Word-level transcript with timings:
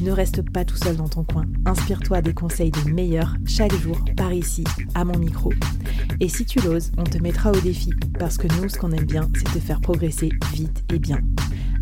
Ne 0.00 0.10
reste 0.10 0.42
pas 0.50 0.64
tout 0.64 0.76
seul 0.76 0.96
dans 0.96 1.08
ton 1.08 1.24
coin. 1.24 1.44
Inspire-toi 1.66 2.22
des 2.22 2.34
conseils 2.34 2.70
des 2.70 2.90
meilleurs 2.90 3.34
chaque 3.46 3.74
jour 3.74 3.98
par 4.16 4.32
ici, 4.32 4.64
à 4.94 5.04
mon 5.04 5.18
micro. 5.18 5.52
Et 6.20 6.28
si 6.28 6.44
tu 6.44 6.60
l'oses, 6.60 6.92
on 6.98 7.04
te 7.04 7.18
mettra 7.18 7.50
au 7.52 7.60
défi 7.60 7.90
parce 8.18 8.36
que 8.36 8.46
nous, 8.60 8.68
ce 8.68 8.78
qu'on 8.78 8.92
aime 8.92 9.04
bien, 9.04 9.28
c'est 9.34 9.44
te 9.44 9.60
faire 9.60 9.80
progresser 9.80 10.30
vite 10.52 10.84
et 10.92 10.98
bien. 10.98 11.18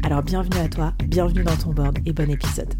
Alors 0.03 0.23
bienvenue 0.23 0.59
à 0.59 0.69
toi, 0.69 0.95
bienvenue 1.07 1.45
dans 1.45 1.57
ton 1.57 1.73
board 1.73 1.99
et 2.05 2.13
bon 2.13 2.31
épisode. 2.31 2.75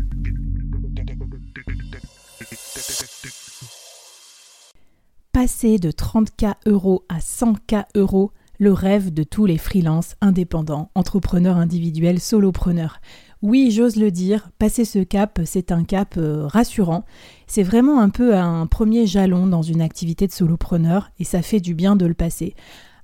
Passer 5.33 5.79
de 5.79 5.91
30K 5.91 6.55
euros 6.67 7.05
à 7.09 7.19
100K 7.19 7.85
euros, 7.95 8.33
le 8.59 8.73
rêve 8.73 9.13
de 9.13 9.23
tous 9.23 9.47
les 9.47 9.59
freelances, 9.59 10.15
indépendants, 10.21 10.91
entrepreneurs 10.95 11.57
individuels, 11.57 12.21
solopreneurs. 12.21 13.01
Oui, 13.43 13.73
j'ose 13.73 13.97
le 13.97 14.13
dire, 14.13 14.51
passer 14.61 14.85
ce 14.85 15.01
cap, 15.01 15.41
c'est 15.45 15.73
un 15.73 15.83
cap 15.83 16.15
euh, 16.17 16.47
rassurant. 16.47 17.05
C'est 17.49 17.65
vraiment 17.65 18.01
un 18.01 18.09
peu 18.09 18.37
un 18.37 18.69
premier 18.69 19.05
jalon 19.05 19.49
dans 19.49 19.63
une 19.63 19.81
activité 19.81 20.29
de 20.29 20.33
solopreneur 20.33 21.11
et 21.19 21.25
ça 21.25 21.43
fait 21.43 21.59
du 21.59 21.75
bien 21.75 21.97
de 21.97 22.07
le 22.07 22.15
passer. 22.15 22.55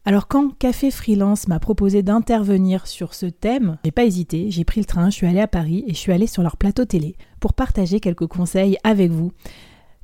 Alors 0.05 0.29
quand 0.29 0.57
Café 0.57 0.93
Freelance 0.93 1.49
m'a 1.49 1.59
proposé 1.59 2.05
d'intervenir 2.05 2.87
sur 2.87 3.15
ce 3.15 3.27
thème, 3.27 3.79
j'ai 3.85 3.91
pas 3.91 4.05
hésité, 4.05 4.53
j'ai 4.53 4.65
pris 4.65 4.81
le 4.81 4.87
train, 4.87 5.11
je 5.11 5.17
suis 5.17 5.27
allée 5.27 5.41
à 5.41 5.49
Paris 5.49 5.83
et 5.89 5.93
je 5.93 5.99
suis 5.99 6.13
allée 6.13 6.29
sur 6.29 6.45
leur 6.45 6.57
plateau 6.57 6.85
télé 6.85 7.17
pour 7.41 7.53
partager 7.53 7.99
quelques 7.99 8.29
conseils 8.29 8.79
avec 8.85 9.11
vous. 9.11 9.33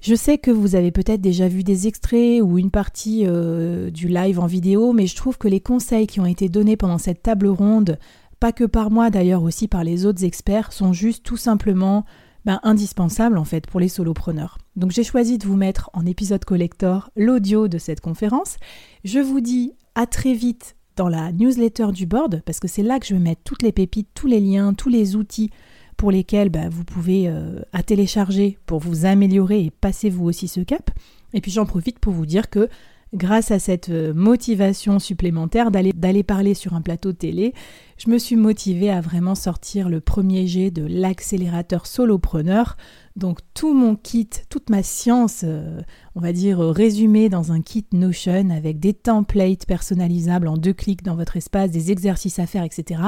Je 0.00 0.14
sais 0.14 0.36
que 0.36 0.50
vous 0.50 0.74
avez 0.74 0.90
peut-être 0.90 1.22
déjà 1.22 1.48
vu 1.48 1.62
des 1.62 1.86
extraits 1.86 2.42
ou 2.42 2.58
une 2.58 2.70
partie 2.70 3.24
euh, 3.24 3.90
du 3.90 4.08
live 4.08 4.38
en 4.38 4.46
vidéo, 4.46 4.92
mais 4.92 5.06
je 5.06 5.16
trouve 5.16 5.38
que 5.38 5.48
les 5.48 5.60
conseils 5.60 6.06
qui 6.06 6.20
ont 6.20 6.27
été 6.27 6.50
donnés 6.50 6.77
pendant 6.77 6.98
cette 6.98 7.22
table 7.22 7.46
ronde 7.46 7.98
pas 8.45 8.53
que 8.53 8.64
par 8.64 8.91
moi 8.91 9.09
d'ailleurs 9.09 9.42
aussi 9.42 9.69
par 9.69 9.84
les 9.84 10.05
autres 10.05 10.23
experts, 10.23 10.75
sont 10.75 10.92
juste 10.92 11.25
tout 11.25 11.39
simplement 11.39 12.05
ben, 12.45 12.61
indispensables 12.62 13.39
en 13.39 13.45
fait 13.45 13.67
pour 13.67 13.81
les 13.81 13.89
solopreneurs. 13.89 14.59
Donc 14.77 14.91
j'ai 14.91 15.03
choisi 15.03 15.39
de 15.39 15.47
vous 15.47 15.56
mettre 15.56 15.89
en 15.95 16.05
épisode 16.05 16.45
collector 16.45 17.09
l'audio 17.17 17.69
de 17.69 17.78
cette 17.78 18.03
conférence. 18.03 18.59
Je 19.03 19.19
vous 19.19 19.41
dis 19.41 19.73
à 19.95 20.06
très 20.06 20.34
vite 20.34 20.77
dans 20.97 21.09
la 21.09 21.33
newsletter 21.33 21.86
du 21.91 22.05
board 22.05 22.42
parce 22.45 22.61
que 22.61 22.69
c'est 22.69 22.83
là 22.83 23.01
que 23.01 23.06
je 23.06 23.14
vais 23.14 23.19
mettre 23.20 23.41
toutes 23.45 23.62
les 23.62 23.73
pépites, 23.73 24.11
tous 24.12 24.27
les 24.27 24.41
liens, 24.41 24.75
tous 24.75 24.91
les 24.91 25.17
outils 25.17 25.48
pour 25.97 26.11
lesquels 26.11 26.51
ben, 26.51 26.69
vous 26.69 26.84
pouvez 26.84 27.31
euh, 27.31 27.62
à 27.73 27.83
télécharger 27.83 28.58
pour 28.67 28.79
vous 28.79 29.06
améliorer 29.06 29.64
et 29.64 29.70
passer 29.70 30.11
vous 30.11 30.27
aussi 30.27 30.48
ce 30.48 30.61
cap. 30.61 30.91
Et 31.33 31.41
puis 31.41 31.51
j'en 31.51 31.64
profite 31.64 31.98
pour 31.98 32.13
vous 32.13 32.27
dire 32.27 32.51
que 32.51 32.68
grâce 33.14 33.51
à 33.51 33.58
cette 33.58 33.89
euh, 33.91 34.13
motivation 34.13 34.98
supplémentaire 34.98 35.70
d'aller 35.70 36.23
parler 36.23 36.55
sur 36.55 36.75
un 36.75 36.83
plateau 36.83 37.13
télé, 37.13 37.55
je 37.97 38.11
me 38.11 38.19
suis 38.19 38.36
motivée 38.36 38.91
à 38.91 39.01
vraiment 39.01 39.35
sortir 39.35 39.89
le 39.89 40.01
premier 40.01 40.47
jet 40.47 40.70
de 40.70 40.85
l'accélérateur 40.85 41.86
solopreneur. 41.86 42.77
Donc 43.17 43.39
tout 43.55 43.73
mon 43.73 43.95
kit, 43.95 44.29
toute 44.48 44.69
ma 44.70 44.83
science, 44.83 45.42
euh, 45.45 45.80
on 46.17 46.20
va 46.20 46.33
dire 46.33 46.58
résumée 46.58 47.29
dans 47.29 47.53
un 47.53 47.63
kit 47.63 47.86
Notion 47.92 48.51
avec 48.51 48.80
des 48.80 48.95
templates 48.95 49.67
personnalisables 49.67 50.48
en 50.48 50.57
deux 50.57 50.73
clics 50.73 51.05
dans 51.05 51.14
votre 51.14 51.36
espace, 51.36 51.70
des 51.70 51.92
exercices 51.92 52.41
à 52.41 52.47
faire, 52.47 52.64
etc. 52.64 53.01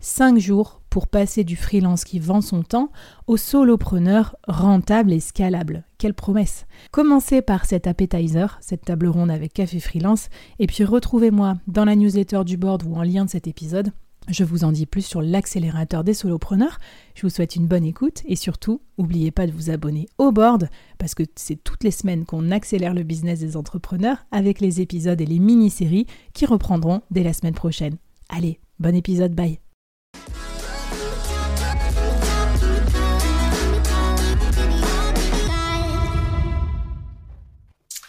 Cinq 0.00 0.38
jours 0.38 0.80
pour 0.90 1.08
passer 1.08 1.44
du 1.44 1.56
freelance 1.56 2.04
qui 2.04 2.18
vend 2.18 2.40
son 2.40 2.62
temps 2.62 2.90
au 3.26 3.36
solopreneur 3.36 4.36
rentable 4.46 5.12
et 5.12 5.20
scalable. 5.20 5.84
Quelle 5.98 6.14
promesse 6.14 6.66
Commencez 6.92 7.42
par 7.42 7.66
cet 7.66 7.86
appetizer, 7.86 8.58
cette 8.60 8.84
table 8.84 9.08
ronde 9.08 9.30
avec 9.30 9.52
Café 9.52 9.80
Freelance, 9.80 10.28
et 10.58 10.66
puis 10.66 10.84
retrouvez-moi 10.84 11.56
dans 11.66 11.84
la 11.84 11.96
newsletter 11.96 12.44
du 12.44 12.56
board 12.56 12.84
ou 12.84 12.94
en 12.94 13.02
lien 13.02 13.24
de 13.24 13.30
cet 13.30 13.46
épisode 13.46 13.92
je 14.30 14.44
vous 14.44 14.64
en 14.64 14.72
dis 14.72 14.86
plus 14.86 15.04
sur 15.04 15.22
l'accélérateur 15.22 16.04
des 16.04 16.14
solopreneurs. 16.14 16.78
Je 17.14 17.22
vous 17.22 17.30
souhaite 17.30 17.56
une 17.56 17.66
bonne 17.66 17.84
écoute 17.84 18.22
et 18.26 18.36
surtout, 18.36 18.80
n'oubliez 18.98 19.30
pas 19.30 19.46
de 19.46 19.52
vous 19.52 19.70
abonner 19.70 20.06
au 20.18 20.32
board 20.32 20.68
parce 20.98 21.14
que 21.14 21.22
c'est 21.36 21.62
toutes 21.62 21.84
les 21.84 21.90
semaines 21.90 22.24
qu'on 22.24 22.50
accélère 22.50 22.94
le 22.94 23.02
business 23.02 23.40
des 23.40 23.56
entrepreneurs 23.56 24.26
avec 24.30 24.60
les 24.60 24.80
épisodes 24.80 25.20
et 25.20 25.26
les 25.26 25.38
mini-séries 25.38 26.06
qui 26.34 26.46
reprendront 26.46 27.02
dès 27.10 27.22
la 27.22 27.32
semaine 27.32 27.54
prochaine. 27.54 27.96
Allez, 28.28 28.60
bon 28.78 28.94
épisode, 28.94 29.34
bye 29.34 29.58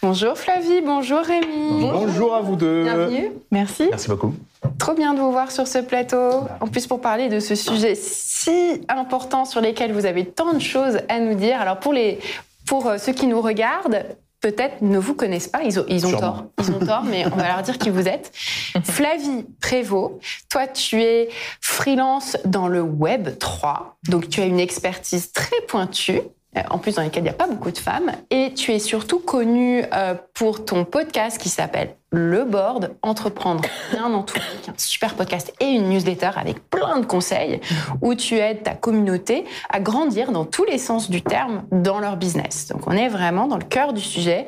Bonjour 0.02 0.38
Flavie, 0.38 0.80
bonjour 0.82 1.20
Rémi. 1.20 1.90
Bonjour 1.92 2.34
à 2.34 2.40
vous 2.40 2.56
deux. 2.56 2.84
Bienvenue. 2.84 3.32
Merci. 3.52 3.88
Merci 3.90 4.08
beaucoup. 4.08 4.34
Trop 4.78 4.94
bien 4.94 5.14
de 5.14 5.20
vous 5.20 5.32
voir 5.32 5.52
sur 5.52 5.68
ce 5.68 5.80
plateau. 5.80 6.48
En 6.62 6.68
plus, 6.68 6.88
pour 6.88 7.02
parler 7.02 7.28
de 7.28 7.42
ce 7.42 7.54
sujet 7.54 7.96
si 7.96 8.82
important 8.88 9.44
sur 9.44 9.60
lequel 9.60 9.92
vous 9.92 10.06
avez 10.06 10.24
tant 10.24 10.54
de 10.54 10.60
choses 10.60 11.00
à 11.10 11.20
nous 11.20 11.36
dire. 11.36 11.60
Alors, 11.60 11.80
pour, 11.80 11.92
les, 11.92 12.20
pour 12.66 12.88
euh, 12.88 12.98
ceux 12.98 13.12
qui 13.12 13.28
nous 13.28 13.42
regardent, 13.42 14.06
peut-être 14.40 14.82
ne 14.82 14.98
vous 14.98 15.16
connaissent 15.16 15.50
pas, 15.50 15.64
ils 15.64 15.78
ont, 15.82 15.86
ils 15.90 16.08
ont 16.08 16.18
tort, 16.18 16.46
ils 16.60 16.72
ont 16.72 16.80
tort, 16.80 17.04
mais 17.04 17.26
on 17.26 17.36
va 17.36 17.50
leur 17.50 17.62
dire 17.62 17.78
qui 17.78 17.90
vous 17.90 18.08
êtes. 18.08 18.32
Flavie 18.84 19.46
Prévost, 19.60 20.14
toi 20.50 20.66
tu 20.66 21.02
es 21.02 21.28
freelance 21.60 22.38
dans 22.46 22.70
le 22.70 22.82
Web 22.82 23.38
3, 23.38 23.98
donc 24.08 24.30
tu 24.30 24.40
as 24.40 24.46
une 24.46 24.62
expertise 24.62 25.34
très 25.34 25.60
pointue 25.68 26.22
en 26.70 26.80
plus 26.80 26.96
dans 26.96 27.04
lesquels 27.04 27.22
il 27.22 27.26
n'y 27.26 27.30
a 27.30 27.34
pas 27.34 27.48
beaucoup 27.48 27.72
de 27.72 27.78
femmes. 27.78 28.12
Et 28.30 28.54
tu 28.54 28.72
es 28.72 28.80
surtout 28.80 29.20
connue 29.20 29.84
euh, 29.94 30.16
pour 30.34 30.66
ton 30.66 30.86
podcast 30.86 31.40
qui 31.40 31.50
s'appelle 31.50 31.96
le 32.12 32.44
board, 32.44 32.96
entreprendre 33.02 33.62
bien 33.92 34.06
en 34.06 34.24
tout 34.24 34.40
un 34.68 34.74
super 34.78 35.14
podcast 35.16 35.54
et 35.60 35.66
une 35.66 35.90
newsletter 35.90 36.32
avec 36.36 36.70
plein 36.70 37.00
de 37.00 37.06
conseils 37.06 37.62
où 38.02 38.16
tu 38.16 38.36
aides 38.36 38.64
ta 38.64 38.74
communauté 38.74 39.46
à 39.70 39.80
grandir 39.80 40.32
dans 40.32 40.46
tous 40.46 40.66
les 40.66 40.78
sens 40.78 41.10
du 41.10 41.22
terme 41.22 41.64
dans 41.72 42.00
leur 42.00 42.18
business. 42.18 42.68
Donc 42.68 42.82
on 42.88 42.92
est 42.92 43.10
vraiment 43.10 43.48
dans 43.48 43.58
le 43.58 43.64
cœur 43.64 43.94
du 43.94 44.02
sujet 44.02 44.48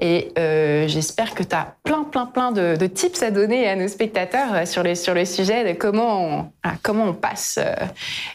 et 0.00 0.32
euh, 0.38 0.86
j'espère 0.86 1.34
que 1.34 1.42
tu 1.42 1.54
as 1.54 1.74
plein 1.82 2.04
plein 2.04 2.26
plein 2.26 2.52
de, 2.52 2.86
tips 2.86 3.22
à 3.22 3.30
donner 3.30 3.68
à 3.68 3.76
nos 3.76 3.88
spectateurs 3.88 4.66
sur 4.66 4.82
le, 4.82 4.94
sur 4.94 5.14
le 5.14 5.24
sujet 5.24 5.72
de 5.72 5.78
comment 5.78 6.22
on, 6.22 6.52
ah, 6.62 6.74
comment 6.82 7.04
on 7.04 7.14
passe 7.14 7.58
euh, 7.58 7.74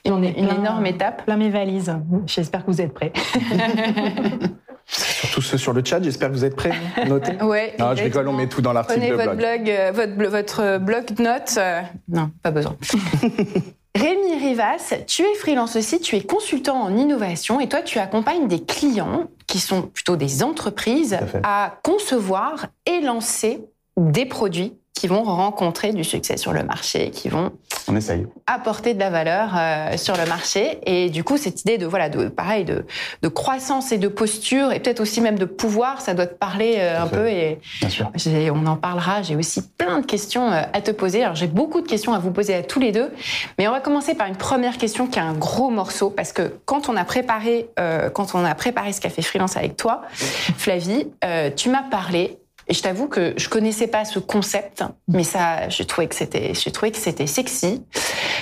une, 0.05 0.23
une 0.23 0.49
énorme 0.49 0.85
étape. 0.85 1.25
Plein 1.25 1.37
mes 1.37 1.49
valises. 1.49 1.95
J'espère 2.25 2.65
que 2.65 2.71
vous 2.71 2.81
êtes 2.81 2.93
prêts. 2.93 3.13
Surtout 4.85 5.41
ceux 5.41 5.57
sur 5.57 5.73
le 5.73 5.83
chat, 5.83 6.01
j'espère 6.01 6.29
que 6.29 6.33
vous 6.33 6.45
êtes 6.45 6.55
prêts. 6.55 6.73
Notez. 7.07 7.41
ouais. 7.43 7.75
Non, 7.79 7.95
je 7.95 8.03
rigole, 8.03 8.27
on 8.27 8.33
met 8.33 8.47
tout 8.47 8.61
dans 8.61 8.73
l'article 8.73 9.09
de 9.09 9.13
votre 9.13 9.35
blog. 9.35 9.69
Euh, 9.69 9.91
votre, 9.93 10.29
votre 10.29 10.77
blog 10.79 11.05
de 11.13 11.23
notes. 11.23 11.55
Euh, 11.57 11.81
non, 12.07 12.31
pas 12.41 12.51
besoin. 12.51 12.75
Rémi 13.95 14.39
Rivas, 14.39 14.95
tu 15.05 15.21
es 15.21 15.35
freelance 15.35 15.75
aussi, 15.75 15.99
tu 15.99 16.15
es 16.15 16.21
consultant 16.21 16.81
en 16.81 16.97
innovation 16.97 17.59
et 17.59 17.69
toi 17.69 17.83
tu 17.83 17.99
accompagnes 17.99 18.47
des 18.47 18.63
clients 18.63 19.29
qui 19.45 19.59
sont 19.59 19.83
plutôt 19.83 20.15
des 20.15 20.41
entreprises 20.43 21.15
à 21.43 21.77
concevoir 21.83 22.65
et 22.87 23.01
lancer 23.01 23.63
des 23.95 24.25
produits 24.25 24.73
qui 24.93 25.07
vont 25.07 25.23
rencontrer 25.23 25.91
du 25.91 26.03
succès 26.03 26.37
sur 26.37 26.53
le 26.53 26.63
marché, 26.63 27.09
qui 27.09 27.27
vont 27.27 27.51
On 27.87 27.95
essaye. 27.95 28.25
apporter 28.47 28.93
de 28.93 28.99
la 28.99 29.09
valeur 29.09 29.49
euh, 29.57 29.97
sur 29.97 30.15
le 30.15 30.25
marché. 30.27 30.79
Et 30.85 31.09
du 31.09 31.23
coup, 31.23 31.35
cette 31.37 31.61
idée 31.61 31.77
de 31.77 31.85
voilà, 31.85 32.09
de 32.09 32.27
pareil, 32.29 32.63
de, 32.63 32.85
de 33.21 33.27
croissance 33.27 33.91
et 33.91 33.97
de 33.97 34.07
posture, 34.07 34.71
et 34.71 34.79
peut-être 34.79 34.99
aussi 34.99 35.19
même 35.19 35.37
de 35.37 35.45
pouvoir, 35.45 35.99
ça 35.99 36.13
doit 36.13 36.27
te 36.27 36.35
parler 36.35 36.75
euh, 36.77 37.01
un 37.01 37.07
peu. 37.07 37.27
Et 37.27 37.59
Bien 37.81 37.89
sûr. 37.89 38.11
on 38.53 38.65
en 38.67 38.75
parlera. 38.77 39.23
J'ai 39.23 39.35
aussi 39.35 39.61
plein 39.77 39.99
de 39.99 40.05
questions 40.05 40.49
euh, 40.51 40.61
à 40.71 40.81
te 40.81 40.91
poser. 40.91 41.23
Alors 41.23 41.35
j'ai 41.35 41.47
beaucoup 41.47 41.81
de 41.81 41.87
questions 41.87 42.13
à 42.13 42.19
vous 42.19 42.31
poser 42.31 42.53
à 42.53 42.61
tous 42.63 42.79
les 42.79 42.91
deux, 42.91 43.11
mais 43.57 43.67
on 43.67 43.71
va 43.71 43.79
commencer 43.81 44.13
par 44.13 44.27
une 44.27 44.37
première 44.37 44.77
question 44.77 45.07
qui 45.07 45.17
est 45.17 45.23
un 45.23 45.33
gros 45.33 45.69
morceau 45.71 46.11
parce 46.11 46.31
que 46.31 46.53
quand 46.65 46.87
on 46.87 46.95
a 46.95 47.03
préparé, 47.03 47.67
quand 48.13 48.35
on 48.35 48.45
a 48.45 48.55
préparé 48.55 48.93
ce 48.93 49.01
café 49.01 49.21
freelance 49.21 49.57
avec 49.57 49.75
toi, 49.75 50.01
Flavie, 50.13 51.07
tu 51.55 51.69
m'as 51.69 51.83
parlé 51.83 52.37
Et 52.67 52.73
je 52.73 52.81
t'avoue 52.81 53.07
que 53.07 53.33
je 53.37 53.49
connaissais 53.49 53.87
pas 53.87 54.05
ce 54.05 54.19
concept, 54.19 54.83
mais 55.07 55.23
ça, 55.23 55.69
je 55.69 55.83
trouvais 55.83 56.07
que 56.07 56.15
c'était, 56.15 56.53
je 56.53 56.69
trouvais 56.69 56.91
que 56.91 56.97
c'était 56.97 57.27
sexy. 57.27 57.83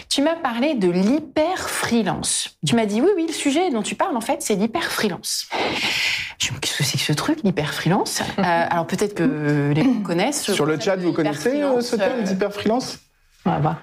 Tu 0.10 0.22
m'as 0.22 0.36
parlé 0.36 0.76
de 0.76 0.90
l'hyper 0.90 1.70
freelance. 1.70 2.58
Tu 2.66 2.76
m'as 2.76 2.86
dit 2.86 3.02
oui, 3.02 3.10
oui, 3.16 3.26
le 3.28 3.34
sujet 3.34 3.70
dont 3.72 3.82
tu 3.82 3.96
parles 3.96 4.16
en 4.16 4.22
fait, 4.22 4.42
c'est 4.42 4.56
l'hyper 4.56 4.84
freelance. 4.84 5.48
Je 6.38 6.54
me 6.54 6.60
qu'est-ce 6.60 6.78
que 6.78 6.84
c'est 6.84 6.98
que 6.98 7.04
ce 7.04 7.14
truc, 7.14 7.40
l'hyper 7.44 7.74
freelance 7.74 8.22
euh, 8.40 8.44
Alors 8.44 8.88
peut-être 8.88 9.14
que 9.16 9.72
les 9.74 9.84
gens 9.84 10.02
connaissent. 10.04 10.52
Sur 10.52 10.66
le 10.66 10.80
chat, 10.80 10.96
vous 10.96 11.14
connaissez 11.14 11.62
euh, 11.62 11.82
ce 11.82 11.96
terme 11.96 12.24
d'hyper 12.24 12.52
freelance 12.52 13.00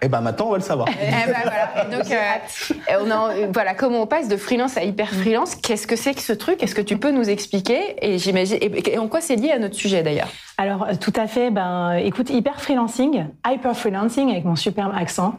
Eh 0.03 0.09
ben 0.09 0.21
maintenant, 0.21 0.47
on 0.47 0.51
va 0.51 0.57
le 0.59 0.63
savoir. 0.63 0.89
Eh 1.01 1.27
ben, 1.31 1.37
voilà. 1.43 1.85
Et 1.89 1.97
donc, 1.97 2.11
euh, 2.13 3.05
on 3.05 3.11
en- 3.11 3.51
voilà, 3.53 3.75
comment 3.75 4.03
on 4.03 4.07
passe 4.07 4.29
de 4.29 4.37
freelance 4.37 4.77
à 4.77 4.85
hyper 4.85 5.09
freelance? 5.11 5.55
Qu'est-ce 5.57 5.87
que 5.87 5.97
c'est 5.97 6.15
que 6.15 6.21
ce 6.23 6.33
truc? 6.33 6.63
Est-ce 6.63 6.75
que 6.75 6.81
tu 6.83 6.97
peux 6.97 7.11
nous 7.11 7.29
expliquer? 7.29 7.97
Et 8.03 8.19
j'imagine. 8.19 8.59
Et, 8.61 8.93
et 8.95 8.99
en 8.99 9.09
quoi 9.09 9.21
c'est 9.21 9.37
lié 9.37 9.51
à 9.51 9.59
notre 9.59 9.75
sujet 9.75 10.03
d'ailleurs? 10.03 10.29
Alors, 10.59 10.85
euh, 10.85 10.93
tout 11.01 11.13
à 11.17 11.27
fait. 11.27 11.51
Ben, 11.51 11.93
écoute, 11.95 12.31
hyper 12.31 12.61
freelancing, 12.61 13.27
hyper 13.49 13.77
freelancing 13.77 14.31
avec 14.31 14.45
mon 14.45 14.57
superbe 14.57 14.93
accent, 14.97 15.35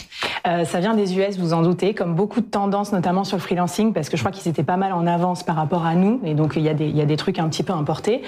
euh, 0.47 0.63
ça 0.65 0.79
vient 0.79 0.93
des 0.93 1.17
US, 1.17 1.37
vous 1.37 1.53
en 1.53 1.61
doutez, 1.61 1.93
comme 1.93 2.15
beaucoup 2.15 2.39
de 2.41 2.45
tendances, 2.45 2.91
notamment 2.93 3.23
sur 3.25 3.37
le 3.37 3.41
freelancing, 3.41 3.93
parce 3.93 4.09
que 4.09 4.15
je 4.17 4.21
crois 4.21 4.31
qu'ils 4.31 4.49
étaient 4.49 4.63
pas 4.63 4.77
mal 4.77 4.93
en 4.93 5.05
avance 5.07 5.43
par 5.43 5.55
rapport 5.57 5.85
à 5.85 5.95
nous, 5.95 6.21
et 6.23 6.33
donc 6.33 6.53
il 6.55 6.61
y 6.63 6.69
a 6.69 6.73
des, 6.73 6.85
il 6.87 6.95
y 6.95 7.01
a 7.01 7.05
des 7.05 7.17
trucs 7.17 7.37
un 7.39 7.49
petit 7.49 7.63
peu 7.63 7.73
importés. 7.73 8.21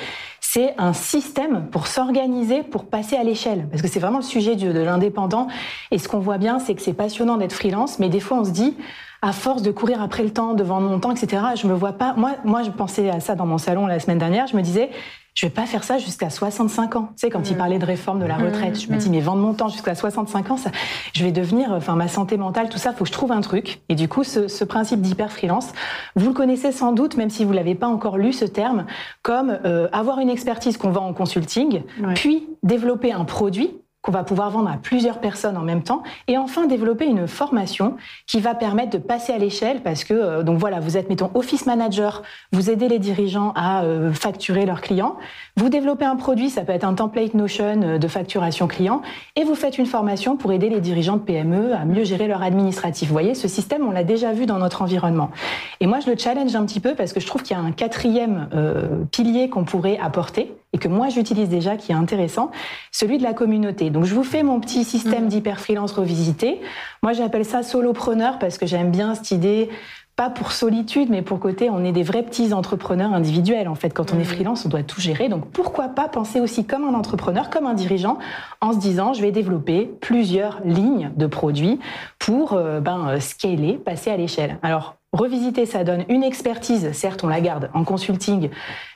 C'est 0.54 0.74
un 0.78 0.92
système 0.92 1.68
pour 1.72 1.88
s'organiser, 1.88 2.62
pour 2.62 2.84
passer 2.84 3.16
à 3.16 3.24
l'échelle, 3.24 3.70
parce 3.72 3.82
que 3.82 3.88
c'est 3.88 4.02
vraiment 4.02 4.18
le 4.18 4.24
sujet 4.24 4.58
de 4.58 4.82
l'indépendant. 4.82 5.48
Et 5.92 5.98
ce 5.98 6.10
qu'on 6.10 6.20
voit 6.20 6.38
bien, 6.38 6.60
c'est 6.60 6.76
que 6.76 6.82
c'est 6.82 6.92
passionnant 6.92 7.38
d'être 7.38 7.54
freelance, 7.54 8.00
mais 8.00 8.10
des 8.10 8.20
fois 8.20 8.40
on 8.40 8.44
se 8.44 8.52
dit, 8.52 8.76
à 9.22 9.32
force 9.32 9.62
de 9.62 9.72
courir 9.72 10.02
après 10.02 10.24
le 10.24 10.32
temps, 10.32 10.54
devant 10.54 10.82
mon 10.82 11.00
temps, 11.00 11.12
etc., 11.12 11.42
je 11.56 11.68
me 11.68 11.74
vois 11.74 11.94
pas. 11.94 12.16
Moi, 12.18 12.32
moi, 12.44 12.64
je 12.64 12.70
pensais 12.70 13.10
à 13.10 13.22
ça 13.22 13.36
dans 13.36 13.46
mon 13.46 13.60
salon 13.60 13.86
la 13.86 14.02
semaine 14.02 14.18
dernière. 14.18 14.48
Je 14.48 14.58
me 14.58 14.62
disais, 14.62 14.90
je 15.34 15.46
vais 15.46 15.50
pas 15.50 15.66
faire 15.66 15.84
ça 15.84 15.98
jusqu'à 15.98 16.30
65 16.30 16.96
ans. 16.98 17.10
Tu 17.16 17.22
sais, 17.22 17.30
quand 17.30 17.50
il 17.50 17.56
parlait 17.56 17.80
de 17.80 17.86
réforme 17.86 18.20
de 18.20 18.26
la 18.26 18.36
retraite, 18.36 18.80
je 18.80 18.92
me 18.92 18.98
dis, 18.98 19.10
mais 19.10 19.22
vendre 19.22 19.42
mon 19.42 19.54
temps 19.54 19.70
jusqu'à 19.70 19.96
65 19.96 20.52
ans, 20.52 20.58
ça, 20.58 20.72
je 21.14 21.24
vais 21.24 21.32
devenir, 21.32 21.72
enfin, 21.72 21.96
ma 21.96 22.08
santé 22.10 22.36
mentale, 22.38 22.68
tout 22.70 22.78
ça, 22.78 22.92
faut 22.92 23.06
que 23.06 23.08
je 23.08 23.14
trouve 23.14 23.32
un 23.32 23.42
truc. 23.42 23.82
Et 23.90 23.96
du 23.96 24.08
coup, 24.10 24.24
ce, 24.24 24.48
ce 24.50 24.64
principe 24.66 25.00
d'hyper 25.02 25.32
freelance, 25.32 25.70
vous 26.16 26.28
le 26.28 26.34
connaissez 26.34 26.72
sans 26.74 26.92
doute, 26.92 27.16
même 27.16 27.30
si 27.30 27.46
vous 27.46 27.54
l'avez 27.54 27.76
pas 27.76 27.88
encore 27.88 28.18
lu 28.18 28.34
ce 28.34 28.46
terme, 28.46 28.86
comme 29.22 29.58
euh, 29.66 29.88
avoir 29.94 30.20
une 30.20 30.30
expertise 30.30 30.76
qu'on 30.78 30.92
vend 30.92 31.08
en 31.08 31.14
consulting, 31.14 31.84
Ouais. 32.04 32.14
puis 32.16 32.48
développer 32.64 33.14
un 33.14 33.24
produit 33.26 33.72
qu'on 34.02 34.12
va 34.12 34.24
pouvoir 34.24 34.50
vendre 34.50 34.70
à 34.70 34.78
plusieurs 34.78 35.20
personnes 35.20 35.58
en 35.58 35.62
même 35.62 35.84
temps, 35.84 36.04
et 36.28 36.38
enfin 36.38 36.66
développer 36.66 37.06
une 37.06 37.28
formation 37.28 37.98
qui 38.28 38.40
va 38.40 38.56
permettre 38.56 38.92
de 38.92 38.98
passer 38.98 39.34
à 39.34 39.38
l'échelle, 39.38 39.82
parce 39.82 40.04
que 40.04 40.14
euh, 40.14 40.44
donc 40.44 40.58
voilà, 40.58 40.80
vous 40.80 40.98
êtes 40.98 41.10
mettons 41.10 41.30
office 41.36 41.66
manager, 41.66 42.24
vous 42.52 42.70
aidez 42.70 42.88
les 42.88 43.00
dirigeants 43.00 43.54
à 43.56 43.84
euh, 43.84 44.12
facturer 44.12 44.66
leurs 44.66 44.82
clients, 44.82 45.18
vous 45.58 45.70
développez 45.70 46.06
un 46.06 46.16
produit, 46.16 46.50
ça 46.50 46.62
peut 46.62 46.72
être 46.72 46.84
un 46.84 46.94
template 46.94 47.34
Notion 47.34 47.82
euh, 47.84 47.98
de 47.98 48.08
facturation 48.08 48.68
client, 48.68 49.02
et 49.36 49.44
vous 49.44 49.56
faites 49.56 49.78
une 49.78 49.86
formation 49.86 50.38
pour 50.38 50.52
aider 50.52 50.70
les 50.70 50.82
dirigeants 50.82 51.18
de 51.18 51.22
PME 51.22 51.74
à 51.74 51.86
mieux 51.86 52.04
gérer 52.04 52.28
leur 52.28 52.42
administratif. 52.42 53.08
Vous 53.08 53.14
voyez, 53.14 53.36
ce 53.36 53.48
système, 53.48 53.88
on 53.88 53.92
l'a 53.92 54.04
déjà 54.04 54.34
vu 54.34 54.46
dans 54.46 54.58
notre 54.58 54.82
environnement. 54.82 55.32
Et 55.80 55.88
moi, 55.88 56.00
je 56.00 56.10
le 56.10 56.18
challenge 56.18 56.56
un 56.56 56.66
petit 56.66 56.80
peu 56.80 56.96
parce 56.96 57.14
que 57.14 57.20
je 57.20 57.28
trouve 57.28 57.44
qu'il 57.44 57.56
y 57.56 57.60
a 57.60 57.64
un 57.64 57.72
quatrième 57.72 58.50
euh, 58.54 59.04
pilier 59.12 59.50
qu'on 59.50 59.64
pourrait 59.64 60.00
apporter 60.02 60.54
et 60.74 60.78
que 60.78 60.88
moi 60.88 61.10
j'utilise 61.10 61.50
déjà 61.50 61.76
qui 61.76 61.92
est 61.92 61.96
intéressant, 61.96 62.52
celui 62.92 63.18
de 63.18 63.24
la 63.24 63.34
communauté. 63.34 63.90
Donc 63.90 64.06
je 64.06 64.16
vous 64.16 64.24
fais 64.24 64.44
mon 64.44 64.60
petit 64.60 64.84
système 64.84 65.28
d'hyper 65.28 65.60
freelance 65.60 65.92
revisité. 65.92 66.62
Moi 67.04 67.14
j'appelle 67.14 67.46
ça 67.46 67.64
solopreneur 67.64 68.40
parce 68.40 68.58
que 68.58 68.66
j'aime 68.66 68.92
bien 68.92 69.16
cette 69.16 69.32
idée 69.32 69.70
pas 70.16 70.30
pour 70.30 70.52
solitude, 70.52 71.10
mais 71.10 71.22
pour 71.22 71.40
côté, 71.40 71.70
on 71.70 71.84
est 71.84 71.92
des 71.92 72.04
vrais 72.04 72.24
petits 72.24 72.54
entrepreneurs 72.54 73.14
individuels. 73.14 73.68
En 73.68 73.76
fait, 73.76 73.90
quand 73.90 74.14
on 74.14 74.20
est 74.20 74.24
freelance, 74.24 74.66
on 74.66 74.70
doit 74.70 74.84
tout 74.84 75.02
gérer. 75.02 75.30
Donc, 75.30 75.50
pourquoi 75.50 75.88
pas 75.88 76.08
penser 76.10 76.40
aussi 76.40 76.66
comme 76.66 76.84
un 76.84 76.94
entrepreneur, 76.94 77.50
comme 77.50 77.66
un 77.66 77.74
dirigeant, 77.74 78.18
en 78.60 78.74
se 78.74 78.78
disant, 78.78 79.14
je 79.14 79.22
vais 79.22 79.32
développer 79.32 79.90
plusieurs 80.02 80.60
lignes 80.64 81.12
de 81.16 81.26
produits 81.28 81.80
pour 82.20 82.54
euh, 82.54 82.82
ben, 82.82 83.08
euh, 83.08 83.20
scaler, 83.20 83.78
passer 83.78 84.12
à 84.12 84.18
l'échelle. 84.18 84.60
Alors, 84.62 84.96
revisiter, 85.14 85.66
ça 85.66 85.84
donne 85.84 86.06
une 86.10 86.24
expertise. 86.24 86.92
Certes, 86.94 87.24
on 87.24 87.28
la 87.28 87.42
garde 87.42 87.70
en 87.74 87.84
consulting, 87.84 88.50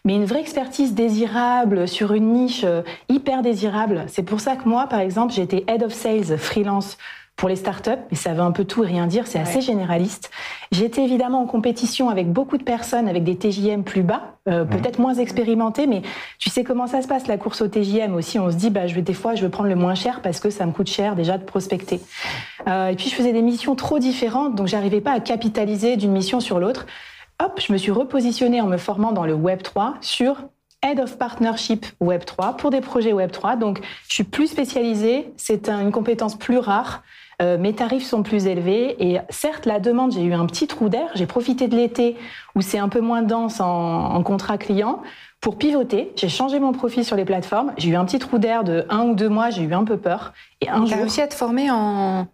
mais 0.03 0.15
une 0.15 0.25
vraie 0.25 0.41
expertise 0.41 0.93
désirable 0.93 1.87
sur 1.87 2.13
une 2.13 2.31
niche 2.33 2.63
euh, 2.63 2.81
hyper 3.09 3.41
désirable. 3.41 4.05
C'est 4.07 4.23
pour 4.23 4.39
ça 4.39 4.55
que 4.55 4.67
moi, 4.67 4.87
par 4.87 4.99
exemple, 4.99 5.33
j'étais 5.33 5.65
head 5.67 5.83
of 5.83 5.93
sales 5.93 6.37
freelance 6.37 6.97
pour 7.35 7.49
les 7.49 7.57
startups, 7.57 7.89
mais 8.11 8.15
ça 8.17 8.33
veut 8.33 8.39
un 8.41 8.51
peu 8.51 8.63
tout 8.63 8.83
et 8.83 8.87
rien 8.87 9.07
dire, 9.07 9.27
c'est 9.27 9.39
assez 9.39 9.59
généraliste. 9.59 10.31
J'étais 10.71 11.03
évidemment 11.03 11.41
en 11.41 11.45
compétition 11.45 12.09
avec 12.09 12.31
beaucoup 12.31 12.57
de 12.57 12.63
personnes 12.63 13.09
avec 13.09 13.25
des 13.25 13.35
TJM 13.37 13.83
plus 13.83 14.03
bas, 14.03 14.37
euh, 14.47 14.63
peut-être 14.63 14.99
moins 14.99 15.15
expérimentés, 15.15 15.85
mais 15.85 16.01
tu 16.39 16.49
sais 16.49 16.63
comment 16.63 16.87
ça 16.87 17.01
se 17.01 17.07
passe 17.09 17.27
la 17.27 17.37
course 17.37 17.61
au 17.61 17.67
TJM 17.67 18.13
aussi. 18.15 18.39
On 18.39 18.49
se 18.49 18.55
dit, 18.55 18.69
bah, 18.69 18.87
je 18.87 18.95
vais 18.95 19.01
des 19.01 19.13
fois, 19.13 19.35
je 19.35 19.41
vais 19.41 19.49
prendre 19.49 19.67
le 19.67 19.75
moins 19.75 19.95
cher 19.95 20.21
parce 20.21 20.39
que 20.39 20.49
ça 20.49 20.65
me 20.65 20.71
coûte 20.71 20.87
cher 20.87 21.15
déjà 21.17 21.37
de 21.37 21.43
prospecter. 21.43 21.99
Euh, 22.69 22.87
et 22.87 22.95
puis 22.95 23.09
je 23.09 23.15
faisais 23.15 23.33
des 23.33 23.41
missions 23.41 23.75
trop 23.75 23.99
différentes, 23.99 24.55
donc 24.55 24.67
j'arrivais 24.67 25.01
pas 25.01 25.11
à 25.11 25.19
capitaliser 25.19 25.97
d'une 25.97 26.11
mission 26.13 26.39
sur 26.39 26.57
l'autre. 26.59 26.85
Hop, 27.43 27.59
je 27.59 27.73
me 27.73 27.77
suis 27.77 27.91
repositionnée 27.91 28.61
en 28.61 28.67
me 28.67 28.77
formant 28.77 29.11
dans 29.11 29.25
le 29.25 29.33
Web 29.33 29.61
3 29.61 29.95
sur 29.99 30.37
Head 30.83 31.01
of 31.01 31.17
Partnership 31.17 31.85
Web 31.99 32.23
3 32.23 32.55
pour 32.55 32.69
des 32.69 32.79
projets 32.79 33.11
Web 33.11 33.31
3. 33.31 33.57
Donc, 33.57 33.81
je 34.07 34.13
suis 34.13 34.23
plus 34.23 34.47
spécialisée, 34.47 35.33
c'est 35.35 35.67
un- 35.67 35.81
une 35.81 35.91
compétence 35.91 36.35
plus 36.37 36.59
rare. 36.59 37.03
Euh, 37.41 37.57
mes 37.57 37.73
tarifs 37.73 38.05
sont 38.05 38.23
plus 38.23 38.47
élevés 38.47 38.95
et 38.99 39.19
certes 39.29 39.65
la 39.65 39.79
demande, 39.79 40.13
j'ai 40.13 40.23
eu 40.23 40.33
un 40.33 40.45
petit 40.45 40.67
trou 40.67 40.87
d'air. 40.89 41.09
J'ai 41.15 41.25
profité 41.25 41.67
de 41.67 41.75
l'été 41.75 42.15
où 42.55 42.61
c'est 42.61 42.79
un 42.79 42.89
peu 42.89 43.01
moins 43.01 43.21
dense 43.21 43.59
en, 43.59 43.65
en 44.15 44.23
contrat 44.23 44.57
client 44.57 45.01
pour 45.41 45.57
pivoter. 45.57 46.13
J'ai 46.15 46.29
changé 46.29 46.59
mon 46.59 46.71
profil 46.71 47.03
sur 47.03 47.15
les 47.17 47.25
plateformes. 47.25 47.73
J'ai 47.77 47.89
eu 47.89 47.95
un 47.95 48.05
petit 48.05 48.19
trou 48.19 48.37
d'air 48.37 48.63
de 48.63 48.85
un 48.89 49.01
ou 49.03 49.15
deux 49.15 49.29
mois. 49.29 49.49
J'ai 49.49 49.63
eu 49.63 49.73
un 49.73 49.83
peu 49.83 49.97
peur 49.97 50.33
et 50.61 50.69
un 50.69 50.83
Tu 50.85 50.93
as 50.93 50.95
jour. 50.95 50.97
réussi 50.99 51.21
à 51.21 51.27
te 51.27 51.33
former 51.33 51.69
en. 51.71 52.27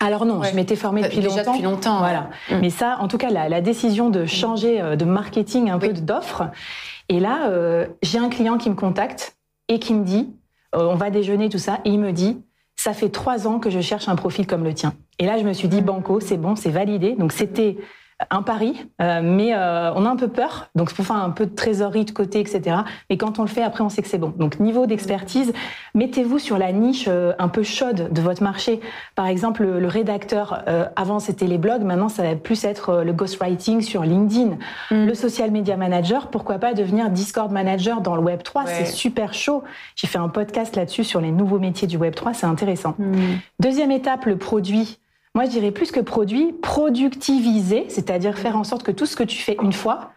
Alors 0.00 0.26
non, 0.26 0.40
Ouais. 0.40 0.50
je 0.50 0.54
m'étais 0.56 0.76
formée 0.76 1.02
depuis 1.02 1.18
déjà 1.20 1.36
longtemps. 1.38 1.52
depuis 1.52 1.64
longtemps, 1.64 1.98
Voilà. 1.98 2.28
Mm. 2.50 2.56
Mais 2.60 2.70
ça, 2.70 2.98
en 3.00 3.08
tout 3.08 3.16
cas, 3.16 3.30
la, 3.30 3.48
la 3.48 3.60
décision 3.60 4.10
de 4.10 4.26
changer 4.26 4.80
euh, 4.80 4.96
de 4.96 5.04
marketing 5.04 5.70
un 5.70 5.78
peu 5.78 5.92
d'offre. 5.92 6.42
Et 7.08 7.20
là, 7.20 7.46
euh, 7.48 7.86
j'ai 8.02 8.18
un 8.18 8.28
client 8.28 8.58
qui 8.58 8.68
me 8.68 8.74
contacte 8.74 9.36
et 9.68 9.78
qui 9.78 9.94
me 9.94 10.04
dit, 10.04 10.28
euh, 10.74 10.86
on 10.90 10.94
va 10.96 11.08
déjeuner 11.10 11.48
tout 11.48 11.58
ça, 11.58 11.78
et 11.86 11.90
il 11.90 11.98
me 12.00 12.12
dit, 12.12 12.42
ça 12.78 12.94
fait 12.94 13.08
trois 13.08 13.48
ans 13.48 13.58
que 13.58 13.70
je 13.70 13.80
cherche 13.80 14.08
un 14.08 14.14
profil 14.14 14.46
comme 14.46 14.62
le 14.62 14.72
tien. 14.72 14.94
Et 15.18 15.26
là, 15.26 15.36
je 15.36 15.42
me 15.42 15.52
suis 15.52 15.66
dit, 15.66 15.82
banco, 15.82 16.20
c'est 16.20 16.36
bon, 16.36 16.54
c'est 16.54 16.70
validé. 16.70 17.16
Donc 17.16 17.32
c'était 17.32 17.76
un 18.30 18.42
pari, 18.42 18.86
euh, 19.00 19.20
mais 19.22 19.54
euh, 19.54 19.92
on 19.94 20.04
a 20.04 20.10
un 20.10 20.16
peu 20.16 20.26
peur, 20.28 20.70
donc 20.74 20.92
pour 20.92 21.04
faire 21.06 21.16
un 21.16 21.30
peu 21.30 21.46
de 21.46 21.54
trésorerie 21.54 22.04
de 22.04 22.10
côté, 22.10 22.40
etc. 22.40 22.78
Mais 23.10 23.16
quand 23.16 23.38
on 23.38 23.42
le 23.42 23.48
fait, 23.48 23.62
après, 23.62 23.84
on 23.84 23.88
sait 23.88 24.02
que 24.02 24.08
c'est 24.08 24.18
bon. 24.18 24.34
Donc 24.36 24.58
niveau 24.58 24.86
d'expertise, 24.86 25.52
mettez-vous 25.94 26.40
sur 26.40 26.58
la 26.58 26.72
niche 26.72 27.04
euh, 27.08 27.32
un 27.38 27.46
peu 27.48 27.62
chaude 27.62 28.12
de 28.12 28.20
votre 28.20 28.42
marché. 28.42 28.80
Par 29.14 29.26
exemple, 29.26 29.62
le, 29.62 29.78
le 29.78 29.86
rédacteur, 29.86 30.64
euh, 30.66 30.84
avant 30.96 31.20
c'était 31.20 31.46
les 31.46 31.58
blogs, 31.58 31.82
maintenant 31.82 32.08
ça 32.08 32.24
va 32.24 32.34
plus 32.34 32.64
être 32.64 32.90
euh, 32.90 33.04
le 33.04 33.12
ghostwriting 33.12 33.82
sur 33.82 34.02
LinkedIn. 34.02 34.56
Mm. 34.90 35.06
Le 35.06 35.14
social 35.14 35.50
media 35.52 35.76
manager, 35.76 36.28
pourquoi 36.28 36.58
pas 36.58 36.74
devenir 36.74 37.10
Discord 37.10 37.52
manager 37.52 38.00
dans 38.00 38.16
le 38.16 38.22
Web 38.22 38.42
3, 38.42 38.64
Ouais. 38.64 38.68
c'est 38.78 38.86
super 38.86 39.32
chaud. 39.32 39.62
J'ai 39.94 40.08
fait 40.08 40.18
un 40.18 40.28
podcast 40.28 40.74
là-dessus 40.74 41.04
sur 41.04 41.20
les 41.20 41.30
nouveaux 41.30 41.60
métiers 41.60 41.86
du 41.86 41.96
Web 41.96 42.14
3, 42.16 42.34
c'est 42.34 42.46
intéressant. 42.46 42.96
Deuxième 43.60 43.92
étape, 43.92 44.26
le 44.26 44.36
produit. 44.36 44.98
Moi, 45.34 45.44
je 45.44 45.50
dirais 45.50 45.70
plus 45.70 45.90
que 45.90 46.00
produit, 46.00 46.52
productiviser, 46.62 47.86
c'est-à-dire 47.88 48.38
faire 48.38 48.56
en 48.56 48.64
sorte 48.64 48.82
que 48.82 48.92
tout 48.92 49.06
ce 49.06 49.16
que 49.16 49.24
tu 49.24 49.38
fais 49.38 49.56
une 49.62 49.72
fois, 49.72 50.12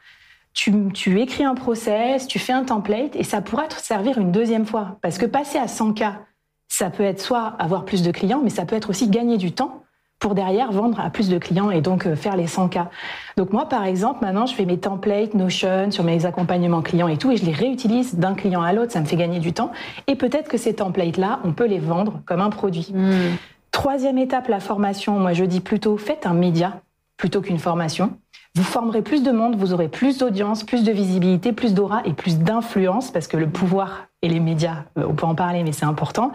tu, 0.53 1.20
écris 1.20 1.44
un 1.44 1.56
process, 1.56 2.27
tu 2.27 2.39
fais 2.39 2.53
un 2.53 2.63
template 2.63 3.15
et 3.15 3.24
ça 3.24 3.41
pourra 3.41 3.68
te 3.68 3.75
servir 3.75 4.18
une 4.18 4.32
deuxième 4.32 4.65
fois. 4.65 4.98
Parce 5.01 5.18
que 5.18 5.25
passer 5.25 5.58
à 5.58 5.65
100K, 5.65 6.13
ça 6.68 6.89
peut 6.89 7.03
être 7.03 7.22
soit 7.22 7.53
avoir 7.60 7.86
plus 7.86 8.01
de 8.01 8.12
clients, 8.12 8.41
mais 8.44 8.50
ça 8.50 8.65
peut 8.65 8.75
être 8.75 8.89
aussi 8.89 9.10
gagner 9.10 9.38
du 9.38 9.51
temps 9.51 9.84
pour 10.20 10.36
derrière 10.36 10.72
vendre 10.72 11.00
à 11.00 11.10
plus 11.10 11.30
de 11.30 11.39
clients 11.39 11.72
et 11.72 11.82
donc 11.82 12.06
euh, 12.06 12.15
faire 12.15 12.36
les 12.36 12.46
100K. 12.46 12.86
Donc 13.38 13.51
moi, 13.51 13.68
par 13.68 13.86
exemple, 13.86 14.24
maintenant, 14.24 14.46
je 14.46 14.53
fais 14.53 14.65
mes 14.65 14.77
templates 14.77 15.34
Notion 15.34 15.89
sur 15.89 16.03
mes 16.03 16.27
accompagnements 16.27 16.84
clients 16.84 17.08
et 17.08 17.18
tout, 17.18 17.32
et 17.32 17.38
je 17.38 17.46
les 17.46 17.51
réutilise 17.51 18.15
d'un 18.15 18.36
client 18.36 18.62
à 18.62 18.72
l'autre, 18.72 18.91
ça 18.91 19.01
me 19.01 19.06
fait 19.06 19.15
gagner 19.15 19.39
du 19.39 19.51
temps. 19.51 19.72
Et 20.06 20.15
peut-être 20.15 20.48
que 20.48 20.58
ces 20.58 20.75
templates-là, 20.75 21.39
on 21.44 21.53
peut 21.53 21.65
les 21.65 21.80
vendre 21.80 22.22
comme 22.25 22.39
un 22.39 22.51
produit. 22.51 22.94
Troisième 23.71 24.17
étape, 24.17 24.47
la 24.47 24.59
formation. 24.59 25.17
Moi, 25.19 25.33
je 25.33 25.43
dis 25.45 25.61
plutôt, 25.61 25.97
faites 25.97 26.25
un 26.25 26.33
média 26.33 26.81
plutôt 27.17 27.41
qu'une 27.41 27.59
formation. 27.59 28.17
Vous 28.55 28.63
formerez 28.63 29.01
plus 29.01 29.23
de 29.23 29.31
monde, 29.31 29.55
vous 29.55 29.71
aurez 29.73 29.87
plus 29.87 30.17
d'audience, 30.17 30.63
plus 30.63 30.83
de 30.83 30.91
visibilité, 30.91 31.53
plus 31.53 31.73
d'aura 31.73 32.01
et 32.05 32.11
plus 32.13 32.37
d'influence, 32.39 33.09
parce 33.11 33.27
que 33.27 33.37
le 33.37 33.47
pouvoir 33.47 34.07
et 34.21 34.27
les 34.27 34.41
médias, 34.41 34.83
euh, 34.97 35.05
on 35.07 35.13
peut 35.13 35.25
en 35.25 35.35
parler, 35.35 35.63
mais 35.63 35.71
c'est 35.71 35.85
important. 35.85 36.31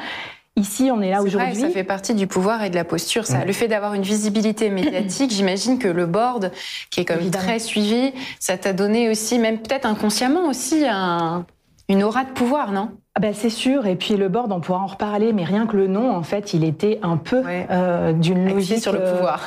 Ici, 0.58 0.88
on 0.90 1.02
est 1.02 1.10
là 1.10 1.22
aujourd'hui. 1.22 1.54
ça 1.60 1.68
fait 1.68 1.84
partie 1.84 2.14
du 2.14 2.26
pouvoir 2.26 2.62
et 2.64 2.70
de 2.70 2.74
la 2.74 2.84
posture. 2.84 3.26
Ça. 3.26 3.44
Le 3.44 3.52
fait 3.52 3.68
d'avoir 3.68 3.92
une 3.92 4.00
visibilité 4.02 4.70
médiatique, 4.70 5.30
j'imagine 5.30 5.78
que 5.78 5.88
le 5.88 6.06
board, 6.06 6.50
qui 6.90 7.00
est 7.00 7.10
Évidemment. 7.10 7.44
très 7.44 7.58
suivi, 7.58 8.14
ça 8.40 8.56
t'a 8.56 8.72
donné 8.72 9.10
aussi, 9.10 9.38
même 9.38 9.58
peut-être 9.58 9.84
inconsciemment 9.84 10.48
aussi, 10.48 10.86
un- 10.88 11.44
une 11.90 12.02
aura 12.02 12.24
de 12.24 12.30
pouvoir, 12.30 12.72
non? 12.72 12.92
Ben, 13.20 13.32
c'est 13.34 13.50
sûr, 13.50 13.86
et 13.86 13.96
puis 13.96 14.16
le 14.16 14.28
board, 14.28 14.52
on 14.52 14.60
pourra 14.60 14.80
en 14.80 14.86
reparler, 14.86 15.32
mais 15.32 15.44
rien 15.44 15.66
que 15.66 15.76
le 15.76 15.86
nom, 15.86 16.14
en 16.14 16.22
fait, 16.22 16.52
il 16.54 16.64
était 16.64 16.98
un 17.02 17.16
peu 17.16 17.40
Ouais. 17.42 17.66
euh, 17.70 18.12
d'une 18.12 18.48
logique 18.48 18.78
sur 18.80 18.92
le 18.92 19.00
euh, 19.00 19.14
pouvoir. 19.14 19.40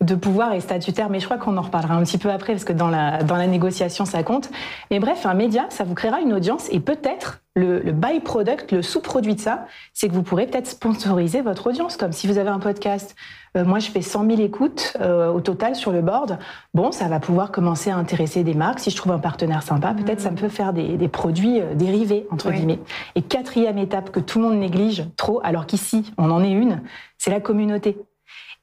de 0.00 0.14
pouvoir 0.14 0.52
et 0.52 0.60
statutaire, 0.60 1.08
mais 1.10 1.20
je 1.20 1.24
crois 1.26 1.38
qu'on 1.38 1.56
en 1.56 1.62
reparlera 1.62 1.94
un 1.94 2.02
petit 2.02 2.18
peu 2.18 2.30
après, 2.30 2.52
parce 2.52 2.64
que 2.64 2.72
dans 2.72 2.88
la, 2.88 3.22
dans 3.22 3.36
la 3.36 3.46
négociation, 3.46 4.04
ça 4.04 4.22
compte. 4.22 4.50
Mais 4.90 4.98
bref, 4.98 5.24
un 5.26 5.34
média, 5.34 5.66
ça 5.70 5.84
vous 5.84 5.94
créera 5.94 6.20
une 6.20 6.32
audience, 6.32 6.68
et 6.72 6.80
peut-être 6.80 7.40
le, 7.54 7.78
le 7.80 7.92
byproduct, 7.92 8.72
le 8.72 8.82
sous-produit 8.82 9.36
de 9.36 9.40
ça, 9.40 9.66
c'est 9.92 10.08
que 10.08 10.12
vous 10.12 10.22
pourrez 10.22 10.46
peut-être 10.46 10.66
sponsoriser 10.66 11.40
votre 11.40 11.68
audience. 11.68 11.96
Comme 11.96 12.10
si 12.12 12.26
vous 12.26 12.38
avez 12.38 12.50
un 12.50 12.58
podcast, 12.58 13.14
euh, 13.56 13.64
moi 13.64 13.78
je 13.78 13.90
fais 13.90 14.02
100 14.02 14.28
000 14.28 14.40
écoutes 14.42 14.96
euh, 15.00 15.30
au 15.32 15.40
total 15.40 15.76
sur 15.76 15.92
le 15.92 16.02
board. 16.02 16.38
Bon, 16.74 16.90
ça 16.90 17.06
va 17.06 17.20
pouvoir 17.20 17.52
commencer 17.52 17.90
à 17.90 17.96
intéresser 17.96 18.42
des 18.42 18.54
marques. 18.54 18.80
Si 18.80 18.90
je 18.90 18.96
trouve 18.96 19.12
un 19.12 19.20
partenaire 19.20 19.62
sympa, 19.62 19.94
peut-être 19.94 20.20
ça 20.20 20.32
me 20.32 20.36
peut 20.36 20.48
faire 20.48 20.72
des, 20.72 20.96
des 20.96 21.08
produits 21.08 21.60
euh, 21.60 21.74
dérivés, 21.74 22.26
entre 22.30 22.50
guillemets. 22.50 22.80
Et 23.14 23.22
quatrième 23.22 23.78
étape 23.78 24.10
que 24.10 24.20
tout 24.20 24.40
le 24.40 24.48
monde 24.48 24.58
néglige 24.58 25.04
trop, 25.16 25.40
alors 25.44 25.66
qu'ici 25.66 26.12
on 26.18 26.30
en 26.32 26.42
est 26.42 26.52
une, 26.52 26.82
c'est 27.18 27.30
la 27.30 27.40
communauté. 27.40 27.96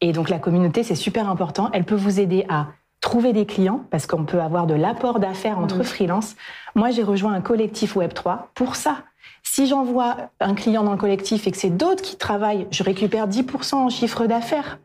Et 0.01 0.11
donc 0.11 0.29
la 0.29 0.39
communauté, 0.39 0.83
c'est 0.83 0.95
super 0.95 1.29
important. 1.29 1.69
Elle 1.71 1.85
peut 1.85 1.95
vous 1.95 2.19
aider 2.19 2.45
à 2.49 2.67
trouver 3.11 3.33
des 3.33 3.45
clients, 3.45 3.81
parce 3.89 4.07
qu'on 4.07 4.23
peut 4.23 4.39
avoir 4.39 4.67
de 4.67 4.73
l'apport 4.73 5.19
d'affaires 5.19 5.59
entre 5.59 5.79
mmh. 5.79 5.83
freelance. 5.83 6.35
Moi, 6.75 6.91
j'ai 6.91 7.03
rejoint 7.03 7.33
un 7.33 7.41
collectif 7.41 7.97
Web3 7.97 8.43
pour 8.53 8.77
ça. 8.77 8.99
Si 9.43 9.67
j'envoie 9.67 10.15
un 10.39 10.53
client 10.53 10.83
dans 10.83 10.93
le 10.93 10.97
collectif 10.97 11.45
et 11.45 11.51
que 11.51 11.57
c'est 11.57 11.75
d'autres 11.75 12.01
qui 12.01 12.15
travaillent, 12.15 12.67
je 12.71 12.83
récupère 12.83 13.27
10% 13.27 13.75
en 13.75 13.89
chiffre 13.89 14.27
d'affaires. 14.27 14.79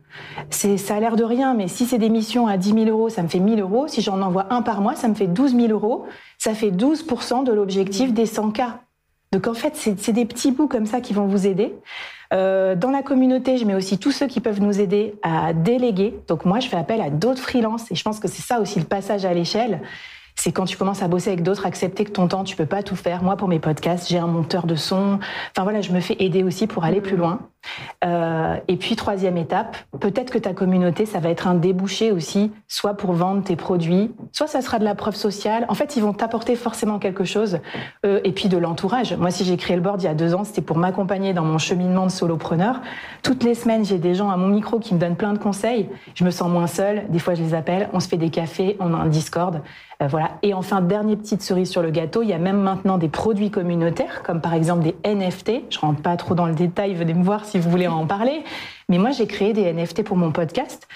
C'est, 0.51 0.77
ça 0.77 0.97
a 0.97 1.01
l'air 1.01 1.15
de 1.15 1.23
rien, 1.23 1.55
mais 1.55 1.69
si 1.69 1.87
c'est 1.87 1.99
des 1.99 2.09
missions 2.09 2.49
à 2.49 2.57
10 2.57 2.73
000 2.73 2.85
euros, 2.87 3.11
ça 3.11 3.23
me 3.23 3.29
fait 3.29 3.39
1000 3.39 3.61
euros. 3.61 3.87
Si 3.87 4.03
j'en 4.03 4.21
envoie 4.21 4.53
un 4.53 4.63
par 4.63 4.81
mois, 4.81 4.97
ça 4.97 5.07
me 5.07 5.15
fait 5.15 5.29
12 5.29 5.55
000 5.55 5.69
euros. 5.69 6.07
Ça 6.37 6.53
fait 6.53 6.73
12% 6.73 7.45
de 7.45 7.53
l'objectif 7.53 8.13
des 8.13 8.27
100 8.27 8.51
k 8.51 8.63
Donc 9.31 9.47
en 9.47 9.55
fait, 9.55 9.77
c'est, 9.77 10.13
des 10.13 10.25
petits 10.25 10.51
bouts 10.51 10.67
comme 10.67 10.87
ça 10.87 11.01
qui 11.01 11.13
vont 11.13 11.29
vous 11.29 11.47
aider. 11.47 11.77
Euh, 12.33 12.75
dans 12.75 12.91
la 12.91 13.03
communauté, 13.03 13.57
je 13.57 13.65
mets 13.65 13.75
aussi 13.75 13.99
tous 13.99 14.13
ceux 14.13 14.27
qui 14.27 14.41
peuvent 14.41 14.61
nous 14.61 14.81
aider 14.81 15.15
à 15.23 15.53
déléguer. 15.53 16.15
Donc 16.29 16.45
moi, 16.45 16.61
je 16.61 16.69
fais 16.69 16.77
appel 16.77 17.01
à 17.01 17.11
d'autres 17.11 17.43
freelances 17.43 17.91
et 17.91 17.95
je 17.95 18.03
pense 18.03 18.19
que 18.19 18.29
c'est 18.29 18.43
ça 18.43 18.61
aussi 18.61 18.79
le 18.79 18.87
passage 18.87 19.25
à 19.25 19.33
l'échelle 19.33 19.81
c'est 20.39 20.53
quand 20.53 20.65
tu 20.65 20.77
commences 20.77 21.03
à 21.03 21.09
bosser 21.09 21.31
avec 21.31 21.43
d'autres, 21.43 21.67
accepter 21.67 22.05
que 22.05 22.11
ton 22.11 22.29
temps, 22.29 22.45
tu 22.45 22.57
peux 22.57 22.67
pas 22.67 22.83
tout 22.83 22.97
faire. 22.97 23.23
Moi, 23.23 23.37
pour 23.37 23.49
mes 23.49 23.59
podcasts, 23.59 24.09
j'ai 24.09 24.19
un 24.19 24.27
monteur 24.27 24.67
de 24.67 24.75
son. 24.75 25.19
Enfin 25.51 25.63
voilà, 25.65 25.81
je 25.81 25.93
me 25.93 26.01
fais 26.01 26.17
aider 26.19 26.43
aussi 26.43 26.67
pour 26.67 26.85
aller 26.85 27.01
plus 27.01 27.17
loin. 27.17 27.41
Euh, 28.05 28.57
et 28.69 28.77
puis 28.77 28.95
troisième 28.97 29.37
étape, 29.37 29.77
peut-être 29.99 30.31
que 30.31 30.39
ta 30.39 30.53
communauté, 30.53 31.07
ça 31.07 31.19
va 31.19 31.31
être 31.31 31.49
un 31.49 31.55
débouché 31.55 32.13
aussi, 32.13 32.53
soit 32.69 32.95
pour 32.95 33.13
vendre 33.13 33.43
tes 33.43 33.57
produits, 33.57 34.15
soit 34.31 34.47
ça 34.47 34.61
sera 34.61 34.79
de 34.79 34.85
la 34.85 34.95
preuve 34.95 35.17
sociale. 35.17 35.67
En 35.69 35.75
fait, 35.75 35.97
ils 35.97 36.03
vont 36.03 36.13
t'apporter 36.13 36.55
forcément 36.55 36.99
quelque 36.99 37.25
chose. 37.25 37.59
Euh, 38.05 38.21
et 38.25 38.33
puis 38.33 38.49
de 38.49 38.59
l'entourage. 38.59 39.15
Moi, 39.15 39.31
si 39.31 39.45
j'ai 39.45 39.57
créé 39.57 39.77
le 39.77 39.83
board 39.83 40.03
il 40.03 40.05
y 40.05 40.09
a 40.09 40.15
deux 40.15 40.35
ans, 40.35 40.45
c'était 40.45 40.63
pour 40.63 40.77
m'accompagner 40.77 41.33
dans 41.33 41.45
mon 41.45 41.59
cheminement 41.59 42.05
de 42.05 42.11
solopreneur. 42.11 42.81
Toutes 43.23 43.43
les 43.43 43.55
semaines, 43.55 43.85
j'ai 43.85 43.99
des 43.99 44.15
gens 44.15 44.31
à 44.31 44.37
mon 44.37 44.49
micro 44.49 44.79
qui 44.79 44.95
me 44.95 45.01
donnent 45.01 45.17
plein 45.17 45.33
de 45.33 45.39
conseils. 45.39 45.89
Je 46.15 46.25
me 46.25 46.31
sens 46.31 46.51
moins 46.51 46.67
seule. 46.67 47.07
Des 47.09 47.19
fois, 47.19 47.35
je 47.35 47.43
les 47.43 47.55
appelle. 47.55 47.89
On 47.93 48.01
se 48.01 48.09
fait 48.09 48.17
des 48.17 48.31
cafés. 48.31 48.77
On 48.81 48.95
a 48.95 48.97
un 48.97 49.07
Discord. 49.07 49.63
Euh, 50.03 50.07
voilà. 50.09 50.33
Et 50.43 50.55
enfin, 50.55 50.81
dernière 50.81 51.17
petite 51.17 51.43
cerise 51.43 51.71
sur 51.71 51.83
le 51.83 51.91
gâteau, 51.91 52.23
il 52.23 52.29
y 52.29 52.33
a 52.33 52.39
même 52.39 52.61
maintenant 52.61 52.99
des 52.99 53.09
produits 53.09 53.51
communautaires, 53.51 54.23
comme 54.23 54.41
par 54.41 54.55
exemple 54.55 54.83
des 54.83 54.97
NFT. 55.05 55.71
Je 55.71 55.79
rentre 55.79 56.03
pas 56.03 56.17
trop 56.17 56.35
dans 56.35 56.47
le 56.47 56.55
détail. 56.55 56.95
Venez 56.95 57.15
me 57.15 57.25
voir 57.25 57.45
si 57.45 57.59
vous 57.59 57.71
voulez 57.71 57.87
en 57.87 58.07
parler. 58.07 58.43
Mais 58.89 58.99
moi, 58.99 59.11
j'ai 59.11 59.27
créé 59.27 59.53
des 59.53 59.73
NFT 59.73 60.05
pour 60.05 60.17
mon 60.17 60.33
podcast. 60.33 60.87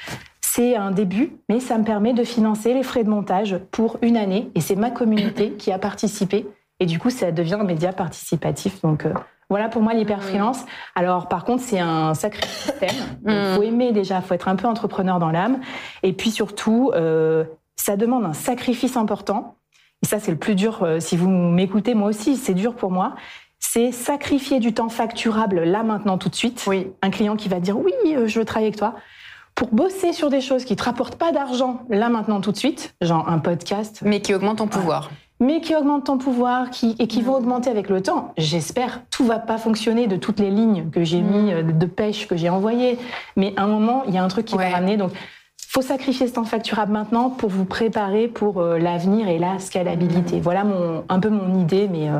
C'est 0.41 0.77
un 0.77 0.91
début, 0.91 1.33
mais 1.49 1.61
ça 1.61 1.79
me 1.79 1.85
permet 1.85 2.13
de 2.13 2.25
financer 2.25 2.75
les 2.75 2.83
frais 2.83 3.05
de 3.05 3.11
montage 3.11 3.59
pour 3.71 3.99
une 4.03 4.17
année. 4.17 4.51
Et 4.55 4.61
c'est 4.61 4.77
ma 4.77 4.91
communauté 4.91 5.53
qui 5.53 5.73
a 5.73 5.79
participé. 5.79 6.47
Et 6.81 6.87
du 6.87 6.99
coup, 6.99 7.11
ça 7.11 7.31
devient 7.31 7.59
un 7.61 7.65
média 7.65 7.93
participatif. 7.93 8.83
Donc, 8.83 9.07
euh, 9.07 9.13
voilà 9.51 9.69
pour 9.69 9.83
moi 9.83 9.93
l'hyper 9.93 10.23
freelance. 10.23 10.65
Alors 10.95 11.29
par 11.29 11.45
contre, 11.45 11.63
c'est 11.63 11.81
un 11.81 12.15
sacré 12.15 12.47
système. 12.47 12.95
Il 13.27 13.33
mm. 13.33 13.55
faut 13.55 13.63
aimer 13.63 13.93
déjà, 13.93 14.17
il 14.17 14.23
faut 14.23 14.35
être 14.35 14.49
un 14.49 14.55
peu 14.55 14.69
entrepreneur 14.69 15.19
dans 15.19 15.31
l'âme. 15.31 15.59
Et 16.05 16.13
puis 16.13 16.31
surtout, 16.31 16.93
euh, 16.95 17.45
ça 17.81 17.97
demande 17.97 18.25
un 18.25 18.33
sacrifice 18.33 18.97
important. 18.97 19.57
Et 20.03 20.07
ça, 20.07 20.19
c'est 20.19 20.31
le 20.31 20.39
plus 20.39 20.55
dur. 20.55 20.83
Euh, 20.83 21.01
si 21.01 21.17
vous 21.17 21.29
m'écoutez, 21.29 21.95
moi 21.95 22.09
aussi, 22.09 22.37
c'est 22.37 22.55
dur 22.55 22.75
pour 22.75 22.91
moi 22.91 23.15
c'est 23.61 23.93
sacrifier 23.93 24.59
du 24.59 24.73
temps 24.73 24.89
facturable 24.89 25.63
là 25.63 25.83
maintenant 25.83 26.19
tout 26.19 26.29
de 26.29 26.35
suite. 26.35 26.65
Oui. 26.67 26.89
Un 27.03 27.11
client 27.11 27.37
qui 27.37 27.49
va 27.49 27.61
dire 27.61 27.79
oui, 27.79 27.93
euh, 28.07 28.27
je 28.27 28.39
veux 28.39 28.45
travailler 28.45 28.69
avec 28.69 28.79
toi 28.79 28.95
pour 29.55 29.69
bosser 29.69 30.13
sur 30.13 30.31
des 30.31 30.41
choses 30.41 30.65
qui 30.65 30.75
te 30.75 30.83
rapportent 30.83 31.17
pas 31.17 31.33
d'argent 31.33 31.83
là 31.91 32.09
maintenant 32.09 32.41
tout 32.41 32.53
de 32.53 32.57
suite, 32.57 32.95
genre 33.01 33.29
un 33.29 33.39
podcast, 33.39 34.01
mais 34.03 34.23
qui 34.23 34.35
augmente 34.35 34.59
ton 34.59 34.67
pouvoir. 34.67 35.11
Mais 35.39 35.61
qui 35.61 35.75
augmente 35.75 36.07
ton 36.07 36.19
pouvoir 36.19 36.71
qui, 36.71 36.97
et 36.99 37.07
qui 37.07 37.23
vont 37.23 37.35
augmenter 37.35 37.71
avec 37.71 37.89
le 37.89 38.03
temps. 38.03 38.33
J'espère. 38.37 39.03
Tout 39.11 39.25
va 39.25 39.39
pas 39.39 39.57
fonctionner 39.57 40.07
de 40.07 40.17
toutes 40.17 40.41
les 40.41 40.51
lignes 40.51 40.91
que 40.91 41.05
j'ai 41.05 41.21
mis 41.21 41.53
euh, 41.53 41.63
de 41.63 41.87
pêche 41.87 42.29
que 42.29 42.37
j'ai 42.37 42.49
envoyées. 42.49 42.99
Mais 43.37 43.55
à 43.57 43.65
un 43.65 43.67
moment, 43.67 44.03
il 44.07 44.15
y 44.15 44.19
a 44.19 44.25
un 44.25 44.29
truc 44.29 44.47
qui 44.47 44.57
va 44.57 44.69
ramener. 44.69 44.97
Donc, 44.97 45.13
faut 45.73 45.83
sacrifier 45.83 46.27
ce 46.27 46.33
temps 46.33 46.45
facturable 46.45 46.91
maintenant 46.91 47.31
pour 47.31 47.49
vous 47.49 47.65
préparer 47.65 48.27
pour 48.27 48.61
euh, 48.61 48.77
l'avenir 48.77 49.29
et 49.29 49.39
la 49.39 49.61
scalabilité. 49.61 50.41
Voilà 50.41 50.65
mon, 50.65 51.05
un 51.09 51.21
peu 51.21 51.29
mon 51.29 51.61
idée, 51.61 51.87
mais 51.87 52.11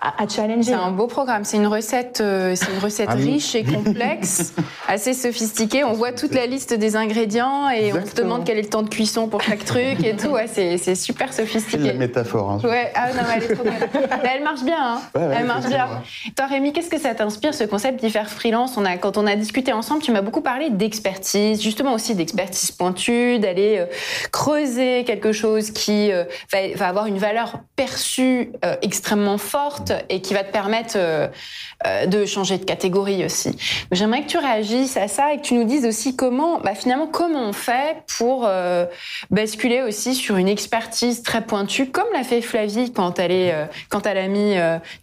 à, 0.00 0.28
challenger. 0.28 0.70
C'est 0.70 0.74
un 0.74 0.90
beau 0.90 1.06
programme. 1.06 1.44
C'est 1.44 1.56
une 1.56 1.66
recette, 1.66 2.20
euh, 2.20 2.54
c'est 2.56 2.72
une 2.72 2.78
recette 2.78 3.08
ah 3.10 3.14
riche 3.14 3.54
et 3.54 3.62
complexe, 3.62 4.52
assez 4.88 5.14
sophistiquée. 5.14 5.84
On 5.84 5.92
voit 5.92 6.12
toute 6.12 6.34
la 6.34 6.46
liste 6.46 6.74
des 6.74 6.96
ingrédients 6.96 7.70
et 7.70 7.92
on 7.92 8.04
se 8.04 8.14
demande 8.14 8.44
quel 8.44 8.58
est 8.58 8.62
le 8.62 8.68
temps 8.68 8.82
de 8.82 8.88
cuisson 8.88 9.28
pour 9.28 9.40
chaque 9.42 9.64
truc 9.64 10.04
et 10.04 10.16
tout. 10.16 10.28
Ouais, 10.28 10.46
c'est 10.48 10.94
super 10.94 11.32
sophistiqué. 11.32 11.78
C'est 11.78 11.92
la 11.92 11.94
métaphore. 11.94 12.50
Hein. 12.50 12.60
Ouais. 12.64 12.90
Ah 12.94 13.12
non, 13.12 13.22
elle 13.34 13.42
est 13.44 13.54
trop 13.54 13.64
elle 13.64 14.42
marche 14.42 14.64
bien. 14.64 14.76
Hein. 14.78 15.00
elle 15.14 15.46
marche 15.46 15.66
bien. 15.66 15.88
Toi, 16.36 16.46
Rémi, 16.46 16.72
qu'est-ce 16.72 16.90
que 16.90 17.00
ça 17.00 17.14
t'inspire 17.14 17.54
ce 17.54 17.64
concept 17.64 18.00
d'y 18.00 18.10
faire 18.10 18.28
freelance? 18.28 18.76
On 18.76 18.84
a, 18.84 18.96
quand 18.96 19.16
on 19.16 19.26
a 19.26 19.36
discuté 19.36 19.72
ensemble, 19.72 20.02
tu 20.02 20.10
m'as 20.10 20.22
beaucoup 20.22 20.42
parlé 20.42 20.70
d'expertise, 20.70 21.62
justement 21.62 21.94
aussi 21.94 22.14
d'expertise 22.14 22.72
pointue, 22.72 23.38
d'aller 23.38 23.78
euh, 23.78 23.86
creuser 24.32 25.04
quelque 25.04 25.32
chose 25.32 25.70
qui 25.70 26.10
euh, 26.10 26.24
va, 26.52 26.58
va, 26.74 26.88
avoir 26.88 27.06
une 27.06 27.18
valeur 27.18 27.60
perçue 27.76 28.52
extrêmement 28.82 29.38
forte 29.38 29.83
et 30.08 30.20
qui 30.20 30.34
va 30.34 30.44
te 30.44 30.52
permettre 30.52 30.94
euh, 30.96 31.28
euh, 31.86 32.06
de 32.06 32.24
changer 32.24 32.58
de 32.58 32.64
catégorie 32.64 33.24
aussi. 33.24 33.56
J'aimerais 33.92 34.22
que 34.22 34.28
tu 34.28 34.38
réagisses 34.38 34.96
à 34.96 35.08
ça 35.08 35.32
et 35.32 35.38
que 35.38 35.42
tu 35.42 35.54
nous 35.54 35.64
dises 35.64 35.86
aussi 35.86 36.16
comment, 36.16 36.60
bah, 36.60 36.74
finalement, 36.74 37.06
comment 37.06 37.48
on 37.48 37.52
fait 37.52 38.02
pour 38.18 38.44
euh, 38.46 38.86
basculer 39.30 39.82
aussi 39.82 40.14
sur 40.14 40.36
une 40.36 40.48
expertise 40.48 41.22
très 41.22 41.42
pointue, 41.42 41.86
comme 41.86 42.06
l'a 42.12 42.24
fait 42.24 42.40
Flavie 42.40 42.92
quand 42.92 43.18
elle 43.18 43.32
est, 43.32 43.54
quand 43.88 44.06
elle 44.06 44.18
a 44.18 44.28
mis, 44.28 44.54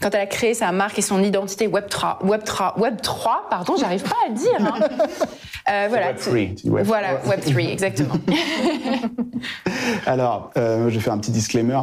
quand 0.01 0.13
elle 0.13 0.21
a 0.21 0.25
créé 0.25 0.53
sa 0.53 0.71
marque 0.71 1.00
et 1.00 1.01
son 1.01 1.23
identité 1.23 1.67
Web 1.67 1.88
3, 1.89 2.19
Web 2.23 2.43
3, 2.43 2.79
Web 2.79 3.01
3, 3.01 3.47
pardon, 3.50 3.75
j'arrive 3.79 4.03
pas 4.03 4.15
à 4.25 4.29
le 4.29 4.35
dire. 4.35 4.59
Hein. 4.59 5.88
voilà. 5.89 6.07
Web 6.07 6.17
3. 6.17 6.71
Web. 6.71 6.85
Voilà, 6.85 7.21
Web 7.25 7.41
3, 7.41 7.61
exactement. 7.61 8.15
Alors, 10.05 10.51
je 10.55 10.89
vais 10.89 11.00
faire 11.00 11.13
un 11.13 11.19
petit 11.19 11.31
disclaimer. 11.31 11.79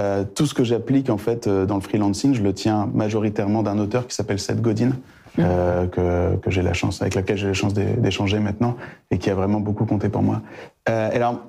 Euh, 0.00 0.24
tout 0.24 0.46
ce 0.46 0.54
que 0.54 0.64
j'applique 0.64 1.10
en 1.10 1.18
fait 1.18 1.46
euh, 1.46 1.66
dans 1.66 1.74
le 1.74 1.80
freelancing, 1.80 2.34
je 2.34 2.42
le 2.42 2.52
tiens 2.52 2.88
majoritairement 2.94 3.62
d'un 3.62 3.78
auteur 3.78 4.06
qui 4.06 4.14
s'appelle 4.14 4.38
Seth 4.38 4.60
Godin, 4.60 4.92
euh, 5.38 5.86
que, 5.86 6.36
que 6.36 6.50
j'ai 6.50 6.62
la 6.62 6.72
chance, 6.72 7.00
avec 7.00 7.14
laquelle 7.14 7.36
j'ai 7.36 7.46
la 7.46 7.52
chance 7.52 7.72
d'échanger 7.72 8.40
maintenant 8.40 8.76
et 9.10 9.18
qui 9.18 9.30
a 9.30 9.34
vraiment 9.34 9.60
beaucoup 9.60 9.84
compté 9.84 10.08
pour 10.08 10.22
moi. 10.22 10.42
Euh, 10.88 11.10
alors, 11.14 11.42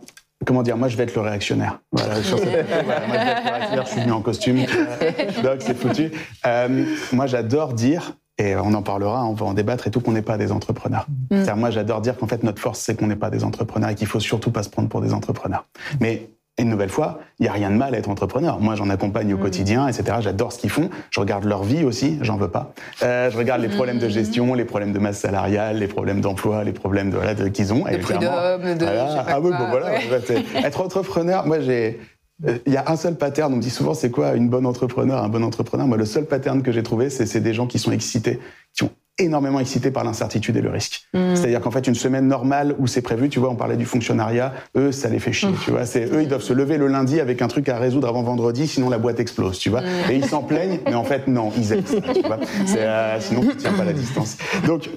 comment 0.45 0.61
dire, 0.61 0.77
moi 0.77 0.89
je 0.89 0.97
vais 0.97 1.03
être 1.03 1.15
le 1.15 1.21
réactionnaire. 1.21 1.79
Voilà, 1.91 2.13
moi, 2.15 2.23
je 2.23 2.35
vais 2.35 2.59
être 2.59 2.69
le 2.69 3.51
réactionnaire, 3.51 3.85
je 3.85 3.91
suis 3.91 4.01
venu 4.01 4.11
en 4.11 4.21
costume, 4.21 4.57
donc 5.43 5.55
c'est 5.59 5.75
foutu. 5.75 6.11
Euh, 6.45 6.85
moi 7.13 7.25
j'adore 7.25 7.73
dire, 7.73 8.13
et 8.37 8.55
on 8.55 8.73
en 8.73 8.83
parlera, 8.83 9.25
on 9.25 9.33
va 9.33 9.47
en 9.47 9.53
débattre 9.53 9.87
et 9.87 9.91
tout, 9.91 10.01
qu'on 10.01 10.11
n'est 10.11 10.21
pas 10.21 10.37
des 10.37 10.51
entrepreneurs. 10.51 11.07
Mm. 11.31 11.45
Moi 11.55 11.71
j'adore 11.71 12.01
dire 12.01 12.15
qu'en 12.17 12.27
fait 12.27 12.43
notre 12.43 12.61
force 12.61 12.79
c'est 12.79 12.95
qu'on 12.95 13.07
n'est 13.07 13.15
pas 13.15 13.31
des 13.31 13.43
entrepreneurs 13.43 13.89
et 13.89 13.95
qu'il 13.95 14.07
faut 14.07 14.19
surtout 14.19 14.51
pas 14.51 14.63
se 14.63 14.69
prendre 14.69 14.89
pour 14.89 15.01
des 15.01 15.13
entrepreneurs. 15.13 15.65
Mais 15.99 16.29
et 16.59 16.63
une 16.63 16.69
nouvelle 16.69 16.89
fois, 16.89 17.19
il 17.39 17.43
n'y 17.43 17.47
a 17.47 17.53
rien 17.53 17.71
de 17.71 17.75
mal 17.75 17.95
à 17.95 17.97
être 17.97 18.09
entrepreneur. 18.09 18.59
Moi, 18.59 18.75
j'en 18.75 18.89
accompagne 18.89 19.33
au 19.33 19.37
mm. 19.37 19.41
quotidien, 19.41 19.87
etc. 19.87 20.17
J'adore 20.19 20.51
ce 20.51 20.59
qu'ils 20.59 20.69
font. 20.69 20.89
Je 21.09 21.19
regarde 21.19 21.45
leur 21.45 21.63
vie 21.63 21.85
aussi, 21.85 22.19
j'en 22.21 22.35
veux 22.35 22.49
pas. 22.49 22.73
Euh, 23.01 23.31
je 23.31 23.37
regarde 23.37 23.61
les 23.61 23.69
problèmes 23.69 23.97
de 23.97 24.07
mm. 24.07 24.11
gestion, 24.11 24.53
les 24.53 24.65
problèmes 24.65 24.91
de 24.91 24.99
masse 24.99 25.19
salariale, 25.19 25.77
les 25.77 25.87
problèmes 25.87 26.19
d'emploi, 26.19 26.65
les 26.65 26.73
problèmes 26.73 27.11
de, 27.11 27.15
voilà, 27.15 27.33
de, 27.33 27.47
qu'ils 27.47 27.73
ont. 27.73 27.85
De 27.85 27.97
prud'homme, 27.97 28.77
de... 28.77 28.85
Ah 28.85 29.39
oui, 29.39 29.51
bon 29.57 29.69
voilà. 29.69 29.93
Être 30.63 30.81
entrepreneur, 30.81 31.47
moi 31.47 31.61
j'ai... 31.61 31.99
Euh, 32.45 32.57
il 32.65 32.73
y 32.73 32.77
a 32.77 32.89
un 32.89 32.95
seul 32.95 33.15
pattern, 33.15 33.53
on 33.53 33.57
me 33.57 33.61
dit 33.61 33.69
souvent 33.69 33.93
c'est 33.93 34.11
quoi 34.11 34.33
une 34.33 34.49
bonne 34.49 34.65
entrepreneur, 34.65 35.23
un 35.23 35.29
bon 35.29 35.43
entrepreneur. 35.43 35.87
Moi, 35.87 35.97
le 35.97 36.05
seul 36.05 36.25
pattern 36.25 36.61
que 36.61 36.71
j'ai 36.71 36.83
trouvé, 36.83 37.09
c'est 37.09 37.39
des 37.41 37.53
gens 37.53 37.67
qui 37.67 37.79
sont 37.79 37.91
excités, 37.91 38.39
qui 38.73 38.83
ont 38.83 38.91
énormément 39.19 39.59
excité 39.59 39.91
par 39.91 40.03
l'incertitude 40.03 40.55
et 40.57 40.61
le 40.61 40.69
risque. 40.69 41.03
Mm. 41.13 41.35
C'est-à-dire 41.35 41.61
qu'en 41.61 41.71
fait, 41.71 41.87
une 41.87 41.95
semaine 41.95 42.27
normale 42.27 42.75
où 42.79 42.87
c'est 42.87 43.01
prévu, 43.01 43.29
tu 43.29 43.39
vois, 43.39 43.49
on 43.49 43.55
parlait 43.55 43.77
du 43.77 43.85
fonctionnariat, 43.85 44.53
eux, 44.75 44.91
ça 44.91 45.09
les 45.09 45.19
fait 45.19 45.33
chier, 45.33 45.49
mm. 45.49 45.57
tu 45.63 45.71
vois. 45.71 45.85
C'est 45.85 46.05
eux, 46.05 46.21
ils 46.21 46.27
doivent 46.27 46.41
se 46.41 46.53
lever 46.53 46.77
le 46.77 46.87
lundi 46.87 47.19
avec 47.19 47.41
un 47.41 47.47
truc 47.47 47.69
à 47.69 47.77
résoudre 47.77 48.07
avant 48.07 48.23
vendredi, 48.23 48.67
sinon 48.67 48.89
la 48.89 48.97
boîte 48.97 49.19
explose, 49.19 49.59
tu 49.59 49.69
vois. 49.69 49.81
Mm. 49.81 50.11
Et 50.11 50.15
ils 50.15 50.25
s'en 50.25 50.43
plaignent, 50.43 50.79
mais 50.85 50.95
en 50.95 51.03
fait, 51.03 51.27
non, 51.27 51.51
ils 51.57 51.73
aiment 51.73 51.85
ça, 51.85 52.01
tu 52.13 52.21
vois. 52.21 52.39
Euh, 52.75 53.17
sinon, 53.19 53.41
tu 53.41 53.55
tiens 53.57 53.73
pas 53.73 53.83
la 53.83 53.93
distance. 53.93 54.37
Donc, 54.65 54.89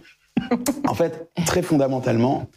en 0.87 0.95
fait, 0.95 1.29
très 1.47 1.63
fondamentalement, 1.63 2.49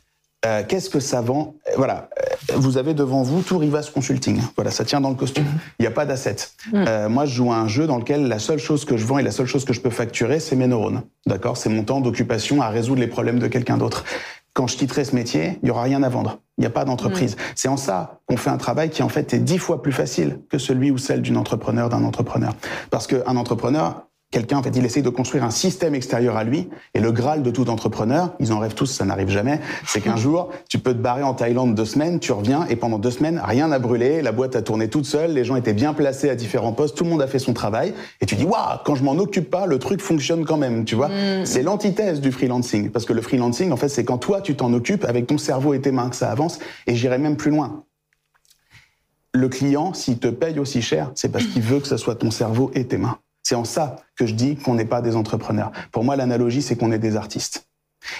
euh, 0.45 0.63
qu'est-ce 0.67 0.89
que 0.89 0.99
ça 0.99 1.21
vend 1.21 1.55
Voilà, 1.75 2.09
euh, 2.19 2.55
vous 2.55 2.77
avez 2.77 2.93
devant 2.93 3.23
vous 3.23 3.41
tout 3.41 3.57
Rivas 3.57 3.89
Consulting. 3.93 4.39
Voilà, 4.55 4.69
ça 4.71 4.85
tient 4.85 5.01
dans 5.01 5.09
le 5.09 5.15
costume. 5.15 5.45
Il 5.79 5.83
n'y 5.83 5.87
a 5.87 5.91
pas 5.91 6.05
d'assets. 6.05 6.35
Mm. 6.71 6.85
Euh, 6.87 7.09
moi, 7.09 7.25
je 7.25 7.33
joue 7.33 7.51
à 7.51 7.55
un 7.55 7.67
jeu 7.67 7.87
dans 7.87 7.97
lequel 7.97 8.27
la 8.27 8.39
seule 8.39 8.59
chose 8.59 8.85
que 8.85 8.95
je 8.95 9.05
vends 9.05 9.17
et 9.17 9.23
la 9.23 9.31
seule 9.31 9.47
chose 9.47 9.65
que 9.65 9.73
je 9.73 9.81
peux 9.81 9.89
facturer, 9.89 10.39
c'est 10.39 10.55
mes 10.55 10.67
neurones. 10.67 11.01
D'accord? 11.25 11.57
C'est 11.57 11.69
mon 11.69 11.83
temps 11.83 11.99
d'occupation 11.99 12.61
à 12.61 12.69
résoudre 12.69 13.01
les 13.01 13.07
problèmes 13.07 13.39
de 13.39 13.47
quelqu'un 13.47 13.77
d'autre. 13.77 14.05
quand 14.53 14.67
je 14.67 14.77
quitterai 14.77 15.03
ce 15.03 15.13
métier, 15.15 15.59
il 15.63 15.67
y 15.67 15.71
aura 15.71 15.83
rien 15.83 16.01
à 16.03 16.09
vendre. 16.09 16.39
Il 16.57 16.61
n'y 16.61 16.67
a 16.67 16.69
pas 16.69 16.85
d'entreprise. 16.85 17.35
Mm. 17.35 17.39
C'est 17.55 17.67
en 17.67 17.77
ça 17.77 18.19
qu'on 18.27 18.37
fait 18.37 18.51
un 18.51 18.57
travail 18.57 18.89
qui 18.89 19.03
en 19.03 19.09
fait 19.09 19.33
est 19.33 19.39
dix 19.39 19.57
fois 19.57 19.81
plus 19.81 19.91
facile 19.91 20.39
que 20.49 20.57
celui 20.57 20.91
ou 20.91 20.97
celle 20.97 21.21
d'une 21.21 21.37
entrepreneur, 21.37 21.89
d'un 21.89 22.03
entrepreneur. 22.03 22.53
Parce 22.89 23.07
qu'un 23.07 23.35
entrepreneur, 23.35 24.07
quelqu'un, 24.35 24.57
en 24.57 24.63
fait, 24.63 24.75
il 24.75 24.83
essaye 24.83 25.01
de 25.01 25.07
construire 25.07 25.45
un 25.45 25.49
système 25.49 25.95
extérieur 25.95 26.35
à 26.35 26.43
lui. 26.43 26.67
Et 26.93 26.99
le 26.99 27.13
graal 27.13 27.41
de 27.41 27.51
tout 27.51 27.69
entrepreneur, 27.69 28.33
ils 28.41 28.51
en 28.51 28.59
rêvent 28.59 28.73
tous, 28.73 28.87
ça 28.87 29.05
n'arrive 29.05 29.29
jamais, 29.29 29.61
c'est 29.87 30.01
qu'un 30.01 30.17
jour, 30.17 30.49
tu 30.67 30.77
peux 30.77 30.93
te 30.93 30.99
barrer 30.99 31.23
en 31.23 31.33
Thaïlande 31.33 31.73
deux 31.73 31.85
semaines, 31.85 32.19
tu 32.19 32.33
reviens, 32.33 32.65
et 32.69 32.75
pendant 32.75 32.99
deux 32.99 33.11
semaines, 33.11 33.41
rien 33.41 33.69
n'a 33.69 33.79
brûlé, 33.79 34.21
la 34.21 34.33
boîte 34.33 34.57
a 34.57 34.61
tourné 34.61 34.89
toute 34.89 35.05
seule, 35.05 35.31
les 35.31 35.45
gens 35.45 35.55
étaient 35.55 35.73
bien 35.73 35.93
placés 35.93 36.29
à 36.29 36.35
différents 36.35 36.73
postes, 36.73 36.97
tout 36.97 37.05
le 37.05 37.11
monde 37.11 37.21
a 37.21 37.27
fait 37.27 37.39
son 37.39 37.53
travail, 37.53 37.93
et 38.19 38.25
tu 38.25 38.35
dis, 38.35 38.43
waouh, 38.43 38.79
quand 38.83 38.95
je 38.95 39.05
m'en 39.05 39.13
occupe 39.13 39.49
pas, 39.49 39.67
le 39.67 39.79
truc 39.79 40.01
fonctionne 40.01 40.43
quand 40.43 40.57
même, 40.57 40.83
tu 40.83 40.95
vois. 40.95 41.07
Mm. 41.07 41.45
C'est 41.45 41.63
l'antithèse 41.63 42.19
du 42.19 42.33
freelancing. 42.33 42.89
Parce 42.89 43.05
que 43.05 43.13
le 43.13 43.21
freelancing, 43.21 43.71
en 43.71 43.77
fait, 43.77 43.87
c'est 43.87 44.03
quand 44.03 44.17
toi, 44.17 44.41
tu 44.41 44.57
t'en 44.57 44.73
occupes 44.73 45.05
avec 45.05 45.27
ton 45.27 45.37
cerveau 45.37 45.73
et 45.73 45.79
tes 45.79 45.93
mains 45.93 46.09
que 46.09 46.15
ça 46.17 46.29
avance, 46.29 46.59
et 46.87 46.95
j'irai 46.95 47.19
même 47.19 47.37
plus 47.37 47.51
loin 47.51 47.85
le 49.31 49.49
client, 49.49 49.93
s'il 49.93 50.17
te 50.17 50.29
paye 50.29 50.59
aussi 50.59 50.81
cher, 50.81 51.11
c'est 51.13 51.29
parce 51.29 51.43
qu'il 51.43 51.61
veut 51.61 51.81
que 51.81 51.87
ce 51.87 51.97
soit 51.97 52.15
ton 52.15 52.31
cerveau 52.31 52.71
et 52.73 52.87
tes 52.87 52.97
mains. 52.97 53.19
C'est 53.45 53.53
en 53.53 53.63
ça 53.63 53.97
que 54.17 54.25
je 54.25 54.33
dis 54.33 54.55
qu'on 54.55 54.73
n'est 54.73 54.85
pas 54.85 55.03
des 55.03 55.15
entrepreneurs. 55.15 55.71
Pour 55.91 56.03
moi, 56.03 56.15
l'analogie, 56.15 56.63
c'est 56.63 56.75
qu'on 56.75 56.91
est 56.91 56.97
des 56.97 57.15
artistes. 57.15 57.67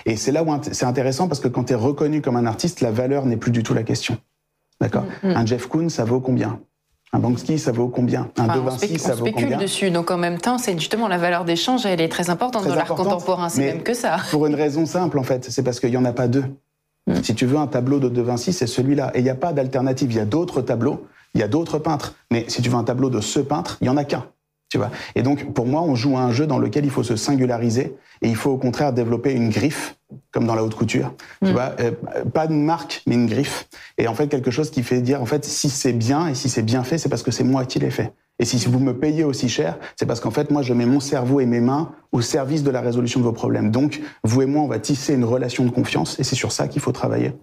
Et 0.06 0.18
c'est 0.18 0.32
là 0.32 0.44
où 0.44 0.60
c'est 0.72 0.86
intéressant 0.86 1.28
parce 1.28 1.40
que 1.40 1.48
quand 1.48 1.64
tu 1.66 1.74
es 1.74 1.76
reconnu 1.76 2.22
comme 2.22 2.36
un 2.36 2.46
artiste, 2.46 2.80
la 2.82 2.92
valeur 2.92 3.26
n'est 3.26 3.36
plus 3.36 3.52
du 3.52 3.64
tout 3.64 3.74
la 3.74 3.82
question. 3.82 4.20
D'accord? 4.80 5.06
Mm, 5.24 5.30
mm. 5.30 5.36
Un 5.36 5.46
Jeff 5.48 5.66
Koons, 5.66 5.90
ça 5.90 6.06
vaut 6.06 6.20
combien? 6.20 6.60
Un 7.12 7.18
Banksy, 7.18 7.58
ça 7.58 7.72
vaut 7.72 7.88
combien? 7.88 8.30
Un 8.38 8.56
De 8.56 8.60
Vinci, 8.60 9.00
ça 9.00 9.16
vaut 9.16 9.26
combien? 9.26 9.34
On 9.34 9.40
spécule 9.40 9.58
dessus, 9.58 9.90
donc 9.90 10.12
en 10.12 10.18
même 10.18 10.38
temps, 10.38 10.60
c'est 10.60 10.78
justement 10.78 11.08
la 11.08 11.18
valeur 11.18 11.44
d'échange, 11.44 11.88
elle 11.88 12.02
est 12.02 12.10
très 12.10 12.30
importante 12.30 12.68
dans 12.68 12.76
l'art 12.76 12.94
contemporain, 12.94 13.50
c'est 13.50 13.74
même 13.74 13.84
que 13.84 13.96
ça. 13.96 14.18
Pour 14.30 14.46
une 14.46 14.56
raison 14.56 14.86
simple, 14.86 15.18
en 15.18 15.24
fait, 15.24 15.50
c'est 15.50 15.64
parce 15.64 15.80
qu'il 15.80 15.90
n'y 15.90 15.98
en 15.98 16.06
a 16.06 16.14
pas 16.14 16.28
deux. 16.28 16.46
Mm. 17.08 17.24
Si 17.24 17.34
tu 17.34 17.48
veux 17.48 17.58
un 17.58 17.68
tableau 17.68 18.00
de 18.00 18.10
De 18.10 18.22
Vinci, 18.22 18.54
c'est 18.54 18.68
celui-là. 18.68 19.12
Et 19.16 19.20
il 19.20 19.24
n'y 19.24 19.30
a 19.32 19.36
pas 19.36 19.54
d'alternative. 19.54 20.12
Il 20.12 20.18
y 20.18 20.20
a 20.20 20.26
d'autres 20.26 20.62
tableaux, 20.62 21.08
il 21.34 21.42
y 21.42 21.44
a 21.44 21.48
d'autres 21.48 21.80
peintres. 21.80 22.14
Mais 22.32 22.46
si 22.48 22.62
tu 22.62 22.70
veux 22.70 22.78
un 22.78 22.84
tableau 22.84 23.10
de 23.10 23.22
ce 23.22 23.40
peintre, 23.40 23.78
il 23.82 23.86
n'y 23.86 23.90
en 23.90 23.98
a 23.98 24.04
qu'un. 24.04 24.26
Et 25.16 25.24
donc, 25.24 25.54
pour 25.54 25.66
moi, 25.66 25.82
on 25.82 25.96
joue 25.96 26.18
à 26.18 26.22
un 26.22 26.32
jeu 26.32 26.48
dans 26.48 26.58
lequel 26.58 26.86
il 26.86 26.92
faut 26.92 27.04
se 27.04 27.16
singulariser 27.16 27.96
et 28.22 28.30
il 28.30 28.36
faut 28.36 28.52
au 28.52 28.58
contraire 28.58 28.94
développer 28.94 29.34
une 29.34 29.50
griffe, 29.50 29.98
comme 30.32 30.46
dans 30.46 30.56
la 30.56 30.64
haute 30.64 30.76
couture. 30.76 31.14
Tu 31.44 31.50
mm. 31.50 31.52
vois, 31.52 31.76
euh, 31.80 31.92
pas 32.34 32.46
une 32.46 32.64
marque, 32.64 33.02
mais 33.08 33.16
une 33.16 33.28
griffe. 33.28 33.68
Et 33.98 34.08
en 34.08 34.14
fait, 34.14 34.28
quelque 34.28 34.52
chose 34.52 34.70
qui 34.72 34.84
fait 34.84 35.02
dire, 35.02 35.22
en 35.22 35.26
fait, 35.26 35.46
si 35.46 35.70
c'est 35.70 35.94
bien 35.94 36.28
et 36.28 36.36
si 36.36 36.50
c'est 36.50 36.64
bien 36.64 36.84
fait, 36.84 36.98
c'est 36.98 37.10
parce 37.10 37.24
que 37.24 37.32
c'est 37.32 37.44
moi 37.44 37.66
qui 37.66 37.80
l'ai 37.80 37.92
fait. 37.92 38.14
Et 38.38 38.46
si 38.46 38.58
vous 38.68 38.80
me 38.80 38.94
payez 38.94 39.24
aussi 39.24 39.48
cher, 39.48 39.78
c'est 39.96 40.06
parce 40.06 40.20
qu'en 40.20 40.32
fait, 40.32 40.52
moi, 40.52 40.62
je 40.62 40.74
mets 40.74 40.86
mon 40.86 41.00
cerveau 41.00 41.40
et 41.40 41.46
mes 41.46 41.62
mains 41.62 41.94
au 42.12 42.22
service 42.22 42.64
de 42.64 42.72
la 42.72 42.82
résolution 42.82 43.20
de 43.20 43.26
vos 43.26 43.32
problèmes. 43.32 43.72
Donc, 43.72 44.02
vous 44.24 44.42
et 44.42 44.46
moi, 44.46 44.64
on 44.64 44.68
va 44.68 44.80
tisser 44.80 45.14
une 45.14 45.24
relation 45.24 45.64
de 45.64 45.70
confiance 45.70 46.20
et 46.20 46.24
c'est 46.24 46.36
sur 46.36 46.52
ça 46.52 46.68
qu'il 46.68 46.82
faut 46.82 46.92
travailler. 46.92 47.34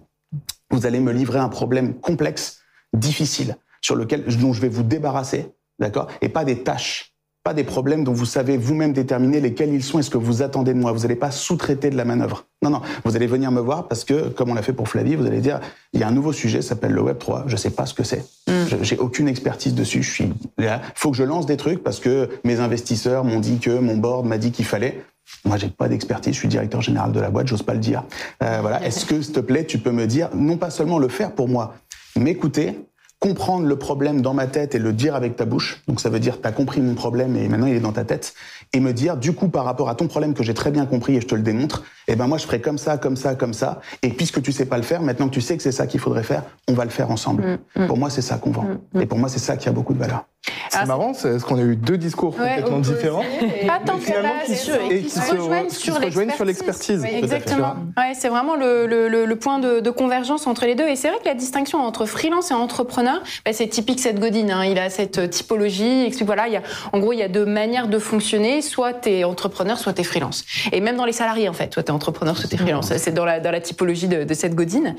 Vous 0.69 0.85
allez 0.85 0.99
me 0.99 1.11
livrer 1.11 1.39
un 1.39 1.49
problème 1.49 1.95
complexe, 1.95 2.61
difficile, 2.93 3.57
sur 3.81 3.95
lequel, 3.95 4.23
dont 4.37 4.53
je 4.53 4.61
vais 4.61 4.69
vous 4.69 4.83
débarrasser, 4.83 5.51
d'accord? 5.79 6.07
Et 6.21 6.29
pas 6.29 6.45
des 6.45 6.63
tâches 6.63 7.12
pas 7.43 7.53
des 7.53 7.65
problèmes 7.65 8.05
dont 8.05 8.13
vous 8.13 8.25
savez 8.25 8.55
vous-même 8.55 8.93
déterminer 8.93 9.41
lesquels 9.41 9.73
ils 9.73 9.83
sont 9.83 9.99
et 9.99 10.01
ce 10.01 10.09
que 10.09 10.17
vous 10.17 10.41
attendez 10.41 10.73
de 10.73 10.79
moi. 10.79 10.93
Vous 10.93 11.01
n'allez 11.01 11.17
pas 11.17 11.29
sous-traiter 11.29 11.89
de 11.89 11.97
la 11.97 12.05
manœuvre. 12.05 12.45
Non, 12.61 12.69
non. 12.69 12.81
Vous 13.03 13.17
allez 13.17 13.27
venir 13.27 13.51
me 13.51 13.59
voir 13.59 13.89
parce 13.89 14.05
que, 14.05 14.29
comme 14.29 14.49
on 14.49 14.53
l'a 14.53 14.61
fait 14.61 14.71
pour 14.71 14.87
Flavie, 14.87 15.15
vous 15.15 15.25
allez 15.25 15.41
dire, 15.41 15.59
il 15.91 15.99
y 15.99 16.03
a 16.03 16.07
un 16.07 16.11
nouveau 16.11 16.31
sujet, 16.31 16.61
s'appelle 16.61 16.93
le 16.93 17.01
Web 17.01 17.17
3. 17.17 17.43
Je 17.47 17.57
sais 17.57 17.71
pas 17.71 17.85
ce 17.85 17.93
que 17.93 18.03
c'est. 18.03 18.23
Mm. 18.47 18.81
J'ai 18.81 18.97
aucune 18.97 19.27
expertise 19.27 19.75
dessus. 19.75 20.03
Je 20.03 20.09
suis 20.09 20.33
là. 20.57 20.81
Faut 20.95 21.11
que 21.11 21.17
je 21.17 21.23
lance 21.23 21.45
des 21.45 21.57
trucs 21.57 21.83
parce 21.83 21.99
que 21.99 22.29
mes 22.45 22.61
investisseurs 22.61 23.25
m'ont 23.25 23.41
dit 23.41 23.59
que 23.59 23.77
mon 23.77 23.97
board 23.97 24.25
m'a 24.25 24.37
dit 24.37 24.53
qu'il 24.53 24.65
fallait. 24.65 25.03
Moi, 25.43 25.57
j'ai 25.57 25.67
pas 25.67 25.89
d'expertise. 25.89 26.33
Je 26.33 26.39
suis 26.39 26.47
directeur 26.47 26.81
général 26.81 27.11
de 27.11 27.19
la 27.19 27.29
boîte. 27.29 27.47
J'ose 27.47 27.63
pas 27.63 27.73
le 27.73 27.79
dire. 27.79 28.05
Euh, 28.41 28.59
voilà. 28.61 28.81
Est-ce 28.85 29.05
que, 29.05 29.21
s'il 29.21 29.33
te 29.33 29.41
plaît, 29.41 29.65
tu 29.65 29.79
peux 29.79 29.91
me 29.91 30.07
dire, 30.07 30.29
non 30.33 30.55
pas 30.55 30.69
seulement 30.69 30.97
le 30.97 31.09
faire 31.09 31.33
pour 31.33 31.49
moi, 31.49 31.75
m'écouter, 32.15 32.79
comprendre 33.23 33.67
le 33.67 33.77
problème 33.77 34.21
dans 34.21 34.33
ma 34.33 34.47
tête 34.47 34.75
et 34.75 34.79
le 34.79 34.91
dire 34.91 35.15
avec 35.15 35.37
ta 35.37 35.45
bouche. 35.45 35.81
Donc 35.87 36.01
ça 36.01 36.09
veut 36.09 36.19
dire 36.19 36.41
tu 36.41 36.45
as 36.45 36.51
compris 36.51 36.81
mon 36.81 36.93
problème 36.93 37.37
et 37.37 37.47
maintenant 37.47 37.67
il 37.67 37.75
est 37.75 37.79
dans 37.79 37.93
ta 37.93 38.03
tête 38.03 38.33
et 38.73 38.79
me 38.79 38.91
dire 38.91 39.17
du 39.17 39.33
coup 39.33 39.47
par 39.47 39.65
rapport 39.65 39.89
à 39.89 39.95
ton 39.95 40.07
problème 40.07 40.33
que 40.33 40.43
j'ai 40.43 40.53
très 40.53 40.71
bien 40.71 40.85
compris 40.85 41.15
et 41.15 41.21
je 41.21 41.27
te 41.27 41.35
le 41.35 41.41
démontre, 41.41 41.83
eh 42.07 42.15
ben 42.15 42.27
moi 42.27 42.37
je 42.37 42.45
ferai 42.45 42.59
comme 42.59 42.77
ça, 42.77 42.97
comme 42.97 43.15
ça, 43.15 43.35
comme 43.35 43.53
ça 43.53 43.81
et 44.01 44.09
puisque 44.09 44.41
tu 44.41 44.51
sais 44.51 44.65
pas 44.65 44.77
le 44.77 44.83
faire, 44.83 45.01
maintenant 45.01 45.27
que 45.27 45.33
tu 45.33 45.41
sais 45.41 45.55
que 45.55 45.63
c'est 45.63 45.71
ça 45.71 45.87
qu'il 45.87 45.99
faudrait 45.99 46.23
faire, 46.23 46.43
on 46.67 46.73
va 46.73 46.83
le 46.83 46.91
faire 46.91 47.11
ensemble. 47.11 47.59
Mm, 47.75 47.83
mm. 47.83 47.87
Pour 47.87 47.97
moi 47.97 48.09
c'est 48.09 48.21
ça 48.21 48.37
qu'on 48.37 48.51
vend 48.51 48.65
mm, 48.93 49.01
et 49.01 49.05
pour 49.05 49.19
moi 49.19 49.29
c'est 49.29 49.39
ça 49.39 49.57
qui 49.57 49.69
a 49.69 49.71
beaucoup 49.71 49.93
de 49.93 49.99
valeur. 49.99 50.25
C'est 50.69 50.85
marrant, 50.85 51.13
c'est 51.13 51.39
ce 51.39 51.45
qu'on 51.45 51.57
a 51.57 51.61
eu 51.61 51.75
deux 51.75 51.97
discours 51.97 52.35
complètement 52.35 52.79
différents. 52.79 53.23
Pas 53.67 53.79
tant 53.85 53.97
que 53.97 54.91
et 54.91 55.03
qui, 55.03 55.09
se 55.09 55.31
rejoignent 55.31 56.31
sur 56.31 56.45
l'expertise. 56.45 57.05
Exactement. 57.05 57.75
Ouais, 57.95 58.13
c'est 58.13 58.27
vraiment 58.27 58.55
le, 58.55 58.87
le, 58.87 59.07
le 59.07 59.35
point 59.35 59.59
de, 59.59 59.79
de, 59.79 59.89
convergence 59.89 60.47
entre 60.47 60.65
les 60.65 60.75
deux. 60.75 60.87
Et 60.87 60.95
c'est 60.95 61.09
vrai 61.09 61.19
que 61.19 61.27
la 61.27 61.35
distinction 61.35 61.79
entre 61.79 62.05
freelance 62.05 62.51
et 62.51 62.53
entrepreneur, 62.53 63.21
bah, 63.45 63.53
c'est 63.53 63.67
typique 63.67 63.99
cette 63.99 64.19
Godine. 64.19 64.51
Hein. 64.51 64.65
Il 64.65 64.79
a 64.79 64.89
cette 64.89 65.29
typologie. 65.29 66.09
Voilà, 66.25 66.47
il 66.47 66.53
y 66.53 66.57
a, 66.57 66.61
en 66.91 66.99
gros, 66.99 67.13
il 67.13 67.19
y 67.19 67.23
a 67.23 67.29
deux 67.29 67.45
manières 67.45 67.87
de 67.87 67.99
fonctionner. 67.99 68.61
Soit 68.63 68.93
tu 68.93 69.09
es 69.09 69.23
entrepreneur, 69.23 69.77
soit 69.77 69.93
tu 69.93 70.01
es 70.01 70.03
freelance. 70.03 70.45
Et 70.71 70.81
même 70.81 70.95
dans 70.95 71.05
les 71.05 71.11
salariés, 71.11 71.49
en 71.49 71.53
fait. 71.53 71.73
Soit 71.73 71.83
tu 71.83 71.89
es 71.89 71.91
entrepreneur, 71.91 72.37
soit 72.37 72.49
tu 72.49 72.55
es 72.55 72.57
freelance. 72.57 72.95
C'est 72.97 73.13
dans 73.13 73.25
la, 73.25 73.39
dans 73.39 73.51
la 73.51 73.61
typologie 73.61 74.07
de, 74.07 74.23
de 74.23 74.33
cette 74.33 74.55
Godine. 74.55 74.95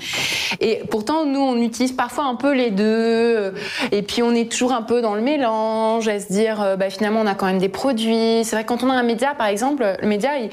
Et 0.61 0.83
pourtant, 0.91 1.25
nous, 1.25 1.41
on 1.41 1.57
utilise 1.57 1.93
parfois 1.93 2.25
un 2.25 2.35
peu 2.35 2.55
les 2.55 2.71
deux. 2.71 3.55
Et 3.93 4.03
puis, 4.03 4.23
on 4.23 4.35
est 4.35 4.51
toujours 4.51 4.73
un 4.73 4.83
peu 4.83 5.01
dans 5.01 5.15
le 5.15 5.23
mélange, 5.23 6.09
à 6.09 6.21
se 6.21 6.33
dire, 6.33 6.63
euh, 6.63 6.77
bah, 6.77 6.91
finalement, 6.91 7.21
on 7.21 7.27
a 7.27 7.35
quand 7.35 7.47
même 7.47 7.59
des 7.59 7.69
produits. 7.69 8.45
C'est 8.45 8.57
vrai 8.57 8.65
que 8.65 8.69
quand 8.69 8.83
on 8.83 8.91
a 8.91 8.95
un 8.95 9.03
média, 9.03 9.35
par 9.35 9.47
exemple, 9.47 9.85
le 10.01 10.09
média, 10.09 10.39
il, 10.39 10.51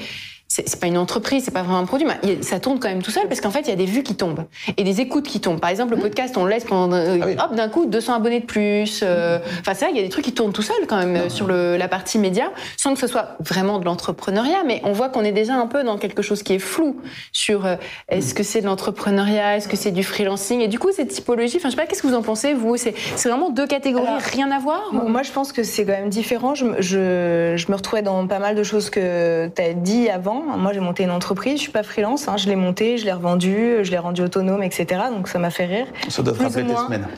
c'est 0.54 0.78
pas 0.78 0.86
une 0.86 0.98
entreprise, 0.98 1.44
c'est 1.44 1.50
pas 1.50 1.62
vraiment 1.62 1.78
un 1.78 1.86
produit, 1.86 2.06
mais 2.06 2.42
ça 2.42 2.60
tourne 2.60 2.78
quand 2.78 2.88
même 2.88 3.02
tout 3.02 3.10
seul 3.10 3.26
parce 3.26 3.40
qu'en 3.40 3.50
fait, 3.50 3.60
il 3.60 3.68
y 3.68 3.72
a 3.72 3.76
des 3.76 3.86
vues 3.86 4.02
qui 4.02 4.16
tombent 4.16 4.44
et 4.76 4.84
des 4.84 5.00
écoutes 5.00 5.26
qui 5.26 5.40
tombent. 5.40 5.60
Par 5.60 5.70
exemple, 5.70 5.92
le 5.92 5.96
mmh. 5.96 6.02
podcast, 6.02 6.36
on 6.36 6.44
le 6.44 6.50
laisse 6.50 6.64
pendant, 6.64 6.94
euh, 6.94 7.34
ah 7.38 7.46
hop, 7.46 7.56
d'un 7.56 7.70
coup, 7.70 7.86
200 7.86 8.14
abonnés 8.14 8.40
de 8.40 8.44
plus. 8.44 9.00
Euh, 9.02 9.38
enfin, 9.60 9.72
c'est 9.72 9.86
vrai, 9.86 9.94
il 9.94 9.96
y 9.96 10.00
a 10.00 10.02
des 10.02 10.10
trucs 10.10 10.26
qui 10.26 10.34
tournent 10.34 10.52
tout 10.52 10.62
seul 10.62 10.76
quand 10.86 10.98
même 10.98 11.16
euh, 11.16 11.28
sur 11.30 11.46
le, 11.46 11.78
la 11.78 11.88
partie 11.88 12.18
média, 12.18 12.50
sans 12.76 12.92
que 12.92 13.00
ce 13.00 13.06
soit 13.06 13.36
vraiment 13.40 13.78
de 13.78 13.86
l'entrepreneuriat, 13.86 14.62
mais 14.66 14.82
on 14.84 14.92
voit 14.92 15.08
qu'on 15.08 15.24
est 15.24 15.32
déjà 15.32 15.54
un 15.54 15.66
peu 15.66 15.84
dans 15.84 15.96
quelque 15.96 16.20
chose 16.20 16.42
qui 16.42 16.52
est 16.52 16.58
flou 16.58 17.00
sur 17.32 17.66
est-ce 18.08 18.34
que 18.34 18.42
c'est 18.42 18.60
de 18.60 18.66
l'entrepreneuriat, 18.66 19.56
est-ce 19.56 19.68
que 19.68 19.76
c'est 19.76 19.90
du 19.90 20.04
freelancing, 20.04 20.60
et 20.60 20.68
du 20.68 20.78
coup, 20.78 20.90
cette 20.92 21.08
typologie, 21.08 21.56
enfin, 21.56 21.68
je 21.68 21.76
sais 21.76 21.80
pas, 21.80 21.86
qu'est-ce 21.86 22.02
que 22.02 22.08
vous 22.08 22.14
en 22.14 22.22
pensez, 22.22 22.52
vous? 22.52 22.76
C'est 22.76 22.94
vraiment 23.24 23.48
deux 23.48 23.66
catégories, 23.66 24.06
rien 24.32 24.50
à 24.50 24.58
voir 24.58 24.92
Moi, 24.92 25.22
je 25.22 25.32
pense 25.32 25.52
que 25.52 25.62
c'est 25.62 25.86
quand 25.86 25.92
même 25.92 26.10
différent. 26.10 26.54
Je, 26.54 26.66
je, 26.80 27.54
je 27.56 27.70
me 27.70 27.76
retrouvais 27.76 28.02
dans 28.02 28.26
pas 28.26 28.38
mal 28.38 28.54
de 28.54 28.62
choses 28.62 28.90
que 28.90 29.48
tu 29.48 29.62
as 29.62 29.72
dit 29.72 30.10
avant. 30.10 30.41
Moi, 30.56 30.72
j'ai 30.72 30.80
monté 30.80 31.04
une 31.04 31.10
entreprise, 31.10 31.56
je 31.56 31.62
suis 31.62 31.72
pas 31.72 31.82
freelance, 31.82 32.28
hein, 32.28 32.36
je 32.36 32.48
l'ai 32.48 32.56
montée, 32.56 32.98
je 32.98 33.04
l'ai 33.04 33.12
revendue, 33.12 33.78
je 33.82 33.90
l'ai 33.90 33.98
rendue 33.98 34.22
autonome, 34.22 34.62
etc. 34.62 35.02
Donc 35.10 35.28
ça 35.28 35.38
m'a 35.38 35.50
fait 35.50 35.66
rire. 35.66 35.86
Ça 36.08 36.22
doit 36.22 36.34
te 36.34 36.42
rappeler 36.42 36.66
tes 36.66 36.76
semaines. 36.76 37.08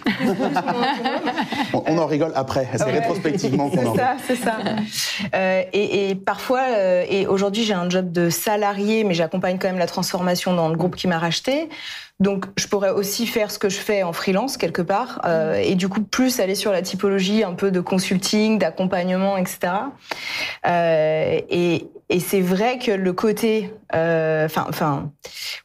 on, 1.72 1.98
en 1.98 2.06
rigole 2.06 2.32
après, 2.34 2.68
c'est 2.76 2.84
rétrospectivement 2.84 3.70
qu'on 3.70 3.86
en 3.86 3.94
C'est 3.94 4.00
ça, 4.00 4.16
c'est 4.26 4.36
ça. 4.36 4.56
Euh, 5.34 5.62
et, 5.72 6.10
et, 6.10 6.14
parfois, 6.14 6.62
euh, 6.70 7.04
et 7.08 7.26
aujourd'hui 7.26 7.64
j'ai 7.64 7.74
un 7.74 7.88
job 7.88 8.12
de 8.12 8.30
salarié, 8.30 9.04
mais 9.04 9.14
j'accompagne 9.14 9.58
quand 9.58 9.68
même 9.68 9.78
la 9.78 9.86
transformation 9.86 10.54
dans 10.54 10.68
le 10.68 10.76
groupe 10.76 10.96
qui 10.96 11.08
m'a 11.08 11.18
racheté. 11.18 11.68
Donc, 12.20 12.46
je 12.56 12.68
pourrais 12.68 12.90
aussi 12.90 13.26
faire 13.26 13.50
ce 13.50 13.58
que 13.58 13.68
je 13.68 13.78
fais 13.78 14.04
en 14.04 14.12
freelance 14.12 14.56
quelque 14.56 14.82
part, 14.82 15.20
euh, 15.24 15.54
et 15.54 15.74
du 15.74 15.88
coup 15.88 16.00
plus 16.00 16.38
aller 16.38 16.54
sur 16.54 16.70
la 16.70 16.80
typologie 16.80 17.42
un 17.42 17.54
peu 17.54 17.72
de 17.72 17.80
consulting, 17.80 18.58
d'accompagnement, 18.58 19.36
etc. 19.36 19.72
Euh, 20.66 21.40
et, 21.50 21.88
et 22.10 22.20
c'est 22.20 22.42
vrai 22.42 22.78
que 22.78 22.90
le 22.90 23.12
côté, 23.14 23.72
euh, 23.94 24.44
enfin, 24.44 24.66
enfin, 24.68 25.10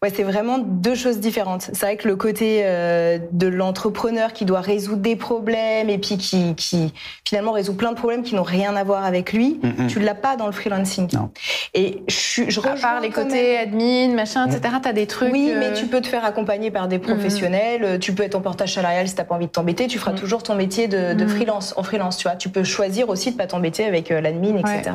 ouais, 0.01 0.09
c'est 0.13 0.23
vraiment 0.23 0.57
deux 0.57 0.95
choses 0.95 1.19
différentes. 1.19 1.69
C'est 1.73 1.81
vrai 1.81 1.97
que 1.97 2.07
le 2.07 2.15
côté 2.15 2.61
euh, 2.63 3.19
de 3.33 3.47
l'entrepreneur 3.47 4.31
qui 4.31 4.45
doit 4.45 4.61
résoudre 4.61 5.01
des 5.01 5.17
problèmes 5.17 5.89
et 5.89 5.97
puis 5.97 6.17
qui, 6.17 6.55
qui 6.55 6.93
finalement 7.27 7.51
résout 7.51 7.73
plein 7.73 7.91
de 7.91 7.97
problèmes 7.97 8.23
qui 8.23 8.35
n'ont 8.35 8.43
rien 8.43 8.77
à 8.77 8.85
voir 8.85 9.03
avec 9.03 9.33
lui, 9.33 9.59
mm, 9.61 9.83
mm. 9.83 9.87
tu 9.87 9.99
l'as 9.99 10.15
pas 10.15 10.37
dans 10.37 10.45
le 10.45 10.53
freelancing. 10.53 11.09
Non. 11.13 11.29
Et 11.73 12.03
je, 12.07 12.43
je 12.47 12.59
à 12.61 12.75
part 12.75 13.01
les 13.01 13.09
côtés 13.09 13.57
admin, 13.57 14.13
machin, 14.13 14.47
etc. 14.47 14.75
T'as 14.81 14.93
des 14.93 15.07
trucs. 15.07 15.33
Oui, 15.33 15.51
mais 15.57 15.73
tu 15.73 15.87
peux 15.87 15.99
te 15.99 16.07
faire 16.07 16.23
accompagner 16.23 16.71
par 16.71 16.87
des 16.87 16.99
professionnels. 16.99 17.99
Tu 17.99 18.13
peux 18.13 18.23
être 18.23 18.35
en 18.35 18.41
portage 18.41 18.75
salarial 18.75 19.09
si 19.09 19.15
t'as 19.15 19.25
pas 19.25 19.35
envie 19.35 19.47
de 19.47 19.51
t'embêter. 19.51 19.87
Tu 19.87 19.99
feras 19.99 20.13
toujours 20.13 20.43
ton 20.43 20.55
métier 20.55 20.87
de, 20.87 21.13
de 21.13 21.27
freelance 21.27 21.73
en 21.75 21.83
freelance. 21.83 22.15
Tu 22.15 22.27
vois, 22.27 22.37
tu 22.37 22.47
peux 22.47 22.63
choisir 22.63 23.09
aussi 23.09 23.31
de 23.31 23.37
pas 23.37 23.47
t'embêter 23.47 23.83
avec 23.83 24.09
l'admin, 24.09 24.55
etc. 24.57 24.91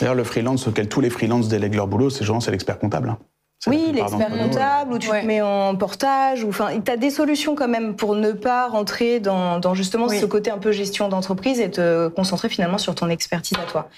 D'ailleurs, 0.00 0.14
le 0.14 0.24
freelance 0.24 0.66
tous 0.86 1.00
les 1.00 1.10
freelances 1.10 1.48
délèguent 1.48 1.74
leur 1.74 1.88
boulot, 1.88 2.10
c'est 2.10 2.24
genre 2.24 2.42
c'est 2.42 2.50
l'expert 2.50 2.78
comptable. 2.78 3.16
Oui, 3.66 3.90
l'expert 3.92 4.30
comptable, 4.30 4.92
ou 4.92 4.98
tu 4.98 5.08
te 5.08 5.26
mets 5.26 5.42
en 5.42 5.74
portage, 5.74 6.44
ou 6.44 6.50
enfin, 6.50 6.68
tu 6.84 6.92
as 6.92 6.96
des 6.96 7.10
solutions 7.10 7.56
quand 7.56 7.66
même 7.66 7.96
pour 7.96 8.14
ne 8.14 8.30
pas 8.30 8.68
rentrer 8.68 9.18
dans, 9.18 9.58
dans 9.58 9.74
justement 9.74 10.08
ce 10.08 10.24
côté 10.26 10.52
un 10.52 10.58
peu 10.58 10.70
gestion 10.70 11.08
d'entreprise 11.08 11.58
et 11.58 11.68
te 11.68 12.06
concentrer 12.06 12.48
finalement 12.48 12.78
sur 12.78 12.94
ton 12.94 13.08
expertise 13.08 13.58
à 13.58 13.68
toi. 13.68 13.88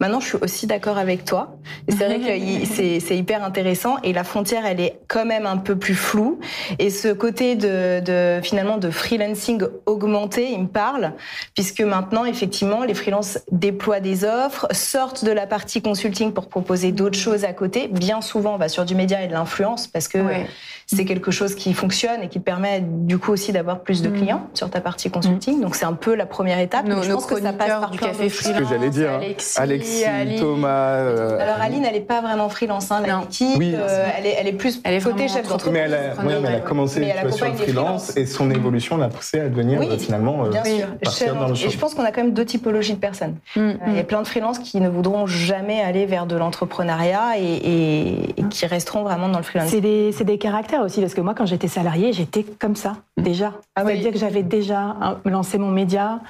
Maintenant, 0.00 0.18
je 0.18 0.26
suis 0.26 0.38
aussi 0.42 0.66
d'accord 0.66 0.98
avec 0.98 1.24
toi. 1.24 1.56
C'est 1.88 2.04
vrai 2.04 2.18
que 2.18 3.00
c'est 3.00 3.16
hyper 3.16 3.44
intéressant 3.44 3.98
et 4.02 4.12
la 4.12 4.24
frontière, 4.24 4.66
elle 4.66 4.80
est 4.80 4.98
quand 5.06 5.24
même 5.24 5.46
un 5.46 5.58
peu 5.58 5.76
plus 5.76 5.94
floue. 5.94 6.40
Et 6.80 6.90
ce 6.90 7.08
côté 7.12 7.54
de, 7.54 8.00
de 8.00 8.40
finalement 8.42 8.78
de 8.78 8.90
freelancing 8.90 9.62
augmenté, 9.86 10.50
il 10.50 10.62
me 10.62 10.66
parle, 10.66 11.12
puisque 11.54 11.82
maintenant, 11.82 12.24
effectivement, 12.24 12.82
les 12.82 12.94
freelances 12.94 13.38
déploient 13.52 14.00
des 14.00 14.24
offres, 14.24 14.66
sortent 14.72 15.24
de 15.24 15.30
la 15.30 15.46
partie 15.46 15.82
consulting 15.82 16.32
pour 16.32 16.48
proposer 16.48 16.90
d'autres 16.90 17.18
choses 17.18 17.44
à 17.44 17.52
côté. 17.52 17.86
Bien 17.86 18.20
souvent, 18.20 18.54
on 18.54 18.58
va 18.58 18.68
sur 18.68 18.84
du 18.84 18.96
média 19.04 19.22
et 19.22 19.28
de 19.28 19.32
l'influence 19.32 19.86
parce 19.86 20.08
que 20.08 20.18
c'est 20.86 21.04
quelque 21.04 21.30
chose 21.30 21.54
qui 21.54 21.72
fonctionne 21.74 22.22
et 22.22 22.28
qui 22.28 22.40
permet 22.40 22.82
du 22.82 23.18
coup 23.18 23.32
aussi 23.32 23.52
d'avoir 23.52 23.80
plus 23.80 24.02
de 24.02 24.08
mm. 24.08 24.12
clients 24.12 24.46
sur 24.54 24.70
ta 24.70 24.80
partie 24.80 25.10
consulting. 25.10 25.60
Donc 25.60 25.74
c'est 25.74 25.84
un 25.84 25.94
peu 25.94 26.14
la 26.14 26.26
première 26.26 26.58
étape. 26.58 26.86
Nos, 26.86 27.02
je 27.02 27.12
pense 27.12 27.26
que 27.26 27.40
ça 27.40 27.52
passe 27.52 27.68
par 27.68 27.90
du 27.90 27.98
café 27.98 28.28
freelance. 28.28 28.58
Ce 28.58 28.62
que 28.62 28.68
j'allais 28.68 28.90
dire. 28.90 29.10
Alexis, 29.56 30.04
Thomas. 30.38 30.96
Euh, 30.96 31.38
Alors 31.40 31.60
Aline, 31.60 31.84
elle 31.84 31.94
n'est 31.94 32.00
pas 32.00 32.20
vraiment 32.20 32.48
freelance. 32.48 32.90
Hein, 32.90 33.02
l'équipe, 33.06 33.56
oui. 33.58 33.74
euh, 33.74 34.06
elle, 34.16 34.26
est, 34.26 34.36
elle 34.38 34.46
est 34.46 34.52
plus 34.52 34.80
elle 34.84 34.94
est 34.94 35.00
côté 35.00 35.28
chef 35.28 35.48
d'entreprise. 35.48 35.72
Mais 35.72 35.80
elle 35.80 35.94
a, 35.94 36.22
ouais, 36.22 36.40
mais 36.40 36.48
elle 36.48 36.54
a 36.56 36.60
commencé 36.60 37.00
mais 37.00 37.14
elle 37.16 37.32
sur 37.32 37.46
le 37.46 37.54
freelance 37.54 38.16
et 38.16 38.26
son 38.26 38.50
évolution 38.50 38.96
l'a 38.96 39.08
poussé 39.08 39.40
à 39.40 39.48
devenir 39.48 39.80
oui, 39.80 39.98
finalement 39.98 40.44
bien 40.48 40.64
sûr. 40.64 41.34
Dans 41.34 41.48
le 41.48 41.54
et 41.54 41.70
je 41.70 41.78
pense 41.78 41.94
qu'on 41.94 42.04
a 42.04 42.12
quand 42.12 42.22
même 42.22 42.34
deux 42.34 42.44
typologies 42.44 42.94
de 42.94 42.98
personnes. 42.98 43.36
Mm. 43.56 43.70
Il 43.88 43.96
y 43.96 43.98
a 43.98 44.04
plein 44.04 44.22
de 44.22 44.26
freelances 44.26 44.58
qui 44.58 44.80
ne 44.80 44.88
voudront 44.88 45.26
jamais 45.26 45.80
aller 45.80 46.06
vers 46.06 46.26
de 46.26 46.36
l'entrepreneuriat 46.36 47.38
et, 47.38 48.34
qui 48.50 48.66
resteront 48.66 48.93
vraiment 49.02 49.28
dans 49.28 49.38
le 49.38 49.44
freelance. 49.44 49.70
C'est 49.70 49.80
des, 49.80 50.12
des 50.12 50.38
caractères 50.38 50.82
aussi 50.82 51.00
parce 51.00 51.14
que 51.14 51.20
moi 51.20 51.34
quand 51.34 51.46
j'étais 51.46 51.68
salariée, 51.68 52.12
j'étais 52.12 52.44
comme 52.44 52.76
ça, 52.76 52.96
mm. 53.16 53.22
déjà. 53.22 53.54
Ah 53.74 53.84
C'est-à-dire 53.84 54.12
que 54.12 54.18
j'avais 54.18 54.42
déjà 54.42 55.18
lancé 55.24 55.58
mon 55.58 55.70
média, 55.70 56.20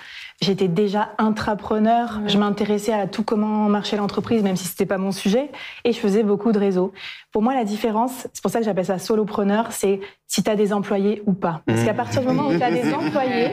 j'étais 0.40 0.68
déjà 0.68 1.11
intrapreneur, 1.18 2.20
je 2.27 2.38
m'intéressais 2.38 2.92
à 2.92 3.07
tout 3.07 3.22
comment 3.22 3.68
marchait 3.68 3.96
l'entreprise, 3.96 4.42
même 4.42 4.57
si 4.57 4.66
c'était 4.66 4.87
pas 4.87 4.98
mon 4.98 5.12
sujet, 5.12 5.50
et 5.85 5.92
je 5.92 5.98
faisais 5.98 6.22
beaucoup 6.22 6.53
de 6.53 6.59
réseaux. 6.59 6.92
Pour 7.33 7.42
moi, 7.42 7.55
la 7.55 7.64
différence, 7.64 8.27
c'est 8.33 8.42
pour 8.42 8.50
ça 8.50 8.61
que 8.61 8.64
j'appelle 8.64 8.87
ça 8.87 8.98
solopreneur, 8.98 9.72
c'est 9.72 10.00
si 10.27 10.42
tu 10.42 10.50
as 10.50 10.57
des 10.57 10.72
employés 10.72 11.22
ou 11.27 11.33
pas. 11.33 11.62
Parce 11.66 11.85
qu'à 11.85 11.94
partir 11.94 12.22
du 12.22 12.29
moment 12.29 12.48
où 12.48 12.55
tu 12.57 12.62
as 12.62 12.70
des 12.70 12.92
employés, 12.92 13.50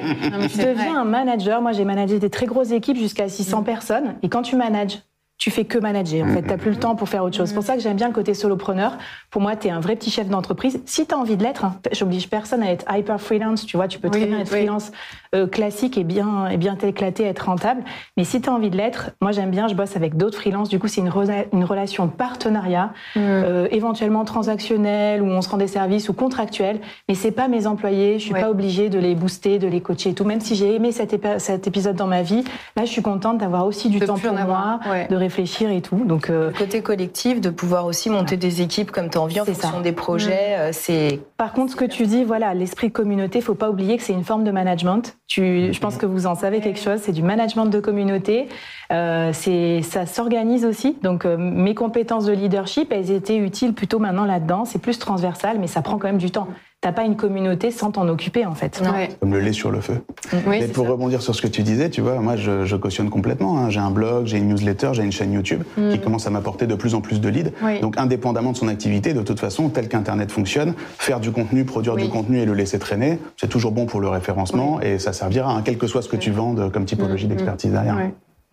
tu 0.52 0.58
deviens 0.60 1.02
un 1.02 1.06
manager. 1.06 1.62
Moi, 1.62 1.72
j'ai 1.72 1.86
managé 1.86 2.20
des 2.20 2.30
très 2.30 2.46
grosses 2.46 2.72
équipes 2.72 2.98
jusqu'à 2.98 3.28
600 3.28 3.62
mm. 3.62 3.64
personnes, 3.64 4.16
et 4.24 4.30
quand 4.30 4.42
tu 4.42 4.56
manages 4.56 5.00
tu 5.42 5.50
fais 5.50 5.66
que 5.66 5.80
manager. 5.80 6.28
En 6.28 6.34
fait, 6.34 6.44
tu 6.44 6.56
plus 6.56 6.70
le 6.70 6.78
temps 6.78 6.96
pour 6.96 7.10
faire 7.10 7.24
autre 7.24 7.36
chose. 7.36 7.50
C'est 7.50 7.56
pour 7.56 7.64
ça 7.64 7.74
que 7.74 7.82
j'aime 7.82 7.96
bien 7.96 8.08
le 8.08 8.14
côté 8.14 8.36
solopreneur. 8.36 9.00
Pour 9.32 9.42
moi, 9.42 9.56
tu 9.56 9.70
es 9.70 9.72
un 9.72 9.80
vrai 9.80 9.96
petit 9.96 10.12
chef 10.12 10.30
d'entreprise. 10.30 10.80
Si 10.86 11.08
tu 11.08 11.16
as 11.16 11.18
envie 11.18 11.36
de 11.36 11.42
l'être, 11.42 11.66
hein, 11.66 11.80
j'oblige 11.92 12.30
personne 12.30 12.62
à 12.62 12.72
être 12.72 12.86
hyper 12.96 13.20
freelance. 13.20 13.66
Tu 13.66 13.76
vois, 13.76 13.88
tu 13.88 13.98
peux 13.98 14.12
très 14.12 14.28
bien 14.28 14.38
être 14.38 14.50
freelance 14.50 14.92
euh, 15.34 15.48
classique 15.48 15.98
et 15.98 16.04
bien, 16.04 16.48
et 16.48 16.58
bien 16.58 16.76
t'éclater, 16.76 17.24
être 17.24 17.48
rentable. 17.48 17.82
Mais 18.18 18.24
si 18.24 18.40
tu 18.40 18.52
as 18.52 18.54
envie 18.54 18.70
de 18.70 18.78
l'être, 18.78 19.14
moi 19.20 19.32
j'aime 19.32 19.50
bien, 19.50 19.68
je 19.68 19.74
bosse 19.74 19.96
avec 19.96 20.16
d'autres 20.16 20.38
freelances. 20.38 20.70
Du 20.70 20.78
coup, 20.78 20.88
c'est 20.88 21.02
une, 21.02 21.12
une 21.54 21.64
relation 21.64 22.08
partenariat, 22.08 22.94
euh, 23.18 23.68
éventuellement 23.72 24.26
transactionnelle, 24.26 25.24
où 25.24 25.26
on 25.26 25.42
se 25.42 25.50
rend 25.50 25.58
des 25.58 25.66
services 25.66 26.08
ou 26.08 26.14
contractuels. 26.14 26.82
Mais 27.10 27.16
c'est 27.16 27.32
pas 27.32 27.48
mes 27.48 27.66
employés. 27.66 28.20
Je 28.20 28.26
suis 28.26 28.34
pas 28.36 28.52
obligée 28.52 28.90
de 28.90 29.00
les 29.00 29.16
booster, 29.16 29.58
de 29.58 29.68
les 29.68 29.82
coacher 29.82 30.12
et 30.12 30.14
tout. 30.14 30.24
Même 30.24 30.40
si 30.40 30.54
j'ai 30.54 30.76
aimé 30.76 30.92
cet, 30.92 31.20
cet, 31.40 31.66
épisode 31.66 31.96
dans 31.96 32.06
ma 32.06 32.22
vie, 32.22 32.44
là, 32.78 32.86
je 32.86 32.92
suis 32.92 33.02
contente 33.02 33.40
d'avoir 33.40 33.66
aussi 33.66 33.90
du 33.90 34.00
temps 34.00 34.20
pour 34.20 34.34
moi, 34.34 34.80
de 35.10 35.16
réfléchir 35.16 35.31
et 35.40 35.82
tout. 35.82 36.04
Donc, 36.06 36.30
euh, 36.30 36.52
côté 36.52 36.82
collectif, 36.82 37.42
de 37.42 37.50
pouvoir 37.50 37.86
aussi 37.86 38.10
monter 38.10 38.38
des 38.38 38.62
équipes 38.62 38.92
comme 38.92 39.10
tu 39.10 39.18
as 39.18 39.22
envie 39.22 39.40
en 39.40 39.46
fonction 39.46 39.82
des 39.82 39.92
projets, 39.92 40.58
mm. 40.58 40.60
euh, 40.60 40.70
c'est. 40.72 41.20
Par 41.38 41.54
contre, 41.54 41.72
ce 41.72 41.76
que 41.76 41.86
tu 41.86 42.06
dis, 42.06 42.24
voilà, 42.24 42.54
l'esprit 42.54 42.88
de 42.90 42.94
communauté, 42.94 43.42
faut 43.42 43.56
pas 43.56 43.70
oublier 43.70 43.98
que 43.98 44.04
c'est 44.04 44.14
une 44.14 44.24
forme 44.24 44.44
de 44.44 44.52
management. 44.52 45.18
Tu, 45.28 45.74
je 45.74 45.80
pense 45.80 45.98
que 45.98 46.06
vous 46.06 46.28
en 46.28 46.36
savez 46.36 46.60
quelque 46.62 46.80
chose. 46.80 47.00
C'est 47.02 47.12
du 47.12 47.24
management 47.24 47.66
de 47.66 47.80
communauté. 47.80 48.48
Euh, 48.92 49.32
c'est, 49.34 49.82
ça 49.82 50.06
s'organise 50.06 50.66
aussi. 50.66 50.98
Donc, 51.02 51.26
mes 51.26 51.74
compétences 51.74 52.26
de 52.26 52.34
leadership, 52.34 52.92
elles 52.92 53.12
étaient 53.12 53.38
utiles 53.38 53.74
plutôt 53.74 54.00
maintenant 54.00 54.26
là-dedans. 54.26 54.66
C'est 54.66 54.80
plus 54.80 55.00
transversal, 55.00 55.58
mais 55.60 55.68
ça 55.68 55.82
prend 55.82 55.98
quand 55.98 56.08
même 56.08 56.18
du 56.18 56.32
temps 56.32 56.48
t'as 56.82 56.92
pas 56.92 57.04
une 57.04 57.16
communauté 57.16 57.70
sans 57.70 57.92
t'en 57.92 58.08
occuper 58.10 58.46
en 58.48 58.56
fait. 58.56 58.82
Comme 59.20 59.32
le 59.32 59.40
lait 59.40 59.54
sur 59.54 59.70
le 59.70 59.82
feu. 59.82 60.02
Mais 60.48 60.68
pour 60.68 60.88
rebondir 60.88 61.22
sur 61.22 61.36
ce 61.36 61.42
que 61.42 61.48
tu 61.48 61.62
disais, 61.62 61.92
tu 61.92 62.02
vois, 62.02 62.20
moi 62.20 62.36
je, 62.36 62.76
cautionne 62.76 63.12
complètement. 63.12 63.60
Hein. 63.60 63.70
J'ai 63.70 63.80
un 63.80 63.92
blog, 63.92 64.26
j'ai 64.26 64.40
une 64.40 64.48
newsletter, 64.48 64.90
j'ai 64.94 65.04
une 65.04 65.12
chaîne 65.12 65.32
YouTube 65.32 65.62
qui 65.76 65.82
mm. 65.82 66.00
commence 66.00 66.26
à 66.26 66.32
m'apporter 66.32 66.66
de 66.66 66.74
plus 66.74 66.96
en 66.96 67.02
plus 67.02 67.22
de 67.22 67.30
leads. 67.30 67.52
Donc 67.82 67.98
indépendamment 67.98 68.52
de 68.52 68.58
son 68.58 68.68
activité, 68.68 69.14
de 69.14 69.22
toute 69.22 69.40
façon, 69.40 69.70
tel 69.70 69.88
qu'Internet 69.88 70.32
fonctionne, 70.32 70.74
faire 70.98 71.20
du 71.20 71.32
contenu, 71.32 71.66
produire 71.66 71.96
du 71.96 72.10
contenu 72.10 72.40
et 72.40 72.46
le 72.46 72.54
laisser 72.54 72.80
traîner, 72.80 73.20
c'est 73.38 73.50
toujours 73.50 73.72
bon 73.72 73.86
pour 73.86 74.02
le 74.02 74.10
référencement 74.10 74.82
et 74.82 74.98
ça 74.98 75.14
servira, 75.14 75.54
hein, 75.54 75.62
quel 75.64 75.78
que 75.78 75.86
soit 75.86 76.02
ce 76.02 76.10
que 76.10 76.18
tu 76.18 76.32
vends 76.32 76.56
comme 76.72 76.86
typologie 76.86 77.28
mm. 77.28 77.30
d'expertise 77.30 77.72
derrière. 77.72 77.98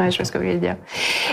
Ouais, 0.00 0.12
je 0.12 0.16
vois 0.16 0.24
ce 0.24 0.30
que 0.30 0.38
vous 0.38 0.44
voulez 0.44 0.58
dire. 0.58 0.76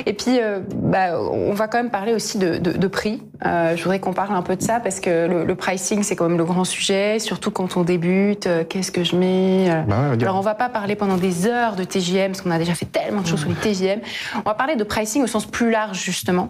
Et 0.08 0.14
puis, 0.14 0.40
euh, 0.42 0.60
bah, 0.74 1.22
on 1.22 1.54
va 1.54 1.68
quand 1.68 1.78
même 1.78 1.92
parler 1.92 2.16
aussi 2.16 2.40
de, 2.40 2.58
de, 2.58 2.72
de 2.72 2.88
prix. 2.88 3.22
Euh, 3.46 3.76
je 3.76 3.84
voudrais 3.84 4.00
qu'on 4.00 4.14
parle 4.14 4.36
un 4.36 4.42
peu 4.42 4.56
de 4.56 4.64
ça 4.64 4.80
parce 4.80 5.00
que 5.00 5.28
le, 5.28 5.46
le 5.46 5.56
pricing, 5.56 6.02
c'est 6.02 6.16
quand 6.16 6.28
même 6.28 6.38
le 6.40 6.46
grand 6.46 6.64
sujet, 6.64 7.20
surtout 7.20 7.52
quand 7.52 7.78
on 7.78 7.84
débute. 7.84 8.48
Euh, 8.48 8.64
qu'est-ce 8.64 8.92
que 8.92 9.04
je 9.04 9.16
mets 9.16 9.70
euh, 9.70 9.84
bah 9.84 10.14
Alors, 10.20 10.38
on 10.38 10.42
va 10.42 10.56
pas 10.56 10.70
parler 10.70 10.96
pendant 10.96 11.18
des 11.18 11.46
heures 11.46 11.76
de 11.76 11.84
TGM 11.84 12.32
parce 12.32 12.42
qu'on 12.42 12.50
a 12.50 12.58
déjà 12.58 12.74
fait 12.74 12.88
tellement 12.88 13.22
de 13.22 13.28
choses 13.28 13.42
sur 13.42 13.50
les 13.50 13.56
TGM. 13.56 14.00
On 14.38 14.50
va 14.50 14.56
parler 14.56 14.76
de 14.76 14.84
pricing 14.84 15.22
au 15.22 15.28
sens 15.28 15.46
plus 15.46 15.70
large, 15.70 16.02
justement. 16.02 16.50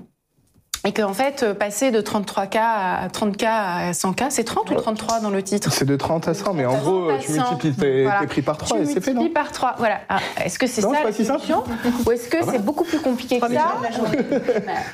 Et 0.86 0.94
qu'en 0.94 1.14
fait, 1.14 1.42
euh, 1.42 1.54
passer 1.56 1.90
de 1.90 2.00
33K 2.00 2.58
à 2.60 3.08
30K 3.08 3.46
à 3.48 3.92
100K, 3.92 4.28
c'est 4.30 4.44
30 4.44 4.70
ou 4.70 4.76
33 4.76 5.20
dans 5.20 5.32
le 5.32 5.42
titre? 5.42 5.72
C'est 5.72 5.86
de 5.86 5.96
30 5.96 6.28
à 6.28 6.34
100, 6.36 6.54
mais 6.54 6.66
en 6.66 6.78
gros, 6.78 7.12
tu 7.20 7.32
multiplies 7.32 7.74
tes, 7.74 8.08
prix 8.28 8.44
par 8.44 8.58
3 8.58 8.80
et 8.80 8.86
c'est 8.86 9.02
fait, 9.02 9.14
non 9.14 9.24
Tu 9.24 9.32
par 9.32 9.52
3, 9.52 9.76
voilà. 9.80 10.02
Ah, 10.10 10.20
est-ce 10.44 10.60
que 10.60 10.68
c'est 10.68 10.82
ça 10.82 10.92
la 11.04 11.12
solution 11.12 11.64
Ou 12.06 12.12
est-ce 12.12 12.30
que 12.30 12.38
ah 12.40 12.46
c'est 12.52 12.64
beaucoup 12.64 12.84
plus 12.84 13.00
compliqué 13.00 13.40
que 13.40 13.52
ça? 13.52 13.78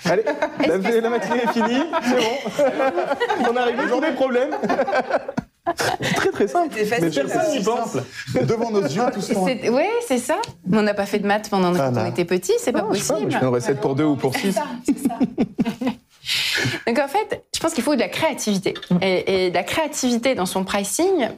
Allez, 0.09 0.23
la, 0.65 0.77
la 0.77 1.09
matinée 1.09 1.43
est 1.43 1.51
finie, 1.51 1.83
c'est 2.03 2.15
bon. 2.15 3.49
On 3.51 3.57
a 3.57 3.63
réglé 3.65 3.83
tous 3.89 4.01
les 4.01 4.11
problèmes. 4.11 4.51
très 6.15 6.31
très 6.31 6.47
simple. 6.47 6.75
Mais 6.75 6.85
personne 6.85 7.51
n'y 7.51 7.63
pense. 7.63 7.97
Devant 8.47 8.71
nos 8.71 8.81
yeux, 8.81 9.03
tout 9.13 9.21
ça. 9.21 9.33
Oui, 9.39 9.83
c'est 10.07 10.17
ça. 10.17 10.37
on 10.71 10.81
n'a 10.81 10.93
pas 10.93 11.05
fait 11.05 11.19
de 11.19 11.27
maths 11.27 11.49
pendant 11.49 11.73
quand 11.73 11.93
on 11.95 12.05
était 12.05 12.25
petit, 12.25 12.53
c'est 12.59 12.71
pas 12.71 12.83
possible. 12.83 13.31
je 13.31 13.37
fais 13.37 13.45
une 13.45 13.51
recette 13.51 13.79
pour 13.79 13.95
deux 13.95 14.05
ou 14.05 14.15
pour 14.15 14.35
six. 14.35 14.57
C'est 14.85 14.97
ça. 14.97 15.19
Donc 16.87 16.99
en 16.99 17.07
fait, 17.07 17.43
je 17.53 17.59
pense 17.59 17.73
qu'il 17.73 17.83
faut 17.83 17.95
de 17.95 17.99
la 17.99 18.09
créativité. 18.09 18.73
Et, 19.01 19.45
et 19.45 19.49
de 19.49 19.55
la 19.55 19.63
créativité 19.63 20.35
dans 20.35 20.45
son 20.45 20.63
pricing, 20.63 21.29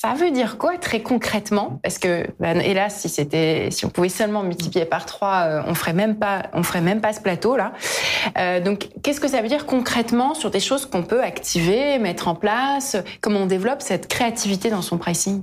ça 0.00 0.14
veut 0.14 0.30
dire 0.30 0.58
quoi 0.58 0.78
très 0.78 1.02
concrètement? 1.02 1.80
Parce 1.82 1.98
que, 1.98 2.24
ben, 2.38 2.60
hélas, 2.60 3.00
si 3.00 3.08
c'était, 3.08 3.68
si 3.72 3.84
on 3.84 3.88
pouvait 3.88 4.08
seulement 4.08 4.44
multiplier 4.44 4.84
par 4.84 5.06
trois, 5.06 5.46
euh, 5.48 5.62
on 5.66 5.74
ferait 5.74 5.92
même 5.92 6.20
pas, 6.20 6.44
on 6.52 6.62
ferait 6.62 6.82
même 6.82 7.00
pas 7.00 7.12
ce 7.12 7.20
plateau 7.20 7.56
là. 7.56 7.72
Euh, 8.38 8.60
donc, 8.60 8.90
qu'est-ce 9.02 9.18
que 9.18 9.26
ça 9.26 9.42
veut 9.42 9.48
dire 9.48 9.66
concrètement 9.66 10.34
sur 10.34 10.52
des 10.52 10.60
choses 10.60 10.86
qu'on 10.86 11.02
peut 11.02 11.20
activer, 11.20 11.98
mettre 11.98 12.28
en 12.28 12.36
place? 12.36 12.96
Comment 13.20 13.40
on 13.40 13.46
développe 13.46 13.82
cette 13.82 14.06
créativité 14.06 14.70
dans 14.70 14.82
son 14.82 14.98
pricing? 14.98 15.42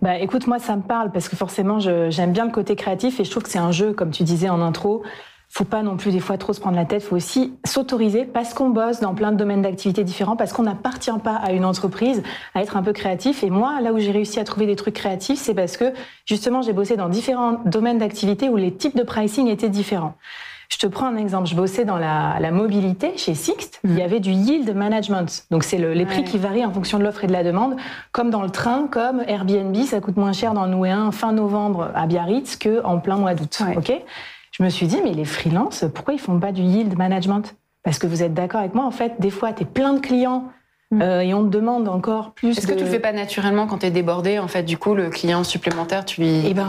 Bah, 0.00 0.16
écoute, 0.18 0.46
moi, 0.46 0.58
ça 0.58 0.76
me 0.76 0.82
parle 0.82 1.12
parce 1.12 1.28
que 1.28 1.36
forcément, 1.36 1.78
j'aime 1.78 2.32
bien 2.32 2.46
le 2.46 2.52
côté 2.52 2.76
créatif 2.76 3.20
et 3.20 3.24
je 3.24 3.30
trouve 3.30 3.42
que 3.42 3.50
c'est 3.50 3.58
un 3.58 3.72
jeu, 3.72 3.92
comme 3.92 4.12
tu 4.12 4.22
disais 4.22 4.48
en 4.48 4.62
intro 4.62 5.02
faut 5.48 5.64
pas 5.64 5.82
non 5.82 5.96
plus 5.96 6.10
des 6.10 6.20
fois 6.20 6.36
trop 6.36 6.52
se 6.52 6.60
prendre 6.60 6.76
la 6.76 6.84
tête, 6.84 7.02
faut 7.02 7.16
aussi 7.16 7.54
s'autoriser 7.64 8.24
parce 8.24 8.54
qu'on 8.54 8.70
bosse 8.70 9.00
dans 9.00 9.14
plein 9.14 9.30
de 9.30 9.36
domaines 9.36 9.62
d'activité 9.62 10.02
différents, 10.02 10.36
parce 10.36 10.52
qu'on 10.52 10.64
n'appartient 10.64 11.10
pas 11.22 11.36
à 11.36 11.52
une 11.52 11.64
entreprise, 11.64 12.22
à 12.54 12.62
être 12.62 12.76
un 12.76 12.82
peu 12.82 12.92
créatif. 12.92 13.44
Et 13.44 13.50
moi, 13.50 13.80
là 13.80 13.92
où 13.92 13.98
j'ai 13.98 14.10
réussi 14.10 14.40
à 14.40 14.44
trouver 14.44 14.66
des 14.66 14.76
trucs 14.76 14.94
créatifs, 14.94 15.38
c'est 15.38 15.54
parce 15.54 15.76
que 15.76 15.92
justement 16.26 16.62
j'ai 16.62 16.72
bossé 16.72 16.96
dans 16.96 17.08
différents 17.08 17.60
domaines 17.66 17.98
d'activité 17.98 18.48
où 18.48 18.56
les 18.56 18.74
types 18.74 18.96
de 18.96 19.04
pricing 19.04 19.48
étaient 19.48 19.68
différents. 19.68 20.14
Je 20.68 20.78
te 20.78 20.86
prends 20.86 21.06
un 21.06 21.16
exemple. 21.16 21.46
Je 21.46 21.54
bossais 21.54 21.84
dans 21.84 21.98
la, 21.98 22.50
mobilité 22.50 23.16
chez 23.16 23.34
Sixt. 23.34 23.80
Il 23.84 23.92
y 23.92 24.02
mmh. 24.02 24.04
avait 24.04 24.20
du 24.20 24.30
yield 24.30 24.74
management. 24.74 25.44
Donc, 25.50 25.62
c'est 25.62 25.78
les 25.78 26.06
prix 26.06 26.24
qui 26.24 26.38
varient 26.38 26.64
en 26.64 26.72
fonction 26.72 26.98
de 26.98 27.04
l'offre 27.04 27.22
et 27.24 27.26
de 27.26 27.32
la 27.32 27.44
demande. 27.44 27.76
Comme 28.12 28.30
dans 28.30 28.42
le 28.42 28.50
train, 28.50 28.88
comme 28.90 29.22
Airbnb, 29.26 29.76
ça 29.84 30.00
coûte 30.00 30.16
moins 30.16 30.32
cher 30.32 30.54
d'en 30.54 30.66
louer 30.66 30.90
un 30.90 31.12
fin 31.12 31.32
novembre 31.32 31.90
à 31.94 32.06
Biarritz 32.06 32.56
qu'en 32.56 32.98
plein 32.98 33.16
mois 33.16 33.34
d'août. 33.34 33.62
OK? 33.76 33.92
Je 34.56 34.62
me 34.62 34.68
suis 34.68 34.86
dit, 34.86 35.00
mais 35.02 35.12
les 35.12 35.24
freelances, 35.24 35.84
pourquoi 35.92 36.14
ils 36.14 36.20
font 36.20 36.38
pas 36.38 36.52
du 36.52 36.62
yield 36.62 36.96
management? 36.96 37.56
Parce 37.82 37.98
que 37.98 38.06
vous 38.06 38.22
êtes 38.22 38.34
d'accord 38.34 38.60
avec 38.60 38.74
moi, 38.74 38.84
en 38.84 38.92
fait, 38.92 39.14
des 39.18 39.30
fois, 39.30 39.52
tu 39.52 39.64
es 39.64 39.66
plein 39.66 39.94
de 39.94 39.98
clients 39.98 40.44
mm. 40.92 41.02
euh, 41.02 41.20
et 41.22 41.34
on 41.34 41.42
te 41.42 41.48
demande 41.48 41.88
encore 41.88 42.34
plus. 42.34 42.56
Est-ce 42.56 42.68
que 42.68 42.72
tu 42.72 42.84
le 42.84 42.90
fais 42.90 43.00
pas 43.00 43.12
naturellement 43.12 43.66
quand 43.66 43.78
tu 43.78 43.86
es 43.86 43.90
débordé 43.90 44.38
En 44.38 44.46
fait, 44.46 44.62
du 44.62 44.78
coup, 44.78 44.94
le 44.94 45.10
client 45.10 45.42
supplémentaire, 45.42 46.04
tu 46.04 46.20
lui. 46.20 46.46
Eh 46.46 46.54
ben, 46.54 46.68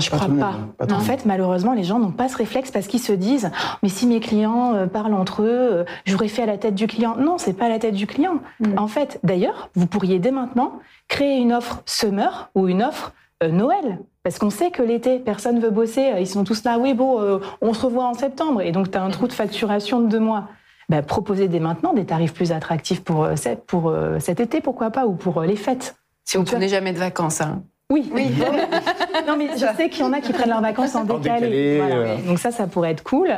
je 0.00 0.08
crois 0.08 0.28
pas. 0.28 0.86
pas. 0.86 0.94
En 0.94 1.00
fait, 1.00 1.26
malheureusement, 1.26 1.74
les 1.74 1.84
gens 1.84 1.98
n'ont 1.98 2.10
pas 2.10 2.30
ce 2.30 2.38
réflexe 2.38 2.70
parce 2.70 2.86
qu'ils 2.86 3.00
se 3.00 3.12
disent 3.12 3.50
oh, 3.52 3.76
mais 3.82 3.90
si 3.90 4.06
mes 4.06 4.20
clients 4.20 4.74
euh, 4.74 4.86
parlent 4.86 5.12
entre 5.12 5.42
eux, 5.42 5.46
euh, 5.72 5.84
j'aurais 6.06 6.28
fait 6.28 6.44
à 6.44 6.46
la 6.46 6.56
tête 6.56 6.74
du 6.74 6.86
client. 6.86 7.16
Non, 7.18 7.36
c'est 7.36 7.52
pas 7.52 7.66
à 7.66 7.68
la 7.68 7.78
tête 7.78 7.94
du 7.94 8.06
client. 8.06 8.36
Mm. 8.60 8.78
En 8.78 8.88
fait, 8.88 9.20
d'ailleurs, 9.24 9.68
vous 9.74 9.86
pourriez 9.86 10.20
dès 10.20 10.30
maintenant 10.30 10.80
créer 11.08 11.36
une 11.36 11.52
offre 11.52 11.82
summer 11.84 12.50
ou 12.54 12.66
une 12.66 12.82
offre 12.82 13.12
Noël. 13.48 13.98
Parce 14.22 14.38
qu'on 14.38 14.50
sait 14.50 14.70
que 14.70 14.82
l'été, 14.82 15.18
personne 15.18 15.60
veut 15.60 15.70
bosser. 15.70 16.12
Ils 16.18 16.26
sont 16.26 16.44
tous 16.44 16.62
là, 16.64 16.78
oui, 16.78 16.92
bon, 16.92 17.20
euh, 17.20 17.38
on 17.62 17.72
se 17.72 17.86
revoit 17.86 18.04
en 18.04 18.14
septembre. 18.14 18.60
Et 18.60 18.70
donc, 18.70 18.90
tu 18.90 18.98
as 18.98 19.02
un 19.02 19.10
trou 19.10 19.26
de 19.26 19.32
facturation 19.32 20.00
de 20.00 20.08
deux 20.08 20.20
mois. 20.20 20.48
Bah, 20.90 21.02
proposer 21.02 21.48
dès 21.48 21.60
maintenant 21.60 21.94
des 21.94 22.04
tarifs 22.04 22.34
plus 22.34 22.52
attractifs 22.52 23.02
pour, 23.02 23.24
euh, 23.24 23.34
pour 23.66 23.88
euh, 23.88 24.18
cet 24.18 24.40
été, 24.40 24.60
pourquoi 24.60 24.90
pas, 24.90 25.06
ou 25.06 25.14
pour 25.14 25.40
les 25.42 25.56
fêtes. 25.56 25.96
Si 26.24 26.36
on 26.36 26.44
prenait 26.44 26.68
jamais 26.68 26.92
de 26.92 26.98
vacances, 26.98 27.40
hein. 27.40 27.62
Oui, 27.90 28.10
oui. 28.14 28.26
non, 29.26 29.36
mais 29.36 29.48
je 29.54 29.66
sais 29.76 29.88
qu'il 29.88 30.04
y 30.04 30.06
en 30.06 30.12
a 30.12 30.20
qui 30.20 30.32
prennent 30.32 30.50
leurs 30.50 30.60
vacances 30.60 30.94
en, 30.94 31.04
décalé. 31.04 31.82
Donc 32.26 32.38
ça, 32.38 32.52
ça 32.52 32.68
pourrait 32.68 32.92
être 32.92 33.02
cool. 33.02 33.30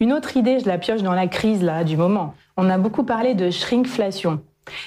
une 0.00 0.12
autre 0.12 0.36
idée, 0.36 0.58
je 0.60 0.66
la 0.66 0.76
pioche 0.76 1.02
dans 1.02 1.14
la 1.14 1.26
crise 1.26 1.62
là 1.62 1.82
du 1.82 1.96
moment. 1.96 2.34
On 2.58 2.68
a 2.68 2.76
beaucoup 2.76 3.02
parlé 3.02 3.34
de 3.34 3.48
shrinkflation. 3.48 4.40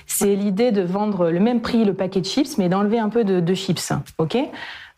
C'est 0.08 0.36
l'idée 0.36 0.72
de 0.72 0.82
vendre 0.82 1.30
le 1.30 1.40
même 1.40 1.62
prix 1.62 1.86
le 1.86 1.94
paquet 1.94 2.22
de 2.22 2.26
chips, 2.26 2.58
mais 2.58 2.70
d'enlever 2.70 3.00
un 3.00 3.10
peu 3.10 3.24
de, 3.24 3.40
de 3.40 3.54
chips. 3.54 3.94
Ok? 4.18 4.38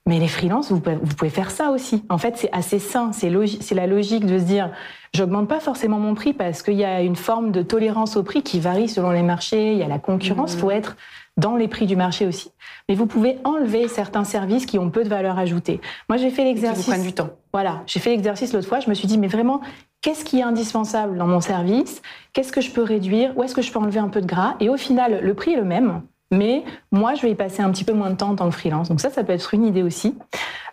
Mais 0.07 0.19
les 0.19 0.29
freelances, 0.29 0.71
vous 0.71 0.79
pouvez, 0.79 1.29
faire 1.29 1.51
ça 1.51 1.69
aussi. 1.71 2.05
En 2.07 2.17
fait, 2.17 2.37
c'est 2.37 2.49
assez 2.53 2.79
sain. 2.79 3.11
C'est 3.11 3.75
la 3.75 3.87
logique 3.87 4.25
de 4.25 4.39
se 4.39 4.43
dire, 4.45 4.71
j'augmente 5.13 5.49
pas 5.49 5.59
forcément 5.59 5.99
mon 5.99 6.15
prix 6.15 6.31
parce 6.31 6.61
qu'il 6.63 6.75
y 6.75 6.85
a 6.85 7.01
une 7.01 7.17
forme 7.17 7.51
de 7.51 7.61
tolérance 7.61 8.15
au 8.15 8.23
prix 8.23 8.41
qui 8.41 8.61
varie 8.61 8.87
selon 8.87 9.11
les 9.11 9.21
marchés. 9.21 9.73
Il 9.73 9.77
y 9.77 9.83
a 9.83 9.87
la 9.89 9.99
concurrence. 9.99 10.53
Il 10.53 10.57
mmh. 10.57 10.59
faut 10.61 10.71
être 10.71 10.95
dans 11.35 11.57
les 11.57 11.67
prix 11.67 11.87
du 11.87 11.97
marché 11.97 12.25
aussi. 12.25 12.51
Mais 12.87 12.95
vous 12.95 13.05
pouvez 13.05 13.37
enlever 13.43 13.89
certains 13.89 14.23
services 14.23 14.65
qui 14.65 14.79
ont 14.79 14.89
peu 14.89 15.03
de 15.03 15.09
valeur 15.09 15.37
ajoutée. 15.37 15.81
Moi, 16.07 16.17
j'ai 16.17 16.29
fait 16.29 16.45
l'exercice. 16.45 16.89
Vous 16.89 17.03
du 17.03 17.13
temps. 17.13 17.31
Voilà, 17.51 17.83
j'ai 17.85 17.99
fait 17.99 18.11
l'exercice 18.11 18.53
l'autre 18.53 18.67
fois. 18.67 18.79
Je 18.79 18.89
me 18.89 18.93
suis 18.93 19.07
dit, 19.07 19.17
mais 19.17 19.27
vraiment, 19.27 19.59
qu'est-ce 20.01 20.25
qui 20.25 20.39
est 20.39 20.43
indispensable 20.43 21.17
dans 21.17 21.27
mon 21.27 21.41
service? 21.41 22.01
Qu'est-ce 22.33 22.51
que 22.51 22.62
je 22.62 22.71
peux 22.71 22.83
réduire? 22.83 23.38
Où 23.38 23.43
est-ce 23.43 23.55
que 23.55 23.62
je 23.62 23.71
peux 23.71 23.79
enlever 23.79 23.99
un 23.99 24.10
peu 24.10 24.21
de 24.21 24.27
gras? 24.27 24.55
Et 24.60 24.69
au 24.69 24.77
final, 24.77 25.19
le 25.21 25.33
prix 25.33 25.53
est 25.53 25.57
le 25.57 25.65
même. 25.65 26.01
Mais 26.31 26.63
moi, 26.91 27.13
je 27.13 27.21
vais 27.21 27.31
y 27.31 27.36
passer 27.36 27.62
un 27.62 27.71
petit 27.71 27.86
peu 27.86 27.93
moins 27.93 28.10
de 28.10 28.15
temps 28.15 28.29
en 28.29 28.36
tant 28.36 28.49
que 28.49 28.55
freelance. 28.55 28.89
Donc 28.89 28.99
ça, 28.99 29.10
ça 29.10 29.23
peut 29.23 29.33
être 29.33 29.53
une 29.53 29.65
idée 29.65 29.83
aussi. 29.83 30.15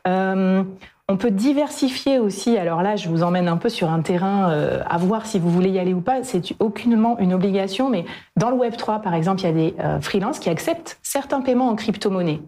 Euh, 0.07 0.65
on 1.09 1.17
peut 1.17 1.31
diversifier 1.31 2.19
aussi. 2.19 2.57
Alors 2.57 2.83
là, 2.83 2.97
je 2.97 3.09
vous 3.09 3.23
emmène 3.23 3.47
un 3.49 3.59
peu 3.59 3.69
sur 3.69 3.91
un 3.91 4.01
terrain 4.01 4.51
euh, 4.51 4.83
à 4.89 4.97
voir 4.97 5.27
si 5.27 5.39
vous 5.39 5.51
voulez 5.51 5.69
y 5.69 5.79
aller 5.79 5.93
ou 5.93 6.01
pas. 6.01 6.23
C'est 6.25 6.43
aucunement 6.61 7.19
une 7.19 7.35
obligation, 7.35 7.91
mais 7.91 8.07
dans 8.37 8.51
le 8.51 8.57
Web 8.57 8.77
3, 8.77 9.01
par 9.01 9.15
exemple, 9.15 9.43
il 9.43 9.45
y 9.45 9.49
a 9.49 9.53
des 9.53 9.75
euh, 9.81 10.01
freelances 10.01 10.39
qui 10.39 10.49
acceptent 10.49 10.99
certains 11.03 11.43
paiements 11.43 11.69
en 11.69 11.77
crypto-monnaie. 11.77 12.41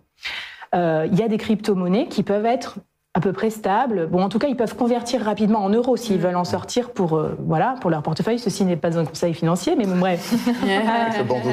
Euh, 0.75 1.07
il 1.11 1.19
y 1.19 1.23
a 1.23 1.29
des 1.29 1.37
crypto-monnaies 1.37 2.09
qui 2.09 2.23
peuvent 2.23 2.47
être 2.47 2.79
à 3.17 3.21
peu 3.21 3.33
près 3.33 3.51
stables. 3.51 4.09
Bon, 4.09 4.23
en 4.23 4.29
tout 4.29 4.39
cas, 4.39 4.47
ils 4.47 4.57
peuvent 4.57 4.77
convertir 4.77 5.23
rapidement 5.23 5.65
en 5.65 5.71
euros 5.71 5.97
s'ils 5.97 6.19
veulent 6.19 6.37
en 6.37 6.45
sortir 6.45 6.91
pour 6.91 7.21
voilà 7.39 7.77
pour 7.81 7.91
leur 7.91 8.03
portefeuille. 8.03 8.39
Ceci 8.39 8.65
n'est 8.65 8.77
pas 8.77 8.99
un 8.99 9.07
conseil 9.07 9.33
financier, 9.33 9.75
mais 9.77 9.87
bon, 9.87 9.99
bref. 9.99 10.33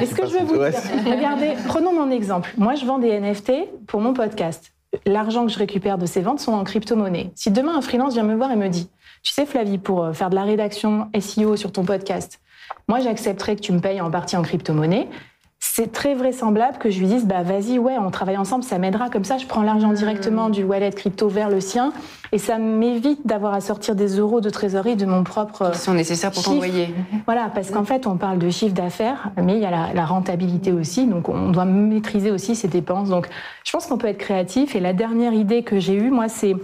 Est-ce 0.00 0.14
que 0.14 0.26
je 0.26 0.32
veux 0.32 0.44
vous 0.44 0.58
dire 0.58 0.78
Regardez, 1.06 1.54
prenons 1.66 1.92
mon 1.92 2.10
exemple. 2.10 2.52
Moi, 2.58 2.74
je 2.74 2.84
vends 2.84 2.98
des 2.98 3.18
NFT 3.18 3.52
pour 3.86 4.00
mon 4.00 4.12
podcast 4.12 4.74
l'argent 5.06 5.46
que 5.46 5.52
je 5.52 5.58
récupère 5.58 5.98
de 5.98 6.06
ces 6.06 6.20
ventes 6.20 6.40
sont 6.40 6.52
en 6.52 6.64
crypto-monnaie. 6.64 7.30
Si 7.34 7.50
demain 7.50 7.76
un 7.76 7.80
freelance 7.80 8.14
vient 8.14 8.22
me 8.22 8.34
voir 8.34 8.50
et 8.50 8.56
me 8.56 8.68
dit, 8.68 8.90
tu 9.22 9.32
sais 9.32 9.46
Flavie, 9.46 9.78
pour 9.78 10.04
euh, 10.04 10.12
faire 10.12 10.30
de 10.30 10.34
la 10.34 10.44
rédaction 10.44 11.10
SEO 11.18 11.56
sur 11.56 11.72
ton 11.72 11.84
podcast, 11.84 12.40
moi 12.88 13.00
j'accepterais 13.00 13.56
que 13.56 13.60
tu 13.60 13.72
me 13.72 13.80
payes 13.80 14.00
en 14.00 14.10
partie 14.10 14.36
en 14.36 14.42
crypto-monnaie, 14.42 15.08
c'est 15.66 15.90
très 15.90 16.14
vraisemblable 16.14 16.76
que 16.78 16.90
je 16.90 17.00
lui 17.00 17.06
dise 17.06 17.24
bah 17.24 17.42
vas-y 17.42 17.78
ouais 17.78 17.96
on 17.98 18.10
travaille 18.10 18.36
ensemble 18.36 18.62
ça 18.62 18.78
m'aidera. 18.78 19.08
Comme 19.08 19.24
ça 19.24 19.38
je 19.38 19.46
prends 19.46 19.62
l'argent 19.62 19.90
hmm. 19.90 19.94
directement 19.94 20.50
du 20.50 20.62
wallet 20.62 20.92
crypto 20.92 21.26
vers 21.28 21.48
le 21.48 21.60
sien. 21.60 21.92
Et 22.32 22.38
ça 22.38 22.58
m'évite 22.58 23.26
d'avoir 23.26 23.54
à 23.54 23.60
sortir 23.60 23.94
des 23.94 24.18
euros 24.18 24.40
de 24.40 24.50
trésorerie 24.50 24.94
de 24.94 25.06
mon 25.06 25.24
propre 25.24 25.70
qui 25.72 25.78
sont 25.78 25.94
nécessaires 25.94 26.32
pour 26.32 26.42
t'envoyer. 26.42 26.94
Voilà 27.24 27.50
parce 27.52 27.70
qu'en 27.70 27.84
fait 27.84 28.06
on 28.06 28.18
parle 28.18 28.38
de 28.38 28.50
chiffre 28.50 28.74
d'affaires 28.74 29.30
mais 29.42 29.54
il 29.54 29.62
y 29.62 29.64
a 29.64 29.70
la, 29.70 29.94
la, 29.94 30.04
rentabilité 30.04 30.70
aussi. 30.70 31.06
Donc 31.06 31.28
on 31.28 31.50
doit 31.50 31.64
maîtriser 31.64 32.30
aussi 32.30 32.54
ses 32.54 32.68
dépenses. 32.68 33.08
Donc 33.08 33.28
je 33.64 33.72
pense 33.72 33.86
qu'on 33.86 33.98
peut 33.98 34.08
être 34.08 34.18
créatif. 34.18 34.76
Et 34.76 34.80
la 34.80 34.92
dernière 34.92 35.32
idée 35.32 35.62
que 35.62 35.80
j'ai 35.80 35.94
eue 35.94 36.10
moi 36.10 36.28
c'est 36.28 36.54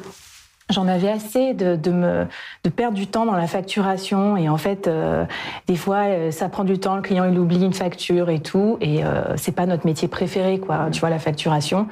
J'en 0.71 0.87
avais 0.87 1.11
assez 1.11 1.53
de, 1.53 1.75
de, 1.75 1.91
me, 1.91 2.27
de 2.63 2.71
perdre 2.71 2.97
du 2.97 3.09
temps 3.09 3.27
dans 3.27 3.37
la 3.37 3.49
facturation 3.49 4.37
et 4.37 4.49
en 4.49 4.57
fait, 4.57 4.87
euh, 4.87 5.25
des 5.67 5.77
fois, 5.77 6.05
euh, 6.07 6.31
ça 6.31 6.49
prend 6.49 6.65
du 6.65 6.79
temps. 6.79 6.97
Le 6.97 7.03
client 7.03 7.25
il 7.25 7.39
oublie 7.39 7.65
une 7.65 7.75
facture 7.75 8.31
et 8.31 8.41
tout, 8.41 8.79
et 8.81 9.05
euh, 9.05 9.37
c'est 9.37 9.55
pas 9.55 9.67
notre 9.67 9.85
métier 9.85 10.07
préféré, 10.07 10.59
quoi. 10.61 10.89
Tu 10.93 11.01
vois 11.01 11.11
la 11.11 11.19
facturation. 11.19 11.89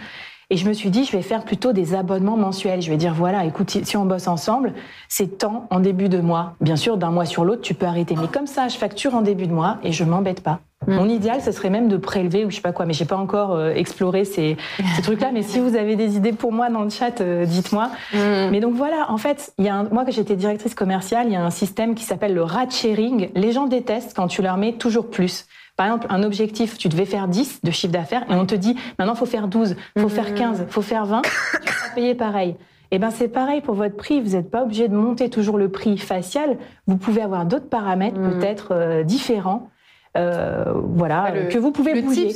Et 0.51 0.57
je 0.57 0.67
me 0.67 0.73
suis 0.73 0.89
dit, 0.89 1.05
je 1.05 1.13
vais 1.13 1.21
faire 1.21 1.45
plutôt 1.45 1.75
des 1.75 1.95
abonnements 1.95 2.39
mensuels. 2.39 2.81
Je 2.81 2.91
vais 2.91 2.97
dire, 2.97 3.13
voilà, 3.13 3.45
écoute, 3.45 3.71
si 3.85 3.97
on 3.99 4.07
bosse 4.07 4.29
ensemble, 4.29 4.73
c'est 5.07 5.37
tant 5.37 5.67
en 5.71 5.79
début 5.79 6.09
de 6.09 6.21
mois. 6.21 6.55
Bien 6.63 6.77
sûr, 6.77 6.97
d'un 6.97 7.11
mois 7.11 7.27
sur 7.27 7.45
l'autre, 7.45 7.61
tu 7.61 7.75
peux 7.75 7.85
arrêter. 7.85 8.17
Mais 8.19 8.29
comme 8.29 8.47
ça, 8.47 8.69
je 8.69 8.79
facture 8.79 9.15
en 9.15 9.21
début 9.21 9.47
de 9.47 9.53
mois 9.53 9.77
et 9.83 9.93
je 9.93 10.05
m'embête 10.05 10.43
pas. 10.43 10.61
Mm. 10.87 10.95
Mon 10.95 11.09
idéal, 11.09 11.43
ce 11.43 11.53
serait 11.53 11.69
même 11.69 11.89
de 11.89 11.99
prélever 11.99 12.47
ou 12.47 12.51
je 12.51 12.57
sais 12.57 12.63
pas 12.63 12.73
quoi, 12.73 12.87
mais 12.87 12.95
j'ai 12.95 13.05
pas 13.05 13.19
encore 13.19 13.53
euh, 13.53 13.73
exploré 13.75 14.25
ces, 14.25 14.57
ces 14.97 15.03
trucs-là. 15.03 15.33
Mais 15.35 15.43
si 15.43 15.59
vous 15.59 15.77
avez 15.77 15.97
des 15.97 16.17
idées 16.17 16.33
pour 16.33 16.51
moi 16.51 16.71
dans 16.71 16.83
le 16.83 16.89
chat, 16.89 17.21
euh, 17.21 17.45
dites-moi. 17.45 17.91
Mm. 18.15 18.49
Mais 18.51 18.61
donc 18.61 18.75
voilà, 18.75 19.11
en 19.11 19.19
fait, 19.19 19.53
il 19.59 19.67
y 19.67 19.69
a 19.69 19.75
un, 19.75 19.85
moi 19.85 20.07
que 20.07 20.13
j'étais 20.13 20.35
directrice 20.37 20.75
commerciale, 20.75 21.27
il 21.27 21.35
y 21.35 21.37
a 21.37 21.45
un 21.45 21.51
système 21.51 21.95
qui 21.95 22.05
s'appelle 22.05 22.33
le 22.33 22.43
rat 22.43 22.71
sharing. 22.71 23.29
Les 23.35 23.53
gens 23.53 23.67
détestent 23.67 24.15
quand 24.17 24.29
tu 24.29 24.41
leur 24.41 24.57
mets 24.57 24.73
toujours 24.73 25.11
plus. 25.11 25.45
Par 25.79 25.87
exemple, 25.87 26.09
un 26.11 26.25
objectif, 26.25 26.77
tu 26.77 26.89
devais 26.89 27.05
faire 27.05 27.29
10 27.29 27.61
de 27.63 27.71
chiffre 27.71 27.93
d'affaires 27.93 28.25
et 28.29 28.35
on 28.35 28.45
te 28.47 28.57
dit 28.57 28.75
maintenant 28.99 29.15
il 29.15 29.19
faut 29.19 29.27
faire 29.27 29.47
12, 29.47 29.77
il 29.95 30.03
faut 30.03 30.09
faire 30.09 30.35
15, 30.35 30.65
il 30.67 30.73
faut 30.73 30.83
faire 30.83 31.07
20, 31.07 31.23
tu 31.23 31.73
vas 31.73 31.95
payer 31.95 32.15
pareil. 32.17 32.57
Eh 32.91 32.99
ben 32.99 33.11
c'est 33.13 33.29
pareil 33.29 33.61
pour 33.61 33.77
votre 33.77 33.95
prix, 33.95 34.21
vous 34.21 34.31
n'êtes 34.31 34.51
pas 34.51 34.65
obligé 34.65 34.89
de 34.89 34.97
monter 34.97 35.31
toujours 35.31 35.57
le 35.57 35.69
prix 35.69 35.97
facial, 35.97 36.59
vous 36.89 36.97
pouvez 36.97 37.23
avoir 37.23 37.47
d'autres 37.47 37.69
paramètres 37.69 38.19
mm. 38.19 38.39
peut-être 38.39 38.69
euh, 38.73 39.05
différents 39.05 39.71
euh, 40.19 40.65
voilà, 40.95 41.33
que 41.51 41.59
vous 41.59 41.71
pouvez 41.71 41.95
le 41.95 42.03
bouger. 42.03 42.33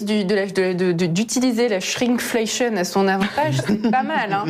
d'utiliser 1.08 1.68
la 1.68 1.80
shrinkflation 1.80 2.76
à 2.76 2.84
son 2.84 3.08
avantage, 3.08 3.56
c'est 3.66 3.82
pas 3.90 4.02
mal. 4.02 4.32
Hein. 4.32 4.44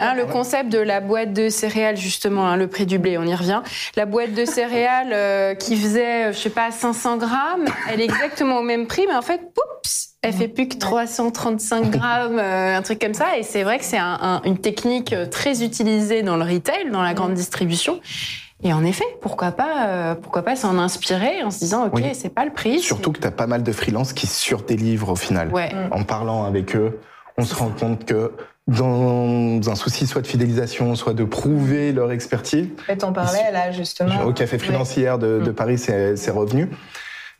Hein, 0.00 0.14
le 0.14 0.24
concept 0.24 0.70
de 0.70 0.78
la 0.78 1.00
boîte 1.00 1.32
de 1.32 1.48
céréales, 1.50 1.96
justement, 1.96 2.46
hein, 2.48 2.56
le 2.56 2.66
prix 2.66 2.86
du 2.86 2.98
blé, 2.98 3.18
on 3.18 3.24
y 3.24 3.34
revient. 3.34 3.62
La 3.96 4.06
boîte 4.06 4.32
de 4.32 4.44
céréales 4.44 5.12
euh, 5.12 5.54
qui 5.54 5.76
faisait, 5.76 6.32
je 6.32 6.38
sais 6.38 6.50
pas, 6.50 6.70
500 6.70 7.18
grammes, 7.18 7.66
elle 7.90 8.00
est 8.00 8.04
exactement 8.04 8.58
au 8.58 8.62
même 8.62 8.86
prix, 8.86 9.04
mais 9.06 9.16
en 9.16 9.22
fait, 9.22 9.38
poups, 9.38 10.14
elle 10.22 10.32
fait 10.32 10.48
plus 10.48 10.68
que 10.68 10.76
335 10.76 11.90
grammes, 11.90 12.38
euh, 12.38 12.76
un 12.76 12.82
truc 12.82 13.00
comme 13.00 13.14
ça. 13.14 13.36
Et 13.38 13.42
c'est 13.42 13.64
vrai 13.64 13.78
que 13.78 13.84
c'est 13.84 13.98
une 13.98 14.58
technique 14.58 15.14
très 15.30 15.62
utilisée 15.62 16.22
dans 16.22 16.36
le 16.36 16.44
retail, 16.44 16.90
dans 16.90 17.02
la 17.02 17.14
grande 17.14 17.34
distribution. 17.34 18.00
Et 18.64 18.72
en 18.72 18.84
effet, 18.84 19.04
pourquoi 19.20 19.52
pas, 19.52 19.86
euh, 19.86 20.14
pourquoi 20.16 20.42
pas 20.42 20.56
s'en 20.56 20.78
inspirer 20.78 21.42
en 21.44 21.50
se 21.50 21.58
disant, 21.58 21.86
ok, 21.86 22.02
c'est 22.12 22.34
pas 22.34 22.44
le 22.44 22.52
prix. 22.52 22.80
Surtout 22.80 23.12
que 23.12 23.20
tu 23.20 23.26
as 23.26 23.30
pas 23.30 23.46
mal 23.46 23.62
de 23.62 23.72
freelances 23.72 24.12
qui 24.12 24.26
surdélivrent 24.26 25.10
au 25.10 25.16
final. 25.16 25.52
Ouais. 25.52 25.70
En 25.92 26.02
parlant 26.02 26.44
avec 26.44 26.74
eux, 26.74 26.98
on 27.36 27.44
se 27.44 27.54
rend 27.54 27.70
compte 27.70 28.04
que 28.04 28.32
dans 28.66 29.60
un 29.70 29.74
souci 29.76 30.06
soit 30.06 30.22
de 30.22 30.26
fidélisation, 30.26 30.94
soit 30.96 31.14
de 31.14 31.24
prouver 31.24 31.92
leur 31.92 32.10
expertise. 32.10 32.68
Et 32.88 33.02
en 33.02 33.12
parlais 33.12 33.50
là 33.52 33.70
justement. 33.70 34.24
Au 34.24 34.32
café 34.32 34.58
financière 34.58 35.18
de, 35.18 35.40
de, 35.42 35.50
mm. 35.50 35.54
Paris, 35.54 35.78
c'est 35.78 36.30
revenu. 36.30 36.68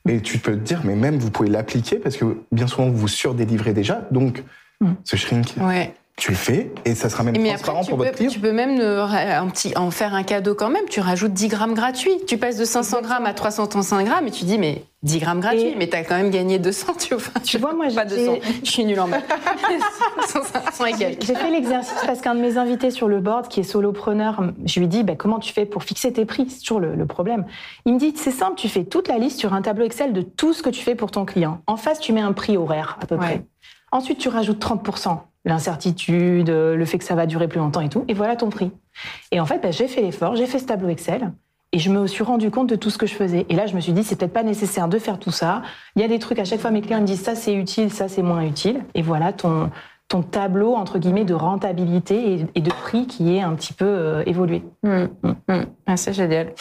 Et 0.09 0.23
tu 0.23 0.39
peux 0.39 0.53
te 0.53 0.65
dire, 0.65 0.81
mais 0.85 0.95
même 0.95 1.19
vous 1.19 1.31
pouvez 1.31 1.51
l'appliquer 1.51 1.97
parce 1.97 2.17
que 2.17 2.39
bien 2.53 2.67
souvent 2.67 2.89
vous 2.89 3.09
surdélivrez 3.09 3.75
déjà. 3.75 4.03
Donc, 4.13 4.43
mm. 4.81 4.93
ce 5.05 5.17
shrink. 5.17 5.55
Ouais 5.61 5.93
tu 6.19 6.33
le 6.33 6.37
fais 6.37 6.73
et 6.85 6.97
ça 6.97 7.09
sera 7.09 7.23
même 7.23 7.35
transparent 7.35 7.85
pour 7.85 7.97
votre 7.97 8.11
client. 8.11 8.31
Tu 8.31 8.41
peux 8.41 8.51
même 8.53 8.81
un 8.81 9.47
petit, 9.49 9.73
en 9.77 9.93
faire 9.93 10.15
un 10.15 10.25
cadeau 10.25 10.55
quand 10.55 10.69
même. 10.69 10.85
Tu 10.91 11.01
rajoutes 11.01 11.33
10 11.33 11.47
grammes 11.49 11.75
gratuits. 11.75 12.19
Tu 12.27 12.37
passes 12.39 12.57
de 12.57 12.65
500 12.65 13.03
grammes 13.03 13.25
à 13.25 13.35
335 13.35 14.05
grammes 14.05 14.27
et 14.27 14.33
tu 14.33 14.45
dis, 14.45 14.59
mais 14.59 14.83
10 15.05 15.21
grammes 15.21 15.41
gratuits, 15.41 15.77
mais 15.79 15.89
tu 15.89 15.95
as 15.95 16.03
quand 16.03 16.17
même 16.17 16.31
gagné 16.31 16.59
200, 16.59 16.95
tu 16.99 17.15
vois. 17.15 17.41
Tu 17.45 17.59
vois, 17.59 17.73
moi, 17.73 17.87
pas 17.95 18.05
200. 18.05 18.39
Je 18.65 18.71
suis 18.71 18.85
nulle 18.85 18.99
en 18.99 19.07
maths. 19.07 19.25
J'ai 20.99 21.35
fait 21.35 21.51
l'exercice 21.53 22.03
parce 22.05 22.21
qu'un 22.21 22.35
de 22.35 22.41
mes 22.41 22.59
invités 22.59 22.91
sur 22.91 23.07
le 23.07 23.21
board, 23.21 23.47
qui 23.47 23.61
est 23.61 23.65
solopreneur, 23.65 24.43
je 24.65 24.81
lui 24.81 24.89
dis, 24.89 25.05
bah, 25.05 25.15
comment 25.17 25.39
tu 25.39 25.53
fais 25.53 25.67
pour 25.67 25.85
fixer 25.85 26.13
tes 26.13 26.25
prix? 26.25 26.51
C'est 26.51 26.61
toujours 26.61 26.81
le, 26.81 26.97
le, 26.97 27.07
problème. 27.07 27.47
Il 27.87 27.95
me 27.95 27.99
dit, 28.01 28.13
c'est 28.17 28.33
simple, 28.33 28.57
tu 28.57 28.69
fais 28.69 28.85
toute 28.85 29.07
la 29.07 29.19
liste 29.19 29.39
sur 29.39 29.55
un 29.55 29.63
tableau 29.63 29.85
Excel 29.85 30.13
de 30.13 30.23
tout 30.23 30.53
ce 30.53 30.65
que 30.65 30.71
tu 30.71 30.83
fais 30.83 30.97
pour 30.97 31.13
ton 31.13 31.25
client. 31.25 31.63
En 31.69 31.77
face, 31.77 32.01
tu 32.01 32.13
mets 32.13 32.21
un 32.21 32.33
prix 32.33 32.57
horaire, 32.57 32.99
à 33.01 33.07
peu 33.07 33.17
près. 33.17 33.45
Ensuite, 33.93 34.19
tu 34.19 34.29
rajoutes 34.29 34.63
30% 34.63 35.21
l'incertitude, 35.49 36.51
le 36.51 36.85
fait 36.85 36.99
que 36.99 37.05
ça 37.05 37.15
va 37.15 37.27
durer 37.27 37.49
plus 37.49 37.59
longtemps 37.59 37.81
et 37.81 37.89
tout. 37.89 38.05
Et 38.09 38.15
voilà 38.15 38.37
ton 38.37 38.51
prix. 38.51 38.71
Et 39.33 39.41
en 39.41 39.47
fait, 39.47 39.59
bah, 39.61 39.71
j'ai 39.71 39.89
fait 39.89 40.03
l'effort, 40.03 40.37
j'ai 40.37 40.47
fait 40.47 40.59
ce 40.59 40.67
tableau 40.67 40.89
Excel. 40.89 41.33
Et 41.73 41.79
je 41.79 41.91
me 41.91 42.07
suis 42.07 42.25
rendu 42.25 42.51
compte 42.51 42.69
de 42.69 42.77
tout 42.77 42.89
ce 42.89 42.97
que 42.97 43.07
je 43.07 43.15
faisais. 43.15 43.45
Et 43.51 43.55
là, 43.55 43.67
je 43.67 43.75
me 43.75 43.81
suis 43.81 43.93
dit, 43.93 44.03
c'est 44.03 44.17
peut-être 44.17 44.33
pas 44.33 44.43
nécessaire 44.43 44.89
de 44.89 44.99
faire 44.99 45.19
tout 45.19 45.31
ça. 45.31 45.63
Il 45.97 46.03
y 46.03 46.05
a 46.05 46.09
des 46.09 46.19
trucs, 46.19 46.39
à 46.39 46.45
chaque 46.45 46.61
fois, 46.61 46.71
mes 46.71 46.81
clients 46.81 47.01
me 47.01 47.07
disent, 47.07 47.21
ça 47.23 47.35
c'est 47.35 47.53
utile, 47.53 47.93
ça 47.93 48.09
c'est 48.09 48.23
moins 48.23 48.41
utile. 48.41 48.83
Et 48.95 49.03
voilà 49.03 49.35
ton, 49.35 49.71
ton 50.09 50.23
tableau, 50.23 50.75
entre 50.75 50.99
guillemets, 50.99 51.25
de 51.25 51.35
rentabilité 51.35 52.47
et, 52.55 52.61
de 52.61 52.71
prix 52.71 53.07
qui 53.07 53.37
est 53.37 53.43
un 53.43 53.55
petit 53.55 53.75
peu 53.75 53.85
euh, 53.85 54.23
évolué. 54.27 54.65
Mmh, 54.83 55.05
mmh, 55.23 55.35
mmh. 55.49 55.65
Ah, 55.87 55.97
c'est 55.97 56.15
génial. 56.15 56.53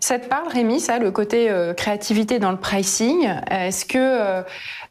Ça 0.00 0.18
te 0.18 0.26
parle, 0.26 0.48
Rémi, 0.48 0.80
ça, 0.80 0.98
le 0.98 1.10
côté 1.10 1.50
euh, 1.50 1.74
créativité 1.74 2.38
dans 2.38 2.52
le 2.52 2.56
pricing? 2.56 3.28
Est-ce 3.50 3.84
que 3.84 3.98
euh, 3.98 4.42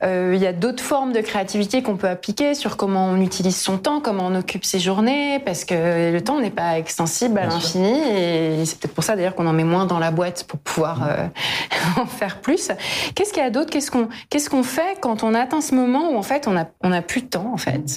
euh, 0.04 0.34
il 0.36 0.42
y 0.42 0.46
a 0.46 0.54
d'autres 0.54 0.84
formes 0.84 1.14
de 1.14 1.22
créativité 1.22 1.82
qu'on 1.82 1.96
peut 1.96 2.10
appliquer 2.10 2.54
sur 2.54 2.78
comment 2.78 3.06
on 3.06 3.22
utilise 3.22 3.58
son 3.58 3.78
temps, 3.78 4.02
comment 4.02 4.28
on 4.28 4.36
occupe 4.36 4.66
ses 4.66 4.80
journées? 4.80 5.40
Parce 5.40 5.64
que 5.64 6.12
le 6.12 6.22
temps 6.22 6.40
n'est 6.40 6.52
pas 6.52 6.78
extensible 6.78 7.40
à 7.40 7.46
l'infini 7.46 7.98
et 7.98 8.66
c'est 8.66 8.80
peut-être 8.80 8.94
pour 8.94 9.04
ça 9.04 9.16
d'ailleurs 9.16 9.36
qu'on 9.36 9.48
en 9.48 9.54
met 9.54 9.64
moins 9.64 9.86
dans 9.86 10.00
la 10.00 10.12
boîte 10.12 10.44
pour 10.44 10.60
pouvoir 10.60 11.10
en 11.98 12.06
faire 12.06 12.42
plus. 12.42 12.72
Qu'est-ce 13.16 13.32
qu'il 13.32 13.42
y 13.42 13.46
a 13.46 13.50
d'autre? 13.50 13.70
Qu'est-ce 13.70 13.90
qu'on 13.90 14.10
qu'est-ce 14.30 14.50
qu'on 14.50 14.64
fait 14.64 14.98
quand 15.02 15.24
on 15.24 15.34
atteint 15.34 15.62
ce 15.62 15.74
moment 15.74 16.12
où 16.12 16.18
en 16.18 16.24
fait 16.24 16.48
on 16.48 16.58
a 16.58 16.66
on 16.84 16.92
a 16.92 17.02
plus 17.02 17.22
de 17.22 17.28
temps 17.28 17.52
en 17.54 17.58
fait? 17.58 17.97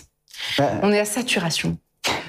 Bah, 0.58 0.70
On 0.82 0.92
est 0.92 1.00
à 1.00 1.04
saturation. 1.04 1.76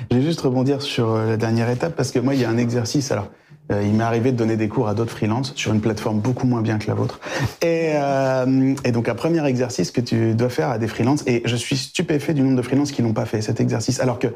Je 0.10 0.18
vais 0.18 0.24
juste 0.24 0.42
rebondir 0.42 0.82
sur 0.82 1.16
la 1.18 1.38
dernière 1.38 1.70
étape 1.70 1.96
parce 1.96 2.12
que 2.12 2.20
moi 2.20 2.36
il 2.36 2.42
y 2.42 2.46
a 2.46 2.50
un 2.50 2.58
exercice 2.58 3.12
alors 3.12 3.30
euh, 3.72 3.84
il 3.84 3.94
m'est 3.94 4.04
arrivé 4.04 4.32
de 4.32 4.38
donner 4.38 4.58
des 4.58 4.68
cours 4.68 4.88
à 4.88 4.94
d'autres 4.94 5.12
freelances 5.12 5.54
sur 5.56 5.74
une 5.74 5.82
plateforme 5.82 6.20
beaucoup 6.20 6.48
moins 6.48 6.62
bien 6.62 6.78
que 6.78 6.88
la 6.88 6.94
vôtre. 6.94 7.20
Et, 7.62 7.94
euh, 7.96 8.76
et, 8.84 8.92
donc 8.92 9.08
un 9.08 9.16
premier 9.16 9.46
exercice 9.46 9.92
que 9.92 10.02
tu 10.02 10.36
dois 10.36 10.50
faire 10.50 10.70
à 10.70 10.78
des 10.78 10.88
freelances, 10.88 11.24
et 11.28 11.42
je 11.46 11.56
suis 11.56 11.78
stupéfait 11.78 12.34
du 12.34 12.42
nombre 12.42 12.58
de 12.58 12.62
freelances 12.62 12.92
qui 12.92 13.02
n'ont 13.02 13.14
pas 13.14 13.26
fait 13.26 13.42
cet 13.42 13.60
exercice, 13.60 14.00
alors 14.00 14.20
que, 14.20 14.28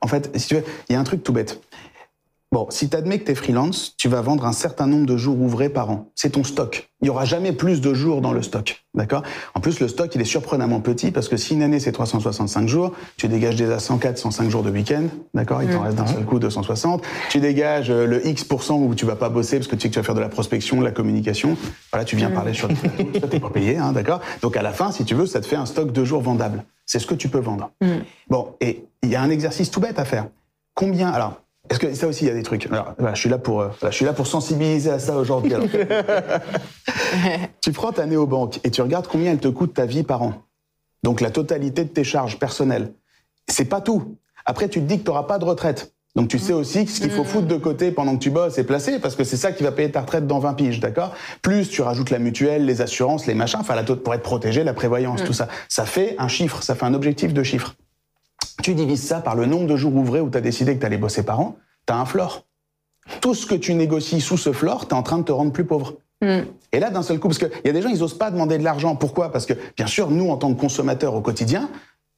en 0.00 0.06
fait, 0.06 0.30
si 0.36 0.48
tu 0.48 0.54
veux, 0.56 0.64
il 0.88 0.92
y 0.92 0.96
a 0.96 1.00
un 1.00 1.04
truc 1.04 1.22
tout 1.22 1.32
bête. 1.32 1.60
Bon, 2.50 2.66
si 2.70 2.88
tu 2.88 2.96
admets 2.96 3.18
que 3.18 3.24
tu 3.26 3.32
es 3.32 3.34
freelance, 3.34 3.94
tu 3.98 4.08
vas 4.08 4.22
vendre 4.22 4.46
un 4.46 4.52
certain 4.52 4.86
nombre 4.86 5.04
de 5.04 5.18
jours 5.18 5.38
ouvrés 5.38 5.68
par 5.68 5.90
an. 5.90 6.10
C'est 6.14 6.30
ton 6.30 6.44
stock. 6.44 6.88
Il 7.02 7.06
y 7.06 7.10
aura 7.10 7.26
jamais 7.26 7.52
plus 7.52 7.82
de 7.82 7.92
jours 7.92 8.22
dans 8.22 8.32
le 8.32 8.40
stock. 8.40 8.84
D'accord? 8.94 9.22
En 9.54 9.60
plus, 9.60 9.80
le 9.80 9.88
stock, 9.88 10.14
il 10.14 10.20
est 10.22 10.24
surprenamment 10.24 10.80
petit 10.80 11.10
parce 11.10 11.28
que 11.28 11.36
si 11.36 11.52
une 11.52 11.62
année, 11.62 11.78
c'est 11.78 11.92
365 11.92 12.66
jours, 12.66 12.92
tu 13.18 13.28
dégages 13.28 13.56
déjà 13.56 13.78
104, 13.78 14.16
105 14.16 14.48
jours 14.48 14.62
de 14.62 14.70
week-end. 14.70 15.04
D'accord? 15.34 15.62
Il 15.62 15.68
t'en 15.68 15.82
reste 15.82 15.98
d'un 15.98 16.06
seul 16.06 16.24
coup 16.24 16.38
260. 16.38 17.02
Tu 17.28 17.38
dégages 17.40 17.90
euh, 17.90 18.06
le 18.06 18.26
X% 18.26 18.78
où 18.78 18.94
tu 18.94 19.04
vas 19.04 19.16
pas 19.16 19.28
bosser 19.28 19.58
parce 19.58 19.68
que 19.68 19.76
tu 19.76 19.82
sais 19.82 19.88
que 19.88 19.94
tu 19.94 20.00
vas 20.00 20.04
faire 20.04 20.14
de 20.14 20.20
la 20.20 20.30
prospection, 20.30 20.78
de 20.78 20.84
la 20.84 20.90
communication. 20.90 21.54
Voilà, 21.92 22.06
tu 22.06 22.16
viens 22.16 22.30
parler 22.30 22.54
sur 22.54 22.68
le 22.68 22.74
plateau. 22.76 23.04
Toi, 23.18 23.28
t'es 23.28 23.40
pas 23.40 23.50
payé, 23.50 23.76
hein, 23.76 23.92
d'accord? 23.92 24.20
Donc, 24.40 24.56
à 24.56 24.62
la 24.62 24.72
fin, 24.72 24.90
si 24.90 25.04
tu 25.04 25.14
veux, 25.14 25.26
ça 25.26 25.42
te 25.42 25.46
fait 25.46 25.56
un 25.56 25.66
stock 25.66 25.92
de 25.92 26.02
jours 26.02 26.22
vendables. 26.22 26.64
C'est 26.86 26.98
ce 26.98 27.06
que 27.06 27.14
tu 27.14 27.28
peux 27.28 27.40
vendre. 27.40 27.72
Bon, 28.30 28.54
et 28.62 28.86
il 29.02 29.10
y 29.10 29.16
a 29.16 29.20
un 29.20 29.28
exercice 29.28 29.70
tout 29.70 29.80
bête 29.80 29.98
à 29.98 30.06
faire. 30.06 30.28
Combien 30.74 31.10
Alors, 31.10 31.42
est-ce 31.70 31.78
que 31.78 31.94
ça 31.94 32.06
aussi, 32.06 32.24
il 32.24 32.28
y 32.28 32.30
a 32.30 32.34
des 32.34 32.42
trucs. 32.42 32.66
Alors, 32.66 32.94
voilà, 32.98 33.14
je 33.14 33.20
suis 33.20 33.28
là 33.28 33.38
pour, 33.38 33.60
euh, 33.60 33.68
voilà, 33.80 33.90
je 33.90 33.96
suis 33.96 34.04
là 34.04 34.12
pour 34.12 34.26
sensibiliser 34.26 34.90
à 34.90 34.98
ça 34.98 35.16
aujourd'hui. 35.16 35.52
tu 37.60 37.72
prends 37.72 37.92
ta 37.92 38.06
néobanque 38.06 38.60
et 38.64 38.70
tu 38.70 38.80
regardes 38.82 39.06
combien 39.06 39.32
elle 39.32 39.38
te 39.38 39.48
coûte 39.48 39.74
ta 39.74 39.86
vie 39.86 40.02
par 40.02 40.22
an. 40.22 40.34
Donc 41.02 41.20
la 41.20 41.30
totalité 41.30 41.84
de 41.84 41.90
tes 41.90 42.04
charges 42.04 42.38
personnelles. 42.38 42.92
C'est 43.48 43.66
pas 43.66 43.80
tout. 43.80 44.16
Après, 44.44 44.68
tu 44.68 44.80
te 44.80 44.86
dis 44.86 44.98
que 44.98 45.04
tu 45.04 45.08
n'auras 45.08 45.24
pas 45.24 45.38
de 45.38 45.44
retraite. 45.44 45.92
Donc 46.16 46.28
tu 46.28 46.38
sais 46.38 46.52
aussi 46.52 46.84
que 46.84 46.90
ce 46.90 47.00
qu'il 47.00 47.10
faut 47.10 47.22
foutre 47.22 47.46
de 47.46 47.56
côté 47.56 47.92
pendant 47.92 48.16
que 48.16 48.22
tu 48.22 48.30
bosses 48.30 48.58
et 48.58 48.64
placer, 48.64 48.98
parce 48.98 49.14
que 49.14 49.22
c'est 49.22 49.36
ça 49.36 49.52
qui 49.52 49.62
va 49.62 49.70
payer 49.70 49.90
ta 49.90 50.00
retraite 50.00 50.26
dans 50.26 50.38
20 50.40 50.54
piges, 50.54 50.80
d'accord? 50.80 51.14
Plus 51.42 51.68
tu 51.68 51.82
rajoutes 51.82 52.10
la 52.10 52.18
mutuelle, 52.18 52.64
les 52.64 52.80
assurances, 52.80 53.26
les 53.26 53.34
machins, 53.34 53.60
enfin 53.60 53.76
la 53.76 53.84
taux 53.84 53.94
pour 53.94 54.14
être 54.14 54.22
protégé, 54.22 54.64
la 54.64 54.74
prévoyance, 54.74 55.22
tout 55.22 55.32
ça. 55.32 55.48
Ça 55.68 55.84
fait 55.84 56.16
un 56.18 56.26
chiffre, 56.26 56.62
ça 56.62 56.74
fait 56.74 56.86
un 56.86 56.94
objectif 56.94 57.32
de 57.32 57.42
chiffre. 57.42 57.76
Tu 58.62 58.74
divises 58.74 59.02
ça 59.02 59.20
par 59.20 59.34
le 59.34 59.46
nombre 59.46 59.66
de 59.66 59.76
jours 59.76 59.94
ouvrés 59.94 60.20
où 60.20 60.30
tu 60.30 60.36
as 60.36 60.40
décidé 60.40 60.74
que 60.74 60.80
tu 60.80 60.86
allais 60.86 60.98
bosser 60.98 61.22
par 61.22 61.40
an, 61.40 61.56
tu 61.86 61.92
as 61.92 61.96
un 61.98 62.04
floor. 62.04 62.44
Tout 63.20 63.34
ce 63.34 63.46
que 63.46 63.54
tu 63.54 63.74
négocies 63.74 64.20
sous 64.20 64.36
ce 64.36 64.52
floor, 64.52 64.88
tu 64.88 64.94
es 64.94 64.98
en 64.98 65.02
train 65.02 65.18
de 65.18 65.22
te 65.22 65.32
rendre 65.32 65.52
plus 65.52 65.64
pauvre. 65.64 65.94
Et 66.20 66.80
là, 66.80 66.90
d'un 66.90 67.02
seul 67.02 67.20
coup, 67.20 67.28
parce 67.28 67.38
qu'il 67.38 67.50
y 67.64 67.68
a 67.68 67.72
des 67.72 67.80
gens, 67.80 67.88
ils 67.88 68.02
osent 68.02 68.18
pas 68.18 68.30
demander 68.30 68.58
de 68.58 68.64
l'argent. 68.64 68.96
Pourquoi? 68.96 69.30
Parce 69.30 69.46
que, 69.46 69.54
bien 69.76 69.86
sûr, 69.86 70.10
nous, 70.10 70.28
en 70.30 70.36
tant 70.36 70.52
que 70.52 70.60
consommateurs 70.60 71.14
au 71.14 71.20
quotidien, 71.20 71.70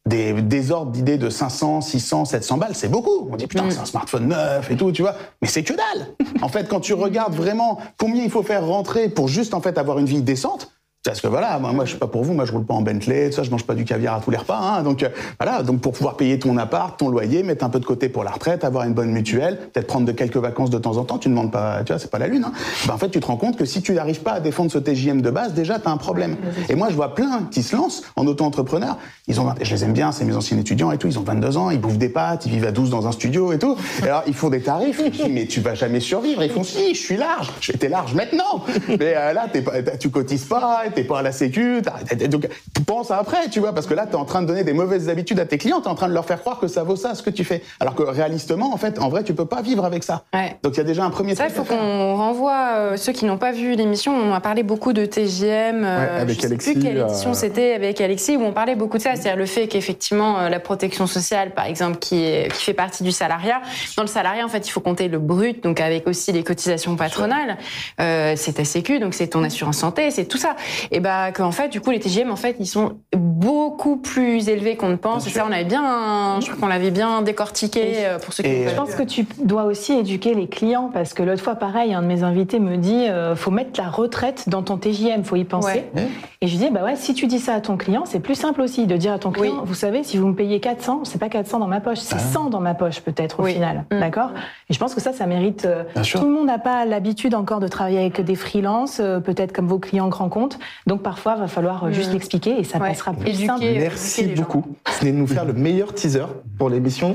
des 0.06 0.32
désordres 0.32 0.90
d'idées 0.90 1.18
de 1.18 1.28
500, 1.28 1.82
600, 1.82 2.24
700 2.24 2.56
balles, 2.56 2.74
c'est 2.74 2.88
beaucoup. 2.88 3.28
On 3.30 3.36
dit 3.36 3.46
putain, 3.46 3.70
c'est 3.70 3.78
un 3.78 3.84
smartphone 3.84 4.28
neuf 4.28 4.70
et 4.70 4.76
tout, 4.76 4.90
tu 4.92 5.02
vois. 5.02 5.14
Mais 5.42 5.48
c'est 5.48 5.62
que 5.62 5.74
dalle. 5.74 6.08
En 6.40 6.48
fait, 6.48 6.68
quand 6.68 6.80
tu 6.80 6.94
regardes 6.94 7.34
vraiment 7.34 7.78
combien 7.98 8.24
il 8.24 8.30
faut 8.30 8.42
faire 8.42 8.66
rentrer 8.66 9.10
pour 9.10 9.28
juste 9.28 9.52
en 9.52 9.60
fait 9.60 9.76
avoir 9.76 9.98
une 9.98 10.06
vie 10.06 10.22
décente, 10.22 10.72
parce 11.02 11.22
que 11.22 11.28
voilà, 11.28 11.58
moi, 11.58 11.72
moi 11.72 11.86
je 11.86 11.90
suis 11.90 11.98
pas 11.98 12.08
pour 12.08 12.24
vous, 12.24 12.34
moi 12.34 12.44
je 12.44 12.52
roule 12.52 12.66
pas 12.66 12.74
en 12.74 12.82
Bentley, 12.82 13.30
tout 13.30 13.36
ça, 13.36 13.42
je 13.42 13.50
mange 13.50 13.64
pas 13.64 13.74
du 13.74 13.86
caviar 13.86 14.16
à 14.16 14.20
tous 14.20 14.30
les 14.30 14.36
repas, 14.36 14.58
hein, 14.58 14.82
donc 14.82 15.02
euh, 15.02 15.08
voilà, 15.40 15.62
donc 15.62 15.80
pour 15.80 15.92
pouvoir 15.92 16.18
payer 16.18 16.38
ton 16.38 16.58
appart, 16.58 16.98
ton 16.98 17.08
loyer, 17.08 17.42
mettre 17.42 17.64
un 17.64 17.70
peu 17.70 17.80
de 17.80 17.86
côté 17.86 18.10
pour 18.10 18.22
la 18.22 18.30
retraite, 18.30 18.64
avoir 18.64 18.84
une 18.84 18.92
bonne 18.92 19.10
mutuelle, 19.10 19.58
peut-être 19.72 19.86
prendre 19.86 20.04
de 20.04 20.12
quelques 20.12 20.36
vacances 20.36 20.68
de 20.68 20.76
temps 20.76 20.98
en 20.98 21.04
temps, 21.04 21.16
tu 21.16 21.30
ne 21.30 21.34
demandes 21.34 21.52
pas, 21.52 21.82
tu 21.84 21.92
vois, 21.92 21.98
c'est 21.98 22.10
pas 22.10 22.18
la 22.18 22.26
lune. 22.26 22.44
Hein. 22.44 22.52
Ben, 22.86 22.92
en 22.92 22.98
fait, 22.98 23.08
tu 23.08 23.18
te 23.18 23.26
rends 23.26 23.38
compte 23.38 23.56
que 23.56 23.64
si 23.64 23.80
tu 23.80 23.94
n'arrives 23.94 24.20
pas 24.20 24.32
à 24.32 24.40
défendre 24.40 24.70
ce 24.70 24.76
TJM 24.76 25.22
de 25.22 25.30
base, 25.30 25.54
déjà 25.54 25.78
tu 25.78 25.88
as 25.88 25.90
un 25.90 25.96
problème. 25.96 26.36
Et 26.68 26.74
moi 26.74 26.88
je 26.90 26.96
vois 26.96 27.14
plein 27.14 27.48
qui 27.50 27.62
se 27.62 27.74
lancent 27.74 28.02
en 28.16 28.26
auto-entrepreneur, 28.26 28.98
ils 29.26 29.40
ont, 29.40 29.44
20 29.44 29.54
je 29.62 29.74
les 29.74 29.84
aime 29.84 29.94
bien, 29.94 30.12
c'est 30.12 30.26
mes 30.26 30.36
anciens 30.36 30.58
étudiants 30.58 30.92
et 30.92 30.98
tout, 30.98 31.06
ils 31.06 31.18
ont 31.18 31.22
22 31.22 31.56
ans, 31.56 31.70
ils 31.70 31.80
bouffent 31.80 31.96
des 31.96 32.10
pâtes, 32.10 32.44
ils 32.44 32.52
vivent 32.52 32.66
à 32.66 32.72
12 32.72 32.90
dans 32.90 33.06
un 33.06 33.12
studio 33.12 33.54
et 33.54 33.58
tout. 33.58 33.74
Et 34.02 34.04
alors 34.04 34.24
ils 34.26 34.34
font 34.34 34.50
des 34.50 34.60
tarifs, 34.60 35.00
je 35.02 35.10
dis, 35.10 35.30
mais 35.30 35.46
tu 35.46 35.60
vas 35.60 35.74
jamais 35.74 36.00
survivre. 36.00 36.42
Ils 36.42 36.50
font 36.50 36.64
si, 36.64 36.94
je 36.94 37.00
suis 37.00 37.16
large, 37.16 37.50
j'étais 37.62 37.88
large 37.88 38.12
maintenant, 38.12 38.64
mais 38.88 39.14
euh, 39.16 39.32
là 39.32 39.46
t'es 39.50 39.62
pas, 39.62 39.80
tu 39.98 40.10
cotises 40.10 40.44
pas, 40.44 40.89
t'es 40.90 41.04
pas 41.04 41.18
à 41.20 41.22
la 41.22 41.32
sécu. 41.32 41.80
Donc, 42.28 42.48
pense 42.86 43.10
après, 43.10 43.48
tu 43.50 43.60
vois, 43.60 43.72
parce 43.74 43.86
que 43.86 43.94
là, 43.94 44.06
tu 44.06 44.12
es 44.12 44.16
en 44.16 44.24
train 44.24 44.42
de 44.42 44.46
donner 44.46 44.64
des 44.64 44.72
mauvaises 44.72 45.08
habitudes 45.08 45.40
à 45.40 45.46
tes 45.46 45.58
clients, 45.58 45.80
tu 45.80 45.86
es 45.86 45.90
en 45.90 45.94
train 45.94 46.08
de 46.08 46.14
leur 46.14 46.24
faire 46.24 46.40
croire 46.40 46.58
que 46.58 46.68
ça 46.68 46.82
vaut 46.82 46.96
ça, 46.96 47.14
ce 47.14 47.22
que 47.22 47.30
tu 47.30 47.44
fais. 47.44 47.62
Alors 47.80 47.94
que 47.94 48.02
réalistement, 48.02 48.72
en 48.72 48.76
fait, 48.76 48.98
en 48.98 49.08
vrai, 49.08 49.24
tu 49.24 49.34
peux 49.34 49.46
pas 49.46 49.62
vivre 49.62 49.84
avec 49.84 50.04
ça. 50.04 50.24
Ouais. 50.34 50.56
Donc, 50.62 50.74
il 50.74 50.78
y 50.78 50.80
a 50.80 50.84
déjà 50.84 51.04
un 51.04 51.10
premier 51.10 51.34
Ça, 51.34 51.46
il 51.46 51.52
truc 51.52 51.66
faut 51.66 51.74
à 51.74 51.76
qu'on 51.76 52.16
renvoie 52.16 52.68
euh, 52.76 52.96
ceux 52.96 53.12
qui 53.12 53.24
n'ont 53.24 53.38
pas 53.38 53.52
vu 53.52 53.74
l'émission. 53.74 54.12
On 54.14 54.32
a 54.32 54.40
parlé 54.40 54.62
beaucoup 54.62 54.92
de 54.92 55.04
TGM. 55.04 55.84
euh, 55.84 56.00
Ouais, 56.00 56.20
avec 56.20 56.36
je 56.36 56.40
sais 56.40 56.46
Alexis, 56.46 56.72
plus 56.72 56.82
quelle 56.82 56.98
euh, 56.98 57.06
édition 57.06 57.34
c'était 57.34 57.74
avec 57.74 58.00
Alexis 58.00 58.36
où 58.36 58.42
on 58.42 58.52
parlait 58.52 58.76
beaucoup 58.76 58.98
de 58.98 59.02
ça, 59.02 59.14
c'est-à-dire 59.14 59.36
le 59.36 59.46
fait 59.46 59.68
qu'effectivement 59.68 60.38
euh, 60.40 60.48
la 60.48 60.60
protection 60.60 61.06
sociale, 61.06 61.50
par 61.52 61.66
exemple, 61.66 61.98
qui, 61.98 62.22
est, 62.24 62.52
qui 62.52 62.64
fait 62.64 62.74
partie 62.74 63.02
du 63.02 63.12
salariat. 63.12 63.60
Dans 63.96 64.02
le 64.02 64.08
salariat, 64.08 64.44
en 64.44 64.48
fait, 64.48 64.66
il 64.66 64.70
faut 64.70 64.80
compter 64.80 65.08
le 65.08 65.18
brut, 65.18 65.62
donc 65.62 65.80
avec 65.80 66.06
aussi 66.06 66.32
les 66.32 66.42
cotisations 66.42 66.96
patronales. 66.96 67.56
Euh, 68.00 68.34
c'est 68.36 68.54
ta 68.54 68.64
Sécu, 68.64 68.98
donc 68.98 69.14
c'est 69.14 69.28
ton 69.28 69.42
assurance 69.42 69.78
santé, 69.78 70.10
c'est 70.10 70.24
tout 70.26 70.38
ça. 70.38 70.56
Et 70.90 71.00
bah 71.00 71.32
qu'en 71.32 71.50
fait, 71.52 71.68
du 71.68 71.80
coup, 71.80 71.90
les 71.90 72.00
TGM, 72.00 72.30
en 72.30 72.36
fait, 72.36 72.56
ils 72.60 72.66
sont 72.66 72.92
beaucoup 73.16 73.96
plus 73.96 74.48
élevés 74.48 74.76
qu'on 74.76 74.88
ne 74.88 74.96
pense. 74.96 75.26
Et 75.26 75.30
ça, 75.30 75.44
on 75.48 75.52
avait 75.52 75.64
bien, 75.64 76.38
je 76.40 76.46
crois 76.46 76.56
qu'on 76.60 76.66
l'avait 76.66 76.90
bien 76.90 77.22
décortiqué 77.22 77.94
euh, 78.06 78.18
pour 78.18 78.32
ceux 78.32 78.42
qui. 78.42 78.50
Et, 78.50 78.68
Je 78.68 78.74
pense 78.74 78.94
que 78.94 79.02
tu 79.02 79.26
dois 79.42 79.64
aussi 79.64 79.92
éduquer 79.94 80.34
les 80.34 80.46
clients 80.48 80.90
parce 80.92 81.14
que 81.14 81.22
l'autre 81.22 81.42
fois, 81.42 81.54
pareil, 81.56 81.94
un 81.94 82.02
de 82.02 82.06
mes 82.06 82.22
invités 82.22 82.58
me 82.60 82.76
dit 82.76 83.06
euh, 83.08 83.34
faut 83.36 83.50
mettre 83.50 83.80
la 83.80 83.88
retraite 83.88 84.48
dans 84.48 84.62
ton 84.62 84.76
TJM, 84.76 85.24
faut 85.24 85.36
y 85.36 85.44
penser. 85.44 85.84
Ouais. 85.94 86.08
Et 86.40 86.46
je 86.46 86.52
lui 86.58 86.64
dis 86.66 86.70
bah 86.70 86.82
ouais, 86.84 86.96
si 86.96 87.14
tu 87.14 87.26
dis 87.26 87.38
ça 87.38 87.54
à 87.54 87.60
ton 87.60 87.76
client, 87.76 88.04
c'est 88.06 88.20
plus 88.20 88.34
simple 88.34 88.60
aussi 88.62 88.86
de 88.86 88.96
dire 88.96 89.12
à 89.12 89.18
ton 89.18 89.30
client 89.30 89.54
Oui. 89.56 89.60
vous 89.64 89.74
savez, 89.74 90.04
si 90.04 90.16
vous 90.16 90.28
me 90.28 90.34
payez 90.34 90.60
400, 90.60 91.02
c'est 91.04 91.18
pas 91.18 91.28
400 91.28 91.58
dans 91.58 91.66
ma 91.66 91.80
poche, 91.80 91.98
c'est 91.98 92.18
100 92.18 92.50
dans 92.50 92.60
ma 92.60 92.74
poche 92.74 93.00
peut-être 93.00 93.40
au 93.40 93.44
Oui. 93.44 93.54
final, 93.54 93.84
Mm. 93.90 94.00
d'accord? 94.00 94.30
Et 94.68 94.74
je 94.74 94.78
pense 94.78 94.94
que 94.94 95.00
ça, 95.00 95.12
ça 95.12 95.26
mérite. 95.26 95.64
euh, 95.64 95.84
sûr. 96.02 96.20
tout 96.20 96.26
le 96.26 96.32
monde 96.32 96.46
n'a 96.46 96.58
pas 96.58 96.84
l'habitude 96.84 97.34
encore 97.34 97.60
de 97.60 97.68
travailler 97.68 97.98
avec 97.98 98.20
des 98.20 98.34
freelances, 98.34 98.98
euh, 99.00 99.20
peut-être 99.20 99.52
comme 99.52 99.66
vos 99.66 99.78
clients 99.78 100.08
grands 100.08 100.28
comptes. 100.28 100.58
Donc 100.86 101.02
parfois, 101.02 101.34
va 101.36 101.46
falloir 101.48 101.84
euh, 101.84 101.92
juste 101.92 102.10
Mm. 102.10 102.12
l'expliquer 102.14 102.58
et 102.60 102.64
ça 102.64 102.78
Ouais. 102.78 102.88
passera 102.88 103.12
plus 103.12 103.28
Éduquer, 103.30 103.46
simple. 103.46 103.64
Merci 103.64 104.20
éduquer 104.22 104.40
beaucoup. 104.40 104.64
Venez 105.00 105.12
de 105.12 105.16
nous 105.16 105.26
faire 105.26 105.44
le 105.44 105.52
meilleur 105.52 105.94
teaser 105.94 106.24
pour 106.58 106.70
l'émission 106.70 107.14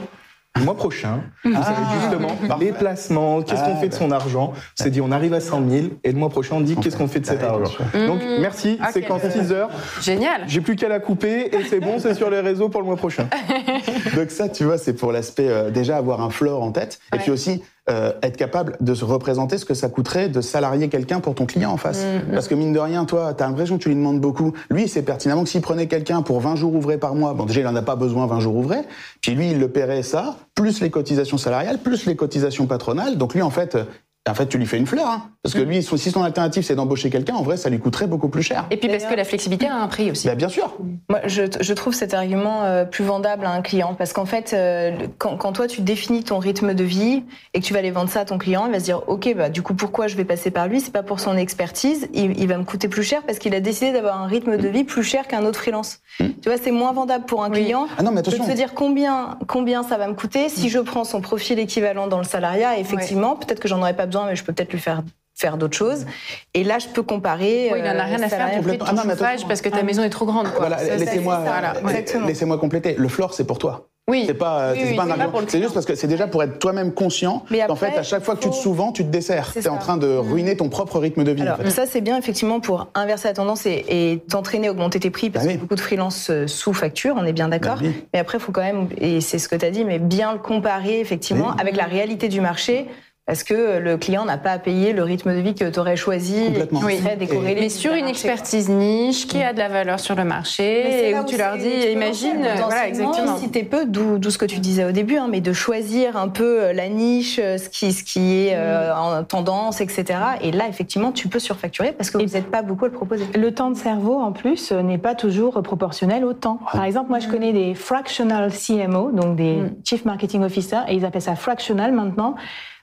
du 0.56 0.64
mois 0.64 0.78
prochain. 0.78 1.20
Vous 1.44 1.52
savez 1.52 1.82
justement 2.00 2.30
les 2.62 2.72
placements, 2.72 3.42
qu'est-ce 3.42 3.62
qu'on 3.62 3.74
Ah, 3.76 3.82
fait 3.82 3.90
de 3.90 3.94
son 3.94 4.10
argent? 4.12 4.54
On 4.80 4.84
s'est 4.84 4.90
dit 4.90 5.02
on 5.02 5.12
arrive 5.12 5.34
à 5.34 5.42
100 5.42 5.62
000 5.70 5.88
et 6.06 6.12
le 6.14 6.18
mois 6.18 6.30
prochain 6.30 6.56
on 6.56 6.62
dit 6.62 6.78
qu'est-ce 6.78 6.96
qu'on 6.96 7.10
fait 7.10 7.20
de 7.20 7.26
cet 7.26 7.44
argent? 7.44 7.66
sûr. 7.66 8.08
Donc 8.08 8.22
merci, 8.40 8.78
Ok. 8.82 8.92
séquence 8.94 9.22
teaser. 9.34 9.66
Génial. 10.02 10.44
J'ai 10.48 10.62
plus 10.62 10.78
qu'à 10.78 10.88
la 10.88 11.00
couper 11.02 11.54
et 11.54 11.64
c'est 11.70 11.82
bon, 11.82 12.00
c'est 12.00 12.14
sur 12.14 12.30
les 12.30 12.40
réseaux 12.40 12.70
pour 12.70 12.80
le 12.82 12.88
mois 12.88 12.96
prochain. 12.96 13.28
Donc 14.16 14.32
ça, 14.32 14.48
tu 14.48 14.64
vois, 14.64 14.78
c'est 14.78 14.94
pour 14.94 15.12
l'aspect 15.12 15.50
euh, 15.50 15.72
déjà 15.72 15.98
avoir 15.98 16.22
un 16.22 16.30
floor 16.30 16.64
en 16.64 16.72
tête, 16.72 17.00
et 17.14 17.18
puis 17.18 17.32
aussi 17.32 17.62
euh, 17.88 18.14
être 18.24 18.36
capable 18.36 18.78
de 18.82 18.96
se 18.96 19.06
représenter 19.06 19.60
ce 19.60 19.66
que 19.66 19.76
ça 19.76 19.90
coûterait 19.90 20.28
de 20.28 20.42
salarier 20.42 20.90
quelqu'un 20.90 21.20
pour 21.20 21.36
ton 21.36 21.46
client 21.46 21.72
en 21.72 21.78
face. 21.78 22.04
Mm, 22.04 22.34
Parce 22.34 22.48
que 22.48 22.56
mine 22.56 22.74
de 22.74 22.80
rien, 22.80 23.06
toi, 23.06 23.36
t'as 23.36 23.46
l'impression 23.48 23.78
que 23.78 23.84
tu 23.84 23.90
lui 23.90 23.96
demandes 23.96 24.20
beaucoup. 24.20 24.54
Lui, 24.72 24.88
c'est 24.88 25.04
pertinemment 25.04 25.44
que 25.44 25.50
s'il 25.50 25.62
prenait 25.62 25.86
quelqu'un 25.86 26.24
pour 26.24 26.42
20 26.42 26.56
jours 26.56 26.74
ouvrés 26.74 26.98
par 26.98 27.14
mois, 27.14 27.36
bon 27.36 27.46
déjà 27.46 27.62
il 27.62 27.68
en 27.68 27.76
a 27.76 27.84
pas 27.84 27.96
besoin 27.96 28.26
20 28.26 28.40
jours 28.40 28.56
ouvrés, 28.56 28.82
puis 29.22 29.34
lui 29.34 29.52
il 29.52 29.60
le 29.60 29.68
paierait 29.68 30.02
ça, 30.02 30.38
plus 30.56 30.82
les 30.82 30.90
cotisations 30.90 31.38
salariales, 31.38 31.78
plus 31.78 32.08
les 32.08 32.16
cotisations 32.16 32.66
patronales. 32.66 33.18
Donc 33.18 33.36
lui 33.36 33.44
en 33.44 33.52
fait, 33.52 33.76
euh, 33.76 33.84
en 34.30 34.34
fait 34.34 34.48
tu 34.48 34.58
lui 34.58 34.66
fais 34.66 34.78
une 34.78 34.88
fleur, 34.88 35.08
hein. 35.08 35.30
parce 35.44 35.54
que 35.54 35.62
lui, 35.62 35.84
son- 35.84 35.98
si 35.98 36.10
son 36.12 36.24
alternative 36.24 36.64
c'est 36.64 36.76
d'embaucher 36.76 37.10
quelqu'un, 37.10 37.36
en 37.36 37.44
vrai 37.44 37.58
ça 37.58 37.70
lui 37.70 37.80
coûterait 37.80 38.08
beaucoup 38.08 38.30
plus 38.30 38.42
cher. 38.44 38.66
Et 38.72 38.78
puis 38.78 38.88
parce 38.90 39.06
que 39.06 39.14
la 39.14 39.24
flexibilité 39.24 39.68
a 39.68 39.76
un 39.76 39.88
prix 39.88 40.10
aussi. 40.12 40.28
Bah, 40.28 40.36
bien 40.36 40.50
sûr. 40.50 40.74
Moi, 41.10 41.20
je, 41.26 41.44
je 41.60 41.74
trouve 41.74 41.94
cet 41.94 42.14
argument 42.14 42.64
euh, 42.64 42.86
plus 42.86 43.04
vendable 43.04 43.46
à 43.46 43.52
un 43.52 43.62
client 43.62 43.94
parce 43.96 44.14
qu'en 44.14 44.26
fait, 44.26 44.54
euh, 44.54 44.92
quand, 45.20 45.38
quand 45.38 45.52
toi 45.54 45.68
tu 45.68 45.82
définis 45.82 46.24
ton 46.24 46.40
rythme 46.40 46.74
de 46.74 46.84
vie 46.84 47.24
et 47.54 47.60
que 47.60 47.66
tu 47.66 47.74
vas 47.74 47.80
aller 47.80 47.92
vendre 47.92 48.10
ça 48.10 48.22
à 48.22 48.26
ton 48.26 48.38
client, 48.38 48.66
il 48.66 48.72
va 48.72 48.80
se 48.80 48.86
dire 48.86 49.02
ok, 49.08 49.34
bah 49.36 49.50
du 49.50 49.62
coup 49.62 49.74
pourquoi 49.76 50.08
je 50.08 50.16
vais 50.16 50.26
passer 50.26 50.50
par 50.52 50.68
lui? 50.68 50.82
C'est 50.82 50.92
pas 50.94 51.04
pour 51.04 51.20
son 51.20 51.38
expertise, 51.38 52.08
il, 52.14 52.40
il 52.40 52.48
va 52.48 52.58
me 52.58 52.64
coûter 52.64 52.88
plus 52.88 53.04
cher 53.04 53.22
parce 53.28 53.38
qu'il 53.40 53.54
a 53.54 53.60
décidé 53.60 53.92
d'avoir 53.92 54.20
un 54.22 54.26
rythme 54.28 54.58
de 54.58 54.68
vie 54.68 54.84
plus 54.84 55.04
cher 55.04 55.28
qu'un 55.28 55.46
autre 55.46 55.60
freelance. 55.60 56.00
Tu 56.20 56.28
vois, 56.48 56.58
c'est 56.58 56.72
moins 56.72 56.94
vendable 56.94 57.26
pour 57.26 57.44
un 57.44 57.50
Oui. 57.52 57.64
client 57.64 57.88
Ah 57.98 58.04
non, 58.04 58.12
mais 58.12 58.22
que 58.22 58.30
de 58.30 58.36
attention. 58.36 58.52
se 58.52 58.56
dire 58.58 58.74
combien 58.74 59.38
combien 59.48 59.84
ça 59.84 59.98
va 59.98 60.08
me 60.08 60.14
coûter 60.14 60.50
si 60.50 60.70
je 60.70 60.80
prends 60.80 61.04
son 61.04 61.22
profil 61.22 61.60
équivalent 61.60 62.08
dans 62.08 62.18
le 62.18 62.24
salariat. 62.24 62.78
Effectivement, 62.80 63.36
peut-être 63.36 63.60
que 63.60 63.68
j'en 63.68 63.80
aurais 63.82 63.96
pas 63.96 64.06
besoin, 64.06 64.15
mais 64.24 64.36
je 64.36 64.44
peux 64.44 64.54
peut-être 64.54 64.72
lui 64.72 64.80
faire 64.80 65.04
faire 65.38 65.58
d'autres 65.58 65.76
choses. 65.76 66.06
Et 66.54 66.64
là, 66.64 66.80
je 66.80 66.88
peux 66.88 67.04
comparer. 67.04 67.70
Oui, 67.74 67.80
il 67.80 67.86
en 67.86 67.90
a 67.90 67.96
euh, 67.96 68.04
rien 68.04 68.24
à 68.24 68.30
faire 68.30 68.50
ton 68.62 68.86
Ah 68.86 68.94
non, 68.94 69.02
mais 69.06 69.16
parce 69.16 69.62
que 69.62 69.70
ta 69.70 69.84
maison 69.84 70.02
est 70.04 70.10
trop 70.10 70.26
grande. 70.26 70.48
Quoi. 70.48 70.68
Voilà, 70.68 70.98
laissez-moi 70.98 71.44
euh, 71.46 72.26
laissez-moi 72.26 72.58
compléter. 72.58 72.96
Le 72.98 73.10
floor, 73.10 73.34
c'est 73.34 73.46
pour 73.46 73.60
toi. 73.60 73.90
Oui. 74.08 74.26
C'est 74.28 74.36
pas, 74.36 74.74
Oui, 74.74 74.80
c'est 74.84 74.90
oui, 74.92 74.96
pas 74.96 75.04
un 75.04 75.46
c'est 75.48 75.60
juste 75.60 75.74
parce 75.74 75.88
que 75.88 75.96
c'est 75.96 76.08
déjà 76.08 76.28
pour 76.28 76.44
être 76.44 76.60
toi-même 76.60 76.94
conscient 76.94 77.44
Mais 77.50 77.66
qu'en 77.66 77.74
après, 77.74 77.90
fait, 77.90 77.98
à 77.98 78.04
chaque 78.04 78.24
fois 78.24 78.36
que 78.36 78.42
tu 78.42 78.52
te 78.52 78.56
souvent, 78.56 78.92
tu 78.92 79.04
te 79.04 79.10
desserres. 79.10 79.50
C'est 79.52 79.62
T'es 79.62 79.70
en 79.70 79.80
train 79.80 79.98
de 79.98 80.16
ruiner 80.16 80.56
ton 80.56 80.70
propre 80.70 81.00
rythme 81.00 81.24
de 81.24 81.32
vie. 81.32 81.42
Alors 81.42 81.60
en 81.60 81.64
fait. 81.64 81.72
ça 81.72 81.88
c'est 81.88 82.02
bien 82.02 82.16
effectivement 82.16 82.60
pour 82.60 82.88
inverser 82.94 83.30
la 83.30 83.34
tendance 83.34 83.66
et, 83.66 84.22
t'entraîner 84.30 84.68
à 84.68 84.72
augmenter 84.72 85.00
tes 85.00 85.10
prix 85.10 85.32
parce 85.32 85.44
Bah 85.44 85.52
que 85.52 85.56
oui. 85.56 85.60
beaucoup 85.60 85.74
de 85.74 85.80
freelance 85.80 86.30
euh, 86.30 86.46
sous-facturent, 86.46 87.16
on 87.18 87.26
est 87.26 87.34
bien 87.34 87.48
d'accord. 87.48 87.78
Bah 87.78 87.86
oui. 87.86 88.06
Mais 88.14 88.20
après 88.20 88.38
il 88.38 88.42
faut 88.42 88.52
quand 88.52 88.62
même, 88.62 88.90
et 88.98 89.22
c'est 89.22 89.40
ce 89.40 89.50
que 89.50 89.56
tu 89.56 89.66
as 89.66 89.72
dit, 89.72 89.84
mais 89.84 89.98
bien 89.98 90.34
le 90.34 90.40
comparer 90.40 91.00
effectivement 91.00 91.48
Oui. 91.50 91.58
avec 91.60 91.76
la 91.76 91.86
réalité 91.86 92.28
du 92.28 92.42
marché 92.42 92.86
parce 93.26 93.44
que 93.44 93.80
le 93.80 93.98
client 93.98 94.24
n'a 94.26 94.38
pas 94.38 94.52
à 94.52 94.60
payer 94.60 94.94
le 94.94 95.02
rythme 95.02 95.34
de 95.34 95.40
vie 95.40 95.56
que 95.56 95.66
tu 95.68 95.80
aurais 95.80 95.96
choisi 95.96 96.44
Oui. 96.84 97.00
décorrélé 97.18 97.60
Mais 97.60 97.70
sur 97.70 97.94
une 97.94 98.08
expertise 98.08 98.70
niche 98.70 99.26
qui 99.26 99.42
a 99.42 99.52
de 99.52 99.58
la 99.58 99.68
valeur 99.68 100.00
sur 100.00 100.14
le 100.16 100.24
marché 100.24 101.10
et 101.10 101.18
où 101.18 101.24
tu 101.26 101.36
leur 101.36 101.58
dis, 101.58 101.68
imagine, 101.92 102.44
lancer 102.44 102.62
voilà, 102.64 102.88
exactement. 102.88 103.38
Si 103.38 103.50
t'es 103.50 103.64
peu, 103.64 103.86
d'où 103.88 104.20
d'où 104.20 104.30
ce 104.30 104.38
que 104.38 104.46
tu 104.46 104.60
disais 104.60 104.86
au 104.86 104.92
début, 104.92 105.18
hein, 105.18 105.28
mais 105.30 105.42
de 105.42 105.54
choisir 105.54 106.18
un 106.18 106.28
peu 106.28 106.66
euh, 106.66 106.74
la 106.74 106.88
niche, 106.88 107.40
euh, 107.42 107.58
ce 107.58 107.68
qui, 107.70 107.92
ce 107.94 108.04
qui 108.04 108.46
est 108.48 108.54
euh, 108.56 108.94
en 108.96 109.24
tendance, 109.24 109.82
etc. 109.82 110.06
Et 110.42 110.52
là, 110.52 110.66
effectivement, 110.70 111.12
tu 111.12 111.28
peux 111.28 111.40
surfacturer 111.40 111.94
parce 111.94 112.12
que 112.12 112.20
Et- 112.20 112.26
vous 112.28 112.34
n'êtes 112.34 112.52
pas 112.52 112.62
beaucoup 112.62 112.86
à 112.86 112.90
le 112.90 112.94
proposer. 112.94 113.26
Le 113.36 113.52
temps 113.54 113.72
de 113.72 113.76
cerveau, 113.78 114.20
en 114.20 114.34
plus, 114.34 114.72
euh, 114.72 114.84
n'est 114.84 115.00
pas 115.00 115.16
toujours 115.16 115.62
proportionnel 115.64 116.26
au 116.26 116.34
temps. 116.34 116.60
Par 116.72 116.84
exemple, 116.84 117.10
moi, 117.10 117.18
je 117.20 117.28
connais 117.28 117.54
des 117.54 117.74
fractional 117.74 118.52
CMO, 118.52 119.12
donc 119.12 119.36
des 119.36 119.56
Mm. 119.56 119.70
Chief 119.84 120.06
Marketing 120.06 120.44
Officer, 120.44 120.78
et 120.88 120.94
ils 120.96 121.06
appellent 121.06 121.22
ça 121.24 121.36
fractional 121.36 121.92
maintenant. 121.92 122.36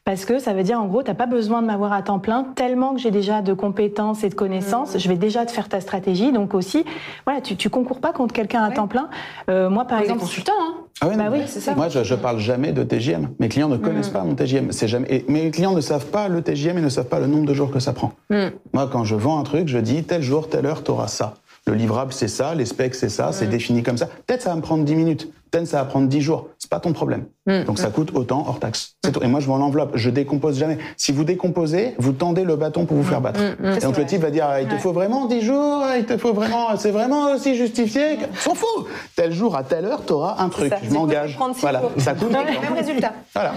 Parce 0.05 0.25
que 0.25 0.41
ça 0.41 0.53
veut 0.53 0.65
dire 0.65 0.81
en 0.81 0.87
gros, 0.87 1.03
tu 1.03 1.11
n'as 1.11 1.15
pas 1.15 1.27
besoin 1.27 1.63
de 1.63 1.69
m'avoir 1.69 1.93
à 1.93 2.03
temps 2.03 2.19
plein 2.19 2.45
tellement 2.57 2.95
que 2.95 3.01
j'ai 3.01 3.13
déjà 3.13 3.41
de 3.41 3.53
compétences 3.53 4.25
et 4.25 4.29
de 4.29 4.35
connaissances. 4.35 4.95
Mm. 4.95 4.99
Je 4.99 5.09
vais 5.09 5.17
déjà 5.17 5.47
te 5.47 5.53
faire 5.53 5.69
ta 5.69 5.81
stratégie. 5.81 6.33
Donc 6.33 6.55
aussi, 6.55 6.85
voilà, 7.25 7.41
tu, 7.41 7.55
tu 7.55 7.71
concours 7.71 8.01
pas 8.01 8.13
contre 8.13 8.35
quelqu'un 8.35 8.65
à 8.65 8.71
temps 8.73 8.89
plein. 8.89 9.09
Euh, 9.49 9.71
moi, 9.71 9.85
par 9.85 10.01
exemple, 10.01 10.21
consultant. 10.21 10.53
Hein. 10.61 10.75
Ah 11.01 11.07
oui, 11.09 11.17
bah 11.17 11.29
oui, 11.31 11.43
c'est 11.47 11.61
ça. 11.61 11.75
Moi, 11.77 11.89
je, 11.89 12.03
je 12.03 12.15
parle 12.17 12.39
jamais 12.39 12.73
de 12.73 12.83
TGM. 12.83 13.29
Mes 13.39 13.49
clients 13.49 13.69
ne 13.69 13.77
connaissent 13.77 14.11
mm. 14.11 14.15
pas 14.15 14.25
mon 14.25 14.35
TGM. 14.35 14.73
C'est 14.73 14.89
jamais. 14.89 15.07
Et 15.09 15.25
mes 15.29 15.51
clients 15.53 15.73
ne 15.73 15.81
savent 15.81 16.07
pas 16.07 16.29
le 16.29 16.43
TGM 16.43 16.79
et 16.79 16.83
ne 16.83 16.89
savent 16.89 17.09
pas 17.09 17.21
le 17.21 17.29
nombre 17.29 17.47
de 17.47 17.55
jours 17.55 17.71
que 17.71 17.79
ça 17.79 17.93
prend. 17.93 18.13
Mm. 18.31 18.49
Moi, 18.73 18.89
quand 18.91 19.05
je 19.05 19.15
vends 19.15 19.39
un 19.39 19.45
truc, 19.45 19.69
je 19.69 19.79
dis 19.79 20.03
tel 20.03 20.23
jour, 20.23 20.49
telle 20.49 20.67
heure, 20.67 20.83
tu 20.83 20.91
auras 20.91 21.09
ça. 21.09 21.35
Le 21.67 21.75
livrable, 21.75 22.13
c'est 22.13 22.29
ça, 22.29 22.57
les 22.57 22.65
specs, 22.65 22.97
c'est 22.97 23.09
ça, 23.09 23.31
c'est 23.31 23.47
défini 23.47 23.85
comme 23.85 23.97
ça. 23.97 24.07
Peut-être 24.27 24.43
ça 24.43 24.51
va 24.51 24.57
me 24.57 24.63
prendre 24.63 24.85
10 24.85 24.97
minutes, 24.97 25.33
peut-être 25.53 25.67
ça 25.67 25.79
va 25.79 25.85
prendre 25.85 26.09
10 26.09 26.21
jours. 26.21 26.49
C'est 26.59 26.71
pas 26.71 26.81
ton 26.81 26.93
problème. 26.93 27.27
Mm. 27.47 27.65
Donc 27.65 27.79
ça 27.79 27.91
coûte 27.91 28.11
autant 28.15 28.45
hors 28.49 28.59
taxe. 28.59 28.95
C'est 29.05 29.13
tout. 29.13 29.23
Et 29.23 29.27
moi, 29.27 29.41
je 29.41 29.47
vends 29.47 29.59
l'enveloppe. 29.59 29.93
Je 29.95 30.11
décompose 30.11 30.59
jamais. 30.59 30.79
Si 30.97 31.13
vous 31.13 31.25
décomposez, 31.25 31.95
vous 31.99 32.13
tendez 32.13 32.45
le 32.45 32.57
bâton 32.57 32.87
pour 32.87 32.97
vous 32.97 33.03
faire 33.05 33.21
battre. 33.21 33.41
Mm, 33.41 33.69
mm. 33.69 33.77
Et 33.77 33.81
donc 33.81 33.99
le 33.99 34.07
type 34.07 34.23
va 34.23 34.31
dire, 34.31 34.49
il 34.61 34.69
te 34.69 34.77
faut 34.77 34.93
vraiment 34.93 35.27
10 35.27 35.43
jours, 35.43 35.85
il 35.97 36.05
te 36.05 36.17
faut 36.17 36.33
vraiment, 36.33 36.77
c'est 36.77 36.91
vraiment 36.91 37.33
aussi 37.33 37.55
justifié. 37.55 38.19
S'en 38.39 38.55
fout. 38.55 38.87
Tel 39.15 39.33
jour 39.33 39.57
à 39.57 39.63
telle 39.63 39.85
heure, 39.85 40.05
tu 40.07 40.13
auras 40.13 40.43
un 40.43 40.49
truc. 40.49 40.73
Je 40.83 40.91
m'engage. 40.91 41.39
Voilà. 41.61 41.83
Ça 41.99 42.15
coûte. 42.15 42.31
le 42.31 42.61
même 42.61 42.75
résultat. 42.75 43.13
Voilà. 43.35 43.53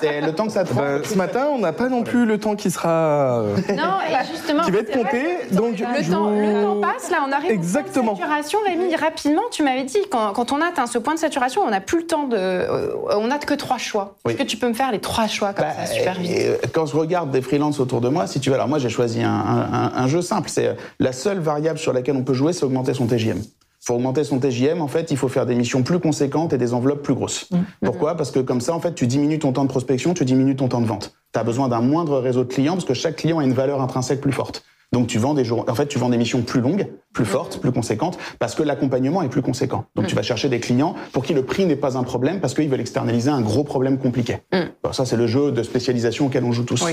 c'est 0.00 0.20
le 0.20 0.34
temps 0.34 0.46
que 0.46 0.52
ça 0.52 0.64
te 0.64 0.72
bah, 0.74 0.98
ce 1.04 1.14
matin, 1.14 1.48
on 1.52 1.58
n'a 1.58 1.72
pas 1.72 1.88
non 1.88 2.02
plus 2.02 2.26
le 2.26 2.38
temps 2.38 2.56
qui 2.56 2.70
sera. 2.70 3.40
Euh, 3.40 3.56
non, 3.76 3.98
et 4.08 4.26
justement. 4.30 4.64
Qui 4.64 4.70
va 4.70 4.78
être 4.80 4.92
compté. 4.92 5.22
Donc 5.52 5.78
le, 5.78 6.10
temps, 6.10 6.30
le 6.30 6.62
temps 6.62 6.80
passe. 6.80 7.10
Là, 7.10 7.18
on 7.26 7.32
arrive. 7.32 7.50
Exactement. 7.50 8.16
Saturation, 8.16 8.58
Rémi, 8.66 8.94
rapidement, 8.96 9.42
tu 9.50 9.62
m'avais 9.62 9.84
dit 9.84 9.98
quand, 10.10 10.32
quand 10.32 10.52
on 10.52 10.60
atteint 10.60 10.86
ce 10.86 10.98
point 10.98 11.11
de 11.14 11.18
saturation, 11.18 11.62
on 11.62 11.70
n'a 11.70 11.80
plus 11.80 12.00
le 12.00 12.06
temps 12.06 12.26
de, 12.26 12.36
euh, 12.36 12.94
on 13.16 13.26
n'a 13.26 13.38
que 13.38 13.54
trois 13.54 13.78
choix. 13.78 14.16
Est-ce 14.28 14.36
que 14.36 14.42
tu 14.42 14.56
peux 14.56 14.68
me 14.68 14.74
faire 14.74 14.92
les 14.92 15.00
trois 15.00 15.26
choix 15.26 15.52
comme 15.52 15.64
bah, 15.64 15.86
ça, 15.86 15.92
super 15.92 16.18
vite 16.18 16.32
euh, 16.36 16.56
Quand 16.72 16.86
je 16.86 16.96
regarde 16.96 17.30
des 17.30 17.42
freelances 17.42 17.80
autour 17.80 18.00
de 18.00 18.08
moi, 18.08 18.26
si 18.26 18.40
tu 18.40 18.50
veux, 18.50 18.54
alors 18.54 18.68
moi 18.68 18.78
j'ai 18.78 18.88
choisi 18.88 19.22
un, 19.22 20.06
jeu 20.06 20.22
simple. 20.22 20.48
C'est 20.48 20.68
euh, 20.68 20.74
la 20.98 21.12
seule 21.12 21.38
variable 21.38 21.78
sur 21.78 21.92
laquelle 21.92 22.16
on 22.16 22.24
peut 22.24 22.34
jouer, 22.34 22.52
c'est 22.52 22.64
augmenter 22.64 22.94
son 22.94 23.06
TJM. 23.06 23.40
Pour 23.84 23.96
augmenter 23.96 24.22
son 24.22 24.38
TJM, 24.38 24.80
en 24.80 24.86
fait, 24.86 25.10
il 25.10 25.16
faut 25.16 25.26
faire 25.26 25.44
des 25.44 25.56
missions 25.56 25.82
plus 25.82 25.98
conséquentes 25.98 26.52
et 26.52 26.58
des 26.58 26.72
enveloppes 26.72 27.02
plus 27.02 27.14
grosses. 27.14 27.50
Mmh. 27.50 27.56
Pourquoi? 27.84 28.16
Parce 28.16 28.30
que 28.30 28.38
comme 28.38 28.60
ça, 28.60 28.74
en 28.74 28.80
fait, 28.80 28.94
tu 28.94 29.08
diminues 29.08 29.40
ton 29.40 29.52
temps 29.52 29.64
de 29.64 29.68
prospection, 29.68 30.14
tu 30.14 30.24
diminues 30.24 30.54
ton 30.54 30.68
temps 30.68 30.80
de 30.80 30.86
vente. 30.86 31.14
Tu 31.32 31.40
as 31.40 31.42
besoin 31.42 31.68
d'un 31.68 31.80
moindre 31.80 32.20
réseau 32.20 32.44
de 32.44 32.52
clients 32.52 32.74
parce 32.74 32.84
que 32.84 32.94
chaque 32.94 33.16
client 33.16 33.40
a 33.40 33.44
une 33.44 33.54
valeur 33.54 33.80
intrinsèque 33.80 34.20
plus 34.20 34.32
forte. 34.32 34.64
Donc 34.92 35.06
tu 35.06 35.18
vends 35.18 35.34
des 35.34 35.44
jours, 35.44 35.64
en 35.68 35.74
fait, 35.74 35.86
tu 35.86 35.98
vends 35.98 36.10
des 36.10 36.18
missions 36.18 36.42
plus 36.42 36.60
longues, 36.60 36.86
plus 37.14 37.24
fortes, 37.24 37.60
plus 37.60 37.72
conséquentes, 37.72 38.18
parce 38.38 38.54
que 38.54 38.62
l'accompagnement 38.62 39.22
est 39.22 39.28
plus 39.28 39.42
conséquent. 39.42 39.86
Donc 39.94 40.06
tu 40.06 40.14
vas 40.14 40.22
chercher 40.22 40.48
des 40.48 40.60
clients 40.60 40.94
pour 41.12 41.24
qui 41.24 41.32
le 41.32 41.44
prix 41.44 41.64
n'est 41.64 41.76
pas 41.76 41.96
un 41.96 42.02
problème, 42.02 42.40
parce 42.40 42.54
qu'ils 42.54 42.68
veulent 42.68 42.80
externaliser 42.80 43.30
un 43.30 43.40
gros 43.40 43.64
problème 43.64 43.98
compliqué. 43.98 44.38
Mm. 44.52 44.92
ça, 44.92 45.06
c'est 45.06 45.16
le 45.16 45.26
jeu 45.26 45.50
de 45.50 45.62
spécialisation 45.62 46.26
auquel 46.26 46.44
on 46.44 46.52
joue 46.52 46.64
tous. 46.64 46.84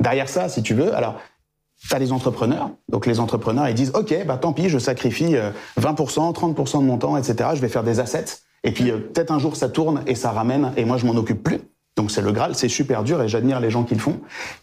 Derrière 0.00 0.28
ça, 0.28 0.48
si 0.48 0.62
tu 0.62 0.74
veux, 0.74 0.94
alors 0.94 1.16
tu 1.88 1.94
as 1.94 1.98
les 1.98 2.12
entrepreneurs. 2.12 2.70
Donc 2.88 3.06
les 3.06 3.20
entrepreneurs, 3.20 3.68
ils 3.68 3.74
disent, 3.74 3.92
OK, 3.94 4.14
bah 4.26 4.38
tant 4.38 4.52
pis, 4.52 4.68
je 4.68 4.78
sacrifie 4.78 5.34
20%, 5.34 5.38
euh, 5.38 6.32
30% 6.32 6.78
de 6.78 6.84
mon 6.84 6.96
temps, 6.96 7.16
etc. 7.16 7.50
Je 7.54 7.60
vais 7.60 7.68
faire 7.68 7.84
des 7.84 8.00
assets. 8.00 8.38
Et 8.64 8.72
puis 8.72 8.90
euh, 8.90 8.98
peut-être 8.98 9.30
un 9.30 9.38
jour 9.38 9.56
ça 9.56 9.68
tourne 9.68 10.02
et 10.06 10.14
ça 10.14 10.30
ramène, 10.30 10.72
et 10.76 10.84
moi 10.84 10.96
je 10.96 11.06
m'en 11.06 11.14
occupe 11.16 11.42
plus. 11.42 11.60
Donc 11.96 12.10
c'est 12.10 12.22
le 12.22 12.32
Graal, 12.32 12.54
c'est 12.54 12.68
super 12.68 13.02
dur 13.02 13.20
et 13.22 13.28
j'admire 13.28 13.60
les 13.60 13.70
gens 13.70 13.84
qui 13.84 13.94
le 13.94 14.00
font. 14.00 14.20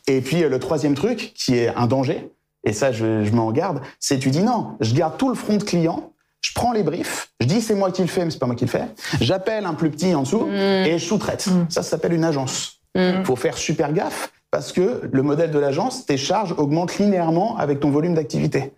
Et 0.07 0.21
puis 0.21 0.43
euh, 0.43 0.49
le 0.49 0.59
troisième 0.59 0.95
truc, 0.95 1.33
qui 1.35 1.57
est 1.57 1.67
un 1.67 1.85
danger, 1.85 2.31
et 2.63 2.73
ça 2.73 2.91
je, 2.91 3.23
je 3.23 3.31
m'en 3.31 3.51
garde, 3.51 3.81
c'est 3.99 4.19
tu 4.19 4.29
dis 4.29 4.43
non, 4.43 4.75
je 4.79 4.93
garde 4.93 5.17
tout 5.17 5.29
le 5.29 5.35
front 5.35 5.57
de 5.57 5.63
client, 5.63 6.11
je 6.41 6.51
prends 6.53 6.71
les 6.71 6.83
briefs, 6.83 7.29
je 7.39 7.47
dis 7.47 7.61
c'est 7.61 7.75
moi 7.75 7.91
qui 7.91 8.01
le 8.01 8.07
fais, 8.07 8.25
mais 8.25 8.31
c'est 8.31 8.39
pas 8.39 8.45
moi 8.45 8.55
qui 8.55 8.65
le 8.65 8.71
fais. 8.71 8.85
J'appelle 9.21 9.65
un 9.65 9.73
plus 9.73 9.89
petit 9.89 10.15
en 10.15 10.21
dessous 10.21 10.45
mm. 10.45 10.55
et 10.55 10.97
je 10.97 11.05
sous-traite. 11.05 11.47
Mm. 11.47 11.65
Ça, 11.69 11.83
ça 11.83 11.89
s'appelle 11.89 12.13
une 12.13 12.23
agence. 12.23 12.79
Il 12.95 13.19
mm. 13.19 13.25
faut 13.25 13.35
faire 13.35 13.57
super 13.57 13.93
gaffe 13.93 14.31
parce 14.51 14.71
que 14.71 15.01
le 15.11 15.21
modèle 15.21 15.51
de 15.51 15.59
l'agence, 15.59 16.05
tes 16.05 16.17
charges 16.17 16.55
augmentent 16.57 16.97
linéairement 16.97 17.57
avec 17.57 17.79
ton 17.79 17.91
volume 17.91 18.15
d'activité. 18.15 18.73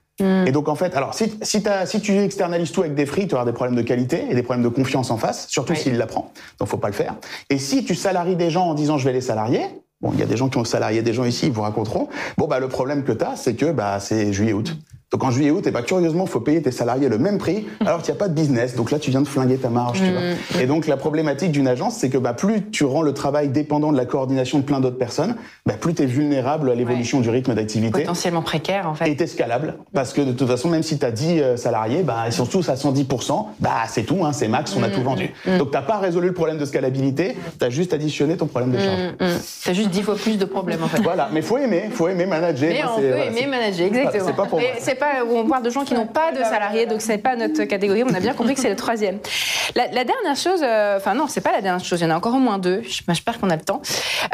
Et 0.45 0.51
donc 0.51 0.67
en 0.67 0.75
fait, 0.75 0.95
alors 0.95 1.15
si, 1.15 1.33
si, 1.41 1.63
si 1.85 2.01
tu 2.01 2.15
externalises 2.19 2.71
tout 2.71 2.81
avec 2.81 2.93
des 2.93 3.07
frites, 3.07 3.29
tu 3.29 3.35
auras 3.35 3.45
des 3.45 3.53
problèmes 3.53 3.75
de 3.75 3.81
qualité 3.81 4.25
et 4.29 4.35
des 4.35 4.43
problèmes 4.43 4.63
de 4.63 4.69
confiance 4.69 5.09
en 5.09 5.17
face, 5.17 5.47
surtout 5.49 5.73
s'il 5.73 5.97
l'apprend. 5.97 6.31
Donc 6.59 6.67
faut 6.67 6.77
pas 6.77 6.89
le 6.89 6.93
faire. 6.93 7.15
Et 7.49 7.57
si 7.57 7.83
tu 7.83 7.95
salaries 7.95 8.35
des 8.35 8.51
gens 8.51 8.67
en 8.67 8.73
disant 8.75 8.99
je 8.99 9.05
vais 9.05 9.13
les 9.13 9.21
salarier, 9.21 9.65
Bon, 10.01 10.11
il 10.13 10.19
y 10.19 10.23
a 10.23 10.25
des 10.25 10.37
gens 10.37 10.49
qui 10.49 10.57
ont 10.57 10.65
salarié 10.65 11.01
des 11.01 11.13
gens 11.13 11.25
ici, 11.25 11.47
ils 11.47 11.51
vous 11.51 11.61
raconteront. 11.61 12.09
Bon, 12.37 12.47
bah, 12.47 12.59
le 12.59 12.67
problème 12.67 13.03
que 13.03 13.11
tu 13.11 13.23
as, 13.23 13.35
c'est 13.35 13.55
que 13.55 13.71
bah, 13.71 13.99
c'est 13.99 14.33
juillet-août. 14.33 14.75
Donc 15.11 15.25
en 15.25 15.29
juillet 15.29 15.51
août, 15.51 15.65
et 15.65 15.69
eh 15.69 15.71
bah, 15.71 15.81
curieusement, 15.81 16.23
il 16.23 16.29
faut 16.29 16.39
payer 16.39 16.61
tes 16.61 16.71
salariés 16.71 17.09
le 17.09 17.17
même 17.17 17.37
prix, 17.37 17.67
alors 17.85 18.01
qu'il 18.01 18.13
n'y 18.13 18.17
a 18.17 18.19
pas 18.19 18.29
de 18.29 18.33
business. 18.33 18.75
Donc 18.75 18.91
là, 18.91 18.97
tu 18.97 19.11
viens 19.11 19.21
de 19.21 19.27
flinguer 19.27 19.57
ta 19.57 19.69
marge. 19.69 19.99
Tu 19.99 20.09
vois. 20.09 20.21
Mm. 20.21 20.61
Et 20.61 20.67
donc 20.67 20.87
la 20.87 20.95
problématique 20.95 21.51
d'une 21.51 21.67
agence, 21.67 21.97
c'est 21.97 22.09
que 22.09 22.17
bah, 22.17 22.33
plus 22.33 22.69
tu 22.71 22.85
rends 22.85 23.01
le 23.01 23.13
travail 23.13 23.49
dépendant 23.49 23.91
de 23.91 23.97
la 23.97 24.05
coordination 24.05 24.59
de 24.59 24.63
plein 24.63 24.79
d'autres 24.79 24.97
personnes, 24.97 25.35
bah, 25.65 25.73
plus 25.77 25.93
tu 25.93 26.03
es 26.03 26.05
vulnérable 26.05 26.71
à 26.71 26.75
l'évolution 26.75 27.19
du 27.19 27.29
rythme 27.29 27.53
d'activité. 27.53 28.03
Potentiellement 28.03 28.41
précaire, 28.41 28.87
en 28.87 28.93
fait. 28.93 29.09
Et 29.09 29.21
escalable. 29.21 29.75
Parce 29.93 30.13
que 30.13 30.21
de 30.21 30.31
toute 30.31 30.47
façon, 30.47 30.69
même 30.69 30.81
si 30.81 30.97
tu 30.97 31.05
as 31.05 31.11
10 31.11 31.57
salariés, 31.57 32.03
bah, 32.03 32.23
ils 32.27 32.33
sont 32.33 32.45
tous 32.45 32.69
à 32.69 32.75
110%, 32.75 33.47
bah, 33.59 33.71
c'est 33.89 34.03
tout, 34.03 34.23
hein, 34.23 34.31
c'est 34.31 34.47
max, 34.47 34.73
on 34.77 34.83
a 34.83 34.87
mm, 34.87 34.91
tout 34.91 35.03
vendu. 35.03 35.33
Mm, 35.45 35.57
donc 35.57 35.71
tu 35.71 35.77
n'as 35.77 35.83
pas 35.83 35.97
résolu 35.97 36.27
le 36.27 36.33
problème 36.33 36.57
de 36.57 36.65
scalabilité, 36.65 37.35
tu 37.59 37.65
as 37.65 37.69
juste 37.69 37.93
additionné 37.93 38.37
ton 38.37 38.47
problème 38.47 38.71
de 38.71 38.77
charge. 38.79 39.39
Tu 39.61 39.69
as 39.69 39.73
juste 39.73 39.89
10 39.89 40.03
fois 40.03 40.15
plus 40.15 40.37
de 40.37 40.45
problèmes, 40.45 40.83
en 40.83 40.87
fait. 40.87 41.01
Voilà, 41.01 41.27
mais 41.33 41.41
faut 41.41 41.57
aimer, 41.57 41.89
faut 41.91 42.07
aimer 42.07 42.25
manager. 42.25 42.69
Mais 42.69 42.83
on 42.85 42.97
peut 42.97 43.17
aimer 43.27 43.45
manager, 43.45 43.87
exactement. 43.87 44.47
Pas 45.01 45.25
où 45.25 45.35
on 45.35 45.47
parle 45.47 45.63
de 45.63 45.71
gens 45.71 45.83
qui 45.83 45.95
n'ont 45.95 46.05
pas 46.05 46.31
de 46.31 46.43
salariés, 46.43 46.85
donc 46.85 47.01
c'est 47.01 47.17
pas 47.17 47.35
notre 47.35 47.63
catégorie. 47.63 48.03
On 48.03 48.13
a 48.13 48.19
bien 48.19 48.33
compris 48.33 48.53
que 48.53 48.61
c'est 48.61 48.69
le 48.69 48.75
troisième. 48.75 49.17
La, 49.75 49.87
dernière 49.87 50.35
chose, 50.35 50.61
euh, 50.63 50.97
enfin 50.97 51.15
non, 51.15 51.25
c'est 51.27 51.41
pas 51.41 51.51
la 51.51 51.61
dernière 51.61 51.83
chose. 51.83 52.01
Il 52.01 52.03
y 52.03 52.07
en 52.07 52.11
a 52.11 52.17
encore 52.17 52.35
au 52.35 52.39
moins 52.39 52.59
deux. 52.59 52.83
J'espère 52.83 53.39
qu'on 53.39 53.49
a 53.49 53.55
le 53.55 53.63
temps. 53.63 53.81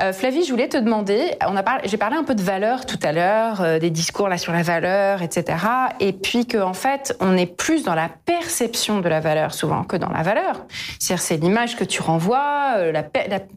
Euh, 0.01 0.11
Flavie, 0.11 0.43
je 0.43 0.51
voulais 0.51 0.67
te 0.67 0.75
demander. 0.75 1.37
On 1.47 1.55
a 1.55 1.63
parlé, 1.63 1.87
j'ai 1.87 1.95
parlé 1.95 2.17
un 2.17 2.23
peu 2.25 2.35
de 2.35 2.41
valeur 2.41 2.85
tout 2.85 2.99
à 3.01 3.13
l'heure, 3.13 3.61
euh, 3.61 3.79
des 3.79 3.89
discours 3.89 4.27
là 4.27 4.37
sur 4.37 4.51
la 4.51 4.61
valeur, 4.61 5.21
etc. 5.21 5.57
Et 6.01 6.11
puis 6.11 6.45
que 6.45 6.57
en 6.57 6.73
fait, 6.73 7.15
on 7.21 7.37
est 7.37 7.45
plus 7.45 7.83
dans 7.83 7.95
la 7.95 8.09
perception 8.25 8.99
de 8.99 9.07
la 9.07 9.21
valeur 9.21 9.53
souvent 9.53 9.83
que 9.83 9.95
dans 9.95 10.09
la 10.09 10.21
valeur. 10.21 10.65
C'est-à-dire, 10.99 11.23
c'est 11.23 11.37
l'image 11.37 11.77
que 11.77 11.85
tu 11.85 12.01
renvoies, 12.01 12.91
la, 12.91 13.03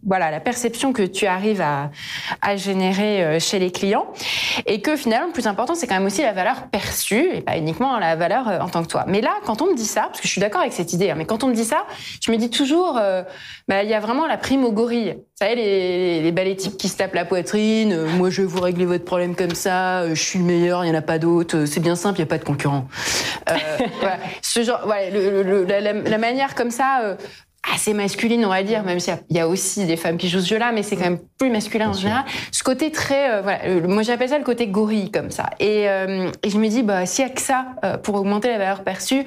voilà, 0.07 0.31
la 0.31 0.41
perception 0.41 0.93
que 0.93 1.03
tu 1.03 1.27
arrives 1.27 1.61
à, 1.61 1.91
à 2.41 2.55
générer 2.55 3.41
chez 3.41 3.59
les 3.59 3.73
clients, 3.73 4.07
et 4.67 4.81
que 4.81 4.97
finalement, 4.97 5.27
le 5.27 5.33
plus 5.33 5.49
important, 5.49 5.75
c'est 5.75 5.89
quand 5.89 5.97
même 5.97 6.07
aussi 6.07 6.23
la 6.23 6.33
valeur 6.33 6.69
perçue 6.71 7.00
et 7.13 7.41
pas 7.41 7.57
uniquement 7.57 7.99
la 7.99 8.17
valeur 8.17 8.49
euh, 8.49 8.61
en 8.61 8.69
tant 8.69 8.83
que 8.83 8.89
toi. 8.89 9.05
Mais 9.07 9.21
là, 9.21 9.35
quand 9.45 9.63
on 9.63 9.67
me 9.67 9.75
dit 9.75 9.85
ça, 9.85 10.03
parce 10.03 10.21
que 10.21 10.27
je 10.27 10.33
suis 10.33 10.41
d'accord 10.41 10.61
avec 10.61 10.73
cette 10.73 10.93
idée, 10.93 11.11
hein, 11.11 11.15
mais 11.17 11.27
quand 11.27 11.45
on 11.45 11.49
me 11.49 11.55
dit 11.55 11.65
ça, 11.65 11.85
je 12.23 12.31
me 12.31 12.37
dis 12.37 12.51
toujours, 12.51 12.99
euh, 13.01 13.23
bah, 13.69 13.83
il 13.83 13.91
y 13.91 13.95
a 13.95 14.01
vraiment 14.01 14.27
la 14.27 14.37
prime 14.37 14.65
au 14.65 14.73
gorille. 14.73 15.15
Vous 15.17 15.47
savez, 15.47 15.55
les, 15.55 16.23
les 16.23 16.33
balais 16.33 16.57
qui 16.57 16.89
se 16.89 16.97
tapent 16.97 17.15
la 17.15 17.25
poitrine, 17.25 17.93
euh, 17.93 18.09
moi 18.09 18.31
je 18.31 18.43
vais 18.43 18.49
vous 18.49 18.61
régler 18.61 18.85
votre 18.85 19.05
problème 19.05 19.35
comme 19.35 19.55
ça, 19.55 20.09
je 20.09 20.21
suis 20.21 20.39
le 20.39 20.45
meilleur, 20.45 20.85
il 20.85 20.91
n'y 20.91 20.97
en 20.97 20.99
a 20.99 21.03
pas 21.03 21.19
d'autre, 21.19 21.65
c'est 21.65 21.81
bien 21.81 21.97
simple, 21.97 22.19
il 22.19 22.23
n'y 22.23 22.29
a 22.29 22.31
pas 22.31 22.39
de 22.39 22.45
concurrent. 22.45 22.87
Ce 24.43 24.63
genre, 24.63 24.87
la, 24.87 26.19
manière 26.19 26.55
comme 26.55 26.71
ça, 26.71 27.17
assez 27.69 27.95
masculine, 27.95 28.45
on 28.45 28.49
va 28.49 28.63
dire, 28.63 28.83
même 28.85 29.01
s'il 29.01 29.15
y, 29.31 29.39
a 29.39 29.49
aussi 29.49 29.87
des 29.87 29.97
femmes 29.97 30.17
qui 30.17 30.29
jouent 30.29 30.41
ce 30.41 30.49
jeu-là, 30.49 30.73
mais 30.73 30.83
c'est 30.83 30.97
quand 30.97 31.05
même 31.05 31.21
plus 31.39 31.51
masculin 31.51 31.91
en 31.91 31.93
général. 31.93 32.25
Ce 32.53 32.63
côté 32.63 32.91
très, 32.91 33.31
euh, 33.31 33.43
voilà, 33.43 33.65
euh, 33.65 33.87
moi 33.87 34.03
j'appelle 34.03 34.31
ça 34.31 34.39
le 34.39 34.45
côté 34.45 34.67
gorille 34.67 35.11
comme 35.11 35.31
ça. 35.31 35.51
Et, 35.61 35.89
euh, 35.89 36.31
et 36.43 36.51
je 36.51 36.59
me 36.59 36.69
dis, 36.69 36.83
bah 36.83 37.07
s'il 37.07 37.27
y 37.27 37.29
a 37.29 37.31
que 37.31 37.41
ça 37.41 37.67
pour 38.03 38.15
augmenter 38.15 38.49
la 38.49 38.59
valeur 38.59 38.83
perçue, 38.83 39.25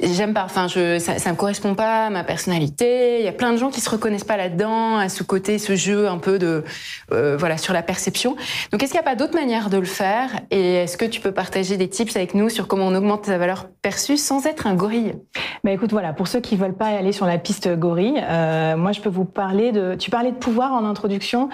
j'aime 0.00 0.34
pas. 0.34 0.44
Enfin, 0.44 0.68
je, 0.68 0.98
ça, 0.98 1.18
ça 1.18 1.30
me 1.30 1.36
correspond 1.36 1.74
pas 1.74 2.06
à 2.06 2.10
ma 2.10 2.24
personnalité. 2.24 3.20
Il 3.20 3.24
y 3.24 3.28
a 3.28 3.32
plein 3.32 3.52
de 3.52 3.56
gens 3.56 3.70
qui 3.70 3.80
se 3.80 3.88
reconnaissent 3.88 4.24
pas 4.24 4.36
là-dedans, 4.36 4.96
à 4.96 5.08
ce 5.08 5.22
côté, 5.22 5.58
ce 5.58 5.76
jeu 5.76 6.08
un 6.08 6.18
peu 6.18 6.38
de, 6.38 6.64
euh, 7.12 7.36
voilà, 7.38 7.56
sur 7.56 7.72
la 7.72 7.82
perception. 7.82 8.36
Donc, 8.72 8.82
est-ce 8.82 8.92
qu'il 8.92 9.00
n'y 9.00 9.06
a 9.06 9.10
pas 9.10 9.16
d'autre 9.16 9.34
manière 9.34 9.70
de 9.70 9.78
le 9.78 9.84
faire? 9.84 10.30
Et 10.50 10.74
est-ce 10.74 10.96
que 10.96 11.04
tu 11.04 11.20
peux 11.20 11.32
partager 11.32 11.76
des 11.76 11.88
tips 11.88 12.16
avec 12.16 12.34
nous 12.34 12.48
sur 12.48 12.66
comment 12.66 12.86
on 12.86 12.94
augmente 12.94 13.26
sa 13.26 13.38
valeur 13.38 13.68
perçue 13.82 14.16
sans 14.16 14.46
être 14.46 14.66
un 14.66 14.74
gorille? 14.74 15.14
Bah, 15.62 15.70
écoute, 15.70 15.92
voilà, 15.92 16.12
pour 16.12 16.28
ceux 16.28 16.40
qui 16.40 16.56
veulent 16.56 16.76
pas 16.76 16.88
aller 16.88 17.12
sur 17.12 17.26
la 17.26 17.38
piste 17.38 17.68
gorille, 17.76 18.22
euh, 18.22 18.76
moi, 18.76 18.92
je 18.92 19.00
peux 19.00 19.10
vous 19.10 19.24
parler 19.24 19.72
de. 19.72 19.94
Tu 19.94 20.10
parlais 20.10 20.32
de 20.32 20.36
pouvoir 20.36 20.72
en 20.72 20.84
introduction. 20.84 21.48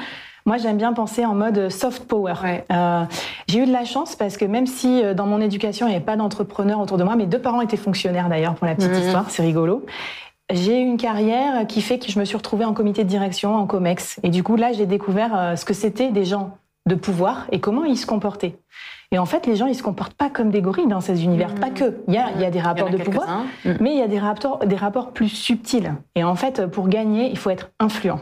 Moi, 0.46 0.56
j'aime 0.56 0.76
bien 0.76 0.92
penser 0.92 1.24
en 1.24 1.34
mode 1.34 1.68
soft 1.70 2.04
power. 2.06 2.34
Euh, 2.72 3.04
j'ai 3.48 3.60
eu 3.60 3.66
de 3.66 3.72
la 3.72 3.84
chance 3.84 4.16
parce 4.16 4.36
que 4.36 4.44
même 4.44 4.66
si 4.66 5.02
euh, 5.02 5.14
dans 5.14 5.26
mon 5.26 5.40
éducation, 5.40 5.86
il 5.86 5.90
n'y 5.90 5.96
avait 5.96 6.04
pas 6.04 6.16
d'entrepreneurs 6.16 6.80
autour 6.80 6.96
de 6.96 7.04
moi, 7.04 7.16
mes 7.16 7.26
deux 7.26 7.38
parents 7.38 7.60
étaient 7.60 7.76
fonctionnaires 7.76 8.28
d'ailleurs, 8.28 8.54
pour 8.54 8.66
la 8.66 8.74
petite 8.74 8.92
mhm. 8.92 9.02
histoire, 9.02 9.30
c'est 9.30 9.42
rigolo. 9.42 9.84
J'ai 10.52 10.80
eu 10.80 10.84
une 10.84 10.96
carrière 10.96 11.66
qui 11.66 11.80
fait 11.80 11.98
que 11.98 12.10
je 12.10 12.18
me 12.18 12.24
suis 12.24 12.36
retrouvée 12.36 12.64
en 12.64 12.74
comité 12.74 13.04
de 13.04 13.08
direction, 13.08 13.54
en 13.54 13.66
COMEX. 13.66 14.18
Et 14.22 14.30
du 14.30 14.42
coup, 14.42 14.56
là, 14.56 14.72
j'ai 14.72 14.86
découvert 14.86 15.36
euh, 15.36 15.56
ce 15.56 15.64
que 15.64 15.74
c'était 15.74 16.10
des 16.10 16.24
gens 16.24 16.56
de 16.86 16.94
pouvoir 16.94 17.46
et 17.52 17.60
comment 17.60 17.84
ils 17.84 17.98
se 17.98 18.06
comportaient. 18.06 18.56
Et 19.12 19.18
en 19.18 19.26
fait, 19.26 19.46
les 19.46 19.56
gens, 19.56 19.66
ils 19.66 19.74
se 19.74 19.82
comportent 19.82 20.14
pas 20.14 20.30
comme 20.30 20.50
des 20.50 20.62
gorilles 20.62 20.88
dans 20.88 21.00
ces 21.00 21.24
univers. 21.24 21.54
Pas 21.54 21.70
que. 21.70 21.98
Il 22.08 22.14
y 22.14 22.18
a, 22.18 22.30
il 22.34 22.40
y 22.40 22.44
a 22.44 22.50
des 22.50 22.60
rapports 22.60 22.90
de 22.90 22.96
pouvoir, 22.96 23.44
mais 23.80 23.92
il 23.92 23.98
y 23.98 24.02
a 24.02 24.08
des 24.08 24.20
rapports, 24.20 24.60
des 24.64 24.76
rapports 24.76 25.10
plus 25.10 25.28
subtils. 25.28 25.92
Et 26.14 26.24
en 26.24 26.36
fait, 26.36 26.66
pour 26.66 26.88
gagner, 26.88 27.28
il 27.28 27.36
faut 27.36 27.50
être 27.50 27.70
influent. 27.80 28.20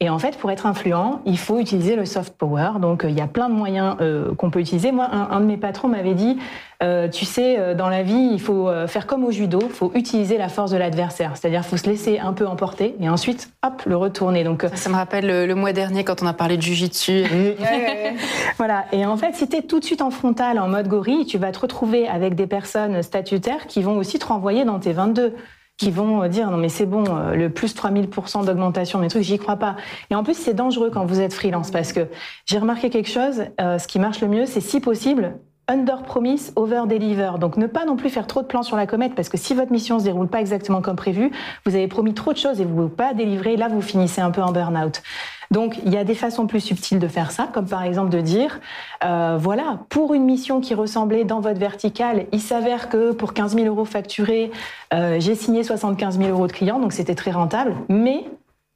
Et 0.00 0.10
en 0.10 0.18
fait, 0.18 0.36
pour 0.36 0.50
être 0.50 0.66
influent, 0.66 1.20
il 1.24 1.38
faut 1.38 1.60
utiliser 1.60 1.94
le 1.94 2.04
soft 2.04 2.34
power. 2.36 2.72
Donc, 2.80 3.04
euh, 3.04 3.10
il 3.10 3.16
y 3.16 3.20
a 3.20 3.28
plein 3.28 3.48
de 3.48 3.54
moyens 3.54 3.96
euh, 4.00 4.34
qu'on 4.34 4.50
peut 4.50 4.58
utiliser. 4.58 4.90
Moi, 4.90 5.08
un, 5.08 5.40
de 5.40 5.46
mes 5.46 5.56
patrons 5.56 5.86
m'avait 5.86 6.14
dit, 6.14 6.36
euh, 6.82 7.08
tu 7.08 7.24
sais, 7.24 7.74
dans 7.76 7.88
la 7.88 8.02
vie, 8.02 8.30
il 8.32 8.40
faut 8.40 8.68
faire 8.88 9.06
comme 9.06 9.24
au 9.24 9.30
judo, 9.30 9.60
il 9.62 9.72
faut 9.72 9.92
utiliser 9.94 10.36
la 10.36 10.48
force 10.48 10.72
de 10.72 10.76
l'adversaire. 10.76 11.36
C'est-à-dire, 11.36 11.62
il 11.64 11.68
faut 11.68 11.76
se 11.76 11.88
laisser 11.88 12.18
un 12.18 12.32
peu 12.32 12.46
emporter 12.46 12.96
et 13.00 13.08
ensuite, 13.08 13.50
hop, 13.64 13.82
le 13.86 13.96
retourner. 13.96 14.42
Donc, 14.42 14.66
ça, 14.74 14.90
me 14.90 14.96
rappelle 14.96 15.46
le, 15.46 15.54
mois 15.54 15.72
dernier 15.72 16.02
quand 16.02 16.22
on 16.22 16.26
a 16.26 16.34
parlé 16.34 16.56
de 16.56 16.62
jujitsu. 16.62 17.24
voilà. 18.58 18.86
Et 18.90 19.06
en 19.06 19.16
fait, 19.16 19.34
si 19.34 19.48
tu 19.48 19.56
es 19.56 19.62
tout 19.62 19.78
de 19.78 19.84
suite 19.84 20.02
en 20.02 20.10
frontal, 20.10 20.58
en 20.58 20.68
mode 20.68 20.88
gorille, 20.88 21.24
tu 21.24 21.38
vas 21.38 21.52
te 21.52 21.60
retrouver 21.60 22.08
avec 22.08 22.34
des 22.34 22.48
personnes 22.48 23.00
statutaires 23.02 23.68
qui 23.68 23.80
vont 23.80 23.96
aussi 23.96 24.18
te 24.18 24.26
renvoyer 24.26 24.64
dans 24.64 24.80
tes 24.80 24.92
22 24.92 25.34
qui 25.76 25.90
vont 25.90 26.26
dire 26.28 26.50
non 26.50 26.56
mais 26.56 26.68
c'est 26.68 26.86
bon, 26.86 27.04
euh, 27.08 27.34
le 27.34 27.50
plus 27.50 27.74
3000% 27.74 28.44
d'augmentation, 28.44 28.98
mes 28.98 29.08
trucs, 29.08 29.22
j'y 29.22 29.38
crois 29.38 29.56
pas. 29.56 29.76
Et 30.10 30.14
en 30.14 30.22
plus, 30.22 30.34
c'est 30.34 30.54
dangereux 30.54 30.90
quand 30.90 31.04
vous 31.04 31.20
êtes 31.20 31.34
freelance 31.34 31.70
parce 31.70 31.92
que 31.92 32.08
j'ai 32.46 32.58
remarqué 32.58 32.90
quelque 32.90 33.10
chose, 33.10 33.44
euh, 33.60 33.78
ce 33.78 33.88
qui 33.88 33.98
marche 33.98 34.20
le 34.20 34.28
mieux, 34.28 34.46
c'est 34.46 34.60
si 34.60 34.80
possible, 34.80 35.38
under 35.68 36.02
promise, 36.02 36.52
over 36.56 36.82
deliver. 36.86 37.32
Donc 37.38 37.56
ne 37.56 37.66
pas 37.66 37.84
non 37.84 37.96
plus 37.96 38.10
faire 38.10 38.26
trop 38.26 38.42
de 38.42 38.46
plans 38.46 38.62
sur 38.62 38.76
la 38.76 38.86
comète 38.86 39.14
parce 39.14 39.28
que 39.28 39.36
si 39.36 39.54
votre 39.54 39.72
mission 39.72 39.98
se 39.98 40.04
déroule 40.04 40.28
pas 40.28 40.40
exactement 40.40 40.82
comme 40.82 40.96
prévu, 40.96 41.30
vous 41.64 41.74
avez 41.74 41.88
promis 41.88 42.14
trop 42.14 42.32
de 42.32 42.38
choses 42.38 42.60
et 42.60 42.64
vous 42.64 42.74
ne 42.74 42.88
pouvez 42.88 42.96
pas 42.96 43.14
délivrer, 43.14 43.56
là 43.56 43.68
vous 43.68 43.80
finissez 43.80 44.20
un 44.20 44.30
peu 44.30 44.42
en 44.42 44.52
burn-out. 44.52 45.02
Donc 45.50 45.76
il 45.84 45.92
y 45.92 45.96
a 45.96 46.04
des 46.04 46.14
façons 46.14 46.46
plus 46.46 46.60
subtiles 46.60 46.98
de 46.98 47.08
faire 47.08 47.30
ça, 47.30 47.48
comme 47.52 47.66
par 47.66 47.82
exemple 47.82 48.10
de 48.10 48.20
dire, 48.20 48.60
euh, 49.04 49.38
voilà, 49.40 49.80
pour 49.88 50.14
une 50.14 50.24
mission 50.24 50.60
qui 50.60 50.74
ressemblait 50.74 51.24
dans 51.24 51.40
votre 51.40 51.60
verticale, 51.60 52.26
il 52.32 52.40
s'avère 52.40 52.88
que 52.88 53.12
pour 53.12 53.32
15 53.34 53.54
000 53.54 53.66
euros 53.66 53.84
facturés, 53.84 54.50
euh, 54.92 55.16
j'ai 55.20 55.34
signé 55.34 55.62
75 55.62 56.18
000 56.18 56.30
euros 56.30 56.46
de 56.46 56.52
clients, 56.52 56.80
donc 56.80 56.92
c'était 56.92 57.14
très 57.14 57.30
rentable, 57.30 57.74
mais 57.88 58.24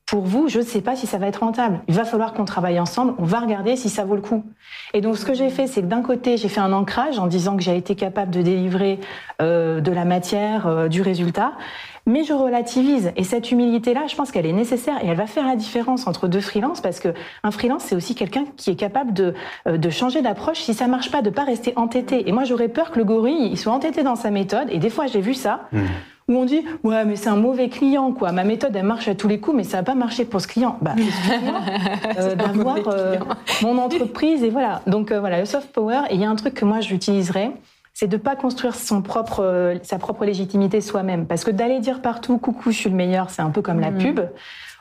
pour 0.09 0.23
vous, 0.23 0.49
je 0.49 0.61
ne 0.61 0.65
sais 0.65 0.81
pas 0.81 0.97
si 0.97 1.07
ça 1.07 1.19
va 1.19 1.27
être 1.27 1.41
rentable. 1.41 1.81
Il 1.87 1.95
va 1.95 2.05
falloir 2.05 2.33
qu'on 2.33 2.47
travaille 2.47 2.81
ensemble, 2.81 3.13
on 3.19 3.25
va 3.25 3.41
regarder 3.41 3.77
si 3.77 3.91
ça 3.91 4.07
vaut 4.07 4.15
le 4.15 4.23
coup. 4.23 4.43
Et 4.95 5.03
donc 5.03 5.19
ce 5.19 5.27
que 5.27 5.35
j'ai 5.35 5.51
fait, 5.51 5.67
c'est 5.67 5.83
que 5.83 5.87
d'un 5.87 6.01
côté, 6.01 6.39
j'ai 6.39 6.49
fait 6.49 6.61
un 6.61 6.73
ancrage 6.73 7.19
en 7.19 7.27
disant 7.27 7.57
que 7.59 7.63
j'ai 7.63 7.77
été 7.77 7.95
capable 7.95 8.31
de 8.31 8.41
délivrer 8.41 9.01
euh, 9.43 9.83
de 9.83 9.93
la 9.93 10.07
matière, 10.07 10.67
euh, 10.67 10.89
du 10.89 11.03
résultat, 11.03 11.53
mais 12.07 12.25
je 12.25 12.33
relativise. 12.33 13.13
Et 13.17 13.23
cette 13.23 13.53
humilité-là, 13.53 14.07
je 14.09 14.17
pense 14.17 14.31
qu'elle 14.31 14.47
est 14.47 14.53
nécessaire 14.55 14.97
et 15.05 15.09
elle 15.09 15.17
va 15.17 15.27
faire 15.27 15.47
la 15.47 15.57
différence 15.57 16.07
entre 16.07 16.27
deux 16.27 16.41
freelances 16.41 16.81
parce 16.81 17.01
que 17.01 17.13
un 17.43 17.51
freelance, 17.51 17.83
c'est 17.85 17.95
aussi 17.95 18.15
quelqu'un 18.15 18.47
qui 18.57 18.71
est 18.71 18.77
capable 18.77 19.13
de, 19.13 19.35
euh, 19.67 19.77
de 19.77 19.91
changer 19.91 20.23
d'approche 20.23 20.61
si 20.61 20.73
ça 20.73 20.87
marche 20.87 21.11
pas, 21.11 21.21
de 21.21 21.29
pas 21.29 21.45
rester 21.45 21.75
entêté. 21.77 22.27
Et 22.27 22.33
moi, 22.33 22.45
j'aurais 22.45 22.69
peur 22.69 22.93
que 22.93 22.99
le 22.99 23.05
gorille, 23.05 23.51
il 23.51 23.59
soit 23.59 23.75
entêté 23.75 24.03
dans 24.03 24.17
sa 24.17 24.31
méthode. 24.31 24.69
Et 24.71 24.79
des 24.79 24.89
fois, 24.89 25.07
j'ai 25.07 25.21
vu 25.21 25.35
ça. 25.35 25.69
Mmh 25.73 25.81
où 26.29 26.37
on 26.37 26.45
dit 26.45 26.63
ouais 26.85 27.05
mais 27.05 27.17
c'est 27.17 27.31
un 27.31 27.37
mauvais 27.37 27.69
client 27.69 28.13
quoi. 28.13 28.33
Ma 28.33 28.45
méthode 28.45 28.77
elle 28.77 28.85
marche 28.85 29.09
à 29.09 29.15
tous 29.15 29.29
les 29.29 29.41
coups 29.41 29.57
mais 29.57 29.65
ça 29.65 29.79
n'a 29.79 29.83
pas 29.83 29.95
marché 29.95 30.25
pour 30.25 30.41
ce 30.41 30.47
client. 30.47 30.79
Bah 30.83 30.95
excuse-moi 30.97 31.61
euh, 32.19 32.35
d'avoir 32.35 32.77
euh, 32.89 33.17
mon 33.63 33.79
entreprise 33.79 34.43
et 34.43 34.51
voilà. 34.51 34.83
Donc 34.87 35.11
euh, 35.11 35.21
voilà 35.21 35.41
le 35.41 35.47
soft 35.47 35.73
power 35.73 36.03
et 36.11 36.15
il 36.15 36.21
y 36.21 36.25
a 36.25 36.31
un 36.31 36.37
truc 36.37 36.55
que 36.55 36.65
moi 36.65 36.81
j'utiliserais 36.81 37.51
c'est 37.95 38.07
de 38.07 38.17
pas 38.17 38.37
construire 38.37 38.75
son 38.75 39.03
propre 39.03 39.75
sa 39.83 39.99
propre 39.99 40.25
légitimité 40.25 40.81
soi-même 40.81 41.27
parce 41.27 41.45
que 41.45 41.51
d'aller 41.51 41.81
dire 41.81 42.01
partout 42.03 42.39
coucou 42.39 42.71
je 42.71 42.77
suis 42.77 42.91
le 42.91 42.97
meilleur 42.97 43.31
c'est 43.31 43.43
un 43.43 43.51
peu 43.51 43.63
comme 43.63 43.81
la 43.81 43.91
mm. 43.91 43.99
pub. 43.99 44.21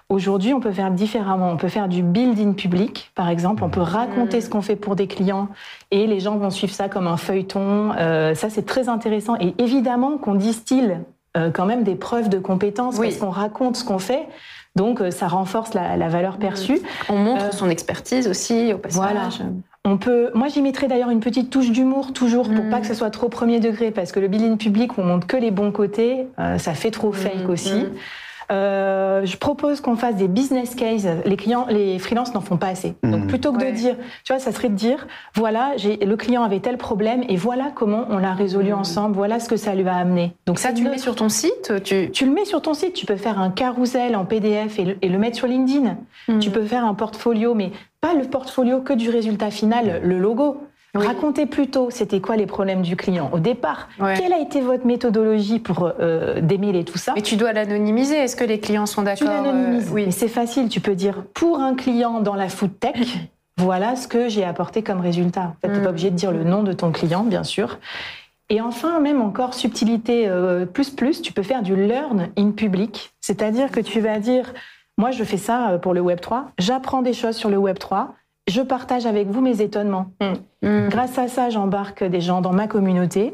Aujourd'hui, 0.09 0.53
on 0.53 0.61
peut 0.61 0.71
faire 0.71 0.89
différemment. 0.89 1.51
On 1.51 1.57
peut 1.57 1.67
faire 1.67 1.89
du 1.89 2.01
build-in 2.01 2.53
public, 2.53 3.11
par 3.13 3.27
exemple. 3.27 3.61
On 3.65 3.69
peut 3.69 3.81
raconter 3.81 4.37
mm. 4.37 4.41
ce 4.41 4.49
qu'on 4.49 4.61
fait 4.61 4.77
pour 4.77 4.95
des 4.95 5.05
clients 5.05 5.49
et 5.91 6.07
les 6.07 6.21
gens 6.21 6.37
vont 6.37 6.49
suivre 6.49 6.71
ça 6.71 6.87
comme 6.87 7.07
un 7.07 7.17
feuilleton. 7.17 7.91
ça, 8.33 8.49
c'est 8.49 8.65
très 8.65 8.87
intéressant. 8.87 9.35
Et 9.41 9.53
évidemment 9.57 10.17
qu'on 10.17 10.35
distille 10.35 10.95
euh, 10.95 11.16
quand 11.53 11.65
même 11.65 11.83
des 11.83 11.95
preuves 11.95 12.29
de 12.29 12.39
compétences 12.39 12.99
parce 12.99 13.17
qu'on 13.17 13.29
raconte 13.29 13.75
ce 13.75 13.83
qu'on 13.83 13.99
fait. 13.99 14.27
Donc, 14.77 15.01
euh, 15.01 15.09
ça 15.09 15.27
renforce 15.27 15.73
la, 15.73 16.07
valeur 16.07 16.38
perçue. 16.38 16.79
On 17.09 17.17
montre 17.17 17.45
euh, 17.45 17.51
son 17.51 17.67
expertise 17.69 18.27
aussi 18.27 18.73
au 18.73 18.77
passage. 18.77 18.95
Voilà. 18.95 19.29
On 19.83 19.97
peut, 19.97 20.29
moi, 20.35 20.49
j'y 20.49 20.61
mettrais 20.61 20.88
d'ailleurs 20.88 21.09
une 21.09 21.19
petite 21.19 21.49
touche 21.49 21.71
d'humour 21.71 22.13
toujours 22.13 22.47
pour 22.47 22.65
mm. 22.65 22.69
pas 22.69 22.79
que 22.79 22.88
ce 22.88 22.93
soit 22.93 23.09
trop 23.09 23.27
premier 23.27 23.59
degré 23.59 23.89
parce 23.89 24.11
que 24.11 24.19
le 24.19 24.27
billing 24.27 24.57
public 24.57 24.97
on 24.97 25.03
montre 25.03 25.25
que 25.25 25.38
les 25.38 25.49
bons 25.49 25.71
côtés, 25.71 26.27
ça 26.57 26.73
fait 26.73 26.91
trop 26.91 27.11
fake 27.11 27.47
mm. 27.47 27.49
aussi. 27.49 27.73
Mm. 27.73 27.91
Euh, 28.51 29.25
je 29.25 29.37
propose 29.37 29.81
qu'on 29.81 29.95
fasse 29.95 30.15
des 30.15 30.27
business 30.27 30.75
cases. 30.75 31.05
Les 31.25 31.35
clients, 31.35 31.65
les 31.69 31.99
freelances 31.99 32.33
n'en 32.33 32.41
font 32.41 32.57
pas 32.57 32.67
assez. 32.67 32.95
Donc 33.03 33.23
mmh. 33.23 33.27
plutôt 33.27 33.51
que 33.51 33.63
de 33.63 33.71
dire, 33.71 33.95
tu 34.23 34.33
vois, 34.33 34.39
ça 34.39 34.51
serait 34.51 34.69
de 34.69 34.75
dire, 34.75 35.07
voilà, 35.35 35.71
le 35.77 36.15
client 36.15 36.43
avait 36.43 36.59
tel 36.59 36.77
problème 36.77 37.23
et 37.27 37.35
voilà 37.35 37.71
comment 37.73 38.05
on 38.09 38.17
l'a 38.17 38.33
résolu 38.33 38.71
mmh. 38.71 38.79
ensemble. 38.79 39.15
Voilà 39.15 39.39
ce 39.39 39.49
que 39.49 39.57
ça 39.57 39.75
lui 39.75 39.87
a 39.87 39.95
amené. 39.95 40.33
Donc 40.45 40.59
ça, 40.59 40.71
tu 40.71 40.83
le 40.83 40.89
mets 40.89 40.97
sur 40.97 41.15
ton 41.15 41.29
site. 41.29 41.73
Tu... 41.83 42.11
tu 42.11 42.25
le 42.25 42.31
mets 42.31 42.45
sur 42.45 42.61
ton 42.61 42.73
site. 42.73 42.93
Tu 42.93 43.05
peux 43.05 43.17
faire 43.17 43.39
un 43.39 43.49
carousel 43.49 44.15
en 44.15 44.25
PDF 44.25 44.79
et 44.79 45.07
le, 45.07 45.17
mettre 45.17 45.37
sur 45.37 45.47
LinkedIn. 45.47 45.97
Mmh. 46.27 46.39
Tu 46.39 46.49
peux 46.49 46.63
faire 46.63 46.85
un 46.85 46.93
portfolio, 46.93 47.53
mais 47.53 47.71
pas 48.01 48.13
le 48.13 48.23
portfolio 48.25 48.81
que 48.81 48.93
du 48.93 49.09
résultat 49.09 49.51
final, 49.51 50.01
le 50.03 50.19
logo. 50.19 50.66
Racontez 51.05 51.45
plutôt, 51.45 51.89
c'était 51.89 52.19
quoi 52.21 52.35
les 52.35 52.45
problèmes 52.45 52.81
du 52.81 52.95
client 52.95 53.29
au 53.33 53.39
départ 53.39 53.89
Quelle 53.97 54.33
a 54.33 54.39
été 54.39 54.61
votre 54.61 54.85
méthodologie 54.85 55.59
pour 55.59 55.91
euh, 55.99 56.41
démêler 56.41 56.83
tout 56.83 56.97
ça 56.97 57.13
Mais 57.15 57.21
tu 57.21 57.35
dois 57.35 57.53
l'anonymiser. 57.53 58.15
Est-ce 58.15 58.35
que 58.35 58.43
les 58.43 58.59
clients 58.59 58.85
sont 58.85 59.03
d'accord 59.03 59.27
Tu 59.27 59.33
l'anonymises. 59.33 59.89
Euh, 59.89 59.93
oui, 59.93 60.11
c'est 60.11 60.27
facile. 60.27 60.69
Tu 60.69 60.79
peux 60.79 60.95
dire 60.95 61.23
pour 61.33 61.59
un 61.59 61.75
client 61.75 62.21
dans 62.21 62.35
la 62.35 62.49
food 62.49 62.79
tech. 62.79 63.29
voilà 63.57 63.95
ce 63.95 64.07
que 64.07 64.29
j'ai 64.29 64.43
apporté 64.43 64.83
comme 64.83 65.01
résultat. 65.01 65.41
En 65.41 65.55
fait, 65.61 65.67
tu 65.67 65.73
n'es 65.73 65.79
pas 65.79 65.85
mm. 65.85 65.89
obligé 65.89 66.09
de 66.11 66.15
dire 66.15 66.31
le 66.31 66.43
nom 66.43 66.63
de 66.63 66.73
ton 66.73 66.91
client, 66.91 67.23
bien 67.23 67.43
sûr. 67.43 67.79
Et 68.49 68.61
enfin, 68.61 68.99
même 68.99 69.21
encore 69.21 69.53
subtilité 69.53 70.27
euh, 70.27 70.65
plus 70.65 70.89
plus, 70.89 71.21
tu 71.21 71.33
peux 71.33 71.43
faire 71.43 71.63
du 71.63 71.75
learn 71.75 72.29
in 72.37 72.51
public, 72.51 73.11
c'est-à-dire 73.19 73.71
que 73.71 73.81
tu 73.81 73.99
vas 73.99 74.19
dire, 74.19 74.53
moi 74.97 75.11
je 75.11 75.25
fais 75.25 75.37
ça 75.37 75.77
pour 75.81 75.93
le 75.93 75.99
Web 75.99 76.21
3, 76.21 76.51
j'apprends 76.57 77.01
des 77.01 77.11
choses 77.11 77.35
sur 77.35 77.49
le 77.49 77.57
Web 77.57 77.77
3, 77.77 78.15
je 78.47 78.61
partage 78.61 79.05
avec 79.05 79.27
vous 79.27 79.41
mes 79.41 79.61
étonnements. 79.61 80.07
Mm. 80.21 80.67
Mm. 80.67 80.89
Grâce 80.89 81.17
à 81.17 81.27
ça, 81.27 81.49
j'embarque 81.49 82.03
des 82.03 82.21
gens 82.21 82.41
dans 82.41 82.53
ma 82.53 82.67
communauté. 82.67 83.33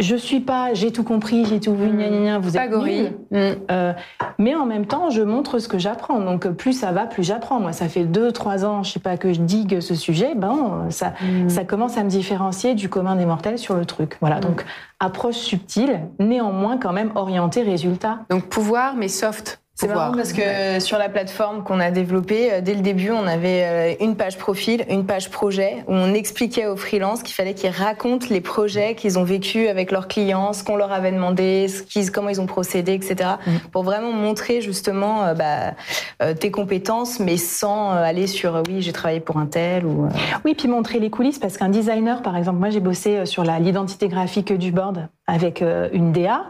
Je 0.00 0.16
suis 0.16 0.40
pas, 0.40 0.72
j'ai 0.72 0.92
tout 0.92 1.04
compris, 1.04 1.44
j'ai 1.44 1.60
tout 1.60 1.74
vu, 1.74 1.88
mm. 1.88 2.38
vous 2.38 2.56
êtes 2.56 2.70
gorille. 2.70 3.12
Euh, 3.34 3.92
mais 4.38 4.54
en 4.54 4.64
même 4.64 4.86
temps, 4.86 5.10
je 5.10 5.20
montre 5.20 5.58
ce 5.58 5.68
que 5.68 5.78
j'apprends. 5.78 6.20
Donc 6.20 6.48
plus 6.48 6.72
ça 6.72 6.90
va, 6.90 7.04
plus 7.04 7.22
j'apprends. 7.22 7.60
Moi, 7.60 7.72
ça 7.72 7.86
fait 7.86 8.04
deux, 8.04 8.32
trois 8.32 8.64
ans, 8.64 8.82
je 8.82 8.92
sais 8.92 9.00
pas 9.00 9.18
que 9.18 9.32
je 9.34 9.40
digue 9.40 9.80
ce 9.80 9.94
sujet. 9.94 10.34
Ben 10.34 10.86
ça, 10.88 11.12
ça 11.48 11.64
commence 11.64 11.98
à 11.98 12.04
me 12.04 12.08
différencier 12.08 12.74
du 12.74 12.88
commun 12.88 13.14
des 13.14 13.26
mortels 13.26 13.58
sur 13.58 13.74
le 13.74 13.84
truc. 13.84 14.16
Voilà. 14.20 14.40
Donc 14.40 14.64
approche 15.00 15.36
subtile, 15.36 16.00
néanmoins 16.18 16.78
quand 16.78 16.94
même 16.94 17.12
orientée 17.14 17.62
résultat. 17.62 18.20
Donc 18.30 18.44
pouvoir, 18.46 18.96
mais 18.96 19.08
soft. 19.08 19.60
C'est 19.80 19.88
marrant 19.88 20.12
parce 20.12 20.34
que 20.34 20.78
sur 20.80 20.98
la 20.98 21.08
plateforme 21.08 21.62
qu'on 21.62 21.80
a 21.80 21.90
développée, 21.90 22.52
euh, 22.52 22.60
dès 22.60 22.74
le 22.74 22.82
début, 22.82 23.10
on 23.10 23.26
avait 23.26 23.64
euh, 23.64 24.04
une 24.04 24.14
page 24.14 24.36
profil, 24.36 24.84
une 24.90 25.06
page 25.06 25.30
projet, 25.30 25.84
où 25.88 25.94
on 25.94 26.12
expliquait 26.12 26.66
aux 26.66 26.76
freelances 26.76 27.22
qu'il 27.22 27.34
fallait 27.34 27.54
qu'ils 27.54 27.70
racontent 27.70 28.26
les 28.28 28.42
projets 28.42 28.94
qu'ils 28.94 29.18
ont 29.18 29.24
vécus 29.24 29.68
avec 29.68 29.90
leurs 29.90 30.06
clients, 30.06 30.52
ce 30.52 30.64
qu'on 30.64 30.76
leur 30.76 30.92
avait 30.92 31.12
demandé, 31.12 31.66
ce 31.68 32.10
comment 32.10 32.28
ils 32.28 32.42
ont 32.42 32.46
procédé, 32.46 32.92
etc. 32.92 33.30
Mm. 33.46 33.50
Pour 33.72 33.82
vraiment 33.82 34.12
montrer 34.12 34.60
justement 34.60 35.24
euh, 35.24 35.34
bah, 35.34 36.34
tes 36.34 36.50
compétences, 36.50 37.18
mais 37.18 37.38
sans 37.38 37.90
aller 37.92 38.26
sur 38.26 38.62
oui, 38.68 38.82
j'ai 38.82 38.92
travaillé 38.92 39.20
pour 39.20 39.38
un 39.38 39.46
tel 39.46 39.86
ou. 39.86 40.08
Oui, 40.44 40.54
puis 40.54 40.68
montrer 40.68 40.98
les 40.98 41.08
coulisses 41.08 41.38
parce 41.38 41.56
qu'un 41.56 41.68
designer, 41.68 42.22
par 42.22 42.36
exemple, 42.36 42.58
moi 42.58 42.70
j'ai 42.70 42.80
bossé 42.80 43.24
sur 43.26 43.44
l'identité 43.44 44.08
graphique 44.08 44.52
du 44.52 44.72
board 44.72 45.08
avec 45.26 45.62
une 45.92 46.12
DA. 46.12 46.42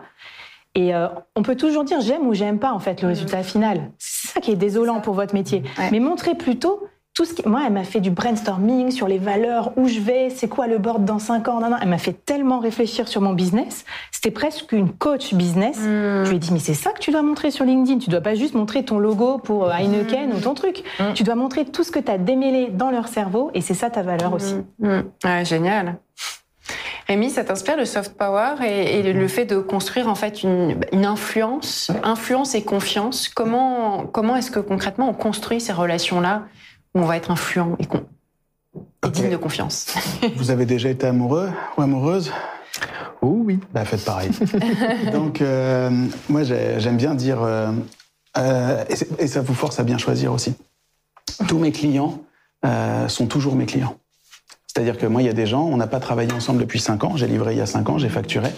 Et 0.75 0.95
euh, 0.95 1.09
on 1.35 1.43
peut 1.43 1.57
toujours 1.57 1.85
dire 1.85 2.01
j'aime 2.01 2.27
ou 2.27 2.35
j'aime 2.35 2.59
pas 2.59 2.73
en 2.73 2.79
fait 2.79 3.03
le 3.03 3.09
mm. 3.09 3.11
résultat 3.11 3.43
final. 3.43 3.91
C'est 3.99 4.29
ça 4.29 4.41
qui 4.41 4.53
est 4.53 4.57
désolant 4.57 5.01
pour 5.01 5.15
votre 5.15 5.35
métier. 5.35 5.63
Mais 5.91 6.01
montrez 6.01 6.35
plutôt 6.35 6.87
tout 7.13 7.25
ce 7.25 7.35
qui. 7.35 7.47
Moi, 7.49 7.63
elle 7.67 7.73
m'a 7.73 7.83
fait 7.83 8.01
du 8.01 8.11
brainstorming 8.11 8.93
sur 8.93 9.09
les 9.09 9.19
valeurs, 9.19 9.73
où 9.77 9.89
je 9.89 9.99
vais, 9.99 10.31
c'est 10.31 10.49
quoi 10.49 10.69
le 10.69 10.79
board 10.79 11.05
dans 11.05 11.19
5 11.19 11.49
ans. 11.49 11.61
Non, 11.61 11.71
non. 11.71 11.77
Elle 11.83 11.89
m'a 11.89 11.99
fait 11.99 12.13
tellement 12.25 12.61
réfléchir 12.61 13.09
sur 13.09 13.21
mon 13.21 13.33
business. 13.33 13.85
C'était 14.13 14.31
presque 14.31 14.71
une 14.71 14.93
coach 14.93 15.35
business. 15.35 15.79
Mm. 15.79 16.25
Je 16.25 16.29
lui 16.29 16.37
ai 16.37 16.39
dit 16.39 16.53
mais 16.53 16.61
c'est 16.61 16.75
ça 16.75 16.93
que 16.93 17.01
tu 17.01 17.11
dois 17.11 17.23
montrer 17.23 17.51
sur 17.51 17.65
LinkedIn. 17.65 17.99
Tu 17.99 18.11
dois 18.11 18.21
pas 18.21 18.37
juste 18.37 18.55
montrer 18.55 18.85
ton 18.85 18.99
logo 18.99 19.39
pour 19.39 19.65
euh, 19.65 19.73
Heineken 19.73 20.31
mm. 20.31 20.37
ou 20.37 20.41
ton 20.41 20.55
truc. 20.55 20.85
Tu 21.15 21.25
dois 21.25 21.35
montrer 21.35 21.65
tout 21.65 21.83
ce 21.83 21.91
que 21.91 21.99
tu 21.99 22.13
as 22.13 22.19
démêlé 22.19 22.69
dans 22.69 22.91
leur 22.91 23.09
cerveau 23.09 23.51
et 23.55 23.61
c'est 23.61 23.75
ça 23.75 23.91
ta 23.91 24.03
valeur 24.03 24.33
aussi. 24.33 24.55
Ouais, 24.79 25.45
génial. 25.45 25.97
Rémi, 27.11 27.29
ça 27.29 27.43
t'inspire 27.43 27.77
le 27.77 27.87
soft 27.87 28.13
power 28.17 28.65
et, 28.65 29.03
le 29.03 29.27
fait 29.27 29.45
de 29.45 29.59
construire 29.59 30.07
en 30.07 30.15
fait 30.15 30.45
une, 30.45 31.05
influence, 31.05 31.91
influence 32.05 32.55
et 32.55 32.63
confiance? 32.63 33.29
Comment, 33.29 34.07
comment 34.07 34.37
est-ce 34.37 34.53
que 34.53 34.61
concrètement 34.61 35.11
on 35.11 35.13
construit 35.13 35.61
ces 35.61 35.73
relations-là 35.73 36.45
où 36.95 37.01
on 37.01 37.07
va 37.07 37.17
être 37.17 37.33
influent 37.33 37.77
et, 37.81 39.09
digne 39.09 39.29
de 39.29 39.37
confiance? 39.37 39.93
Vous 40.37 40.53
avez 40.53 40.67
déjà 40.67 40.89
été 40.89 41.05
amoureux 41.05 41.51
ou 41.77 41.83
amoureuse? 41.83 42.31
Oh 43.23 43.41
oui. 43.45 43.59
Bah 43.75 43.85
faites 43.85 44.05
pareil. 44.05 44.31
Donc 45.13 45.43
euh, 45.43 45.91
moi 46.29 46.45
j'aime 46.45 46.97
bien 46.97 47.17
dire 47.17 47.43
euh, 47.43 47.73
euh, 48.39 48.85
et, 49.19 49.27
ça 49.27 49.41
vous 49.41 49.55
force 49.55 49.81
à 49.81 49.83
bien 49.83 49.99
choisir 49.99 50.33
aussi. 50.33 50.55
Tous 51.49 51.59
mes 51.59 51.73
clients 51.73 52.23
sont 53.09 53.27
toujours 53.27 53.57
mes 53.57 53.67
clients. 53.67 53.97
C'est-à-dire 54.73 54.99
que 54.99 55.07
moi, 55.07 55.21
il 55.21 55.27
y 55.27 55.29
a 55.29 55.33
des 55.33 55.47
gens, 55.47 55.65
on 55.65 55.77
n'a 55.77 55.89
pas 55.89 55.99
travaillé 55.99 56.33
ensemble 56.33 56.61
depuis 56.61 56.79
5 56.79 57.03
ans, 57.03 57.17
j'ai 57.17 57.27
livré 57.27 57.55
il 57.55 57.59
y 57.59 57.61
a 57.61 57.67
5 57.67 57.91
ans, 57.91 57.99
j'ai 57.99 58.09
facturé, 58.09 58.51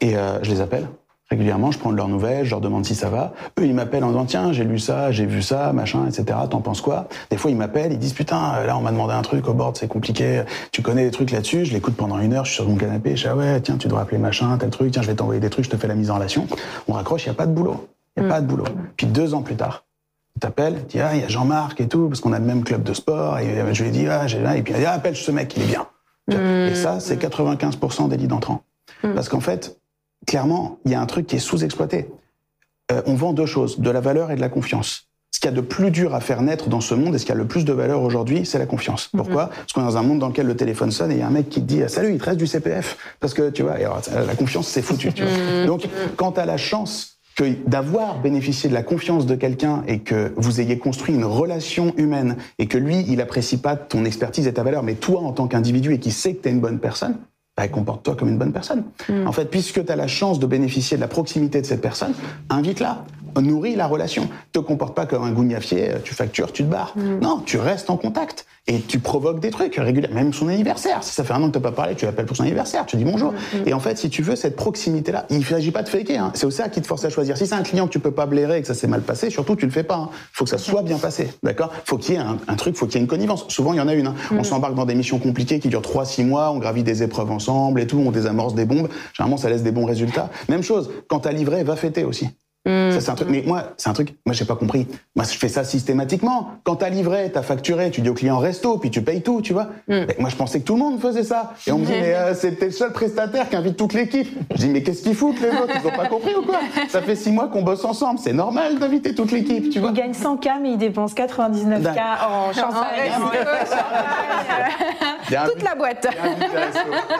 et 0.00 0.16
euh, 0.16 0.38
je 0.44 0.50
les 0.50 0.60
appelle. 0.60 0.86
Régulièrement, 1.30 1.72
je 1.72 1.80
prends 1.80 1.90
de 1.90 1.96
leurs 1.96 2.06
nouvelles, 2.06 2.44
je 2.44 2.50
leur 2.50 2.60
demande 2.60 2.86
si 2.86 2.94
ça 2.94 3.10
va. 3.10 3.32
Eux, 3.58 3.66
ils 3.66 3.74
m'appellent 3.74 4.04
en 4.04 4.10
disant 4.10 4.24
tiens, 4.24 4.52
j'ai 4.52 4.62
lu 4.62 4.78
ça, 4.78 5.10
j'ai 5.10 5.26
vu 5.26 5.42
ça, 5.42 5.72
machin, 5.72 6.06
etc. 6.06 6.38
T'en 6.48 6.60
penses 6.60 6.80
quoi? 6.80 7.08
Des 7.30 7.36
fois, 7.36 7.50
ils 7.50 7.56
m'appellent, 7.56 7.92
ils 7.92 7.98
disent 7.98 8.12
putain, 8.12 8.64
là, 8.64 8.78
on 8.78 8.82
m'a 8.82 8.92
demandé 8.92 9.14
un 9.14 9.22
truc 9.22 9.48
au 9.48 9.52
board, 9.52 9.76
c'est 9.76 9.88
compliqué. 9.88 10.44
Tu 10.70 10.80
connais 10.80 11.04
des 11.04 11.10
trucs 11.10 11.32
là-dessus? 11.32 11.64
Je 11.64 11.72
l'écoute 11.72 11.96
pendant 11.96 12.20
une 12.20 12.34
heure, 12.34 12.44
je 12.44 12.52
suis 12.52 12.62
sur 12.62 12.68
mon 12.68 12.76
canapé, 12.76 13.16
je 13.16 13.24
dis 13.24 13.28
ah 13.28 13.34
ouais, 13.34 13.60
tiens, 13.60 13.78
tu 13.78 13.88
dois 13.88 14.02
appeler 14.02 14.18
machin, 14.18 14.56
tel 14.58 14.70
truc, 14.70 14.92
tiens, 14.92 15.02
je 15.02 15.08
vais 15.08 15.16
t'envoyer 15.16 15.40
des 15.40 15.50
trucs, 15.50 15.64
je 15.64 15.70
te 15.70 15.76
fais 15.76 15.88
la 15.88 15.96
mise 15.96 16.12
en 16.12 16.14
relation. 16.14 16.46
On 16.86 16.92
raccroche, 16.92 17.24
il 17.24 17.26
y 17.26 17.30
a 17.30 17.34
pas 17.34 17.46
de 17.46 17.52
boulot, 17.52 17.88
il 18.16 18.22
y 18.22 18.22
a 18.22 18.26
mm. 18.26 18.30
pas 18.30 18.40
de 18.40 18.46
boulot. 18.46 18.64
Puis 18.96 19.08
deux 19.08 19.34
ans 19.34 19.42
plus 19.42 19.56
tard, 19.56 19.82
il 20.38 20.40
t'appelle, 20.40 20.76
il 20.78 20.86
dit 20.86 21.00
ah, 21.00 21.16
il 21.16 21.20
y 21.20 21.24
a 21.24 21.28
Jean-Marc 21.28 21.80
et 21.80 21.88
tout, 21.88 22.06
parce 22.06 22.20
qu'on 22.20 22.32
a 22.32 22.38
le 22.38 22.44
même 22.44 22.62
club 22.62 22.84
de 22.84 22.92
sport. 22.92 23.40
Et 23.40 23.74
je 23.74 23.82
lui 23.82 23.88
ai 23.88 23.92
dit 23.92 24.06
ah, 24.06 24.28
j'ai 24.28 24.38
et 24.38 24.62
puis 24.62 24.72
il 24.72 24.78
dit 24.78 24.86
ah, 24.86 24.92
appelle 24.92 25.16
ce 25.16 25.32
mec, 25.32 25.52
il 25.56 25.64
est 25.64 25.66
bien. 25.66 25.88
Et 26.30 26.76
ça, 26.76 27.00
c'est 27.00 27.20
95% 27.20 28.08
des 28.08 28.16
leads 28.16 28.32
entrants. 28.32 28.62
Mm. 29.02 29.14
Parce 29.14 29.28
qu'en 29.28 29.40
fait, 29.40 29.80
clairement, 30.28 30.78
il 30.84 30.92
y 30.92 30.94
a 30.94 31.00
un 31.00 31.06
truc 31.06 31.26
qui 31.26 31.36
est 31.36 31.40
sous-exploité. 31.40 32.08
Euh, 32.92 33.02
on 33.06 33.14
vend 33.14 33.32
deux 33.32 33.46
choses, 33.46 33.80
de 33.80 33.90
la 33.90 34.00
valeur 34.00 34.30
et 34.30 34.36
de 34.36 34.40
la 34.40 34.48
confiance. 34.48 35.08
Ce 35.32 35.40
qu'il 35.40 35.50
y 35.50 35.52
a 35.52 35.56
de 35.56 35.60
plus 35.60 35.90
dur 35.90 36.14
à 36.14 36.20
faire 36.20 36.40
naître 36.40 36.68
dans 36.68 36.80
ce 36.80 36.94
monde 36.94 37.16
et 37.16 37.18
ce 37.18 37.26
qui 37.26 37.32
a 37.32 37.34
le 37.34 37.46
plus 37.46 37.64
de 37.64 37.72
valeur 37.72 38.02
aujourd'hui, 38.02 38.46
c'est 38.46 38.58
la 38.58 38.66
confiance. 38.66 39.10
Mhm. 39.12 39.20
Pourquoi? 39.20 39.48
Parce 39.48 39.72
qu'on 39.72 39.80
est 39.80 39.86
dans 39.86 39.96
un 39.96 40.02
monde 40.02 40.20
dans 40.20 40.28
lequel 40.28 40.46
le 40.46 40.56
téléphone 40.56 40.92
sonne 40.92 41.10
et 41.10 41.14
il 41.14 41.20
y 41.20 41.22
a 41.22 41.26
un 41.26 41.30
mec 41.30 41.48
qui 41.48 41.60
te 41.60 41.66
dit 41.66 41.82
Salut, 41.88 42.12
il 42.12 42.20
te 42.20 42.26
reste 42.26 42.38
du 42.38 42.46
CPF. 42.46 42.96
Parce 43.18 43.34
que, 43.34 43.50
tu 43.50 43.64
vois, 43.64 43.76
la 43.76 44.34
confiance, 44.36 44.68
c'est 44.68 44.82
foutu. 44.82 45.12
Tu 45.12 45.24
vois. 45.24 45.66
Donc, 45.66 45.88
quand 46.16 46.32
tu 46.32 46.40
as 46.40 46.46
la 46.46 46.58
chance 46.58 47.17
d'avoir 47.66 48.20
bénéficié 48.20 48.68
de 48.68 48.74
la 48.74 48.82
confiance 48.82 49.26
de 49.26 49.34
quelqu'un 49.34 49.82
et 49.86 50.00
que 50.00 50.32
vous 50.36 50.60
ayez 50.60 50.78
construit 50.78 51.14
une 51.14 51.24
relation 51.24 51.94
humaine 51.96 52.36
et 52.58 52.66
que 52.66 52.78
lui, 52.78 53.04
il 53.08 53.20
apprécie 53.20 53.58
pas 53.58 53.76
ton 53.76 54.04
expertise 54.04 54.46
et 54.46 54.52
ta 54.52 54.62
valeur, 54.62 54.82
mais 54.82 54.94
toi, 54.94 55.20
en 55.20 55.32
tant 55.32 55.46
qu'individu 55.46 55.94
et 55.94 55.98
qui 55.98 56.10
sait 56.10 56.34
que 56.34 56.42
tu 56.42 56.48
es 56.48 56.52
une 56.52 56.60
bonne 56.60 56.78
personne, 56.78 57.16
bah, 57.56 57.66
comporte-toi 57.68 58.14
comme 58.14 58.28
une 58.28 58.38
bonne 58.38 58.52
personne. 58.52 58.84
Mm. 59.08 59.26
En 59.26 59.32
fait, 59.32 59.46
puisque 59.46 59.84
tu 59.84 59.92
as 59.92 59.96
la 59.96 60.06
chance 60.06 60.38
de 60.38 60.46
bénéficier 60.46 60.96
de 60.96 61.00
la 61.00 61.08
proximité 61.08 61.60
de 61.60 61.66
cette 61.66 61.80
personne, 61.80 62.12
invite-la 62.50 63.04
nourris 63.40 63.76
la 63.76 63.86
relation. 63.86 64.28
Te 64.52 64.58
comporte 64.58 64.94
pas 64.94 65.06
comme 65.06 65.24
un 65.24 65.32
gougnafier, 65.32 65.92
tu 66.04 66.14
factures, 66.14 66.52
tu 66.52 66.64
te 66.64 66.68
barres. 66.68 66.92
Mm. 66.96 67.20
Non, 67.20 67.42
tu 67.44 67.58
restes 67.58 67.90
en 67.90 67.96
contact 67.96 68.46
et 68.66 68.80
tu 68.80 68.98
provoques 68.98 69.40
des 69.40 69.50
trucs 69.50 69.76
régulièrement. 69.76 70.14
Même 70.14 70.32
son 70.32 70.48
anniversaire, 70.48 71.02
si 71.02 71.14
ça 71.14 71.24
fait 71.24 71.32
un 71.32 71.42
an 71.42 71.48
que 71.48 71.54
t'as 71.54 71.60
pas 71.60 71.72
parlé, 71.72 71.94
tu 71.94 72.04
l'appelles 72.04 72.26
pour 72.26 72.36
son 72.36 72.42
anniversaire, 72.42 72.86
tu 72.86 72.96
dis 72.96 73.04
bonjour. 73.04 73.32
Mm. 73.32 73.68
Et 73.68 73.72
en 73.72 73.80
fait, 73.80 73.98
si 73.98 74.10
tu 74.10 74.22
veux 74.22 74.36
cette 74.36 74.56
proximité-là, 74.56 75.26
il 75.30 75.38
ne 75.38 75.44
s'agit 75.44 75.70
pas 75.70 75.82
de 75.82 75.88
faker. 75.88 76.18
Hein. 76.18 76.32
C'est 76.34 76.46
aussi 76.46 76.58
ça 76.58 76.68
qui 76.68 76.80
te 76.80 76.86
force 76.86 77.04
à 77.04 77.10
choisir. 77.10 77.36
Si 77.36 77.46
c'est 77.46 77.54
un 77.54 77.62
client 77.62 77.86
que 77.86 77.92
tu 77.92 77.98
peux 77.98 78.10
pas 78.10 78.26
blairer 78.26 78.58
et 78.58 78.60
que 78.60 78.66
ça 78.66 78.74
s'est 78.74 78.86
mal 78.86 79.02
passé, 79.02 79.30
surtout 79.30 79.56
tu 79.56 79.64
le 79.64 79.72
fais 79.72 79.84
pas. 79.84 79.96
Il 79.96 80.02
hein. 80.04 80.10
faut 80.32 80.44
que 80.44 80.50
ça 80.50 80.58
soit 80.58 80.82
bien 80.82 80.98
passé, 80.98 81.28
d'accord? 81.42 81.72
Faut 81.84 81.96
qu'il 81.96 82.14
y 82.14 82.18
ait 82.18 82.20
un, 82.20 82.54
truc, 82.56 82.76
faut 82.76 82.86
qu'il 82.86 82.96
y 82.96 82.98
ait 82.98 83.02
une 83.02 83.08
connivence. 83.08 83.46
Souvent, 83.48 83.72
il 83.72 83.76
y 83.76 83.80
en 83.80 83.88
a 83.88 83.94
une. 83.94 84.08
Hein. 84.08 84.14
On 84.30 84.40
mm. 84.40 84.44
s'embarque 84.44 84.74
dans 84.74 84.86
des 84.86 84.94
missions 84.94 85.18
compliquées 85.18 85.58
qui 85.60 85.68
durent 85.68 85.82
3-6 85.82 86.24
mois, 86.24 86.50
on 86.50 86.58
gravit 86.58 86.82
des 86.82 87.02
épreuves 87.02 87.30
ensemble 87.30 87.80
et 87.80 87.86
tout, 87.86 87.98
on 87.98 88.10
désamorce 88.10 88.54
des 88.54 88.64
bombes. 88.64 88.88
Généralement, 89.14 89.36
ça 89.36 89.48
laisse 89.48 89.62
des 89.62 89.72
bons 89.72 89.86
résultats. 89.86 90.30
Même 90.48 90.62
chose, 90.62 90.90
quand 91.08 91.20
t'as 91.20 91.32
livré, 91.32 91.64
va 91.64 91.76
fêter 91.76 92.04
aussi. 92.04 92.28
Mm. 92.68 92.92
Ça, 92.92 93.00
c'est 93.00 93.10
un 93.10 93.14
truc. 93.14 93.28
Mais 93.30 93.42
moi, 93.46 93.72
c'est 93.78 93.88
un 93.88 93.94
truc. 93.94 94.14
Moi, 94.26 94.34
j'ai 94.34 94.44
pas 94.44 94.54
compris. 94.54 94.86
Moi, 95.16 95.24
je 95.24 95.36
fais 95.38 95.48
ça 95.48 95.64
systématiquement. 95.64 96.50
Quand 96.64 96.76
t'as 96.76 96.90
livré, 96.90 97.30
t'as 97.32 97.42
facturé, 97.42 97.90
tu 97.90 98.02
dis 98.02 98.10
au 98.10 98.14
client 98.14 98.38
resto, 98.38 98.76
puis 98.78 98.90
tu 98.90 99.02
payes 99.02 99.22
tout, 99.22 99.40
tu 99.40 99.54
vois. 99.54 99.68
Mm. 99.88 100.04
moi, 100.18 100.28
je 100.28 100.36
pensais 100.36 100.60
que 100.60 100.64
tout 100.64 100.74
le 100.74 100.80
monde 100.80 101.00
faisait 101.00 101.24
ça. 101.24 101.54
Et 101.66 101.72
on 101.72 101.78
me 101.78 101.86
dit, 101.86 101.92
mais 102.00 102.14
euh, 102.14 102.34
c'était 102.34 102.66
le 102.66 102.72
seul 102.72 102.92
prestataire 102.92 103.48
qui 103.48 103.56
invite 103.56 103.76
toute 103.76 103.94
l'équipe. 103.94 104.28
Je 104.52 104.56
dis, 104.56 104.68
mais 104.68 104.82
qu'est-ce 104.82 105.02
qu'ils 105.02 105.14
foutent 105.14 105.40
les 105.40 105.48
autres? 105.48 105.72
Ils 105.82 105.86
ont 105.86 105.96
pas 105.96 106.06
compris 106.06 106.34
ou 106.34 106.42
quoi? 106.42 106.60
Ça 106.88 107.00
fait 107.00 107.16
six 107.16 107.32
mois 107.32 107.48
qu'on 107.48 107.62
bosse 107.62 107.84
ensemble. 107.84 108.20
C'est 108.22 108.34
normal 108.34 108.78
d'inviter 108.78 109.14
toute 109.14 109.32
l'équipe, 109.32 109.70
tu 109.70 109.80
vois. 109.80 109.90
Il 109.90 109.96
gagne 109.96 110.12
100 110.12 110.36
k, 110.36 110.48
mais 110.60 110.72
il 110.72 110.78
dépense 110.78 111.14
99 111.14 111.82
k 111.82 111.98
en 112.28 112.52
champagne. 112.52 113.12
toute 115.52 115.62
la 115.62 115.74
boîte. 115.74 116.06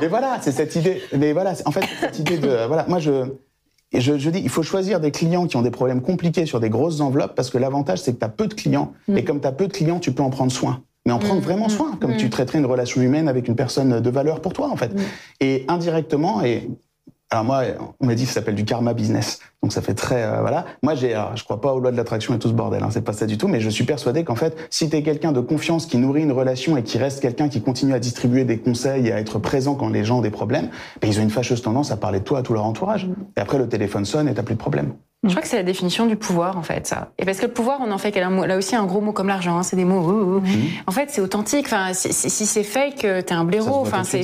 mais 0.01 0.09
voilà, 0.09 0.39
c'est 0.41 0.53
cette 0.53 0.77
idée. 0.77 1.03
Mais 1.17 1.33
voilà, 1.33 1.53
en 1.65 1.71
fait, 1.71 1.85
cette 2.01 2.19
idée 2.19 2.37
de 2.37 2.67
voilà. 2.67 2.85
Moi, 2.89 2.99
je 2.99 3.25
et 3.93 4.01
je, 4.01 4.19
je, 4.19 4.31
dis, 4.31 4.41
il 4.41 4.51
faut 4.51 4.63
choisir 4.63 5.01
des 5.01 5.11
clients 5.11 5.47
qui 5.47 5.57
ont 5.57 5.63
des 5.63 5.71
problèmes 5.71 6.03
compliqués 6.03 6.45
sur 6.45 6.61
des 6.61 6.69
grosses 6.69 7.01
enveloppes 7.01 7.35
parce 7.35 7.51
que 7.51 7.59
l'avantage, 7.59 8.01
c'est 8.01 8.13
que 8.13 8.19
tu 8.19 8.25
as 8.25 8.29
peu 8.29 8.47
de 8.47 8.55
clients. 8.55 8.93
Mm. 9.09 9.17
Et 9.17 9.25
comme 9.25 9.41
tu 9.41 9.47
as 9.47 9.53
peu 9.53 9.67
de 9.67 9.73
clients, 9.73 9.99
tu 9.99 10.13
peux 10.13 10.23
en 10.23 10.31
prendre 10.31 10.53
soin. 10.53 10.83
Mais 11.07 11.13
en 11.13 11.19
prendre 11.19 11.41
mm. 11.41 11.45
vraiment 11.45 11.69
soin, 11.71 11.97
comme 11.99 12.13
mm. 12.13 12.19
tu 12.19 12.29
traiterais 12.29 12.59
une 12.59 12.67
relation 12.67 13.01
humaine 13.01 13.29
avec 13.29 13.49
une 13.49 13.57
personne 13.57 14.01
de 14.01 14.11
valeur 14.11 14.43
pour 14.43 14.53
toi, 14.53 14.69
en 14.71 14.77
fait. 14.77 14.93
Et 15.41 15.65
indirectement, 15.69 16.45
et 16.45 16.69
alors 17.31 17.45
moi, 17.45 17.63
on 18.01 18.07
m'a 18.07 18.15
dit 18.15 18.23
que 18.23 18.29
ça 18.29 18.37
s'appelle 18.37 18.55
du 18.55 18.65
karma 18.65 18.95
business. 18.95 19.41
Donc 19.63 19.73
ça 19.73 19.83
fait 19.83 19.95
très 19.95 20.23
euh, 20.23 20.41
voilà. 20.41 20.65
Moi 20.83 20.95
j'ai, 20.95 21.21
je 21.35 21.45
crois 21.45 21.61
pas 21.61 21.75
aux 21.75 21.81
lois 21.81 21.91
de 21.91 21.97
l'attraction 21.97 22.35
et 22.35 22.39
tout 22.39 22.49
ce 22.49 22.55
bordel. 22.55 22.83
Hein, 22.83 22.89
c'est 22.91 23.05
pas 23.05 23.13
ça 23.13 23.27
du 23.27 23.37
tout. 23.37 23.49
Mais 23.49 23.61
je 23.61 23.69
suis 23.69 23.85
persuadé 23.85 24.25
qu'en 24.25 24.35
fait, 24.35 24.57
si 24.71 24.89
t'es 24.89 25.03
quelqu'un 25.03 25.33
de 25.33 25.41
confiance 25.41 25.85
qui 25.85 25.99
nourrit 25.99 26.23
une 26.23 26.33
relation 26.33 26.77
et 26.77 26.83
qui 26.83 26.97
reste 26.97 27.21
quelqu'un 27.21 27.49
qui 27.49 27.61
continue 27.61 27.93
à 27.93 27.99
distribuer 27.99 28.45
des 28.45 28.59
conseils 28.59 29.09
et 29.09 29.13
à 29.13 29.21
être 29.21 29.39
présent 29.39 29.75
quand 29.75 29.91
les 29.91 30.05
gens 30.05 30.19
ont 30.19 30.23
des 30.23 30.31
problèmes, 30.31 30.71
ben, 31.03 31.09
ils 31.09 31.19
ont 31.21 31.23
une 31.23 31.31
fâcheuse 31.31 31.61
tendance 31.61 31.91
à 31.91 31.97
parler 31.99 32.21
de 32.21 32.25
toi 32.25 32.39
à 32.39 32.43
tout 32.43 32.55
leur 32.55 32.65
entourage. 32.65 33.09
Et 33.37 33.41
après 33.41 33.59
le 33.59 33.69
téléphone 33.69 34.07
sonne 34.07 34.29
et 34.29 34.35
t'as 34.35 34.43
plus 34.43 34.55
de 34.55 34.61
problème. 34.61 34.95
Je 35.25 35.31
crois 35.31 35.43
que 35.43 35.49
c'est 35.49 35.57
la 35.57 35.65
définition 35.65 36.07
du 36.07 36.15
pouvoir, 36.15 36.57
en 36.57 36.63
fait, 36.63 36.87
ça. 36.87 37.11
Et 37.19 37.25
parce 37.25 37.39
que 37.39 37.47
le 37.47 37.53
pouvoir, 37.53 37.81
on 37.85 37.91
en 37.91 37.99
fait 37.99 38.15
là 38.15 38.57
aussi 38.57 38.77
un 38.77 38.87
gros 38.87 39.01
mot 39.01 39.11
comme 39.11 39.27
l'argent, 39.27 39.59
hein, 39.59 39.65
c'est 39.65 39.75
des 39.75 39.85
mots. 39.85 40.41
En 40.87 40.93
fait, 40.93 41.11
c'est 41.11 41.21
authentique. 41.21 41.67
Enfin, 41.67 41.93
si, 41.93 42.13
c'est 42.13 42.63
fake, 42.63 43.05
euh, 43.05 43.21
t'es 43.21 43.35
un 43.35 43.43
blaireau. 43.43 43.81
Enfin, 43.81 44.05
c'est 44.05 44.23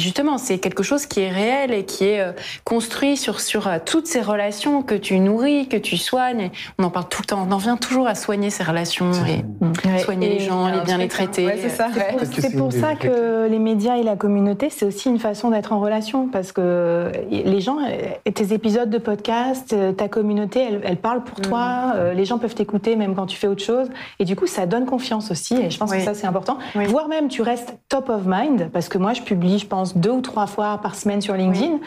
justement, 0.00 0.38
c'est 0.38 0.58
quelque 0.58 0.82
chose 0.82 1.06
qui 1.06 1.20
est 1.20 1.30
réel 1.30 1.72
et 1.72 1.84
qui 1.84 2.06
est 2.06 2.20
euh, 2.20 2.32
construit 2.64 3.16
sur 3.16 3.40
sur 3.40 3.68
euh, 3.68 3.78
toutes 3.84 4.08
ces 4.08 4.20
relations 4.20 4.82
que 4.82 4.96
tu 4.96 5.20
nourris, 5.20 5.68
que 5.68 5.76
tu 5.76 5.96
soignes. 5.96 6.50
On 6.80 6.84
en 6.84 6.90
parle 6.90 7.08
tout 7.08 7.22
le 7.22 7.26
temps. 7.26 7.46
On 7.48 7.52
en 7.52 7.58
vient 7.58 7.76
toujours 7.76 8.08
à 8.08 8.16
soigner 8.16 8.50
ces 8.50 8.64
relations 8.64 9.12
et 9.12 9.44
soigner 10.00 10.30
les 10.30 10.40
gens, 10.40 10.66
les 10.66 10.80
bien 10.80 10.98
les 10.98 11.06
traiter. 11.06 11.48
c'est 11.60 11.68
ça. 11.68 11.90
C'est 12.40 12.56
pour, 12.56 12.72
ça 12.72 12.96
que 12.96 13.46
les 13.48 13.58
médias 13.60 13.96
et 13.98 14.02
la 14.02 14.16
communauté, 14.16 14.68
c'est 14.68 14.84
aussi 14.84 15.08
une 15.08 15.20
façon 15.20 15.50
d'être 15.50 15.72
en 15.72 15.78
relation 15.78 16.26
parce 16.26 16.50
que 16.50 17.12
les 17.30 17.60
gens, 17.60 17.78
tes 18.34 18.52
épisodes 18.52 18.90
de 18.90 18.98
podcast 18.98 19.72
ta 19.92 20.08
communauté, 20.08 20.66
elle, 20.82 20.96
parle 20.96 21.24
pour 21.24 21.40
toi, 21.40 21.88
mm. 21.88 21.92
euh, 21.96 22.14
les 22.14 22.24
gens 22.24 22.38
peuvent 22.38 22.54
t'écouter 22.54 22.96
même 22.96 23.14
quand 23.14 23.26
tu 23.26 23.36
fais 23.36 23.46
autre 23.46 23.62
chose, 23.62 23.88
et 24.18 24.24
du 24.24 24.36
coup, 24.36 24.46
ça 24.46 24.66
donne 24.66 24.86
confiance 24.86 25.30
aussi, 25.30 25.54
et 25.54 25.70
je 25.70 25.78
pense 25.78 25.92
que 25.92 26.00
ça, 26.00 26.14
c'est 26.14 26.26
important. 26.26 26.58
Voire 26.88 27.08
même, 27.08 27.28
tu 27.28 27.42
restes 27.42 27.76
top 27.88 28.08
of 28.08 28.22
mind, 28.26 28.70
parce 28.72 28.88
que 28.88 28.98
moi, 28.98 29.12
je 29.12 29.22
publie, 29.22 29.58
je 29.58 29.66
pense, 29.66 29.96
deux 29.96 30.10
ou 30.10 30.20
trois 30.20 30.46
fois 30.46 30.78
par 30.82 30.94
semaine 30.94 31.20
sur 31.20 31.34
LinkedIn, 31.34 31.78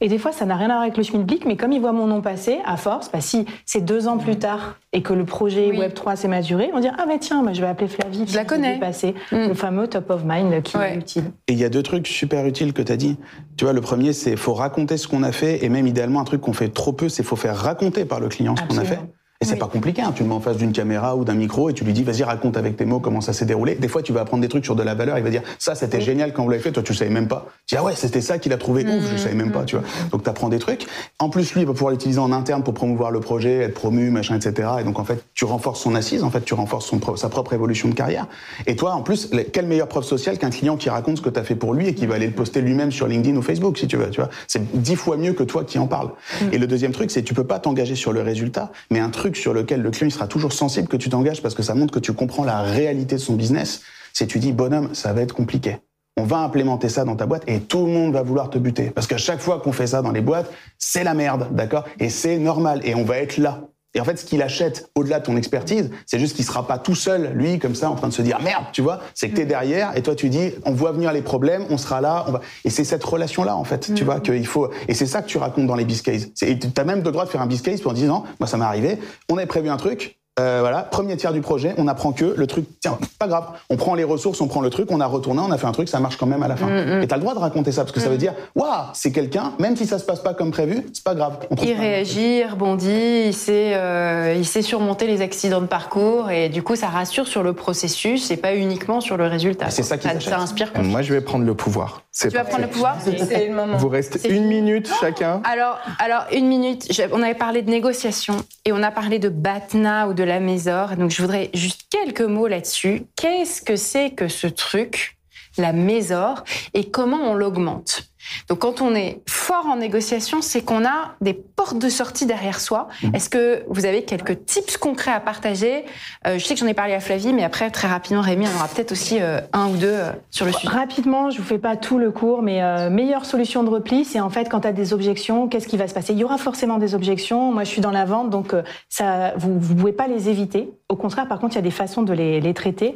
et 0.00 0.08
des 0.08 0.18
fois, 0.18 0.32
ça 0.32 0.44
n'a 0.44 0.56
rien 0.56 0.66
à 0.66 0.74
voir 0.74 0.82
avec 0.82 0.96
le 0.96 1.02
Schmidblick, 1.02 1.46
mais 1.46 1.56
comme 1.56 1.72
ils 1.72 1.80
voient 1.80 1.92
mon 1.92 2.06
nom 2.06 2.20
passer, 2.20 2.58
à 2.64 2.76
force, 2.76 3.10
bah, 3.10 3.20
si 3.20 3.46
c'est 3.64 3.80
deux 3.80 4.08
ans 4.08 4.18
plus 4.18 4.36
tard 4.36 4.76
et 4.92 5.02
que 5.02 5.12
le 5.12 5.24
projet 5.24 5.72
Web3 5.72 6.16
s'est 6.16 6.28
maturé, 6.28 6.70
on 6.72 6.80
dit 6.80 6.88
ah 6.96 7.04
mais 7.06 7.18
tiens, 7.18 7.44
je 7.52 7.60
vais 7.60 7.66
appeler 7.66 7.88
Flavie. 7.88 8.24
Je 8.26 8.34
la 8.34 8.44
connais. 8.44 8.78
Passer 8.78 9.14
mm. 9.30 9.48
le 9.48 9.54
fameux 9.54 9.88
top 9.88 10.10
of 10.10 10.24
mind 10.24 10.62
qui 10.62 10.76
est 10.76 10.96
utile. 10.96 11.24
Et 11.48 11.52
il 11.52 11.58
y 11.58 11.64
a 11.64 11.68
deux 11.68 11.82
trucs 11.82 12.06
super 12.06 12.46
utiles 12.46 12.72
que 12.72 12.82
tu 12.82 12.92
as 12.92 12.96
dit. 12.96 13.18
Tu 13.56 13.64
vois, 13.64 13.72
le 13.72 13.80
premier, 13.80 14.12
c'est 14.12 14.36
faut 14.36 14.54
raconter 14.54 14.96
ce 14.96 15.06
qu'on 15.08 15.22
a 15.22 15.32
fait, 15.32 15.64
et 15.64 15.68
même 15.68 15.86
idéalement 15.86 16.20
un 16.20 16.24
truc 16.24 16.40
qu'on 16.40 16.52
fait 16.52 16.68
trop 16.68 16.92
peu, 16.92 17.08
c'est 17.08 17.22
faut 17.22 17.36
faire 17.36 17.45
raconter 17.52 18.04
par 18.04 18.20
le 18.20 18.28
client 18.28 18.54
ce 18.56 18.62
qu'on 18.62 18.78
a 18.78 18.84
fait. 18.84 19.00
Et 19.40 19.44
c'est 19.44 19.56
pas 19.56 19.66
compliqué, 19.66 20.00
hein. 20.00 20.12
tu 20.14 20.22
le 20.22 20.30
mets 20.30 20.34
en 20.34 20.40
face 20.40 20.56
d'une 20.56 20.72
caméra 20.72 21.14
ou 21.14 21.24
d'un 21.24 21.34
micro 21.34 21.68
et 21.68 21.74
tu 21.74 21.84
lui 21.84 21.92
dis 21.92 22.02
vas-y 22.02 22.22
raconte 22.22 22.56
avec 22.56 22.76
tes 22.76 22.86
mots 22.86 23.00
comment 23.00 23.20
ça 23.20 23.34
s'est 23.34 23.44
déroulé. 23.44 23.74
Des 23.74 23.88
fois 23.88 24.02
tu 24.02 24.12
vas 24.12 24.22
apprendre 24.22 24.40
des 24.40 24.48
trucs 24.48 24.64
sur 24.64 24.74
de 24.74 24.82
la 24.82 24.94
valeur, 24.94 25.18
il 25.18 25.24
va 25.24 25.28
dire 25.28 25.42
ça 25.58 25.74
c'était 25.74 26.00
génial 26.00 26.32
quand 26.32 26.42
vous 26.42 26.48
l'avez 26.48 26.62
fait, 26.62 26.72
toi 26.72 26.82
tu 26.82 26.94
savais 26.94 27.10
même 27.10 27.28
pas. 27.28 27.46
Tu 27.66 27.74
dis 27.74 27.78
ah 27.78 27.84
ouais 27.84 27.94
c'était 27.94 28.22
ça 28.22 28.38
qu'il 28.38 28.54
a 28.54 28.56
trouvé 28.56 28.86
ouf, 28.86 29.04
je 29.12 29.18
savais 29.18 29.34
même 29.34 29.52
pas, 29.52 29.64
tu 29.64 29.76
vois. 29.76 29.84
Donc 30.10 30.22
tu 30.22 30.30
apprends 30.30 30.48
des 30.48 30.58
trucs. 30.58 30.86
En 31.18 31.28
plus 31.28 31.52
lui 31.52 31.60
il 31.60 31.66
va 31.66 31.74
pouvoir 31.74 31.90
l'utiliser 31.90 32.18
en 32.18 32.32
interne 32.32 32.62
pour 32.62 32.72
promouvoir 32.72 33.10
le 33.10 33.20
projet, 33.20 33.58
être 33.58 33.74
promu, 33.74 34.10
machin, 34.10 34.36
etc. 34.36 34.68
Et 34.80 34.84
donc 34.84 34.98
en 34.98 35.04
fait 35.04 35.22
tu 35.34 35.44
renforces 35.44 35.82
son 35.82 35.94
assise, 35.94 36.24
en 36.24 36.30
fait 36.30 36.42
tu 36.42 36.54
renforces 36.54 36.86
son, 36.86 36.98
sa 37.16 37.28
propre 37.28 37.52
évolution 37.52 37.90
de 37.90 37.94
carrière. 37.94 38.26
Et 38.66 38.74
toi 38.74 38.94
en 38.94 39.02
plus 39.02 39.30
quelle 39.52 39.66
meilleure 39.66 39.88
preuve 39.88 40.04
sociale 40.04 40.38
qu'un 40.38 40.50
client 40.50 40.78
qui 40.78 40.88
raconte 40.88 41.18
ce 41.18 41.22
que 41.22 41.30
tu 41.30 41.38
as 41.38 41.44
fait 41.44 41.56
pour 41.56 41.74
lui 41.74 41.88
et 41.88 41.94
qui 41.94 42.06
va 42.06 42.14
aller 42.14 42.26
le 42.26 42.32
poster 42.32 42.62
lui-même 42.62 42.90
sur 42.90 43.06
LinkedIn 43.06 43.36
ou 43.36 43.42
Facebook 43.42 43.76
si 43.76 43.86
tu 43.86 43.98
veux, 43.98 44.08
tu 44.08 44.20
vois. 44.20 44.30
C'est 44.46 44.62
dix 44.80 44.96
fois 44.96 45.18
mieux 45.18 45.34
que 45.34 45.42
toi 45.42 45.64
qui 45.64 45.78
en 45.78 45.86
parle. 45.86 46.12
Mm. 46.40 46.44
Et 46.52 46.58
le 46.58 46.66
deuxième 46.66 46.92
truc 46.92 47.10
c'est 47.10 47.22
tu 47.22 47.34
peux 47.34 47.44
pas 47.44 47.58
t'engager 47.58 47.96
sur 47.96 48.12
le 48.12 48.22
résultat, 48.22 48.72
mais 48.90 49.00
un 49.00 49.10
truc 49.10 49.25
sur 49.34 49.52
lequel 49.52 49.82
le 49.82 49.90
client 49.90 50.10
sera 50.10 50.28
toujours 50.28 50.52
sensible 50.52 50.86
que 50.86 50.96
tu 50.96 51.08
t'engages 51.08 51.42
parce 51.42 51.54
que 51.54 51.62
ça 51.64 51.74
montre 51.74 51.92
que 51.92 51.98
tu 51.98 52.12
comprends 52.12 52.44
la 52.44 52.60
réalité 52.60 53.16
de 53.16 53.20
son 53.20 53.34
business. 53.34 53.82
C'est 54.12 54.28
tu 54.28 54.38
dis, 54.38 54.52
bonhomme, 54.52 54.94
ça 54.94 55.12
va 55.12 55.22
être 55.22 55.34
compliqué. 55.34 55.78
On 56.16 56.24
va 56.24 56.38
implémenter 56.38 56.88
ça 56.88 57.04
dans 57.04 57.16
ta 57.16 57.26
boîte 57.26 57.42
et 57.46 57.60
tout 57.60 57.84
le 57.84 57.92
monde 57.92 58.12
va 58.12 58.22
vouloir 58.22 58.48
te 58.48 58.58
buter. 58.58 58.90
Parce 58.90 59.06
qu'à 59.06 59.18
chaque 59.18 59.40
fois 59.40 59.60
qu'on 59.60 59.72
fait 59.72 59.88
ça 59.88 60.00
dans 60.00 60.12
les 60.12 60.20
boîtes, 60.20 60.50
c'est 60.78 61.04
la 61.04 61.12
merde, 61.12 61.48
d'accord? 61.50 61.84
Et 61.98 62.08
c'est 62.08 62.38
normal. 62.38 62.80
Et 62.84 62.94
on 62.94 63.04
va 63.04 63.18
être 63.18 63.36
là. 63.36 63.68
Et 63.94 64.00
en 64.00 64.04
fait, 64.04 64.18
ce 64.18 64.24
qu'il 64.24 64.42
achète 64.42 64.90
au-delà 64.94 65.20
de 65.20 65.24
ton 65.24 65.36
expertise, 65.36 65.90
c'est 66.04 66.18
juste 66.18 66.36
qu'il 66.36 66.44
sera 66.44 66.66
pas 66.66 66.78
tout 66.78 66.94
seul, 66.94 67.32
lui, 67.34 67.58
comme 67.58 67.74
ça, 67.74 67.90
en 67.90 67.94
train 67.94 68.08
de 68.08 68.12
se 68.12 68.22
dire 68.22 68.40
merde, 68.42 68.64
tu 68.72 68.82
vois. 68.82 69.00
C'est 69.14 69.30
que 69.30 69.36
tu 69.36 69.40
es 69.42 69.46
derrière 69.46 69.96
et 69.96 70.02
toi, 70.02 70.14
tu 70.14 70.28
dis 70.28 70.52
on 70.64 70.72
voit 70.72 70.92
venir 70.92 71.12
les 71.12 71.22
problèmes, 71.22 71.64
on 71.70 71.78
sera 71.78 72.00
là, 72.00 72.24
on 72.28 72.32
va. 72.32 72.40
Et 72.64 72.70
c'est 72.70 72.84
cette 72.84 73.04
relation-là, 73.04 73.56
en 73.56 73.64
fait, 73.64 73.94
tu 73.94 74.04
vois, 74.04 74.18
mm. 74.18 74.22
qu'il 74.22 74.46
faut. 74.46 74.70
Et 74.88 74.94
c'est 74.94 75.06
ça 75.06 75.22
que 75.22 75.28
tu 75.28 75.38
racontes 75.38 75.66
dans 75.66 75.76
les 75.76 75.84
biz 75.84 76.02
cases. 76.02 76.34
Tu 76.34 76.58
as 76.76 76.84
même 76.84 77.02
le 77.02 77.10
droit 77.10 77.24
de 77.24 77.30
faire 77.30 77.40
un 77.40 77.46
biz 77.46 77.62
case 77.62 77.80
pour 77.80 77.94
dire 77.94 78.08
non, 78.08 78.24
moi, 78.38 78.46
ça 78.46 78.58
m'est 78.58 78.64
arrivé. 78.64 78.98
On 79.30 79.38
avait 79.38 79.46
prévu 79.46 79.70
un 79.70 79.78
truc, 79.78 80.18
Euh, 80.38 80.58
voilà, 80.60 80.82
premier 80.82 81.16
tiers 81.16 81.32
du 81.32 81.40
projet, 81.40 81.74
on 81.78 81.88
apprend 81.88 82.12
que 82.12 82.34
le 82.36 82.46
truc, 82.46 82.66
tiens, 82.80 82.98
pas 83.18 83.26
grave, 83.26 83.46
on 83.70 83.76
prend 83.78 83.94
les 83.94 84.04
ressources, 84.04 84.38
on 84.42 84.48
prend 84.48 84.60
le 84.60 84.68
truc, 84.68 84.90
on 84.90 85.00
a 85.00 85.06
retourné, 85.06 85.40
on 85.40 85.50
a 85.50 85.56
fait 85.56 85.66
un 85.66 85.72
truc, 85.72 85.88
ça 85.88 85.98
marche 85.98 86.18
quand 86.18 86.26
même 86.26 86.42
à 86.42 86.48
la 86.48 86.56
fin. 86.56 86.66
Mm, 86.66 86.98
mm. 86.98 87.02
Et 87.02 87.08
t'as 87.08 87.16
le 87.16 87.22
droit 87.22 87.32
de 87.32 87.38
raconter 87.38 87.72
ça 87.72 87.84
parce 87.84 87.92
que 87.92 88.00
ça 88.00 88.10
veut 88.10 88.18
dire, 88.18 88.34
waouh, 88.54 88.68
c'est 88.92 89.12
quelqu'un, 89.12 89.54
même 89.58 89.76
si 89.76 89.86
ça 89.86 89.98
se 89.98 90.04
passe 90.04 90.20
pas 90.20 90.34
comme 90.34 90.50
prévu, 90.50 90.84
c'est 90.92 91.02
pas 91.02 91.14
grave. 91.14 91.38
il 91.62 91.72
réagit, 91.72 92.40
il 92.40 92.44
rebondit, 92.44 93.22
il 93.28 93.32
sait, 93.32 93.72
euh, 93.76 94.34
il 94.36 94.44
sait 94.44 94.60
surmonter 94.60 95.06
les 95.06 95.22
accidents 95.22 95.62
de 95.62 95.66
parcours 95.66 96.30
et 96.30 96.50
du 96.50 96.62
coup 96.62 96.76
ça 96.76 96.88
rassure 96.88 97.28
sur 97.28 97.42
le 97.42 97.54
processus 97.54 98.30
et 98.30 98.36
pas 98.36 98.54
uniquement 98.54 99.00
sur 99.00 99.16
le 99.16 99.26
résultat. 99.26 99.70
C'est 99.70 99.82
ça 99.82 99.96
qui 99.96 100.06
ça, 100.06 100.20
ça 100.20 100.38
inspire. 100.38 100.70
Moi 100.82 101.00
je 101.00 101.14
vais 101.14 101.22
prendre 101.22 101.46
le 101.46 101.54
pouvoir. 101.54 102.02
Tu 102.18 102.28
vas 102.28 102.44
prendre 102.44 102.64
le 102.64 102.70
pouvoir 102.70 102.96
C'est 103.04 103.48
le 103.48 103.54
moment. 103.54 103.76
Vous 103.76 103.88
restez 103.88 104.34
une 104.34 104.46
minute 104.46 104.90
chacun. 105.00 105.42
Alors, 105.44 105.78
alors 105.98 106.24
une 106.32 106.46
minute. 106.46 106.88
On 107.12 107.22
avait 107.22 107.34
parlé 107.34 107.62
de 107.62 107.70
négociation 107.70 108.36
et 108.64 108.72
on 108.72 108.82
a 108.82 108.90
parlé 108.90 109.18
de 109.18 109.28
Batna 109.28 110.08
ou 110.08 110.14
de 110.14 110.24
la 110.26 110.40
Mésor. 110.40 110.96
Donc 110.96 111.10
je 111.10 111.22
voudrais 111.22 111.50
juste 111.54 111.86
quelques 111.90 112.20
mots 112.20 112.46
là-dessus. 112.46 113.02
Qu'est-ce 113.16 113.62
que 113.62 113.76
c'est 113.76 114.10
que 114.10 114.28
ce 114.28 114.46
truc, 114.46 115.15
la 115.58 115.72
Mésor, 115.72 116.44
et 116.74 116.90
comment 116.90 117.30
on 117.30 117.34
l'augmente 117.34 118.10
donc 118.48 118.60
quand 118.60 118.80
on 118.80 118.94
est 118.94 119.20
fort 119.28 119.66
en 119.66 119.76
négociation, 119.76 120.42
c'est 120.42 120.62
qu'on 120.62 120.84
a 120.84 121.14
des 121.20 121.34
portes 121.34 121.78
de 121.78 121.88
sortie 121.88 122.26
derrière 122.26 122.60
soi. 122.60 122.88
Mmh. 123.02 123.14
Est-ce 123.14 123.30
que 123.30 123.64
vous 123.68 123.86
avez 123.86 124.04
quelques 124.04 124.44
tips 124.44 124.76
concrets 124.76 125.12
à 125.12 125.20
partager? 125.20 125.84
Euh, 126.26 126.38
Je 126.38 126.44
sais 126.44 126.54
que 126.54 126.60
j'en 126.60 126.66
ai 126.66 126.74
parlé 126.74 126.94
à 126.94 127.00
Flavie, 127.00 127.32
mais 127.32 127.44
après, 127.44 127.70
très 127.70 127.88
rapidement, 127.88 128.20
Rémi, 128.20 128.46
on 128.52 128.56
aura 128.56 128.68
peut-être 128.68 128.92
aussi 128.92 129.18
euh, 129.20 129.40
un 129.52 129.68
ou 129.68 129.76
deux 129.76 129.86
euh, 129.86 130.10
sur 130.30 130.46
le 130.46 130.52
sujet. 130.52 130.68
Rapidement, 130.68 131.30
je 131.30 131.38
vous 131.38 131.44
fais 131.44 131.58
pas 131.58 131.76
tout 131.76 131.98
le 131.98 132.10
cours, 132.10 132.42
mais 132.42 132.90
meilleure 132.90 133.24
solution 133.24 133.62
de 133.62 133.70
repli, 133.70 134.04
c'est 134.04 134.20
en 134.20 134.30
fait 134.30 134.48
quand 134.48 134.60
tu 134.60 134.68
as 134.68 134.72
des 134.72 134.92
objections, 134.92 135.48
qu'est-ce 135.48 135.68
qui 135.68 135.76
va 135.76 135.88
se 135.88 135.94
passer? 135.94 136.12
Il 136.12 136.18
y 136.18 136.24
aura 136.24 136.38
forcément 136.38 136.78
des 136.78 136.94
objections. 136.94 137.52
Moi, 137.52 137.64
je 137.64 137.70
suis 137.70 137.80
dans 137.80 137.90
la 137.90 138.04
vente, 138.04 138.30
donc 138.30 138.54
ça, 138.88 139.34
vous 139.36 139.52
ne 139.54 139.74
pouvez 139.74 139.92
pas 139.92 140.08
les 140.08 140.28
éviter. 140.28 140.70
Au 140.88 140.96
contraire, 140.96 141.28
par 141.28 141.38
contre, 141.38 141.54
il 141.54 141.56
y 141.56 141.60
a 141.60 141.62
des 141.62 141.70
façons 141.70 142.02
de 142.02 142.12
les, 142.12 142.40
les 142.40 142.54
traiter. 142.54 142.94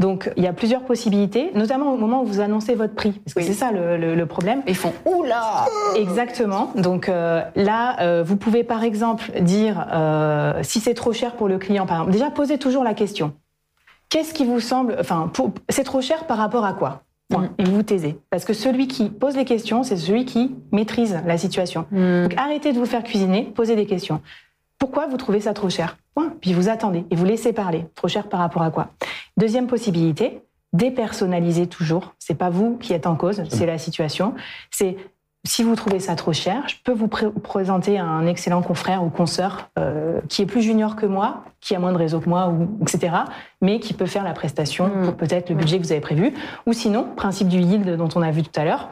Donc, 0.00 0.32
il 0.38 0.42
y 0.42 0.46
a 0.46 0.54
plusieurs 0.54 0.82
possibilités, 0.82 1.50
notamment 1.54 1.92
au 1.92 1.98
moment 1.98 2.22
où 2.22 2.24
vous 2.24 2.40
annoncez 2.40 2.74
votre 2.74 2.94
prix, 2.94 3.12
parce 3.12 3.34
que 3.34 3.42
c'est 3.42 3.52
ça 3.52 3.70
le, 3.70 4.24
problème. 4.24 4.62
Ils 4.66 4.74
font 4.74 4.94
oula. 5.04 5.66
Exactement. 5.94 6.72
Donc 6.74 7.08
euh, 7.08 7.42
là, 7.54 8.00
euh, 8.00 8.22
vous 8.22 8.36
pouvez 8.36 8.64
par 8.64 8.82
exemple 8.82 9.30
dire 9.40 9.86
euh, 9.92 10.60
si 10.62 10.80
c'est 10.80 10.94
trop 10.94 11.12
cher 11.12 11.34
pour 11.34 11.48
le 11.48 11.58
client. 11.58 11.84
Par 11.84 11.98
exemple, 11.98 12.12
déjà 12.12 12.30
posez 12.30 12.56
toujours 12.56 12.82
la 12.82 12.94
question. 12.94 13.34
Qu'est-ce 14.08 14.32
qui 14.32 14.46
vous 14.46 14.60
semble, 14.60 14.96
enfin, 14.98 15.30
c'est 15.68 15.84
trop 15.84 16.00
cher 16.00 16.26
par 16.26 16.38
rapport 16.38 16.64
à 16.64 16.72
quoi? 16.72 17.02
Mm. 17.30 17.44
Et 17.58 17.64
vous 17.64 17.82
taisez. 17.82 18.18
Parce 18.30 18.46
que 18.46 18.54
celui 18.54 18.88
qui 18.88 19.10
pose 19.10 19.36
les 19.36 19.44
questions, 19.44 19.82
c'est 19.82 19.96
celui 19.96 20.24
qui 20.24 20.54
maîtrise 20.72 21.18
la 21.26 21.36
situation. 21.36 21.86
Mm. 21.90 22.22
Donc 22.22 22.34
arrêtez 22.38 22.72
de 22.72 22.78
vous 22.78 22.86
faire 22.86 23.02
cuisiner, 23.02 23.52
posez 23.54 23.76
des 23.76 23.86
questions. 23.86 24.22
Pourquoi 24.78 25.06
vous 25.08 25.18
trouvez 25.18 25.40
ça 25.40 25.52
trop 25.52 25.68
cher? 25.68 25.98
Puis 26.40 26.52
vous 26.52 26.68
attendez 26.68 27.04
et 27.10 27.16
vous 27.16 27.24
laissez 27.24 27.52
parler. 27.52 27.86
Trop 27.94 28.08
cher 28.08 28.28
par 28.28 28.40
rapport 28.40 28.62
à 28.62 28.70
quoi? 28.70 28.88
Deuxième 29.36 29.66
possibilité, 29.66 30.42
dépersonnaliser 30.72 31.66
toujours. 31.66 32.14
C'est 32.18 32.34
pas 32.34 32.50
vous 32.50 32.76
qui 32.78 32.92
êtes 32.92 33.06
en 33.06 33.16
cause, 33.16 33.42
c'est 33.48 33.66
la 33.66 33.78
situation. 33.78 34.34
C'est 34.70 34.96
si 35.44 35.62
vous 35.62 35.74
trouvez 35.74 36.00
ça 36.00 36.16
trop 36.16 36.34
cher, 36.34 36.68
je 36.68 36.76
peux 36.84 36.92
vous 36.92 37.08
présenter 37.08 37.98
un 37.98 38.26
excellent 38.26 38.60
confrère 38.60 39.02
ou 39.02 39.08
consoeur 39.08 39.70
euh, 39.78 40.20
qui 40.28 40.42
est 40.42 40.46
plus 40.46 40.60
junior 40.60 40.96
que 40.96 41.06
moi, 41.06 41.44
qui 41.60 41.74
a 41.74 41.78
moins 41.78 41.92
de 41.92 41.96
réseau 41.96 42.20
que 42.20 42.28
moi, 42.28 42.48
ou, 42.48 42.78
etc., 42.82 43.14
mais 43.62 43.80
qui 43.80 43.94
peut 43.94 44.06
faire 44.06 44.22
la 44.22 44.34
prestation 44.34 44.88
mmh. 44.88 45.04
pour 45.04 45.14
peut-être 45.16 45.48
le 45.48 45.56
budget 45.56 45.78
que 45.78 45.84
vous 45.84 45.92
avez 45.92 46.02
prévu. 46.02 46.34
Ou 46.66 46.74
sinon, 46.74 47.06
principe 47.16 47.48
du 47.48 47.58
yield 47.58 47.96
dont 47.96 48.10
on 48.16 48.22
a 48.22 48.30
vu 48.30 48.42
tout 48.42 48.60
à 48.60 48.64
l'heure, 48.64 48.90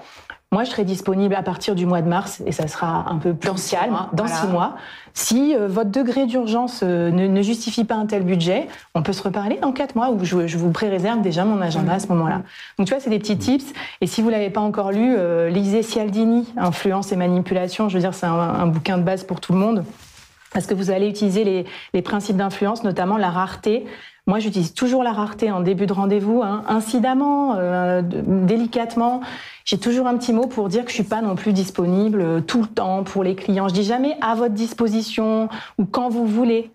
moi, 0.51 0.65
je 0.65 0.71
serai 0.71 0.85
disponible 0.85 1.35
à 1.35 1.43
partir 1.43 1.75
du 1.75 1.85
mois 1.85 2.01
de 2.01 2.09
mars 2.09 2.43
et 2.47 2.53
ça 2.53 2.69
sera 2.69 3.11
un 3.11 3.19
peu 3.19 3.35
plus 3.35 3.71
calme, 3.71 3.99
dans 4.15 4.27
six 4.27 4.47
mois. 4.47 4.77
Si 5.13 5.55
euh, 5.55 5.69
votre 5.69 5.91
degré 5.91 6.25
d'urgence 6.25 6.81
euh, 6.83 7.11
ne, 7.11 7.43
justifie 7.43 7.85
pas 7.85 7.97
un 7.97 8.07
tel 8.07 8.23
budget, 8.23 8.67
on 8.95 9.03
peut 9.03 9.13
se 9.13 9.23
reparler 9.23 9.59
dans 9.61 9.73
quatre 9.73 9.95
mois 9.95 10.09
où 10.11 10.25
je, 10.25 10.57
vous 10.57 10.71
pré-réserve 10.71 11.21
déjà 11.21 11.45
mon 11.45 11.61
agenda 11.61 11.93
à 11.93 11.99
ce 11.99 12.07
moment-là. 12.07 12.43
Donc 12.79 12.87
tu 12.87 12.95
vois, 12.95 13.01
c'est 13.01 13.11
des 13.11 13.19
petits 13.19 13.37
tips. 13.37 13.75
Et 14.01 14.07
si 14.07 14.23
vous 14.23 14.31
l'avez 14.31 14.49
pas 14.49 14.63
encore 14.63 14.91
lu, 14.91 15.17
euh, 15.19 15.51
lisez 15.51 15.83
Cialdini, 15.83 16.47
Influence 16.57 17.13
et 17.13 17.17
manipulation. 17.17 17.91
Je 17.91 17.95
veux 17.95 18.01
dire, 18.01 18.15
c'est 18.15 18.27
un, 18.27 18.67
bouquin 18.69 18.97
de 18.97 19.03
base 19.03 19.25
pour 19.25 19.41
tout 19.41 19.53
le 19.53 19.59
monde. 19.59 19.85
Parce 20.55 20.67
que 20.67 20.73
vous 20.73 20.91
allez 20.91 21.11
utiliser 21.11 21.45
les, 21.45 21.67
les 21.93 22.01
principes 22.01 22.39
d'influence, 22.39 22.85
notamment 22.85 23.19
la 23.19 23.29
rareté, 23.29 23.85
moi, 24.29 24.41
j'utilise 24.41 24.75
toujours 24.75 25.03
la 25.03 25.13
rareté 25.13 25.51
en 25.51 25.61
début 25.61 25.87
de 25.87 25.93
rendez-vous, 25.95 26.43
hein, 26.43 26.63
incidemment, 26.69 27.55
euh, 27.57 28.03
délicatement. 28.03 29.23
J'ai 29.65 29.79
toujours 29.79 30.07
un 30.07 30.19
petit 30.19 30.35
mot 30.35 30.47
pour 30.47 30.69
dire 30.69 30.85
que 30.85 30.91
je 30.91 30.97
suis 30.97 31.03
pas 31.03 31.23
non 31.23 31.35
plus 31.35 31.55
disponible 31.55 32.21
euh, 32.21 32.41
tout 32.43 32.61
le 32.61 32.69
temps 32.69 33.05
pour 33.05 33.25
les 33.25 33.35
clients. 33.35 33.69
Je 33.69 33.75
dis 33.75 33.85
jamais 33.85 34.19
à 34.21 34.35
votre 34.35 34.53
disposition 34.53 35.49
ou 35.79 35.87
quand 35.87 36.11
vous 36.11 36.27
voulez. 36.27 36.71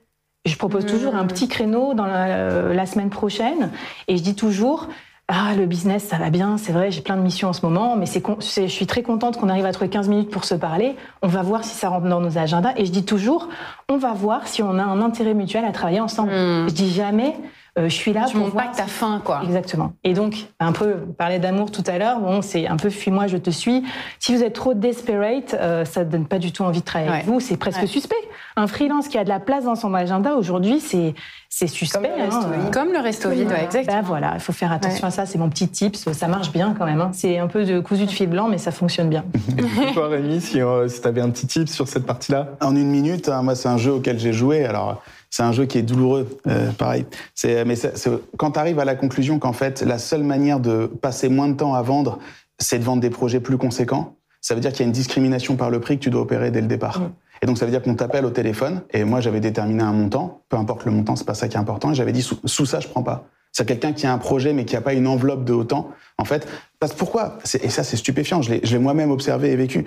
Je 0.45 0.56
propose 0.58 0.88
toujours 0.88 1.14
un 1.16 1.26
mmh. 1.26 1.28
petit 1.28 1.47
créneau 1.47 1.93
dans 1.93 2.08
la, 2.08 2.26
euh, 2.26 2.74
la 2.74 2.88
semaine 2.88 3.12
prochaine 3.12 3.70
et 4.08 4.18
je 4.18 4.24
dis 4.24 4.36
toujours 4.36 4.89
ah, 5.30 5.54
le 5.56 5.66
business, 5.66 6.04
ça 6.04 6.18
va 6.18 6.30
bien, 6.30 6.58
c'est 6.58 6.74
vrai, 6.74 6.92
j'ai 6.92 7.02
plein 7.02 7.16
de 7.16 7.22
missions 7.22 7.48
en 7.48 7.54
ce 7.54 7.66
moment, 7.66 7.96
mais 7.96 8.06
c'est, 8.06 8.22
je 8.42 8.68
suis 8.68 8.86
très 8.86 9.04
contente 9.04 9.40
qu'on 9.40 9.48
arrive 9.48 9.66
à 9.66 9.72
trouver 9.72 9.90
15 9.90 10.10
minutes 10.10 10.30
pour 10.30 10.44
se 10.44 10.54
parler. 10.54 10.98
On 11.22 11.28
va 11.28 11.42
voir 11.42 11.64
si 11.64 11.76
ça 11.76 11.88
rentre 11.88 12.08
dans 12.08 12.20
nos 12.20 12.38
agendas. 12.38 12.74
Et 12.76 12.86
je 12.86 12.92
dis 12.92 13.06
toujours, 13.06 13.48
on 13.88 13.98
va 13.98 14.12
voir 14.12 14.48
si 14.48 14.62
on 14.62 14.78
a 14.78 14.84
un 14.84 15.02
intérêt 15.02 15.34
mutuel 15.34 15.64
à 15.64 15.72
travailler 15.72 16.02
ensemble. 16.02 16.32
Hmm. 16.32 16.68
Je 16.68 16.74
dis 16.74 16.92
jamais, 16.92 17.38
je 17.76 17.88
suis 17.88 18.14
là 18.14 18.26
tu 18.28 18.38
pour 18.38 18.48
voir. 18.50 18.66
pas 18.66 18.72
que 18.72 18.78
t'as 18.78 18.88
faim, 18.88 19.22
quoi. 19.24 19.42
Exactement. 19.44 19.94
Et 20.04 20.14
donc, 20.14 20.46
un 20.60 20.72
peu, 20.72 20.96
parler 21.18 21.40
d'amour 21.40 21.72
tout 21.72 21.84
à 21.88 21.98
l'heure, 21.98 22.20
bon, 22.20 22.42
c'est 22.42 22.68
un 22.68 22.78
peu 22.78 22.90
fuis-moi, 22.90 23.28
je 23.28 23.38
te 23.38 23.50
suis. 23.50 23.84
Si 24.20 24.36
vous 24.36 24.44
êtes 24.44 24.54
trop 24.54 24.74
desperate, 24.74 25.56
euh, 25.60 25.84
ça 25.86 26.04
donne 26.04 26.28
pas 26.28 26.40
du 26.40 26.52
tout 26.52 26.64
envie 26.64 26.82
de 26.82 26.86
travailler 26.86 27.12
avec 27.12 27.26
vous. 27.26 27.40
C'est 27.40 27.58
presque 27.58 27.88
suspect. 27.88 28.16
Un 28.56 28.68
freelance 28.68 29.08
qui 29.08 29.18
a 29.18 29.24
de 29.24 29.30
la 29.30 29.40
place 29.40 29.64
dans 29.64 29.76
son 29.76 29.94
agenda 29.94 30.36
aujourd'hui, 30.36 30.80
c'est 30.80 31.16
c'est 31.56 31.68
suspect. 31.68 32.00
Comme 32.00 32.18
le 32.18 32.24
resto, 32.24 32.48
hein. 32.48 32.72
Comme 32.72 32.94
le 32.94 33.00
resto 33.00 33.30
vide, 33.30 33.48
ouais, 33.50 33.66
exactement. 33.66 33.98
Ben 33.98 34.04
voilà, 34.04 34.32
il 34.34 34.40
faut 34.40 34.54
faire 34.54 34.72
attention 34.72 35.06
à 35.06 35.12
ça. 35.12 35.28
C'est 35.28 35.38
mon 35.38 35.50
petit 35.50 35.68
tips. 35.68 36.12
Ça 36.12 36.28
marche 36.28 36.52
bien 36.52 36.74
quand 36.76 36.86
même. 36.86 37.00
Hein. 37.00 37.12
C'est 37.14 37.38
un 37.38 37.46
peu 37.46 37.64
de 37.64 37.80
cousu 37.80 38.06
de 38.06 38.12
fil 38.12 38.28
blanc, 38.28 38.48
mais 38.50 38.58
ça 38.58 38.72
fonctionne 38.72 39.08
bien. 39.08 39.24
Toi, 39.94 40.08
Rémi, 40.08 40.42
si, 40.42 40.60
euh, 40.60 40.88
si 40.88 41.00
tu 41.00 41.08
avais 41.08 41.22
un 41.22 41.30
petit 41.30 41.46
tip 41.46 41.70
sur 41.70 41.88
cette 41.88 42.08
partie-là? 42.08 42.50
En 42.60 42.76
une 42.76 42.90
minute, 42.90 43.30
hein, 43.30 43.44
moi, 43.44 43.54
c'est 43.54 43.70
un 43.70 43.78
jeu 43.78 43.92
auquel 43.92 44.18
j'ai 44.18 44.34
joué. 44.34 44.66
Alors, 44.66 45.04
c'est 45.34 45.42
un 45.42 45.52
jeu 45.52 45.66
qui 45.66 45.80
est 45.80 45.82
douloureux, 45.82 46.28
euh, 46.46 46.72
pareil. 46.74 47.08
C'est, 47.34 47.66
mais 47.66 47.76
c'est, 47.76 47.92
quand 48.38 48.52
tu 48.52 48.60
arrives 48.60 48.78
à 48.78 48.86
la 48.86 48.94
conclusion 48.94 49.40
qu'en 49.40 49.52
fait, 49.52 49.82
la 49.82 49.98
seule 49.98 50.22
manière 50.22 50.60
de 50.60 50.86
passer 50.86 51.28
moins 51.28 51.48
de 51.48 51.56
temps 51.56 51.74
à 51.74 51.82
vendre, 51.82 52.20
c'est 52.60 52.78
de 52.78 52.84
vendre 52.84 53.02
des 53.02 53.10
projets 53.10 53.40
plus 53.40 53.58
conséquents, 53.58 54.16
ça 54.42 54.54
veut 54.54 54.62
dire 54.62 54.72
qu'il 54.72 54.82
y 54.82 54.84
a 54.84 54.86
une 54.86 54.92
discrimination 54.92 55.56
par 55.56 55.72
le 55.72 55.80
prix 55.80 55.98
que 55.98 56.04
tu 56.04 56.12
dois 56.12 56.22
opérer 56.22 56.52
dès 56.52 56.62
le 56.62 56.68
départ. 56.68 57.02
Et 57.42 57.48
donc 57.48 57.58
ça 57.58 57.66
veut 57.66 57.72
dire 57.72 57.82
qu'on 57.82 57.96
t'appelle 57.96 58.26
au 58.26 58.30
téléphone, 58.30 58.84
et 58.92 59.04
moi 59.06 59.22
j'avais 59.22 59.40
déterminé 59.40 59.82
un 59.82 59.92
montant, 59.92 60.44
peu 60.50 60.58
importe 60.58 60.86
le 60.86 60.92
montant, 60.92 61.16
c'est 61.16 61.26
pas 61.26 61.34
ça 61.34 61.48
qui 61.48 61.58
est 61.58 61.60
important, 61.60 61.92
et 61.92 61.96
j'avais 61.96 62.14
dit 62.14 62.22
sous, 62.22 62.38
sous 62.46 62.68
ça 62.68 62.80
je 62.80 62.88
prends 62.88 63.02
pas. 63.02 63.26
C'est 63.52 63.68
quelqu'un 63.68 63.94
qui 63.94 64.06
a 64.06 64.14
un 64.14 64.20
projet 64.20 64.54
mais 64.54 64.66
qui 64.66 64.76
a 64.76 64.82
pas 64.82 64.94
une 64.94 65.08
enveloppe 65.08 65.46
de 65.46 65.54
autant. 65.54 65.90
En 66.20 66.26
fait, 66.26 66.48
parce 66.80 66.94
pourquoi 66.94 67.40
Et 67.64 67.70
ça 67.70 67.84
c'est 67.84 67.98
stupéfiant, 67.98 68.44
je 68.44 68.54
l'ai 68.54 68.80
moi-même 68.80 69.10
observé 69.10 69.50
et 69.52 69.56
vécu 69.56 69.84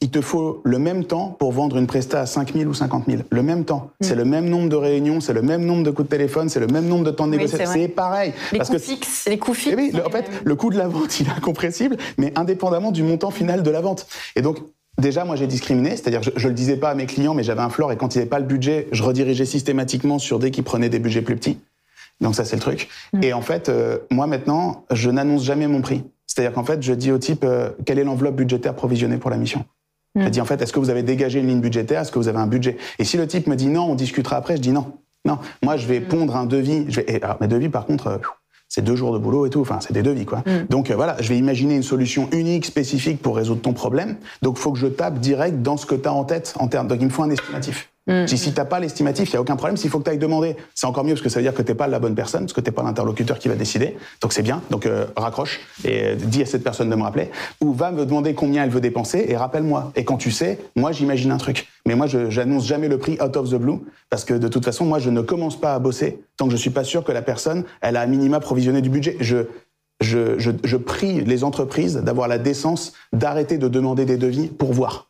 il 0.00 0.10
te 0.10 0.20
faut 0.20 0.60
le 0.64 0.78
même 0.78 1.04
temps 1.04 1.36
pour 1.38 1.52
vendre 1.52 1.76
une 1.76 1.86
presta 1.86 2.20
à 2.20 2.26
5 2.26 2.54
000 2.54 2.70
ou 2.70 2.74
50 2.74 3.04
000. 3.08 3.22
Le 3.30 3.42
même 3.42 3.64
temps. 3.64 3.90
Mm. 4.00 4.04
C'est 4.04 4.14
le 4.14 4.24
même 4.24 4.48
nombre 4.48 4.68
de 4.68 4.76
réunions, 4.76 5.20
c'est 5.20 5.32
le 5.32 5.42
même 5.42 5.64
nombre 5.64 5.82
de 5.82 5.90
coups 5.90 6.08
de 6.08 6.10
téléphone, 6.10 6.48
c'est 6.48 6.60
le 6.60 6.66
même 6.66 6.86
nombre 6.86 7.04
de 7.04 7.10
temps 7.10 7.26
de 7.26 7.32
négociation. 7.32 7.72
c'est 7.72 7.88
pareil. 7.88 8.32
Les 8.52 8.60
coûts 8.60 8.78
fixes, 8.78 9.26
les 9.28 9.38
coûts 9.38 9.54
fixes. 9.54 9.76
Eh 9.76 9.76
oui, 9.76 9.92
en 10.04 10.10
fait, 10.10 10.30
le 10.44 10.54
coût 10.54 10.70
de 10.70 10.78
la 10.78 10.88
vente, 10.88 11.18
il 11.20 11.26
est 11.26 11.30
incompressible, 11.30 11.96
mais 12.16 12.32
indépendamment 12.36 12.92
du 12.92 13.02
montant 13.02 13.30
final 13.30 13.62
de 13.62 13.70
la 13.70 13.80
vente. 13.80 14.06
Et 14.36 14.42
donc, 14.42 14.58
Déjà, 14.98 15.24
moi, 15.24 15.36
j'ai 15.36 15.46
discriminé, 15.46 15.90
c'est-à-dire 15.90 16.24
je, 16.24 16.30
je 16.34 16.48
le 16.48 16.54
disais 16.54 16.76
pas 16.76 16.90
à 16.90 16.94
mes 16.96 17.06
clients, 17.06 17.32
mais 17.32 17.44
j'avais 17.44 17.60
un 17.60 17.70
floor 17.70 17.92
et 17.92 17.96
quand 17.96 18.16
il 18.16 18.18
n'y 18.18 18.22
avait 18.22 18.28
pas 18.28 18.40
le 18.40 18.44
budget, 18.44 18.88
je 18.90 19.04
redirigeais 19.04 19.44
systématiquement 19.44 20.18
sur 20.18 20.40
dès 20.40 20.50
qu'ils 20.50 20.64
prenaient 20.64 20.88
des 20.88 20.98
budgets 20.98 21.22
plus 21.22 21.36
petits. 21.36 21.60
Donc 22.20 22.34
ça, 22.34 22.44
c'est 22.44 22.56
le 22.56 22.62
truc. 22.62 22.88
Mm. 23.12 23.22
Et 23.22 23.32
en 23.32 23.40
fait, 23.40 23.68
euh, 23.68 23.98
moi 24.10 24.26
maintenant, 24.26 24.84
je 24.90 25.10
n'annonce 25.10 25.44
jamais 25.44 25.68
mon 25.68 25.82
prix. 25.82 26.02
C'est-à-dire 26.26 26.52
qu'en 26.52 26.64
fait, 26.64 26.82
je 26.82 26.92
dis 26.92 27.12
au 27.12 27.18
type 27.18 27.44
euh, 27.44 27.70
quelle 27.86 27.98
est 27.98 28.04
l'enveloppe 28.04 28.36
budgétaire 28.36 28.74
provisionnée 28.74 29.18
pour 29.18 29.30
la 29.30 29.36
mission? 29.36 29.64
Je 30.16 30.22
mm. 30.22 30.30
dis 30.30 30.40
en 30.40 30.44
fait, 30.44 30.60
est-ce 30.60 30.72
que 30.72 30.80
vous 30.80 30.90
avez 30.90 31.02
dégagé 31.02 31.40
une 31.40 31.46
ligne 31.46 31.60
budgétaire? 31.60 32.02
Est-ce 32.02 32.12
que 32.12 32.18
vous 32.18 32.28
avez 32.28 32.38
un 32.38 32.46
budget? 32.46 32.76
Et 32.98 33.04
si 33.04 33.16
le 33.16 33.26
type 33.26 33.46
me 33.46 33.56
dit 33.56 33.68
non, 33.68 33.90
on 33.90 33.94
discutera 33.94 34.36
après, 34.36 34.56
je 34.56 34.62
dis 34.62 34.72
non. 34.72 34.92
Non, 35.24 35.38
moi 35.62 35.76
je 35.76 35.86
vais 35.86 36.00
mm. 36.00 36.08
pondre 36.08 36.36
un 36.36 36.46
devis. 36.46 36.86
Je 36.88 37.00
vais, 37.00 37.06
et, 37.08 37.22
alors, 37.22 37.38
mes 37.40 37.48
devis, 37.48 37.68
par 37.68 37.86
contre, 37.86 38.06
euh, 38.06 38.18
c'est 38.68 38.82
deux 38.82 38.96
jours 38.96 39.12
de 39.12 39.18
boulot 39.18 39.46
et 39.46 39.50
tout. 39.50 39.60
Enfin, 39.60 39.78
c'est 39.80 39.92
des 39.92 40.02
devis, 40.02 40.24
quoi. 40.24 40.38
Mm. 40.38 40.66
Donc 40.68 40.90
euh, 40.90 40.96
voilà, 40.96 41.16
je 41.20 41.28
vais 41.28 41.38
imaginer 41.38 41.76
une 41.76 41.82
solution 41.82 42.28
unique, 42.32 42.66
spécifique 42.66 43.20
pour 43.20 43.36
résoudre 43.36 43.60
ton 43.60 43.72
problème. 43.72 44.16
Donc 44.42 44.56
il 44.58 44.60
faut 44.60 44.72
que 44.72 44.78
je 44.78 44.86
tape 44.86 45.18
direct 45.18 45.62
dans 45.62 45.76
ce 45.76 45.86
que 45.86 45.94
tu 45.94 46.08
as 46.08 46.12
en 46.12 46.24
tête 46.24 46.54
en 46.58 46.68
termes. 46.68 46.88
Donc 46.88 46.98
il 47.00 47.06
me 47.06 47.10
faut 47.10 47.22
un 47.22 47.30
estimatif. 47.30 47.90
Mm. 48.08 48.26
Si, 48.26 48.52
t'as 48.52 48.64
pas 48.64 48.80
l'estimatif, 48.80 49.30
il 49.30 49.34
y 49.34 49.36
a 49.36 49.40
aucun 49.40 49.56
problème. 49.56 49.76
S'il 49.76 49.90
faut 49.90 49.98
que 49.98 50.04
tu 50.04 50.10
ailles 50.10 50.18
demander, 50.18 50.56
c'est 50.74 50.86
encore 50.86 51.04
mieux 51.04 51.12
parce 51.12 51.22
que 51.22 51.28
ça 51.28 51.38
veut 51.38 51.44
dire 51.44 51.54
que 51.54 51.62
t'es 51.62 51.74
pas 51.74 51.86
la 51.86 51.98
bonne 51.98 52.14
personne, 52.14 52.42
parce 52.42 52.54
que 52.54 52.60
t'es 52.60 52.70
pas 52.70 52.82
l'interlocuteur 52.82 53.38
qui 53.38 53.48
va 53.48 53.54
décider. 53.54 53.96
Donc 54.20 54.32
c'est 54.32 54.42
bien. 54.42 54.62
Donc 54.70 54.86
euh, 54.86 55.06
raccroche 55.16 55.60
et 55.84 56.04
euh, 56.04 56.14
dis 56.16 56.42
à 56.42 56.46
cette 56.46 56.64
personne 56.64 56.88
de 56.88 56.96
me 56.96 57.02
rappeler. 57.02 57.30
Ou 57.60 57.72
va 57.72 57.90
me 57.90 58.06
demander 58.06 58.34
combien 58.34 58.64
elle 58.64 58.70
veut 58.70 58.80
dépenser 58.80 59.26
et 59.28 59.36
rappelle-moi. 59.36 59.92
Et 59.94 60.04
quand 60.04 60.16
tu 60.16 60.30
sais, 60.30 60.58
moi 60.74 60.92
j'imagine 60.92 61.30
un 61.30 61.36
truc. 61.36 61.68
Mais 61.86 61.94
moi 61.94 62.06
je 62.06 62.30
j'annonce 62.30 62.66
jamais 62.66 62.88
le 62.88 62.98
prix 62.98 63.18
out 63.22 63.36
of 63.36 63.50
the 63.50 63.56
blue 63.56 63.78
parce 64.10 64.24
que 64.24 64.34
de 64.34 64.48
toute 64.48 64.64
façon 64.64 64.84
moi 64.84 64.98
je 64.98 65.10
ne 65.10 65.20
commence 65.20 65.60
pas 65.60 65.74
à 65.74 65.78
bosser 65.78 66.22
tant 66.36 66.46
que 66.46 66.52
je 66.52 66.56
suis 66.56 66.70
pas 66.70 66.84
sûr 66.84 67.04
que 67.04 67.12
la 67.12 67.22
personne 67.22 67.64
elle 67.80 67.96
a 67.96 68.00
un 68.02 68.06
minima 68.06 68.40
provisionné 68.40 68.80
du 68.80 68.90
budget. 68.90 69.16
Je 69.20 69.46
je, 70.00 70.38
je, 70.38 70.52
je 70.62 70.76
prie 70.76 71.24
les 71.24 71.42
entreprises 71.42 71.96
d'avoir 71.96 72.28
la 72.28 72.38
décence 72.38 72.92
d'arrêter 73.12 73.58
de 73.58 73.68
demander 73.68 74.04
des 74.04 74.16
devis 74.16 74.46
pour 74.46 74.72
voir. 74.72 75.07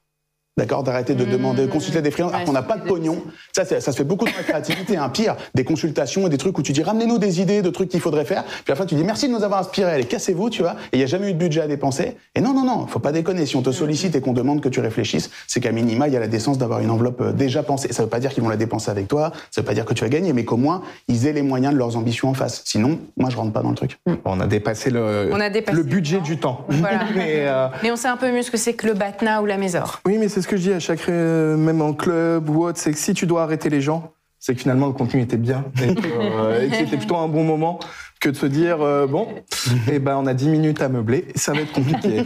D'accord 0.58 0.82
D'arrêter 0.82 1.14
de 1.14 1.24
demander, 1.24 1.66
de 1.66 1.70
consulter 1.70 2.02
des 2.02 2.10
freelances, 2.10 2.34
alors 2.34 2.44
qu'on 2.44 2.52
n'a 2.52 2.62
pas 2.62 2.76
de 2.76 2.86
pognon. 2.86 3.22
Ça, 3.52 3.64
ça 3.64 3.80
se 3.80 3.90
fait 3.92 4.04
beaucoup 4.04 4.26
dans 4.26 4.36
la 4.36 4.42
créativité. 4.42 4.96
Un 4.96 5.04
hein. 5.04 5.08
pire, 5.08 5.36
des 5.54 5.64
consultations 5.64 6.26
et 6.26 6.30
des 6.30 6.36
trucs 6.36 6.58
où 6.58 6.62
tu 6.62 6.72
dis 6.72 6.82
ramenez-nous 6.82 7.18
des 7.18 7.40
idées 7.40 7.62
de 7.62 7.70
trucs 7.70 7.88
qu'il 7.88 8.00
faudrait 8.00 8.24
faire. 8.24 8.44
Puis 8.44 8.64
à 8.68 8.70
la 8.70 8.76
fin, 8.76 8.86
tu 8.86 8.94
dis 8.94 9.04
merci 9.04 9.28
de 9.28 9.32
nous 9.32 9.42
avoir 9.42 9.60
inspiré. 9.60 9.90
Allez, 9.90 10.04
cassez-vous, 10.04 10.50
tu 10.50 10.62
vois. 10.62 10.72
Et 10.92 10.96
il 10.96 10.98
n'y 10.98 11.04
a 11.04 11.06
jamais 11.06 11.30
eu 11.30 11.32
de 11.32 11.38
budget 11.38 11.62
à 11.62 11.66
dépenser. 11.66 12.16
Et 12.34 12.40
non, 12.40 12.52
non, 12.52 12.64
non, 12.64 12.86
faut 12.86 12.98
pas 12.98 13.12
déconner. 13.12 13.46
Si 13.46 13.56
on 13.56 13.62
te 13.62 13.70
sollicite 13.70 14.14
et 14.16 14.20
qu'on 14.20 14.32
demande 14.32 14.60
que 14.60 14.68
tu 14.68 14.80
réfléchisses, 14.80 15.30
c'est 15.46 15.60
qu'à 15.60 15.72
minima, 15.72 16.08
il 16.08 16.14
y 16.14 16.16
a 16.16 16.20
la 16.20 16.28
décence 16.28 16.58
d'avoir 16.58 16.80
une 16.80 16.90
enveloppe 16.90 17.20
euh, 17.20 17.32
déjà 17.32 17.62
pensée. 17.62 17.92
Ça 17.92 18.02
veut 18.02 18.08
pas 18.08 18.20
dire 18.20 18.32
qu'ils 18.32 18.42
vont 18.42 18.48
la 18.48 18.56
dépenser 18.56 18.90
avec 18.90 19.08
toi. 19.08 19.32
Ça 19.50 19.60
veut 19.60 19.66
pas 19.66 19.74
dire 19.74 19.84
que 19.84 19.94
tu 19.94 20.02
vas 20.04 20.10
gagner, 20.10 20.32
mais 20.32 20.44
qu'au 20.44 20.56
moins 20.56 20.82
ils 21.08 21.26
aient 21.26 21.32
les 21.32 21.42
moyens 21.42 21.72
de 21.72 21.78
leurs 21.78 21.96
ambitions 21.96 22.28
en 22.28 22.34
face. 22.34 22.62
Sinon, 22.64 22.98
moi, 23.16 23.30
je 23.30 23.36
rentre 23.36 23.52
pas 23.52 23.62
dans 23.62 23.70
le 23.70 23.76
truc. 23.76 23.98
On 24.24 24.40
a 24.40 24.46
dépassé 24.46 24.90
le, 24.90 25.30
le 25.30 25.82
budget 25.82 26.20
du 26.20 26.38
temps. 26.38 26.66
Euh, 27.18 27.68
mais, 27.82 27.90
on 27.90 27.96
sait 27.96 28.08
un 28.08 28.16
peu 28.16 28.30
mieux 28.30 28.42
ce 28.42 28.50
que 28.50 28.56
c'est 28.56 28.74
que 28.74 28.86
le 28.86 28.94
Batna 28.94 29.42
ou 29.42 29.46
la 29.46 29.56
Mésor. 29.56 30.00
Oui, 30.06 30.18
mais 30.18 30.28
c'est 30.28 30.42
ce 30.42 30.47
que 30.48 30.56
je 30.56 30.62
dis 30.62 30.72
à 30.72 30.80
chaque, 30.80 31.08
euh, 31.08 31.56
même 31.56 31.80
en 31.82 31.92
club 31.92 32.48
ou 32.48 32.64
autre, 32.64 32.78
c'est 32.78 32.90
que 32.90 32.98
si 32.98 33.14
tu 33.14 33.26
dois 33.26 33.42
arrêter 33.42 33.68
les 33.68 33.80
gens, 33.80 34.12
c'est 34.40 34.54
que 34.54 34.60
finalement 34.60 34.86
le 34.86 34.92
contenu 34.92 35.20
était 35.20 35.36
bien 35.36 35.64
et 35.82 35.94
que, 35.94 36.06
euh, 36.06 36.68
c'était 36.72 36.96
plutôt 36.96 37.16
un 37.16 37.28
bon 37.28 37.44
moment 37.44 37.78
que 38.20 38.30
de 38.30 38.36
se 38.36 38.46
dire 38.46 38.78
bon, 39.08 39.28
eh 39.92 40.00
ben 40.00 40.16
on 40.16 40.26
a 40.26 40.34
10 40.34 40.48
minutes 40.48 40.82
à 40.82 40.88
meubler, 40.88 41.26
ça 41.36 41.52
va 41.52 41.60
être 41.60 41.72
compliqué. 41.72 42.24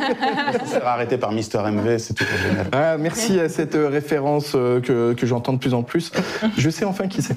ça 0.52 0.66
sera 0.66 0.92
arrêté 0.92 1.16
par 1.16 1.32
Mister 1.32 1.58
MV, 1.58 1.98
c'est 1.98 2.12
tout 2.12 2.24
génial. 2.46 2.66
Ah, 2.72 2.98
merci 2.98 3.40
à 3.40 3.48
cette 3.48 3.74
référence 3.74 4.52
que, 4.52 5.14
que 5.14 5.26
j'entends 5.26 5.54
de 5.54 5.58
plus 5.58 5.72
en 5.72 5.82
plus. 5.82 6.12
Je 6.58 6.68
sais 6.68 6.84
enfin 6.84 7.08
qui 7.08 7.22
c'est. 7.22 7.36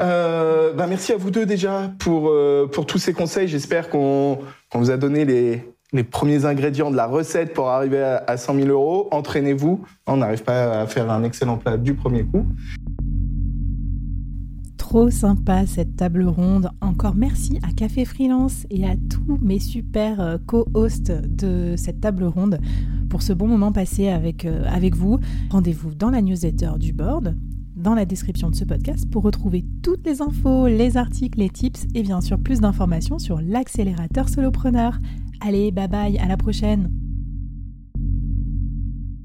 euh, 0.00 0.72
ben 0.74 0.86
merci 0.86 1.12
à 1.12 1.16
vous 1.16 1.30
deux 1.32 1.46
déjà 1.46 1.90
pour 1.98 2.32
pour 2.70 2.86
tous 2.86 2.98
ces 2.98 3.12
conseils. 3.12 3.48
J'espère 3.48 3.88
qu'on 3.88 4.38
qu'on 4.70 4.78
vous 4.78 4.90
a 4.92 4.96
donné 4.96 5.24
les 5.24 5.73
les 5.94 6.04
premiers 6.04 6.44
ingrédients 6.44 6.90
de 6.90 6.96
la 6.96 7.06
recette 7.06 7.54
pour 7.54 7.68
arriver 7.68 8.02
à 8.02 8.36
100 8.36 8.56
000 8.56 8.68
euros. 8.68 9.08
Entraînez-vous. 9.12 9.80
On 10.06 10.16
n'arrive 10.18 10.42
pas 10.42 10.82
à 10.82 10.86
faire 10.86 11.10
un 11.10 11.22
excellent 11.22 11.56
plat 11.56 11.78
du 11.78 11.94
premier 11.94 12.24
coup. 12.24 12.44
Trop 14.76 15.08
sympa 15.10 15.66
cette 15.66 15.96
table 15.96 16.24
ronde. 16.24 16.70
Encore 16.80 17.14
merci 17.14 17.58
à 17.62 17.72
Café 17.72 18.04
Freelance 18.04 18.66
et 18.70 18.84
à 18.86 18.94
tous 19.08 19.38
mes 19.40 19.60
super 19.60 20.20
euh, 20.20 20.36
co-hosts 20.44 21.10
de 21.10 21.74
cette 21.76 22.00
table 22.00 22.24
ronde 22.24 22.58
pour 23.08 23.22
ce 23.22 23.32
bon 23.32 23.46
moment 23.46 23.72
passé 23.72 24.08
avec, 24.08 24.44
euh, 24.44 24.64
avec 24.66 24.96
vous. 24.96 25.20
Rendez-vous 25.50 25.94
dans 25.94 26.10
la 26.10 26.20
newsletter 26.20 26.72
du 26.78 26.92
board 26.92 27.36
dans 27.76 27.94
la 27.94 28.04
description 28.04 28.50
de 28.50 28.54
ce 28.54 28.64
podcast 28.64 29.10
pour 29.10 29.24
retrouver 29.24 29.64
toutes 29.82 30.06
les 30.06 30.22
infos, 30.22 30.68
les 30.68 30.96
articles, 30.96 31.38
les 31.38 31.50
tips 31.50 31.86
et 31.94 32.02
bien 32.02 32.20
sûr 32.20 32.38
plus 32.38 32.60
d'informations 32.60 33.18
sur 33.18 33.40
l'accélérateur 33.40 34.28
solopreneur. 34.28 34.98
Allez, 35.40 35.70
bye 35.70 35.88
bye, 35.88 36.18
à 36.18 36.26
la 36.26 36.36
prochaine 36.36 36.90